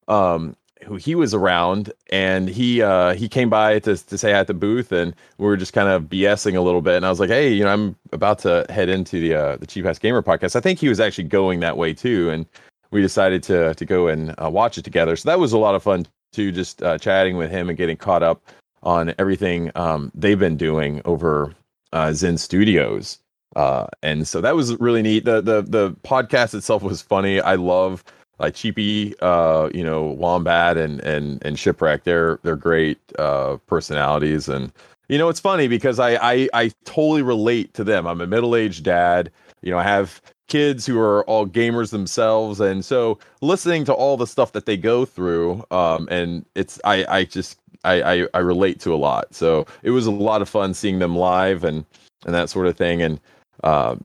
um, 0.07 0.55
who 0.83 0.95
he 0.95 1.15
was 1.15 1.33
around 1.33 1.91
and 2.09 2.49
he 2.49 2.81
uh 2.81 3.13
he 3.13 3.29
came 3.29 3.49
by 3.49 3.79
to 3.79 3.95
to 3.97 4.17
say 4.17 4.33
at 4.33 4.47
the 4.47 4.53
booth 4.53 4.91
and 4.91 5.15
we 5.37 5.45
were 5.45 5.57
just 5.57 5.73
kind 5.73 5.87
of 5.89 6.03
BSing 6.03 6.55
a 6.55 6.61
little 6.61 6.81
bit 6.81 6.95
and 6.95 7.05
I 7.05 7.09
was 7.09 7.19
like, 7.19 7.29
hey, 7.29 7.51
you 7.51 7.63
know, 7.63 7.71
I'm 7.71 7.95
about 8.11 8.39
to 8.39 8.65
head 8.69 8.89
into 8.89 9.19
the 9.19 9.35
uh 9.35 9.55
the 9.57 9.67
Cheap 9.67 9.85
Ass 9.85 9.99
Gamer 9.99 10.21
podcast. 10.21 10.55
I 10.55 10.59
think 10.59 10.79
he 10.79 10.89
was 10.89 10.99
actually 10.99 11.25
going 11.25 11.59
that 11.61 11.77
way 11.77 11.93
too, 11.93 12.29
and 12.29 12.45
we 12.91 13.01
decided 13.01 13.43
to 13.43 13.73
to 13.75 13.85
go 13.85 14.07
and 14.07 14.33
uh, 14.43 14.49
watch 14.49 14.77
it 14.77 14.83
together. 14.83 15.15
So 15.15 15.29
that 15.29 15.39
was 15.39 15.53
a 15.53 15.57
lot 15.57 15.75
of 15.75 15.83
fun 15.83 16.07
too, 16.33 16.51
just 16.51 16.81
uh, 16.83 16.97
chatting 16.97 17.37
with 17.37 17.51
him 17.51 17.69
and 17.69 17.77
getting 17.77 17.97
caught 17.97 18.23
up 18.23 18.41
on 18.83 19.13
everything 19.19 19.71
um 19.75 20.11
they've 20.15 20.39
been 20.39 20.57
doing 20.57 21.01
over 21.05 21.53
uh 21.93 22.11
Zen 22.13 22.37
Studios. 22.37 23.19
Uh 23.55 23.87
and 24.01 24.27
so 24.27 24.41
that 24.41 24.55
was 24.55 24.79
really 24.79 25.01
neat. 25.01 25.25
The 25.25 25.41
the 25.41 25.61
the 25.61 25.91
podcast 26.03 26.55
itself 26.55 26.81
was 26.81 27.01
funny. 27.01 27.39
I 27.39 27.55
love 27.55 28.03
like 28.41 28.55
Cheapy, 28.55 29.13
uh, 29.21 29.69
you 29.73 29.83
know, 29.83 30.03
Wombat 30.03 30.77
and 30.77 30.99
and 31.01 31.41
and 31.45 31.57
Shipwreck. 31.57 32.03
They're 32.03 32.39
they're 32.43 32.55
great 32.55 32.99
uh, 33.17 33.57
personalities, 33.67 34.49
and 34.49 34.71
you 35.07 35.17
know, 35.17 35.29
it's 35.29 35.39
funny 35.39 35.67
because 35.67 35.99
I 35.99 36.15
I 36.15 36.49
I 36.53 36.71
totally 36.83 37.21
relate 37.21 37.73
to 37.75 37.83
them. 37.83 38.07
I'm 38.07 38.19
a 38.19 38.27
middle 38.27 38.55
aged 38.55 38.83
dad. 38.83 39.31
You 39.61 39.71
know, 39.71 39.77
I 39.77 39.83
have 39.83 40.19
kids 40.47 40.85
who 40.85 40.99
are 40.99 41.23
all 41.25 41.45
gamers 41.47 41.91
themselves, 41.91 42.59
and 42.59 42.83
so 42.83 43.19
listening 43.41 43.85
to 43.85 43.93
all 43.93 44.17
the 44.17 44.27
stuff 44.27 44.51
that 44.53 44.65
they 44.65 44.75
go 44.75 45.05
through, 45.05 45.63
um, 45.71 46.07
and 46.11 46.43
it's 46.55 46.81
I 46.83 47.05
I 47.07 47.23
just 47.25 47.59
I, 47.83 48.01
I 48.01 48.27
I 48.33 48.39
relate 48.39 48.79
to 48.81 48.93
a 48.93 48.97
lot. 48.97 49.33
So 49.35 49.67
it 49.83 49.91
was 49.91 50.07
a 50.07 50.11
lot 50.11 50.41
of 50.41 50.49
fun 50.49 50.73
seeing 50.73 50.99
them 50.99 51.15
live 51.15 51.63
and 51.63 51.85
and 52.25 52.33
that 52.33 52.49
sort 52.49 52.67
of 52.67 52.75
thing, 52.75 53.01
and. 53.01 53.19
Uh, 53.63 53.95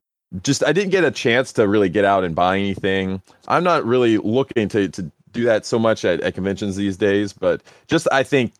just 0.42 0.64
I 0.64 0.72
didn't 0.72 0.90
get 0.90 1.04
a 1.04 1.10
chance 1.10 1.52
to 1.54 1.68
really 1.68 1.88
get 1.88 2.04
out 2.04 2.24
and 2.24 2.34
buy 2.34 2.58
anything. 2.58 3.22
I'm 3.48 3.64
not 3.64 3.84
really 3.84 4.18
looking 4.18 4.68
to 4.68 4.88
to 4.88 5.10
do 5.32 5.44
that 5.44 5.66
so 5.66 5.78
much 5.78 6.04
at, 6.04 6.20
at 6.20 6.34
conventions 6.34 6.76
these 6.76 6.96
days, 6.96 7.32
but 7.32 7.62
just 7.86 8.08
I 8.10 8.22
think 8.22 8.52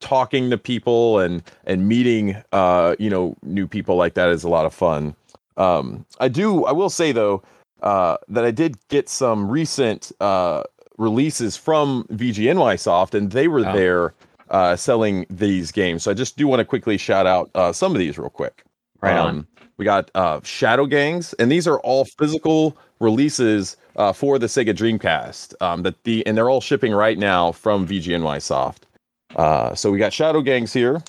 talking 0.00 0.50
to 0.50 0.58
people 0.58 1.20
and 1.20 1.42
and 1.64 1.88
meeting 1.88 2.36
uh 2.50 2.96
you 2.98 3.08
know 3.08 3.36
new 3.42 3.68
people 3.68 3.96
like 3.96 4.14
that 4.14 4.28
is 4.30 4.42
a 4.42 4.48
lot 4.48 4.66
of 4.66 4.74
fun. 4.74 5.14
Um 5.56 6.04
I 6.18 6.28
do 6.28 6.64
I 6.64 6.72
will 6.72 6.90
say 6.90 7.12
though 7.12 7.42
uh 7.82 8.16
that 8.28 8.44
I 8.44 8.50
did 8.50 8.76
get 8.88 9.08
some 9.08 9.48
recent 9.48 10.10
uh 10.20 10.64
releases 10.98 11.56
from 11.56 12.04
VGNY 12.12 12.78
Soft 12.78 13.14
and 13.14 13.30
they 13.30 13.46
were 13.46 13.66
oh. 13.66 13.72
there 13.72 14.14
uh 14.50 14.74
selling 14.74 15.24
these 15.30 15.70
games. 15.70 16.02
So 16.02 16.10
I 16.10 16.14
just 16.14 16.36
do 16.36 16.48
want 16.48 16.58
to 16.60 16.64
quickly 16.64 16.98
shout 16.98 17.26
out 17.26 17.50
uh 17.54 17.72
some 17.72 17.92
of 17.92 17.98
these 17.98 18.18
real 18.18 18.30
quick. 18.30 18.64
Right 19.00 19.16
um, 19.16 19.26
on 19.26 19.46
We 19.82 19.84
got 19.84 20.12
uh, 20.14 20.38
Shadow 20.44 20.86
Gangs, 20.86 21.32
and 21.40 21.50
these 21.50 21.66
are 21.66 21.80
all 21.80 22.04
physical 22.04 22.76
releases 23.00 23.76
uh, 23.96 24.12
for 24.12 24.38
the 24.38 24.46
Sega 24.46 24.72
Dreamcast. 24.72 25.60
Um, 25.60 25.82
that 25.82 26.00
the 26.04 26.24
and 26.24 26.36
they're 26.36 26.48
all 26.48 26.60
shipping 26.60 26.92
right 26.92 27.18
now 27.18 27.50
from 27.50 27.84
VGNY 27.84 28.40
Soft. 28.40 28.86
Uh, 29.34 29.74
so 29.74 29.90
we 29.90 29.98
got 29.98 30.12
Shadow 30.12 30.40
Gangs 30.40 30.72
here. 30.72 31.02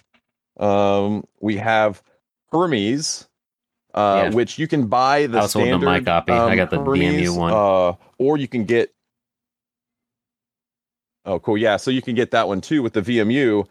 Um, 0.60 1.24
we 1.40 1.56
have 1.58 2.02
Hermes, 2.52 3.28
uh, 3.94 4.24
Yeah. 4.24 4.36
which 4.36 4.58
you 4.58 4.68
can 4.68 4.88
buy 4.88 5.28
the 5.28 5.38
I 5.38 5.42
was 5.44 5.52
standard. 5.52 5.86
my 5.86 6.00
copy. 6.00 6.32
I 6.32 6.50
um, 6.50 6.56
got 6.56 6.72
the 6.72 6.84
Hermes, 6.84 7.30
VMU 7.30 7.38
one. 7.38 7.54
Uh, 7.54 7.94
or 8.18 8.38
you 8.38 8.48
can 8.48 8.66
get. 8.66 8.92
Oh, 11.26 11.38
cool! 11.38 11.60
Yeah, 11.60 11.78
so 11.78 11.92
you 11.92 12.02
can 12.02 12.16
get 12.16 12.32
that 12.32 12.48
one 12.48 12.60
too 12.60 12.82
with 12.82 12.94
the 12.94 13.04
VMU, 13.04 13.68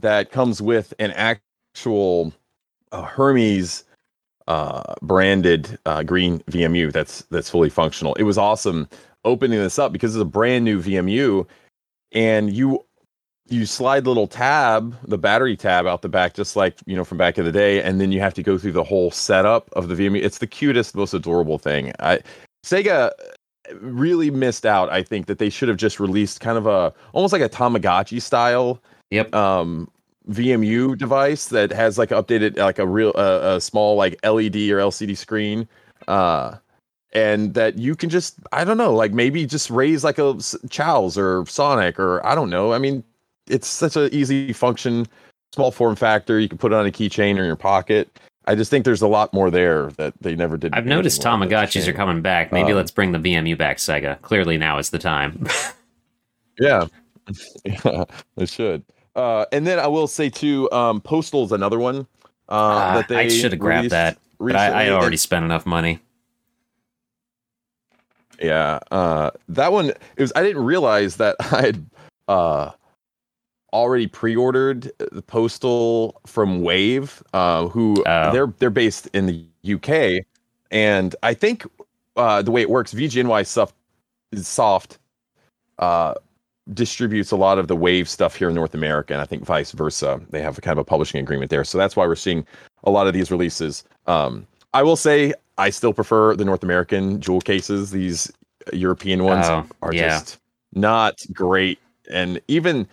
that 0.00 0.30
comes 0.30 0.60
with 0.60 0.92
an 0.98 1.10
actual 1.12 2.34
uh, 2.92 3.00
Hermes 3.00 3.84
uh, 4.50 4.82
branded 5.00 5.78
uh, 5.86 6.02
green 6.02 6.40
VMU 6.50 6.92
that's 6.92 7.22
that's 7.30 7.48
fully 7.48 7.70
functional. 7.70 8.14
It 8.14 8.24
was 8.24 8.36
awesome 8.36 8.88
opening 9.24 9.60
this 9.60 9.78
up 9.78 9.92
because 9.92 10.16
it's 10.16 10.22
a 10.22 10.24
brand 10.24 10.64
new 10.64 10.82
VMU, 10.82 11.46
and 12.10 12.52
you 12.52 12.84
you 13.48 13.64
slide 13.64 14.02
the 14.02 14.10
little 14.10 14.26
tab, 14.26 14.96
the 15.06 15.18
battery 15.18 15.56
tab 15.56 15.86
out 15.86 16.02
the 16.02 16.08
back, 16.08 16.34
just 16.34 16.56
like 16.56 16.74
you 16.84 16.96
know 16.96 17.04
from 17.04 17.16
back 17.16 17.38
in 17.38 17.44
the 17.44 17.52
day, 17.52 17.80
and 17.80 18.00
then 18.00 18.10
you 18.10 18.18
have 18.18 18.34
to 18.34 18.42
go 18.42 18.58
through 18.58 18.72
the 18.72 18.82
whole 18.82 19.12
setup 19.12 19.70
of 19.74 19.86
the 19.86 19.94
VMU. 19.94 20.20
It's 20.20 20.38
the 20.38 20.48
cutest, 20.48 20.96
most 20.96 21.14
adorable 21.14 21.58
thing. 21.58 21.92
I 22.00 22.18
Sega 22.66 23.12
really 23.80 24.32
missed 24.32 24.66
out. 24.66 24.90
I 24.90 25.04
think 25.04 25.26
that 25.26 25.38
they 25.38 25.48
should 25.48 25.68
have 25.68 25.78
just 25.78 26.00
released 26.00 26.40
kind 26.40 26.58
of 26.58 26.66
a 26.66 26.92
almost 27.12 27.32
like 27.32 27.42
a 27.42 27.48
Tamagotchi 27.48 28.20
style 28.20 28.82
Yep. 29.12 29.32
um 29.32 29.88
VMU 30.30 30.96
device 30.96 31.46
that 31.48 31.72
has 31.72 31.98
like 31.98 32.10
updated 32.10 32.56
like 32.56 32.78
a 32.78 32.86
real 32.86 33.12
uh, 33.16 33.56
a 33.56 33.60
small 33.60 33.96
like 33.96 34.14
LED 34.24 34.56
or 34.70 34.78
LCD 34.78 35.16
screen 35.16 35.68
uh 36.08 36.56
and 37.12 37.54
that 37.54 37.78
you 37.78 37.94
can 37.96 38.08
just 38.08 38.36
I 38.52 38.64
don't 38.64 38.78
know 38.78 38.94
like 38.94 39.12
maybe 39.12 39.44
just 39.46 39.70
raise 39.70 40.04
like 40.04 40.18
a 40.18 40.34
Chao's 40.70 41.18
or 41.18 41.44
Sonic 41.46 41.98
or 41.98 42.24
I 42.24 42.34
don't 42.34 42.50
know 42.50 42.72
I 42.72 42.78
mean 42.78 43.02
it's 43.46 43.66
such 43.66 43.96
an 43.96 44.08
easy 44.12 44.52
function 44.52 45.06
small 45.54 45.72
form 45.72 45.96
factor 45.96 46.38
you 46.38 46.48
can 46.48 46.58
put 46.58 46.72
it 46.72 46.76
on 46.76 46.86
a 46.86 46.90
keychain 46.90 47.36
or 47.36 47.40
in 47.40 47.46
your 47.46 47.56
pocket 47.56 48.08
I 48.46 48.54
just 48.54 48.70
think 48.70 48.84
there's 48.84 49.02
a 49.02 49.08
lot 49.08 49.34
more 49.34 49.50
there 49.50 49.90
that 49.92 50.14
they 50.20 50.34
never 50.34 50.56
did 50.56 50.72
I've 50.74 50.86
noticed 50.86 51.18
with. 51.18 51.26
It's 51.26 51.52
a 51.52 51.56
Tamagotchis 51.56 51.86
are 51.86 51.92
coming 51.92 52.22
back. 52.22 52.52
Maybe 52.52 52.72
Um, 52.72 52.76
let's 52.76 52.90
bring 52.90 53.12
the 53.12 53.18
VMU 53.18 53.56
back, 53.56 53.76
Sega. 53.76 54.20
Clearly 54.22 54.56
now 54.56 54.78
is 54.78 54.90
the 54.90 54.98
time. 54.98 55.46
Yeah, 56.60 56.86
yeah, 57.64 58.04
it 58.36 58.48
should. 58.48 58.84
Uh, 59.20 59.44
and 59.52 59.66
then 59.66 59.78
I 59.78 59.86
will 59.86 60.06
say 60.06 60.30
too, 60.30 60.70
um, 60.72 61.00
Postal's 61.00 61.52
another 61.52 61.78
one. 61.78 62.06
Uh, 62.48 62.52
Ah, 62.52 62.94
that 62.96 63.08
they 63.08 63.16
I 63.16 63.28
should 63.28 63.52
have 63.52 63.60
grabbed 63.60 63.90
that, 63.90 64.18
but 64.38 64.56
I, 64.56 64.86
I 64.86 64.88
already 64.90 65.14
And- 65.14 65.20
spent 65.20 65.44
enough 65.44 65.66
money. 65.66 66.00
yeah, 68.40 68.78
uh, 68.90 69.30
that 69.50 69.72
one. 69.72 69.90
It 69.90 69.98
was. 70.18 70.32
I 70.34 70.42
didn't 70.42 70.64
realize 70.64 71.16
that 71.16 71.36
I 71.52 71.60
had 71.60 71.86
uh, 72.28 72.70
already 73.72 74.06
pre-ordered 74.06 74.90
the 75.12 75.22
Postal 75.22 76.20
from 76.26 76.62
Wave, 76.62 77.22
uh, 77.34 77.68
who 77.68 78.02
Oh. 78.06 78.32
they're 78.32 78.52
they're 78.58 78.70
based 78.70 79.08
in 79.12 79.26
the 79.26 79.44
UK, 79.74 80.24
and 80.70 81.14
I 81.22 81.34
think 81.34 81.66
uh, 82.16 82.42
the 82.42 82.50
way 82.50 82.62
it 82.62 82.70
works, 82.70 82.94
VGNY 82.94 83.46
soft 83.46 83.74
soft 84.34 84.98
uh, 85.78 86.14
distributes 86.74 87.30
a 87.30 87.36
lot 87.36 87.58
of 87.58 87.68
the 87.68 87.76
Wave 87.76 88.08
stuff 88.08 88.36
here 88.36 88.48
in 88.48 88.54
North 88.54 88.74
America, 88.74 89.12
and 89.12 89.20
I 89.20 89.26
think 89.26 89.44
vice 89.44 89.72
versa. 89.72 90.20
They 90.30 90.42
have 90.42 90.58
a 90.58 90.60
kind 90.60 90.72
of 90.72 90.78
a 90.78 90.84
publishing 90.84 91.20
agreement 91.20 91.50
there, 91.50 91.64
so 91.64 91.78
that's 91.78 91.96
why 91.96 92.06
we're 92.06 92.14
seeing 92.16 92.46
a 92.84 92.90
lot 92.90 93.06
of 93.06 93.12
these 93.14 93.30
releases. 93.30 93.84
Um, 94.06 94.46
I 94.72 94.82
will 94.82 94.96
say 94.96 95.32
I 95.58 95.70
still 95.70 95.92
prefer 95.92 96.36
the 96.36 96.44
North 96.44 96.62
American 96.62 97.20
jewel 97.20 97.40
cases. 97.40 97.90
These 97.90 98.32
European 98.72 99.24
ones 99.24 99.46
Oh, 99.48 99.66
are 99.82 99.92
yeah. 99.94 100.08
just 100.08 100.38
not 100.74 101.20
great, 101.32 101.78
and 102.10 102.40
even 102.48 102.86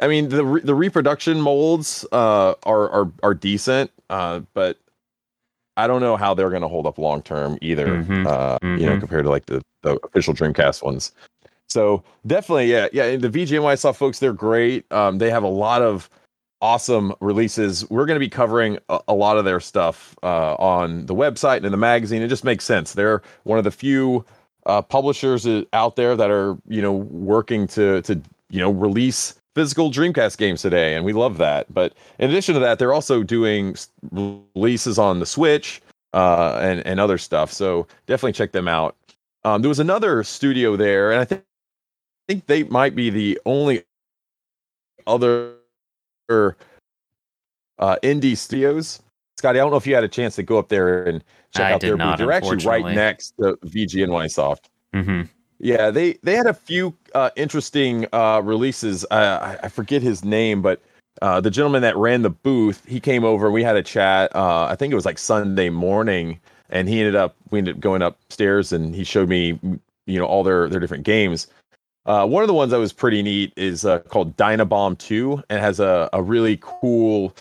I 0.00 0.08
mean 0.08 0.28
the 0.28 0.44
re- 0.44 0.60
the 0.62 0.74
reproduction 0.74 1.40
molds 1.40 2.04
uh, 2.12 2.54
are 2.64 2.90
are 2.90 3.12
are 3.22 3.34
decent, 3.34 3.90
uh, 4.10 4.40
but 4.54 4.78
I 5.76 5.86
don't 5.86 6.00
know 6.00 6.16
how 6.16 6.34
they're 6.34 6.50
going 6.50 6.62
to 6.62 6.68
hold 6.68 6.86
up 6.86 6.98
long 6.98 7.22
term 7.22 7.56
either. 7.62 7.86
Mhm, 8.02 8.26
Uh, 8.26 8.58
You 8.62 8.86
know, 8.86 8.96
mhm. 8.96 9.00
compared 9.00 9.24
to 9.24 9.30
like 9.30 9.46
the 9.46 9.62
the 9.82 9.98
official 10.04 10.34
Dreamcast 10.34 10.82
ones. 10.82 11.12
So 11.72 12.04
definitely, 12.26 12.70
yeah, 12.70 12.88
yeah. 12.92 13.16
The 13.16 13.30
VGNY 13.30 13.78
soft 13.78 13.98
folks, 13.98 14.18
they're 14.18 14.34
great. 14.34 14.90
Um, 14.92 15.18
they 15.18 15.30
have 15.30 15.42
a 15.42 15.48
lot 15.48 15.82
of 15.82 16.10
awesome 16.60 17.14
releases. 17.20 17.88
We're 17.90 18.06
going 18.06 18.16
to 18.16 18.20
be 18.20 18.28
covering 18.28 18.78
a, 18.90 19.00
a 19.08 19.14
lot 19.14 19.38
of 19.38 19.44
their 19.44 19.58
stuff 19.58 20.14
uh, 20.22 20.54
on 20.56 21.06
the 21.06 21.14
website 21.14 21.58
and 21.58 21.66
in 21.66 21.72
the 21.72 21.78
magazine. 21.78 22.22
It 22.22 22.28
just 22.28 22.44
makes 22.44 22.64
sense. 22.64 22.92
They're 22.92 23.22
one 23.44 23.58
of 23.58 23.64
the 23.64 23.70
few 23.70 24.24
uh, 24.66 24.82
publishers 24.82 25.46
uh, 25.46 25.64
out 25.72 25.96
there 25.96 26.14
that 26.14 26.30
are 26.30 26.56
you 26.68 26.82
know 26.82 26.92
working 26.92 27.66
to 27.68 28.02
to 28.02 28.20
you 28.50 28.60
know 28.60 28.70
release 28.70 29.34
physical 29.54 29.90
Dreamcast 29.90 30.38
games 30.38 30.62
today, 30.62 30.94
and 30.94 31.04
we 31.04 31.14
love 31.14 31.38
that. 31.38 31.72
But 31.72 31.94
in 32.18 32.30
addition 32.30 32.54
to 32.54 32.60
that, 32.60 32.78
they're 32.78 32.92
also 32.92 33.22
doing 33.22 33.76
releases 34.12 34.98
on 34.98 35.20
the 35.20 35.26
Switch 35.26 35.80
uh, 36.12 36.58
and 36.62 36.86
and 36.86 37.00
other 37.00 37.18
stuff. 37.18 37.50
So 37.50 37.86
definitely 38.06 38.32
check 38.34 38.52
them 38.52 38.68
out. 38.68 38.94
Um, 39.44 39.62
there 39.62 39.68
was 39.70 39.80
another 39.80 40.22
studio 40.22 40.76
there, 40.76 41.10
and 41.10 41.20
I 41.20 41.24
think 41.24 41.42
think 42.28 42.46
they 42.46 42.64
might 42.64 42.94
be 42.94 43.10
the 43.10 43.40
only 43.46 43.84
other 45.06 45.54
uh, 46.28 47.96
indie 48.02 48.36
studios. 48.36 49.00
Scotty, 49.38 49.58
I 49.58 49.62
don't 49.62 49.70
know 49.70 49.76
if 49.76 49.86
you 49.86 49.94
had 49.94 50.04
a 50.04 50.08
chance 50.08 50.36
to 50.36 50.42
go 50.42 50.58
up 50.58 50.68
there 50.68 51.04
and 51.04 51.24
check 51.52 51.66
I 51.66 51.72
out 51.72 51.80
their 51.80 51.96
not, 51.96 52.18
booth. 52.18 52.26
They're 52.26 52.32
actually 52.32 52.64
right 52.64 52.94
next 52.94 53.34
to 53.38 53.56
VGNY 53.64 54.30
Soft. 54.30 54.70
hmm 54.94 55.22
Yeah, 55.58 55.90
they 55.90 56.14
they 56.22 56.36
had 56.36 56.46
a 56.46 56.54
few 56.54 56.94
uh, 57.14 57.30
interesting 57.36 58.06
uh, 58.12 58.40
releases. 58.44 59.04
Uh, 59.10 59.56
I, 59.62 59.66
I 59.66 59.68
forget 59.68 60.02
his 60.02 60.24
name, 60.24 60.62
but 60.62 60.80
uh, 61.20 61.40
the 61.40 61.50
gentleman 61.50 61.82
that 61.82 61.96
ran 61.96 62.22
the 62.22 62.30
booth, 62.30 62.82
he 62.86 63.00
came 63.00 63.24
over. 63.24 63.50
We 63.50 63.62
had 63.62 63.76
a 63.76 63.82
chat. 63.82 64.34
Uh, 64.34 64.64
I 64.64 64.76
think 64.76 64.92
it 64.92 64.96
was 64.96 65.04
like 65.04 65.18
Sunday 65.18 65.70
morning, 65.70 66.40
and 66.70 66.88
he 66.88 67.00
ended 67.00 67.16
up 67.16 67.36
we 67.50 67.58
ended 67.58 67.76
up 67.76 67.80
going 67.80 68.02
upstairs, 68.02 68.72
and 68.72 68.94
he 68.94 69.04
showed 69.04 69.28
me, 69.28 69.58
you 70.06 70.18
know, 70.18 70.26
all 70.26 70.42
their 70.42 70.68
their 70.68 70.80
different 70.80 71.04
games. 71.04 71.48
Uh, 72.06 72.26
one 72.26 72.42
of 72.42 72.48
the 72.48 72.54
ones 72.54 72.72
that 72.72 72.78
was 72.78 72.92
pretty 72.92 73.22
neat 73.22 73.52
is 73.56 73.84
uh, 73.84 74.00
called 74.00 74.36
Dynabomb 74.36 74.98
Two, 74.98 75.42
and 75.48 75.60
has 75.60 75.80
a 75.80 76.08
a 76.12 76.22
really 76.22 76.58
cool 76.60 77.34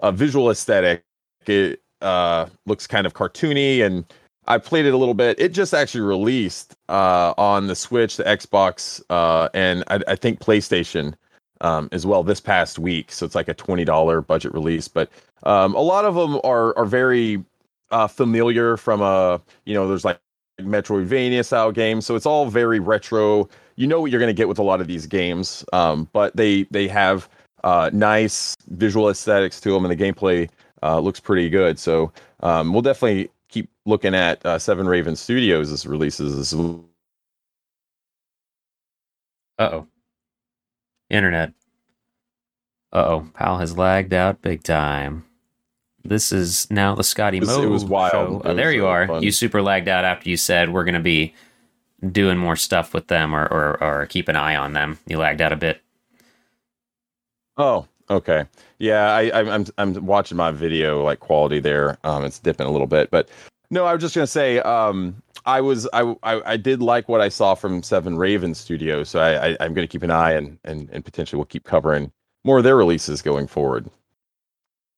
uh, 0.00 0.10
visual 0.10 0.50
aesthetic. 0.50 1.04
It 1.46 1.80
uh, 2.00 2.46
looks 2.66 2.86
kind 2.86 3.06
of 3.06 3.14
cartoony 3.14 3.84
and 3.84 4.04
I 4.46 4.58
played 4.58 4.86
it 4.86 4.94
a 4.94 4.96
little 4.96 5.14
bit. 5.14 5.38
It 5.38 5.52
just 5.52 5.74
actually 5.74 6.00
released 6.02 6.74
uh, 6.88 7.34
on 7.36 7.66
the 7.66 7.74
Switch, 7.74 8.16
the 8.16 8.24
Xbox, 8.24 9.02
uh, 9.10 9.48
and 9.52 9.84
I, 9.88 10.00
I 10.08 10.14
think 10.14 10.40
PlayStation 10.40 11.14
um, 11.60 11.88
as 11.92 12.06
well 12.06 12.22
this 12.22 12.40
past 12.40 12.78
week. 12.78 13.12
So 13.12 13.26
it's 13.26 13.34
like 13.34 13.48
a 13.48 13.54
twenty 13.54 13.84
dollar 13.84 14.20
budget 14.20 14.52
release. 14.54 14.88
But 14.88 15.10
um, 15.44 15.74
a 15.74 15.80
lot 15.80 16.04
of 16.04 16.14
them 16.14 16.40
are 16.44 16.76
are 16.78 16.86
very 16.86 17.44
familiar 18.08 18.76
from 18.76 19.00
a 19.00 19.40
you 19.64 19.74
know 19.74 19.86
there's 19.86 20.04
like 20.04 20.18
Metroidvania 20.60 21.44
style 21.44 21.72
games. 21.72 22.06
So 22.06 22.16
it's 22.16 22.26
all 22.26 22.46
very 22.46 22.80
retro. 22.80 23.48
You 23.78 23.86
know 23.86 24.00
what 24.00 24.10
you're 24.10 24.18
going 24.18 24.34
to 24.34 24.34
get 24.34 24.48
with 24.48 24.58
a 24.58 24.62
lot 24.64 24.80
of 24.80 24.88
these 24.88 25.06
games, 25.06 25.64
um, 25.72 26.08
but 26.12 26.34
they 26.34 26.64
they 26.64 26.88
have 26.88 27.28
uh, 27.62 27.90
nice 27.92 28.56
visual 28.70 29.08
aesthetics 29.08 29.60
to 29.60 29.70
them, 29.70 29.84
and 29.84 29.96
the 29.96 30.04
gameplay 30.04 30.50
uh, 30.82 30.98
looks 30.98 31.20
pretty 31.20 31.48
good. 31.48 31.78
So 31.78 32.12
um, 32.40 32.72
we'll 32.72 32.82
definitely 32.82 33.30
keep 33.48 33.70
looking 33.86 34.16
at 34.16 34.44
uh, 34.44 34.58
Seven 34.58 34.88
Raven 34.88 35.14
Studios' 35.14 35.86
releases 35.86 36.36
as 36.36 36.56
well. 36.56 36.84
Uh 39.60 39.70
oh. 39.72 39.86
Internet. 41.08 41.52
Uh 42.92 42.96
oh. 42.96 43.28
Pal 43.34 43.58
has 43.58 43.78
lagged 43.78 44.12
out 44.12 44.42
big 44.42 44.64
time. 44.64 45.24
This 46.04 46.32
is 46.32 46.68
now 46.68 46.96
the 46.96 47.04
Scotty 47.04 47.38
Mo 47.38 47.62
it 47.62 47.66
was 47.66 47.84
wild. 47.84 48.42
show. 48.42 48.50
It 48.50 48.54
there 48.54 48.72
you 48.72 48.86
uh, 48.86 48.90
are. 48.90 49.06
fun. 49.06 49.22
You 49.22 49.30
super 49.30 49.62
lagged 49.62 49.86
out 49.86 50.04
after 50.04 50.28
you 50.28 50.36
said 50.36 50.72
we're 50.72 50.84
going 50.84 50.94
to 50.94 51.00
be 51.00 51.32
doing 52.12 52.38
more 52.38 52.56
stuff 52.56 52.94
with 52.94 53.08
them 53.08 53.34
or, 53.34 53.46
or, 53.46 53.82
or 53.82 54.06
keep 54.06 54.28
an 54.28 54.36
eye 54.36 54.56
on 54.56 54.72
them. 54.72 54.98
You 55.06 55.18
lagged 55.18 55.40
out 55.40 55.52
a 55.52 55.56
bit. 55.56 55.80
Oh, 57.56 57.86
okay. 58.08 58.44
Yeah, 58.78 59.12
I, 59.12 59.28
I, 59.30 59.54
I'm 59.54 59.66
I'm 59.78 60.06
watching 60.06 60.36
my 60.36 60.52
video 60.52 61.02
like 61.02 61.20
quality 61.20 61.58
there. 61.58 61.98
Um, 62.04 62.24
it's 62.24 62.38
dipping 62.38 62.66
a 62.66 62.70
little 62.70 62.86
bit, 62.86 63.10
but 63.10 63.28
no, 63.70 63.84
I 63.84 63.92
was 63.92 64.02
just 64.02 64.14
gonna 64.14 64.26
say, 64.26 64.60
um, 64.60 65.20
I 65.44 65.60
was 65.60 65.88
I, 65.92 66.14
I 66.22 66.52
I 66.52 66.56
did 66.56 66.80
like 66.80 67.08
what 67.08 67.20
I 67.20 67.28
saw 67.28 67.54
from 67.54 67.82
Seven 67.82 68.16
Raven 68.16 68.54
Studios, 68.54 69.08
so 69.08 69.20
I, 69.20 69.48
I 69.48 69.56
I'm 69.60 69.74
gonna 69.74 69.88
keep 69.88 70.04
an 70.04 70.12
eye 70.12 70.32
and 70.32 70.58
and 70.64 70.88
and 70.92 71.04
potentially 71.04 71.38
we'll 71.38 71.46
keep 71.46 71.64
covering 71.64 72.12
more 72.44 72.58
of 72.58 72.64
their 72.64 72.76
releases 72.76 73.22
going 73.22 73.48
forward. 73.48 73.90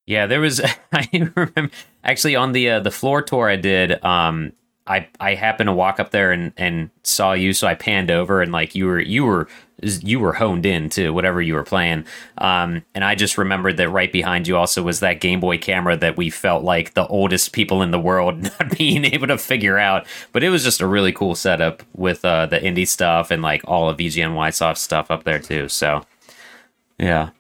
Yeah, 0.07 0.27
there 0.27 0.41
was. 0.41 0.61
I 0.93 1.09
remember 1.13 1.71
actually 2.05 2.37
on 2.37 2.53
the 2.53 2.69
uh, 2.69 2.81
the 2.81 2.91
floor 2.91 3.23
tour 3.23 3.49
I 3.49 3.57
did. 3.57 4.05
Um, 4.05 4.53
I 4.91 5.09
I 5.21 5.35
happened 5.35 5.69
to 5.69 5.73
walk 5.73 6.01
up 6.01 6.11
there 6.11 6.33
and 6.33 6.53
and 6.57 6.91
saw 7.05 7.33
you, 7.33 7.53
so 7.53 7.67
I 7.67 7.75
panned 7.75 8.11
over 8.11 8.43
and 8.43 8.51
like 8.51 8.75
you 8.75 8.87
were 8.87 9.01
you 9.01 9.25
were 9.25 9.49
you 9.83 10.21
were 10.21 10.33
honed 10.33 10.67
in 10.67 10.91
to 10.91 11.11
whatever 11.11 11.41
you 11.41 11.55
were 11.55 11.63
playing. 11.65 12.05
Um, 12.39 12.85
and 12.95 13.05
I 13.05 13.15
just 13.15 13.39
remembered 13.39 13.77
that 13.79 13.89
right 13.89 14.13
behind 14.13 14.47
you 14.47 14.57
also 14.57 14.83
was 14.83 15.01
that 15.01 15.21
Game 15.21 15.41
Boy 15.41 15.59
camera 15.59 15.97
that 15.97 16.17
we 16.17 16.29
felt 16.29 16.65
like 16.65 16.95
the 16.95 17.07
oldest 17.07 17.53
people 17.53 17.83
in 17.83 17.91
the 17.91 18.01
world 18.01 18.43
not 18.61 18.77
being 18.77 19.05
able 19.05 19.29
to 19.29 19.39
figure 19.39 19.79
out. 19.79 20.07
But 20.33 20.43
it 20.43 20.51
was 20.51 20.65
just 20.65 20.81
a 20.81 20.87
really 20.87 21.13
cool 21.13 21.35
setup 21.35 21.83
with 21.95 22.25
uh, 22.25 22.47
the 22.47 22.59
indie 22.59 22.87
stuff 22.87 23.31
and 23.31 23.43
like 23.43 23.63
all 23.67 23.89
of 23.89 23.99
VGN 23.99 24.53
soft 24.53 24.79
stuff 24.79 25.11
up 25.11 25.25
there 25.25 25.39
too. 25.39 25.69
So 25.69 26.05
yeah. 26.99 27.31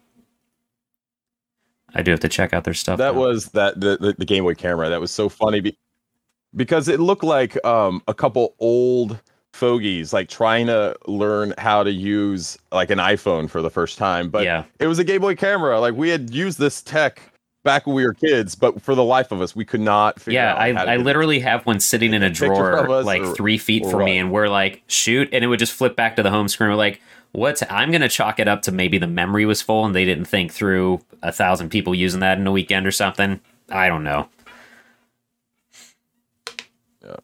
I 1.92 2.02
do 2.02 2.12
have 2.12 2.20
to 2.20 2.28
check 2.28 2.54
out 2.54 2.62
their 2.62 2.74
stuff. 2.74 2.98
That 2.98 3.16
now. 3.16 3.20
was 3.20 3.46
that 3.46 3.80
the, 3.80 3.98
the, 3.98 4.14
the 4.16 4.24
Game 4.24 4.44
Boy 4.44 4.54
camera. 4.54 4.88
That 4.88 5.00
was 5.00 5.10
so 5.10 5.28
funny 5.28 5.60
be, 5.60 5.76
because 6.54 6.88
it 6.88 7.00
looked 7.00 7.24
like 7.24 7.62
um, 7.64 8.02
a 8.08 8.14
couple 8.14 8.54
old 8.58 9.20
fogies 9.52 10.12
like 10.12 10.28
trying 10.28 10.66
to 10.66 10.96
learn 11.06 11.52
how 11.58 11.82
to 11.82 11.90
use 11.90 12.56
like 12.72 12.90
an 12.90 12.98
iPhone 12.98 13.48
for 13.50 13.60
the 13.60 13.70
first 13.70 13.98
time. 13.98 14.30
But 14.30 14.44
yeah. 14.44 14.64
it 14.78 14.86
was 14.86 14.98
a 14.98 15.04
Game 15.04 15.20
Boy 15.20 15.34
camera. 15.34 15.80
Like 15.80 15.94
we 15.94 16.08
had 16.08 16.30
used 16.32 16.58
this 16.58 16.82
tech 16.82 17.22
back 17.62 17.86
when 17.86 17.94
we 17.94 18.04
were 18.04 18.14
kids, 18.14 18.54
but 18.54 18.80
for 18.80 18.94
the 18.94 19.04
life 19.04 19.32
of 19.32 19.40
us, 19.40 19.54
we 19.54 19.64
could 19.64 19.80
not 19.80 20.20
figure 20.20 20.40
yeah, 20.40 20.52
out. 20.52 20.88
I, 20.88 20.94
I 20.94 20.96
literally 20.96 21.40
have 21.40 21.66
one 21.66 21.80
sitting 21.80 22.14
in 22.14 22.22
a 22.22 22.30
drawer 22.30 23.02
like 23.02 23.22
or- 23.22 23.34
three 23.34 23.58
feet 23.58 23.84
from 23.86 24.04
me, 24.04 24.18
and 24.18 24.32
we're 24.32 24.48
like, 24.48 24.82
shoot, 24.86 25.28
and 25.32 25.44
it 25.44 25.48
would 25.48 25.58
just 25.58 25.72
flip 25.72 25.96
back 25.96 26.16
to 26.16 26.22
the 26.22 26.30
home 26.30 26.48
screen. 26.48 26.70
We're 26.70 26.76
like, 26.76 27.00
what's 27.32 27.62
I'm 27.68 27.90
gonna 27.90 28.08
chalk 28.08 28.40
it 28.40 28.48
up 28.48 28.62
to 28.62 28.72
maybe 28.72 28.98
the 28.98 29.06
memory 29.06 29.44
was 29.44 29.62
full 29.62 29.84
and 29.84 29.94
they 29.94 30.04
didn't 30.04 30.24
think 30.24 30.52
through 30.52 31.00
a 31.22 31.32
thousand 31.32 31.70
people 31.70 31.94
using 31.94 32.20
that 32.20 32.38
in 32.38 32.46
a 32.46 32.52
weekend 32.52 32.86
or 32.86 32.92
something. 32.92 33.40
I 33.68 33.88
don't 33.88 34.04
know. 34.04 34.28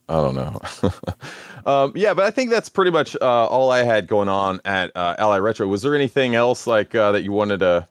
I 0.09 0.14
don't 0.14 0.34
know. 0.34 0.61
um, 1.66 1.93
yeah, 1.95 2.14
but 2.14 2.24
I 2.24 2.30
think 2.30 2.51
that's 2.51 2.68
pretty 2.68 2.91
much 2.91 3.16
uh, 3.20 3.47
all 3.47 3.70
I 3.70 3.82
had 3.82 4.07
going 4.07 4.28
on 4.28 4.61
at 4.64 4.91
uh, 4.97 5.16
Ally 5.18 5.39
Retro. 5.39 5.66
Was 5.66 5.82
there 5.82 5.95
anything 5.95 6.34
else 6.34 6.66
like 6.66 6.95
uh, 6.95 7.12
that 7.12 7.22
you 7.22 7.32
wanted 7.32 7.61
to 7.61 7.89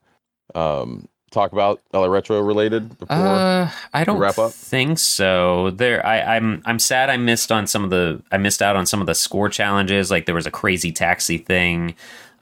um, 0.53 1.07
talk 1.31 1.51
about 1.51 1.81
Ally 1.93 2.07
Retro 2.07 2.39
related 2.41 2.97
before? 2.97 3.15
Uh, 3.15 3.69
I 3.93 4.03
don't 4.03 4.19
wrap 4.19 4.37
up? 4.37 4.51
think 4.51 4.97
so. 4.99 5.71
There, 5.71 6.05
I, 6.05 6.37
I'm 6.37 6.61
I'm 6.65 6.79
sad 6.79 7.09
I 7.09 7.17
missed 7.17 7.51
on 7.51 7.67
some 7.67 7.83
of 7.83 7.89
the 7.89 8.21
I 8.31 8.37
missed 8.37 8.61
out 8.61 8.75
on 8.75 8.85
some 8.85 9.01
of 9.01 9.07
the 9.07 9.15
score 9.15 9.49
challenges. 9.49 10.09
Like 10.09 10.25
there 10.25 10.35
was 10.35 10.47
a 10.47 10.51
crazy 10.51 10.91
taxi 10.91 11.37
thing, 11.37 11.95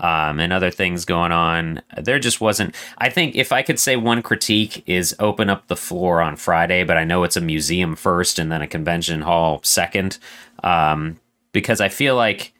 um, 0.04 0.38
and 0.40 0.52
other 0.52 0.70
things 0.70 1.06
going 1.06 1.32
on. 1.32 1.82
There 1.98 2.20
just 2.20 2.42
wasn't. 2.42 2.76
I 2.98 3.10
think 3.10 3.36
if 3.36 3.54
I 3.54 3.64
could 3.64 3.80
say 3.80 3.96
one 3.96 4.22
critique 4.22 4.84
is 4.86 5.16
open 5.18 5.50
up 5.50 5.68
the 5.68 5.78
floor 5.78 6.22
on 6.22 6.36
Friday, 6.36 6.84
but 6.84 6.98
I 6.98 7.06
know 7.06 7.24
it's 7.24 7.38
a 7.38 7.42
museum 7.42 7.96
first 7.96 8.38
and 8.38 8.52
then 8.52 8.62
a 8.62 8.68
convention 8.68 9.22
hall 9.22 9.62
second, 9.64 10.20
um, 10.62 11.20
because 11.54 11.80
I 11.80 11.88
feel 11.88 12.18
like 12.18 12.54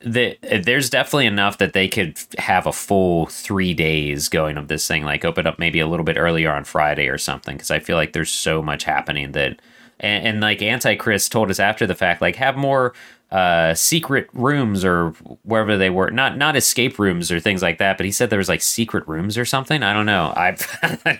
the, 0.00 0.36
there's 0.64 0.90
definitely 0.90 1.26
enough 1.26 1.58
that 1.58 1.74
they 1.74 1.86
could 1.86 2.18
have 2.38 2.66
a 2.66 2.72
full 2.72 3.26
three 3.26 3.72
days 3.72 4.28
going 4.28 4.58
of 4.58 4.66
this 4.66 4.86
thing, 4.86 5.04
like 5.04 5.24
open 5.24 5.46
up 5.46 5.60
maybe 5.60 5.78
a 5.78 5.86
little 5.86 6.04
bit 6.04 6.18
earlier 6.18 6.52
on 6.52 6.64
Friday 6.64 7.06
or 7.08 7.18
something, 7.18 7.56
because 7.56 7.70
I 7.70 7.78
feel 7.78 7.96
like 7.96 8.12
there's 8.12 8.32
so 8.32 8.60
much 8.60 8.82
happening 8.82 9.32
that, 9.32 9.60
and, 10.00 10.26
and 10.26 10.40
like 10.40 10.60
Anti 10.60 10.96
Chris 10.96 11.28
told 11.28 11.50
us 11.50 11.60
after 11.60 11.86
the 11.86 11.94
fact, 11.94 12.20
like 12.20 12.34
have 12.36 12.56
more 12.56 12.92
uh, 13.34 13.74
secret 13.74 14.28
rooms 14.32 14.84
or 14.84 15.10
wherever 15.42 15.76
they 15.76 15.90
were, 15.90 16.08
not 16.08 16.38
not 16.38 16.54
escape 16.54 17.00
rooms 17.00 17.32
or 17.32 17.40
things 17.40 17.62
like 17.62 17.78
that, 17.78 17.96
but 17.96 18.06
he 18.06 18.12
said 18.12 18.30
there 18.30 18.38
was 18.38 18.48
like 18.48 18.62
secret 18.62 19.06
rooms 19.08 19.36
or 19.36 19.44
something. 19.44 19.82
I 19.82 19.92
don't 19.92 20.06
know. 20.06 20.32
I 20.36 20.56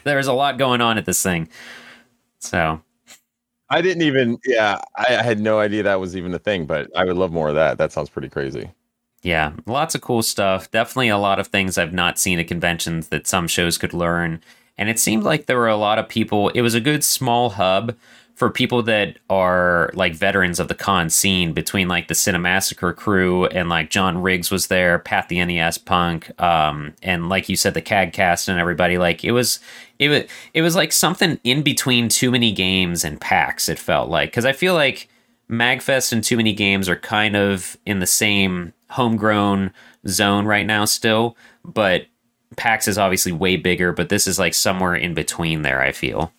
there 0.05 0.17
was 0.17 0.29
a 0.29 0.33
lot 0.33 0.57
going 0.57 0.81
on 0.81 0.97
at 0.97 1.07
this 1.07 1.21
thing, 1.21 1.49
so 2.39 2.81
I 3.69 3.83
didn't 3.83 4.05
even. 4.05 4.39
Yeah, 4.47 4.81
I, 4.97 5.17
I 5.17 5.23
had 5.25 5.41
no 5.41 5.59
idea 5.59 5.83
that 5.83 5.99
was 5.99 6.17
even 6.17 6.33
a 6.33 6.39
thing. 6.39 6.67
But 6.67 6.89
I 6.97 7.05
would 7.05 7.17
love 7.17 7.33
more 7.33 7.49
of 7.49 7.57
that. 7.57 7.79
That 7.79 7.91
sounds 7.91 8.11
pretty 8.11 8.29
crazy. 8.29 8.71
Yeah, 9.25 9.55
lots 9.67 9.97
of 9.97 10.01
cool 10.01 10.23
stuff. 10.23 10.71
Definitely 10.71 11.09
a 11.09 11.19
lot 11.19 11.41
of 11.41 11.49
things 11.49 11.79
I've 11.79 11.93
not 11.93 12.21
seen 12.21 12.39
at 12.39 12.47
conventions 12.47 13.09
that 13.09 13.27
some 13.27 13.49
shows 13.49 13.77
could 13.77 13.93
learn. 13.93 14.41
And 14.79 14.89
it 14.89 15.01
seemed 15.01 15.25
like 15.25 15.47
there 15.47 15.59
were 15.59 15.69
a 15.69 15.77
lot 15.77 15.99
of 15.99 16.09
people. 16.09 16.51
It 16.51 16.61
was 16.61 16.75
a 16.75 16.81
good 16.81 17.03
small 17.03 17.51
hub 17.51 17.97
for 18.35 18.51
people 18.51 18.83
that 18.83 19.19
are 19.31 19.91
like 19.95 20.15
veterans 20.15 20.59
of 20.59 20.69
the 20.69 20.75
con 20.75 21.09
scene 21.09 21.53
between 21.53 21.87
like 21.87 22.09
the 22.09 22.15
Cinemassacre 22.15 22.95
crew 22.97 23.47
and 23.47 23.69
like 23.69 23.91
John 23.91 24.21
Riggs 24.21 24.51
was 24.51 24.67
there, 24.67 24.99
Pat 24.99 25.29
the 25.29 25.45
NES 25.45 25.79
punk, 25.79 26.39
um, 26.41 26.95
and 27.03 27.29
like 27.29 27.49
you 27.49 27.57
said, 27.57 27.75
the 27.75 27.83
CAGcast 27.83 28.49
and 28.49 28.59
everybody. 28.59 28.99
Like 28.99 29.25
it 29.25 29.33
was, 29.33 29.61
it 29.99 30.09
was, 30.09 30.25
it 30.53 30.63
was 30.63 30.75
like 30.75 30.91
something 30.91 31.39
in 31.45 31.63
between 31.63 32.09
too 32.09 32.33
many 32.33 32.51
games 32.51 33.05
and 33.05 33.21
PAX. 33.21 33.69
It 33.69 33.79
felt 33.79 34.11
like 34.11 34.31
because 34.31 34.45
I 34.45 34.53
feel 34.53 34.75
like 34.75 35.09
Magfest 35.49 36.13
and 36.13 36.25
Too 36.25 36.37
Many 36.37 36.53
Games 36.53 36.89
are 36.89 36.97
kind 36.97 37.37
of 37.37 37.77
in 37.87 38.01
the 38.01 38.07
same 38.07 38.73
homegrown 38.91 39.73
zone 40.09 40.45
right 40.45 40.67
now 40.67 40.85
still, 40.85 41.37
but 41.65 42.07
PAX 42.57 42.89
is 42.89 42.99
obviously 42.99 43.33
way 43.33 43.57
bigger, 43.57 43.93
but 43.93 44.09
this 44.09 44.27
is 44.27 44.39
like 44.39 44.55
somewhere 44.55 44.95
in 44.95 45.15
between 45.15 45.63
there, 45.63 45.81
I 45.81 45.93
feel. 45.93 46.33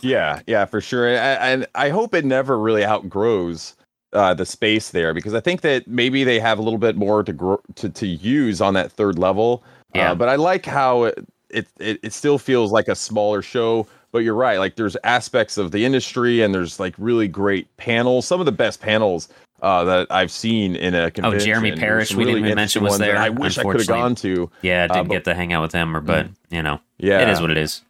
Yeah, 0.00 0.40
yeah, 0.46 0.64
for 0.64 0.80
sure. 0.80 1.08
And, 1.08 1.18
and 1.18 1.66
I 1.74 1.88
hope 1.90 2.14
it 2.14 2.24
never 2.24 2.58
really 2.58 2.84
outgrows 2.84 3.74
uh, 4.12 4.34
the 4.34 4.46
space 4.46 4.90
there 4.90 5.12
because 5.12 5.34
I 5.34 5.40
think 5.40 5.60
that 5.62 5.86
maybe 5.86 6.24
they 6.24 6.38
have 6.40 6.58
a 6.58 6.62
little 6.62 6.78
bit 6.78 6.96
more 6.96 7.22
to 7.22 7.32
grow 7.32 7.60
to, 7.76 7.88
to 7.88 8.06
use 8.06 8.60
on 8.60 8.74
that 8.74 8.92
third 8.92 9.18
level. 9.18 9.62
Yeah. 9.94 10.12
Uh, 10.12 10.14
but 10.14 10.28
I 10.28 10.36
like 10.36 10.66
how 10.66 11.04
it, 11.04 11.18
it 11.50 11.66
it 11.78 12.00
it 12.02 12.12
still 12.12 12.38
feels 12.38 12.72
like 12.72 12.88
a 12.88 12.94
smaller 12.94 13.42
show. 13.42 13.86
But 14.12 14.18
you're 14.20 14.34
right. 14.34 14.58
Like 14.58 14.76
there's 14.76 14.96
aspects 15.04 15.58
of 15.58 15.72
the 15.72 15.84
industry 15.84 16.40
and 16.40 16.54
there's 16.54 16.80
like 16.80 16.94
really 16.96 17.28
great 17.28 17.74
panels. 17.76 18.26
Some 18.26 18.40
of 18.40 18.46
the 18.46 18.52
best 18.52 18.80
panels 18.80 19.28
uh, 19.62 19.84
that 19.84 20.06
I've 20.10 20.30
seen 20.30 20.76
in 20.76 20.94
a 20.94 21.10
convention. 21.10 21.40
Oh, 21.40 21.44
Jeremy 21.44 21.72
Parrish, 21.72 22.14
we 22.14 22.24
didn't 22.24 22.44
even 22.44 22.54
mention, 22.54 22.82
was 22.82 22.98
there, 22.98 23.16
I 23.16 23.30
wish 23.30 23.58
I 23.58 23.62
could 23.62 23.80
have 23.80 23.86
gone 23.86 24.14
to. 24.16 24.50
Yeah, 24.62 24.86
I 24.88 24.94
didn't 24.94 25.08
but- 25.08 25.14
get 25.14 25.24
to 25.24 25.34
hang 25.34 25.52
out 25.52 25.62
with 25.62 25.72
him, 25.72 25.96
or 25.96 26.00
but 26.00 26.28
you 26.50 26.62
know, 26.62 26.80
Yeah, 26.98 27.20
it 27.20 27.28
is 27.28 27.40
what 27.40 27.50
it 27.50 27.58
is. 27.58 27.82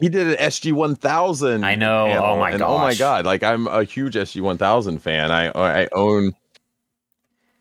He 0.00 0.08
did 0.08 0.26
an 0.26 0.36
SG 0.36 0.72
one 0.72 0.96
thousand. 0.96 1.64
I 1.64 1.76
know. 1.76 2.06
Oh 2.06 2.38
my 2.38 2.52
god. 2.52 2.62
Oh 2.62 2.78
my 2.78 2.94
god! 2.94 3.24
Like 3.24 3.42
I'm 3.42 3.68
a 3.68 3.84
huge 3.84 4.14
SG 4.14 4.40
one 4.40 4.58
thousand 4.58 4.98
fan. 4.98 5.30
I 5.30 5.48
I 5.50 5.88
own. 5.92 6.34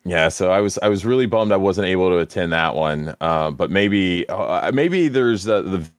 Yeah, 0.04 0.30
so 0.30 0.52
I 0.52 0.60
was 0.60 0.80
I 0.80 0.90
was 0.90 1.06
really 1.06 1.28
bummed 1.28 1.52
I 1.52 1.58
wasn't 1.58 1.88
able 1.88 2.10
to 2.10 2.18
attend 2.18 2.52
that 2.52 2.76
one. 2.76 3.16
Uh, 3.22 3.52
but 3.52 3.70
maybe 3.70 4.28
uh, 4.30 4.72
maybe 4.74 5.08
there's 5.08 5.44
the 5.44 5.62
the 5.62 5.90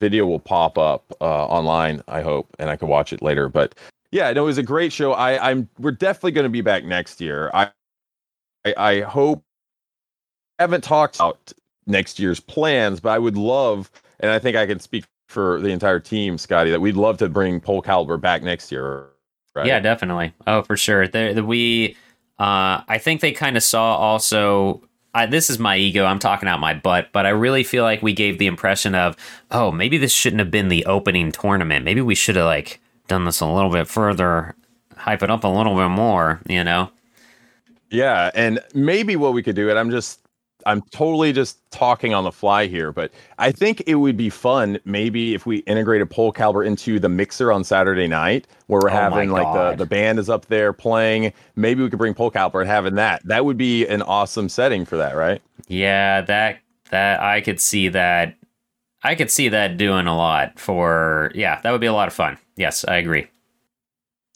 video 0.00 0.26
will 0.26 0.38
pop 0.38 0.76
up 0.76 1.10
uh, 1.20 1.46
online. 1.46 2.02
I 2.06 2.20
hope, 2.20 2.54
and 2.58 2.68
I 2.68 2.76
can 2.76 2.88
watch 2.88 3.12
it 3.12 3.22
later. 3.22 3.48
But 3.48 3.74
yeah, 4.12 4.30
no, 4.32 4.42
it 4.42 4.46
was 4.46 4.58
a 4.58 4.62
great 4.62 4.92
show. 4.92 5.12
I 5.12 5.50
I'm 5.50 5.68
we're 5.78 5.90
definitely 5.90 6.32
going 6.32 6.44
to 6.44 6.50
be 6.50 6.60
back 6.60 6.84
next 6.84 7.20
year. 7.20 7.50
I 7.54 7.70
I, 8.66 8.74
I 8.76 9.00
hope. 9.00 9.42
I 10.58 10.64
haven't 10.64 10.84
talked 10.84 11.16
about 11.16 11.52
next 11.86 12.18
year's 12.18 12.40
plans, 12.40 13.00
but 13.00 13.10
I 13.10 13.18
would 13.18 13.36
love, 13.36 13.90
and 14.20 14.30
I 14.30 14.38
think 14.38 14.56
I 14.56 14.66
can 14.66 14.80
speak 14.80 15.04
for 15.28 15.60
the 15.60 15.68
entire 15.68 16.00
team, 16.00 16.38
Scotty, 16.38 16.70
that 16.70 16.80
we'd 16.80 16.96
love 16.96 17.18
to 17.18 17.28
bring 17.28 17.60
Pole 17.60 17.82
Calibur 17.82 18.20
back 18.20 18.42
next 18.42 18.72
year. 18.72 19.06
Right? 19.54 19.66
Yeah, 19.66 19.80
definitely. 19.80 20.34
Oh, 20.46 20.62
for 20.62 20.76
sure. 20.76 21.06
There, 21.06 21.34
the, 21.34 21.44
we, 21.44 21.96
uh, 22.38 22.82
I 22.88 22.98
think 22.98 23.20
they 23.20 23.32
kind 23.32 23.56
of 23.56 23.62
saw 23.62 23.96
also. 23.96 24.82
I, 25.14 25.26
this 25.26 25.48
is 25.48 25.58
my 25.58 25.76
ego. 25.76 26.04
I'm 26.04 26.18
talking 26.18 26.48
out 26.48 26.60
my 26.60 26.74
butt, 26.74 27.08
but 27.12 27.26
I 27.26 27.30
really 27.30 27.64
feel 27.64 27.82
like 27.82 28.02
we 28.02 28.12
gave 28.12 28.38
the 28.38 28.46
impression 28.46 28.94
of, 28.94 29.16
oh, 29.50 29.72
maybe 29.72 29.96
this 29.96 30.12
shouldn't 30.12 30.40
have 30.40 30.50
been 30.50 30.68
the 30.68 30.84
opening 30.84 31.32
tournament. 31.32 31.84
Maybe 31.84 32.02
we 32.02 32.14
should 32.14 32.36
have 32.36 32.44
like 32.44 32.80
done 33.08 33.24
this 33.24 33.40
a 33.40 33.46
little 33.46 33.70
bit 33.70 33.88
further, 33.88 34.54
hype 34.96 35.22
it 35.22 35.30
up 35.30 35.44
a 35.44 35.48
little 35.48 35.74
bit 35.74 35.88
more. 35.88 36.40
You 36.48 36.62
know? 36.62 36.90
Yeah, 37.90 38.30
and 38.34 38.60
maybe 38.74 39.16
what 39.16 39.32
we 39.32 39.42
could 39.42 39.56
do, 39.56 39.70
and 39.70 39.78
I'm 39.78 39.90
just 39.90 40.20
I'm 40.68 40.82
totally 40.90 41.32
just 41.32 41.58
talking 41.70 42.12
on 42.12 42.24
the 42.24 42.30
fly 42.30 42.66
here, 42.66 42.92
but 42.92 43.10
I 43.38 43.52
think 43.52 43.82
it 43.86 43.94
would 43.94 44.18
be 44.18 44.28
fun 44.28 44.78
maybe 44.84 45.34
if 45.34 45.46
we 45.46 45.58
integrated 45.60 46.10
Pole 46.10 46.30
Calibur 46.30 46.66
into 46.66 47.00
the 47.00 47.08
mixer 47.08 47.50
on 47.50 47.64
Saturday 47.64 48.06
night 48.06 48.46
where 48.66 48.78
we're 48.82 48.90
Oh 48.90 48.92
having 48.92 49.30
like 49.30 49.50
the, 49.54 49.76
the 49.82 49.86
band 49.86 50.18
is 50.18 50.28
up 50.28 50.44
there 50.46 50.74
playing. 50.74 51.32
Maybe 51.56 51.82
we 51.82 51.88
could 51.88 51.98
bring 51.98 52.12
Pole 52.12 52.30
Calibur 52.30 52.60
and 52.60 52.68
having 52.68 52.96
that. 52.96 53.26
That 53.26 53.46
would 53.46 53.56
be 53.56 53.86
an 53.86 54.02
awesome 54.02 54.50
setting 54.50 54.84
for 54.84 54.98
that, 54.98 55.16
right? 55.16 55.40
Yeah, 55.68 56.20
that 56.20 56.58
that 56.90 57.22
I 57.22 57.40
could 57.40 57.62
see 57.62 57.88
that. 57.88 58.36
I 59.02 59.14
could 59.14 59.30
see 59.30 59.48
that 59.48 59.78
doing 59.78 60.06
a 60.06 60.14
lot 60.14 60.60
for. 60.60 61.32
Yeah, 61.34 61.62
that 61.62 61.70
would 61.70 61.80
be 61.80 61.86
a 61.86 61.94
lot 61.94 62.08
of 62.08 62.14
fun. 62.14 62.36
Yes, 62.56 62.84
I 62.86 62.96
agree. 62.96 63.26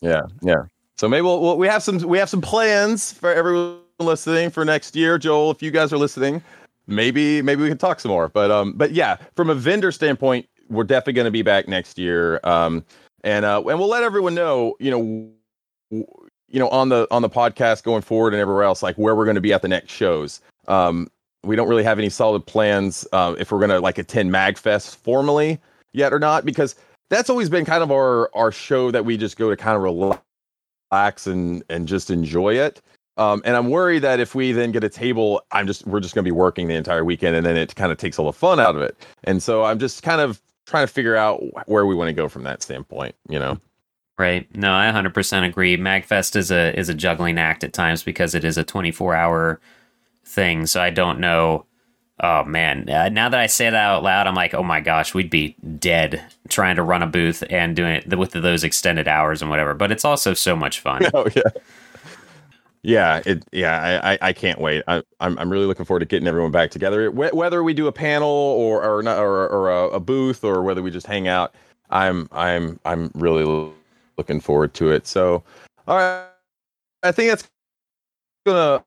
Yeah, 0.01 0.23
yeah. 0.41 0.63
So 0.97 1.11
maybe 1.11 1.23
we'll, 1.23 1.43
we'll, 1.43 1.59
we 1.59 1.67
have 1.67 1.83
some 1.83 1.99
we 1.99 2.17
have 2.17 2.31
some 2.31 2.41
plans 2.41 3.13
for 3.13 3.31
everyone 3.35 3.82
listening 3.99 4.51
for 4.51 4.65
next 4.65 4.97
year. 4.97 5.19
Joel, 5.19 5.51
if 5.51 5.63
you 5.63 5.71
guys 5.71 5.93
are 5.93 5.99
listening, 5.99 6.43
maybe 6.87 7.43
maybe 7.43 7.63
we 7.63 7.69
can 7.69 7.79
talk 7.79 8.01
some 8.01 8.11
more. 8.11 8.29
But 8.29 8.51
um, 8.51 8.73
but 8.75 8.93
yeah, 8.93 9.17
from 9.37 9.51
a 9.51 9.55
vendor 9.55 9.93
standpoint, 9.93 10.47
we're 10.69 10.85
definitely 10.85 11.15
going 11.15 11.27
to 11.27 11.31
be 11.31 11.43
back 11.43 11.69
next 11.69 11.99
year. 11.99 12.41
Um, 12.45 12.85
and 13.25 13.45
uh, 13.45 13.63
and 13.67 13.79
we'll 13.79 13.89
let 13.89 14.03
everyone 14.03 14.35
know, 14.35 14.77
you 14.81 14.91
know, 14.91 15.31
w- 15.91 16.29
you 16.49 16.59
know, 16.59 16.69
on 16.69 16.89
the 16.89 17.07
on 17.11 17.23
the 17.23 17.31
podcast 17.31 17.83
going 17.83 18.03
forward 18.03 18.35
and 18.35 18.41
everywhere 18.41 18.65
else, 18.65 18.83
like 18.83 18.97
where 18.97 19.15
we're 19.15 19.25
going 19.25 19.37
to 19.37 19.41
be 19.41 19.53
at 19.53 19.63
the 19.63 19.69
next 19.69 19.93
shows. 19.93 20.41
Um, 20.69 21.09
we 21.45 21.57
don't 21.57 21.69
really 21.69 21.85
have 21.85 21.99
any 21.99 22.09
solid 22.09 22.47
plans 22.47 23.07
uh, 23.13 23.35
if 23.39 23.51
we're 23.51 23.59
going 23.59 23.71
to 23.71 23.81
like 23.81 23.99
attend 23.99 24.31
Magfest 24.31 24.97
formally 24.97 25.59
yet 25.93 26.13
or 26.13 26.19
not 26.19 26.45
because 26.45 26.77
that's 27.11 27.29
always 27.29 27.49
been 27.49 27.65
kind 27.65 27.83
of 27.83 27.91
our 27.91 28.31
our 28.35 28.53
show 28.53 28.91
that 28.91 29.05
we 29.05 29.17
just 29.17 29.37
go 29.37 29.51
to 29.51 29.57
kind 29.57 29.77
of 29.77 29.83
relax 29.83 31.27
and 31.27 31.63
and 31.69 31.89
just 31.89 32.11
enjoy 32.11 32.55
it. 32.55 32.81
Um, 33.17 33.43
and 33.45 33.57
I'm 33.57 33.69
worried 33.69 34.01
that 34.01 34.21
if 34.21 34.35
we 34.35 34.53
then 34.53 34.73
get 34.73 34.85
a 34.85 34.89
table, 34.89 35.43
I'm 35.53 35.67
just 35.67 35.87
we're 35.87 36.01
just 36.01 36.15
going 36.15 36.25
to 36.25 36.29
be 36.29 36.35
working 36.35 36.69
the 36.69 36.75
entire 36.75 37.05
weekend, 37.05 37.37
and 37.37 37.45
then 37.45 37.57
it 37.57 37.75
kind 37.75 37.93
of 37.93 37.99
takes 37.99 38.19
all 38.19 38.27
the 38.27 38.33
fun 38.33 38.59
out 38.59 38.75
of 38.75 38.83
it. 38.83 38.97
And 39.25 39.43
so 39.43 39.65
I'm 39.65 39.79
just 39.79 40.03
kind 40.03 40.21
of 40.21 40.41
trying 40.67 40.87
to 40.87 40.93
figure 40.93 41.17
out 41.17 41.43
where 41.67 41.85
we 41.85 41.95
want 41.95 42.09
to 42.09 42.15
go 42.15 42.29
from 42.29 42.45
that 42.45 42.63
standpoint. 42.63 43.15
You 43.29 43.39
know. 43.39 43.59
Right. 44.19 44.55
No, 44.55 44.73
I 44.75 44.87
100% 44.93 45.49
agree. 45.49 45.77
Magfest 45.77 46.37
is 46.37 46.51
a 46.51 46.79
is 46.79 46.89
a 46.89 46.95
juggling 46.95 47.39
act 47.39 47.65
at 47.65 47.73
times 47.73 48.03
because 48.03 48.35
it 48.35 48.45
is 48.45 48.57
a 48.59 48.65
24 48.65 49.15
hour 49.15 49.61
thing. 50.25 50.67
So 50.67 50.81
I 50.81 50.91
don't 50.91 51.19
know. 51.19 51.67
Oh 52.21 52.45
man, 52.45 52.89
uh, 52.89 53.09
now 53.09 53.29
that 53.29 53.41
I 53.41 53.47
say 53.47 53.65
that 53.69 53.75
out 53.75 54.05
loud, 54.05 54.29
I'm 54.29 54.35
like, 54.35 54.55
oh 54.55 54.63
my 54.63 54.81
gosh, 54.81 55.13
we'd 55.13 55.31
be 55.31 55.57
dead 55.79 56.23
trying 56.49 56.77
to 56.77 56.83
run 56.83 57.03
a 57.03 57.07
booth 57.07 57.43
and 57.51 57.75
doing 57.75 57.95
it 57.95 58.17
with 58.17 58.31
those 58.31 58.63
extended 58.63 59.09
hours 59.09 59.43
and 59.43 59.51
whatever. 59.51 59.75
But 59.75 59.91
it's 59.91 60.05
also 60.05 60.35
so 60.35 60.55
much 60.55 60.81
fun. 60.81 61.03
Oh 61.15 61.27
yeah. 61.35 61.43
Yeah, 62.85 63.23
it. 63.25 63.45
Yeah, 63.53 64.01
I, 64.03 64.15
I, 64.15 64.19
I 64.21 64.33
can't 64.33 64.61
wait. 64.61 64.83
I, 64.89 65.03
I'm, 65.21 65.39
I'm 65.39 65.51
really 65.51 65.67
looking 65.67 65.85
forward 65.85 66.01
to 66.01 66.07
getting 66.07 66.27
everyone 66.27 66.51
back 66.51 66.71
together. 66.73 67.11
Whether 67.11 67.63
we 67.63 67.75
do 67.75 67.87
a 67.87 67.93
panel 67.93 68.29
or 68.29 68.83
or 68.83 69.03
not, 69.03 69.19
or, 69.19 69.49
or 69.49 69.71
a, 69.71 69.89
a 69.91 70.01
booth, 70.01 70.43
or 70.43 70.63
whether 70.63 70.83
we 70.83 70.91
just 70.91 71.07
hang 71.07 71.29
out, 71.29 71.55
I'm, 71.91 72.29
I'm, 72.33 72.81
I'm 72.85 73.11
really 73.15 73.73
looking 74.19 74.41
forward 74.41 74.75
to 74.75 74.91
it. 74.91 75.07
So, 75.07 75.45
all 75.87 75.97
right, 75.97 76.27
I 77.05 77.13
think 77.13 77.31
that's 77.31 77.49
gonna 78.47 78.85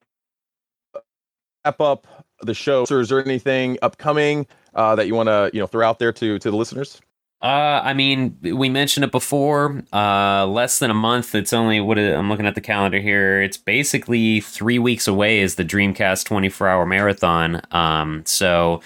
wrap 1.64 1.80
up 1.80 2.26
the 2.42 2.54
show. 2.54 2.84
Is 2.84 3.10
there 3.10 3.24
anything 3.24 3.78
upcoming 3.82 4.46
uh, 4.74 4.96
that 4.96 5.08
you 5.08 5.16
want 5.16 5.28
to 5.28 5.50
you 5.54 5.60
know 5.60 5.68
throw 5.68 5.88
out 5.88 6.00
there 6.00 6.12
to 6.12 6.38
to 6.40 6.52
the 6.52 6.58
listeners? 6.58 7.02
Uh, 7.42 7.82
I 7.84 7.94
mean, 7.94 8.38
we 8.42 8.70
mentioned 8.70 9.04
it 9.04 9.12
before. 9.12 9.84
Uh, 9.94 10.48
less 10.48 10.80
than 10.80 10.90
a 10.90 10.96
month. 10.96 11.36
It's 11.36 11.54
only 11.54 11.80
what 11.80 12.00
I'm 12.00 12.30
looking 12.30 12.48
at 12.48 12.56
the 12.56 12.62
calendar 12.62 13.00
here. 13.00 13.42
It's 13.42 13.58
basically 13.58 14.42
three 14.42 14.80
weeks 14.80 15.08
away. 15.08 15.42
Is 15.42 15.56
the 15.56 15.66
Dreamcast 15.66 16.26
24 16.26 16.68
hour 16.68 16.86
marathon? 16.86 17.62
Um, 17.72 18.24
so 18.26 18.82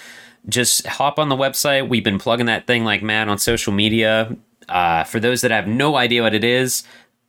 just 0.48 0.86
hop 0.86 1.18
on 1.18 1.28
the 1.28 1.36
website. 1.36 1.88
We've 1.88 2.04
been 2.04 2.18
plugging 2.18 2.46
that 2.46 2.66
thing 2.66 2.84
like 2.84 3.02
mad 3.02 3.28
on 3.28 3.38
social 3.38 3.72
media. 3.72 4.36
Uh, 4.68 5.04
for 5.04 5.20
those 5.20 5.40
that 5.40 5.50
have 5.50 5.66
no 5.66 5.96
idea 5.96 6.22
what 6.22 6.34
it 6.34 6.44
is, 6.44 6.84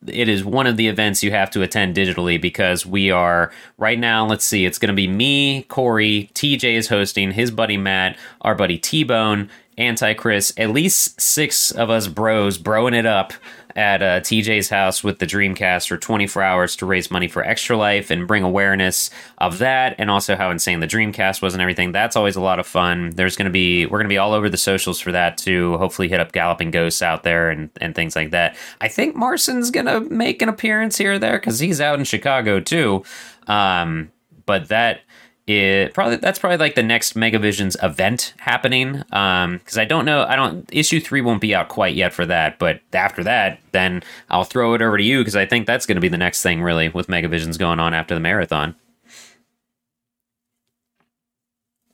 it 0.06 0.28
is 0.28 0.44
one 0.44 0.66
of 0.66 0.76
the 0.76 0.88
events 0.88 1.22
you 1.22 1.30
have 1.30 1.50
to 1.50 1.62
attend 1.62 1.96
digitally 1.96 2.40
because 2.40 2.84
we 2.84 3.10
are 3.10 3.52
right 3.78 3.98
now. 3.98 4.26
Let's 4.26 4.44
see, 4.44 4.64
it's 4.64 4.78
going 4.78 4.88
to 4.88 4.94
be 4.94 5.06
me, 5.06 5.62
Corey, 5.64 6.30
TJ 6.34 6.74
is 6.74 6.88
hosting, 6.88 7.32
his 7.32 7.50
buddy 7.50 7.76
Matt, 7.76 8.16
our 8.40 8.54
buddy 8.54 8.78
T 8.78 9.04
Bone, 9.04 9.48
Anti 9.78 10.14
Chris, 10.14 10.52
at 10.56 10.70
least 10.70 11.20
six 11.20 11.70
of 11.70 11.88
us 11.88 12.06
bros 12.06 12.58
broing 12.58 12.94
it 12.94 13.06
up 13.06 13.32
at 13.74 14.02
uh, 14.02 14.20
TJ's 14.20 14.68
house 14.68 15.02
with 15.02 15.18
the 15.18 15.26
Dreamcast 15.26 15.88
for 15.88 15.96
24 15.96 16.42
hours 16.42 16.76
to 16.76 16.86
raise 16.86 17.10
money 17.10 17.26
for 17.26 17.42
Extra 17.42 17.76
Life 17.76 18.10
and 18.10 18.28
bring 18.28 18.42
awareness 18.42 19.10
of 19.38 19.58
that, 19.58 19.94
and 19.98 20.10
also 20.10 20.36
how 20.36 20.50
insane 20.50 20.80
the 20.80 20.86
Dreamcast 20.86 21.40
was 21.40 21.54
and 21.54 21.62
everything. 21.62 21.90
That's 21.90 22.16
always 22.16 22.36
a 22.36 22.40
lot 22.40 22.58
of 22.58 22.66
fun. 22.66 23.10
There's 23.10 23.36
going 23.36 23.46
to 23.46 23.52
be 23.52 23.86
we're 23.86 23.98
going 23.98 24.08
to 24.08 24.12
be 24.12 24.18
all 24.18 24.34
over 24.34 24.50
the 24.50 24.58
socials 24.58 25.00
for 25.00 25.12
that 25.12 25.38
too. 25.38 25.78
Hopefully, 25.78 26.08
hit 26.08 26.20
up 26.20 26.32
Galloping 26.32 26.70
Ghosts 26.70 27.00
out 27.00 27.22
there 27.22 27.50
and 27.50 27.70
and 27.80 27.94
things 27.94 28.14
like 28.14 28.30
that. 28.30 28.56
I 28.80 28.88
think 28.88 29.16
Marson's 29.16 29.70
going 29.70 29.86
to 29.86 30.00
make 30.00 30.42
an 30.42 30.48
appearance 30.48 30.98
here 30.98 31.14
or 31.14 31.18
there 31.18 31.38
because 31.38 31.58
he's 31.58 31.80
out 31.80 31.98
in 31.98 32.04
Chicago 32.04 32.60
too. 32.60 33.04
Um, 33.46 34.12
but 34.44 34.68
that 34.68 35.00
it 35.46 35.92
probably 35.92 36.16
that's 36.16 36.38
probably 36.38 36.58
like 36.58 36.76
the 36.76 36.82
next 36.82 37.14
Megavisions 37.14 37.76
event 37.82 38.34
happening. 38.38 39.02
Um, 39.12 39.58
because 39.58 39.78
I 39.78 39.84
don't 39.84 40.04
know, 40.04 40.24
I 40.24 40.36
don't 40.36 40.68
issue 40.72 41.00
three 41.00 41.20
won't 41.20 41.40
be 41.40 41.54
out 41.54 41.68
quite 41.68 41.94
yet 41.94 42.12
for 42.12 42.24
that, 42.26 42.58
but 42.58 42.80
after 42.92 43.24
that, 43.24 43.58
then 43.72 44.02
I'll 44.30 44.44
throw 44.44 44.74
it 44.74 44.82
over 44.82 44.96
to 44.96 45.04
you 45.04 45.20
because 45.20 45.36
I 45.36 45.46
think 45.46 45.66
that's 45.66 45.86
going 45.86 45.96
to 45.96 46.00
be 46.00 46.08
the 46.08 46.18
next 46.18 46.42
thing 46.42 46.62
really 46.62 46.88
with 46.90 47.08
Megavisions 47.08 47.58
going 47.58 47.80
on 47.80 47.94
after 47.94 48.14
the 48.14 48.20
marathon. 48.20 48.76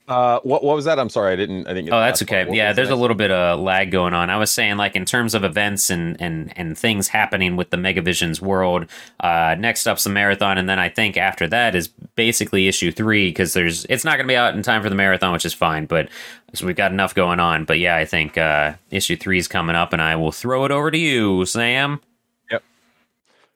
Uh, 0.09 0.41
what 0.41 0.65
what 0.65 0.75
was 0.75 0.87
that? 0.87 0.99
I'm 0.99 1.11
sorry, 1.11 1.35
I 1.35 1.37
didn't. 1.37 1.67
I 1.67 1.75
didn't. 1.75 1.93
oh, 1.93 2.01
that's 2.01 2.23
okay. 2.23 2.47
Yeah, 2.51 2.73
there's 2.73 2.89
a 2.89 2.97
little 2.97 3.15
bit 3.15 3.31
of 3.31 3.61
lag 3.61 3.91
going 3.91 4.15
on. 4.15 4.31
I 4.31 4.39
was 4.39 4.51
saying, 4.51 4.79
like 4.79 4.97
in 4.97 5.05
terms 5.05 5.35
of 5.35 5.45
events 5.45 5.91
and 5.91 6.17
and 6.19 6.51
and 6.57 6.79
things 6.79 7.09
happening 7.09 7.57
with 7.57 7.69
the 7.69 7.77
Megavisions 7.77 8.41
world. 8.41 8.87
Uh, 9.21 9.55
next 9.59 9.87
up's 9.87 10.05
the 10.05 10.11
marathon, 10.11 10.57
and 10.57 10.67
then 10.67 10.79
I 10.79 10.89
think 10.89 11.19
after 11.19 11.47
that 11.49 11.75
is 11.75 11.89
basically 11.89 12.69
issue 12.69 12.91
three 12.91 13.29
because 13.29 13.53
there's 13.53 13.85
it's 13.91 14.03
not 14.03 14.13
going 14.17 14.27
to 14.27 14.33
be 14.33 14.37
out 14.37 14.55
in 14.55 14.63
time 14.63 14.83
for 14.83 14.89
the 14.89 14.95
marathon, 14.95 15.31
which 15.35 15.45
is 15.45 15.53
fine. 15.53 15.85
But 15.85 16.09
so 16.55 16.67
we've 16.67 16.75
got 16.75 16.91
enough 16.91 17.15
going 17.15 17.39
on. 17.39 17.67
But 17.67 17.79
yeah, 17.79 17.97
I 17.97 18.07
think 18.07 18.39
uh, 18.39 18.75
issue 18.91 19.17
three 19.17 19.37
is 19.37 19.47
coming 19.47 19.77
up, 19.77 19.93
and 19.93 20.01
I 20.01 20.17
will 20.17 20.33
throw 20.33 20.65
it 20.65 20.71
over 20.71 20.91
to 20.91 20.99
you, 20.99 21.45
Sam. 21.45 22.01
Yep. 22.51 22.63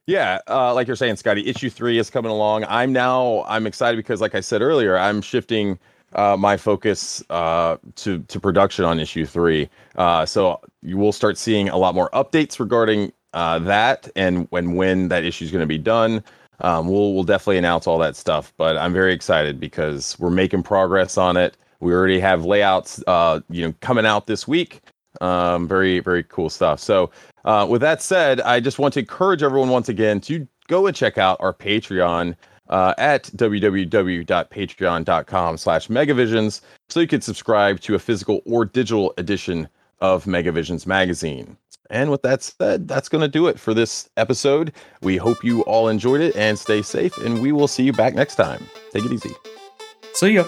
Yeah, 0.05 0.39
uh, 0.49 0.75
like 0.75 0.87
you're 0.87 0.97
saying, 0.97 1.17
Scotty, 1.17 1.49
issue 1.49 1.71
three 1.71 1.97
is 1.97 2.11
coming 2.11 2.31
along. 2.31 2.67
I'm 2.69 2.93
now 2.93 3.43
I'm 3.49 3.67
excited 3.67 3.97
because, 3.97 4.21
like 4.21 4.35
I 4.35 4.41
said 4.41 4.61
earlier, 4.61 4.99
I'm 4.99 5.23
shifting 5.23 5.79
uh, 6.15 6.37
my 6.37 6.57
focus 6.57 7.23
uh, 7.31 7.77
to 7.97 8.21
to 8.21 8.41
production 8.41 8.85
on 8.85 9.01
issue 9.01 9.27
three. 9.27 9.69
Uh, 9.97 10.27
so 10.27 10.61
you 10.83 10.97
will 10.97 11.13
start 11.13 11.39
seeing 11.39 11.69
a 11.69 11.77
lot 11.77 11.95
more 11.95 12.11
updates 12.11 12.59
regarding 12.59 13.13
uh, 13.35 13.59
that 13.61 14.09
and 14.17 14.47
when 14.51 14.75
when 14.75 15.09
that 15.09 15.25
issue 15.25 15.45
is 15.45 15.51
going 15.51 15.63
to 15.63 15.67
be 15.67 15.79
done. 15.79 16.23
Um, 16.61 16.89
we'll 16.89 17.15
we'll 17.15 17.25
definitely 17.25 17.59
announce 17.59 17.87
all 17.87 17.99
that 17.99 18.17
stuff. 18.17 18.53
But 18.57 18.77
I'm 18.77 18.93
very 18.93 19.13
excited 19.13 19.59
because 19.59 20.19
we're 20.19 20.31
making 20.31 20.63
progress 20.63 21.19
on 21.19 21.37
it. 21.37 21.57
We 21.81 21.93
already 21.93 22.21
have 22.21 22.45
layouts, 22.45 23.03
uh, 23.07 23.41
you 23.51 23.67
know, 23.67 23.75
coming 23.81 24.07
out 24.07 24.27
this 24.27 24.47
week. 24.47 24.81
Um, 25.21 25.67
very 25.67 26.01
very 26.01 26.23
cool 26.25 26.51
stuff. 26.51 26.81
So 26.81 27.11
uh, 27.45 27.67
with 27.69 27.81
that 27.81 28.03
said, 28.03 28.41
I 28.41 28.61
just 28.61 28.79
want 28.79 28.95
to 28.95 29.01
encourage 29.01 29.43
everyone 29.43 29.71
once 29.71 29.89
again 29.89 30.21
to 30.23 30.47
go 30.69 30.87
and 30.87 30.97
check 30.97 31.19
out 31.19 31.37
our 31.41 31.53
Patreon 31.53 32.37
uh, 32.73 32.95
at 32.99 33.25
www.patreon.com 33.37 35.57
slash 35.59 35.87
megavisions 35.89 36.63
so 36.89 37.01
you 37.01 37.07
can 37.07 37.21
subscribe 37.21 37.79
to 37.81 37.95
a 37.95 37.99
physical 37.99 38.41
or 38.47 38.65
digital 38.65 39.13
edition 39.19 39.69
of 40.01 40.25
megavisions 40.25 40.87
magazine. 40.87 41.59
And 41.91 42.11
with 42.11 42.23
that 42.23 42.43
said 42.43 42.89
that's 42.89 43.11
going 43.11 43.21
to 43.21 43.29
do 43.29 43.47
it 43.47 43.61
for 43.61 43.75
this 43.75 44.09
episode. 44.17 44.73
We 45.03 45.19
hope 45.19 45.45
you 45.45 45.61
all 45.63 45.89
enjoyed 45.89 46.23
it 46.23 46.35
and 46.35 46.59
stay 46.59 46.81
safe 46.81 47.19
and 47.19 47.43
we 47.43 47.53
will 47.53 47.69
see 47.69 47.83
you 47.83 47.93
back 47.93 48.15
next 48.15 48.37
time. 48.37 48.67
Take 48.93 49.05
it 49.05 49.13
easy. 49.13 49.35
See 50.15 50.31
ya 50.31 50.45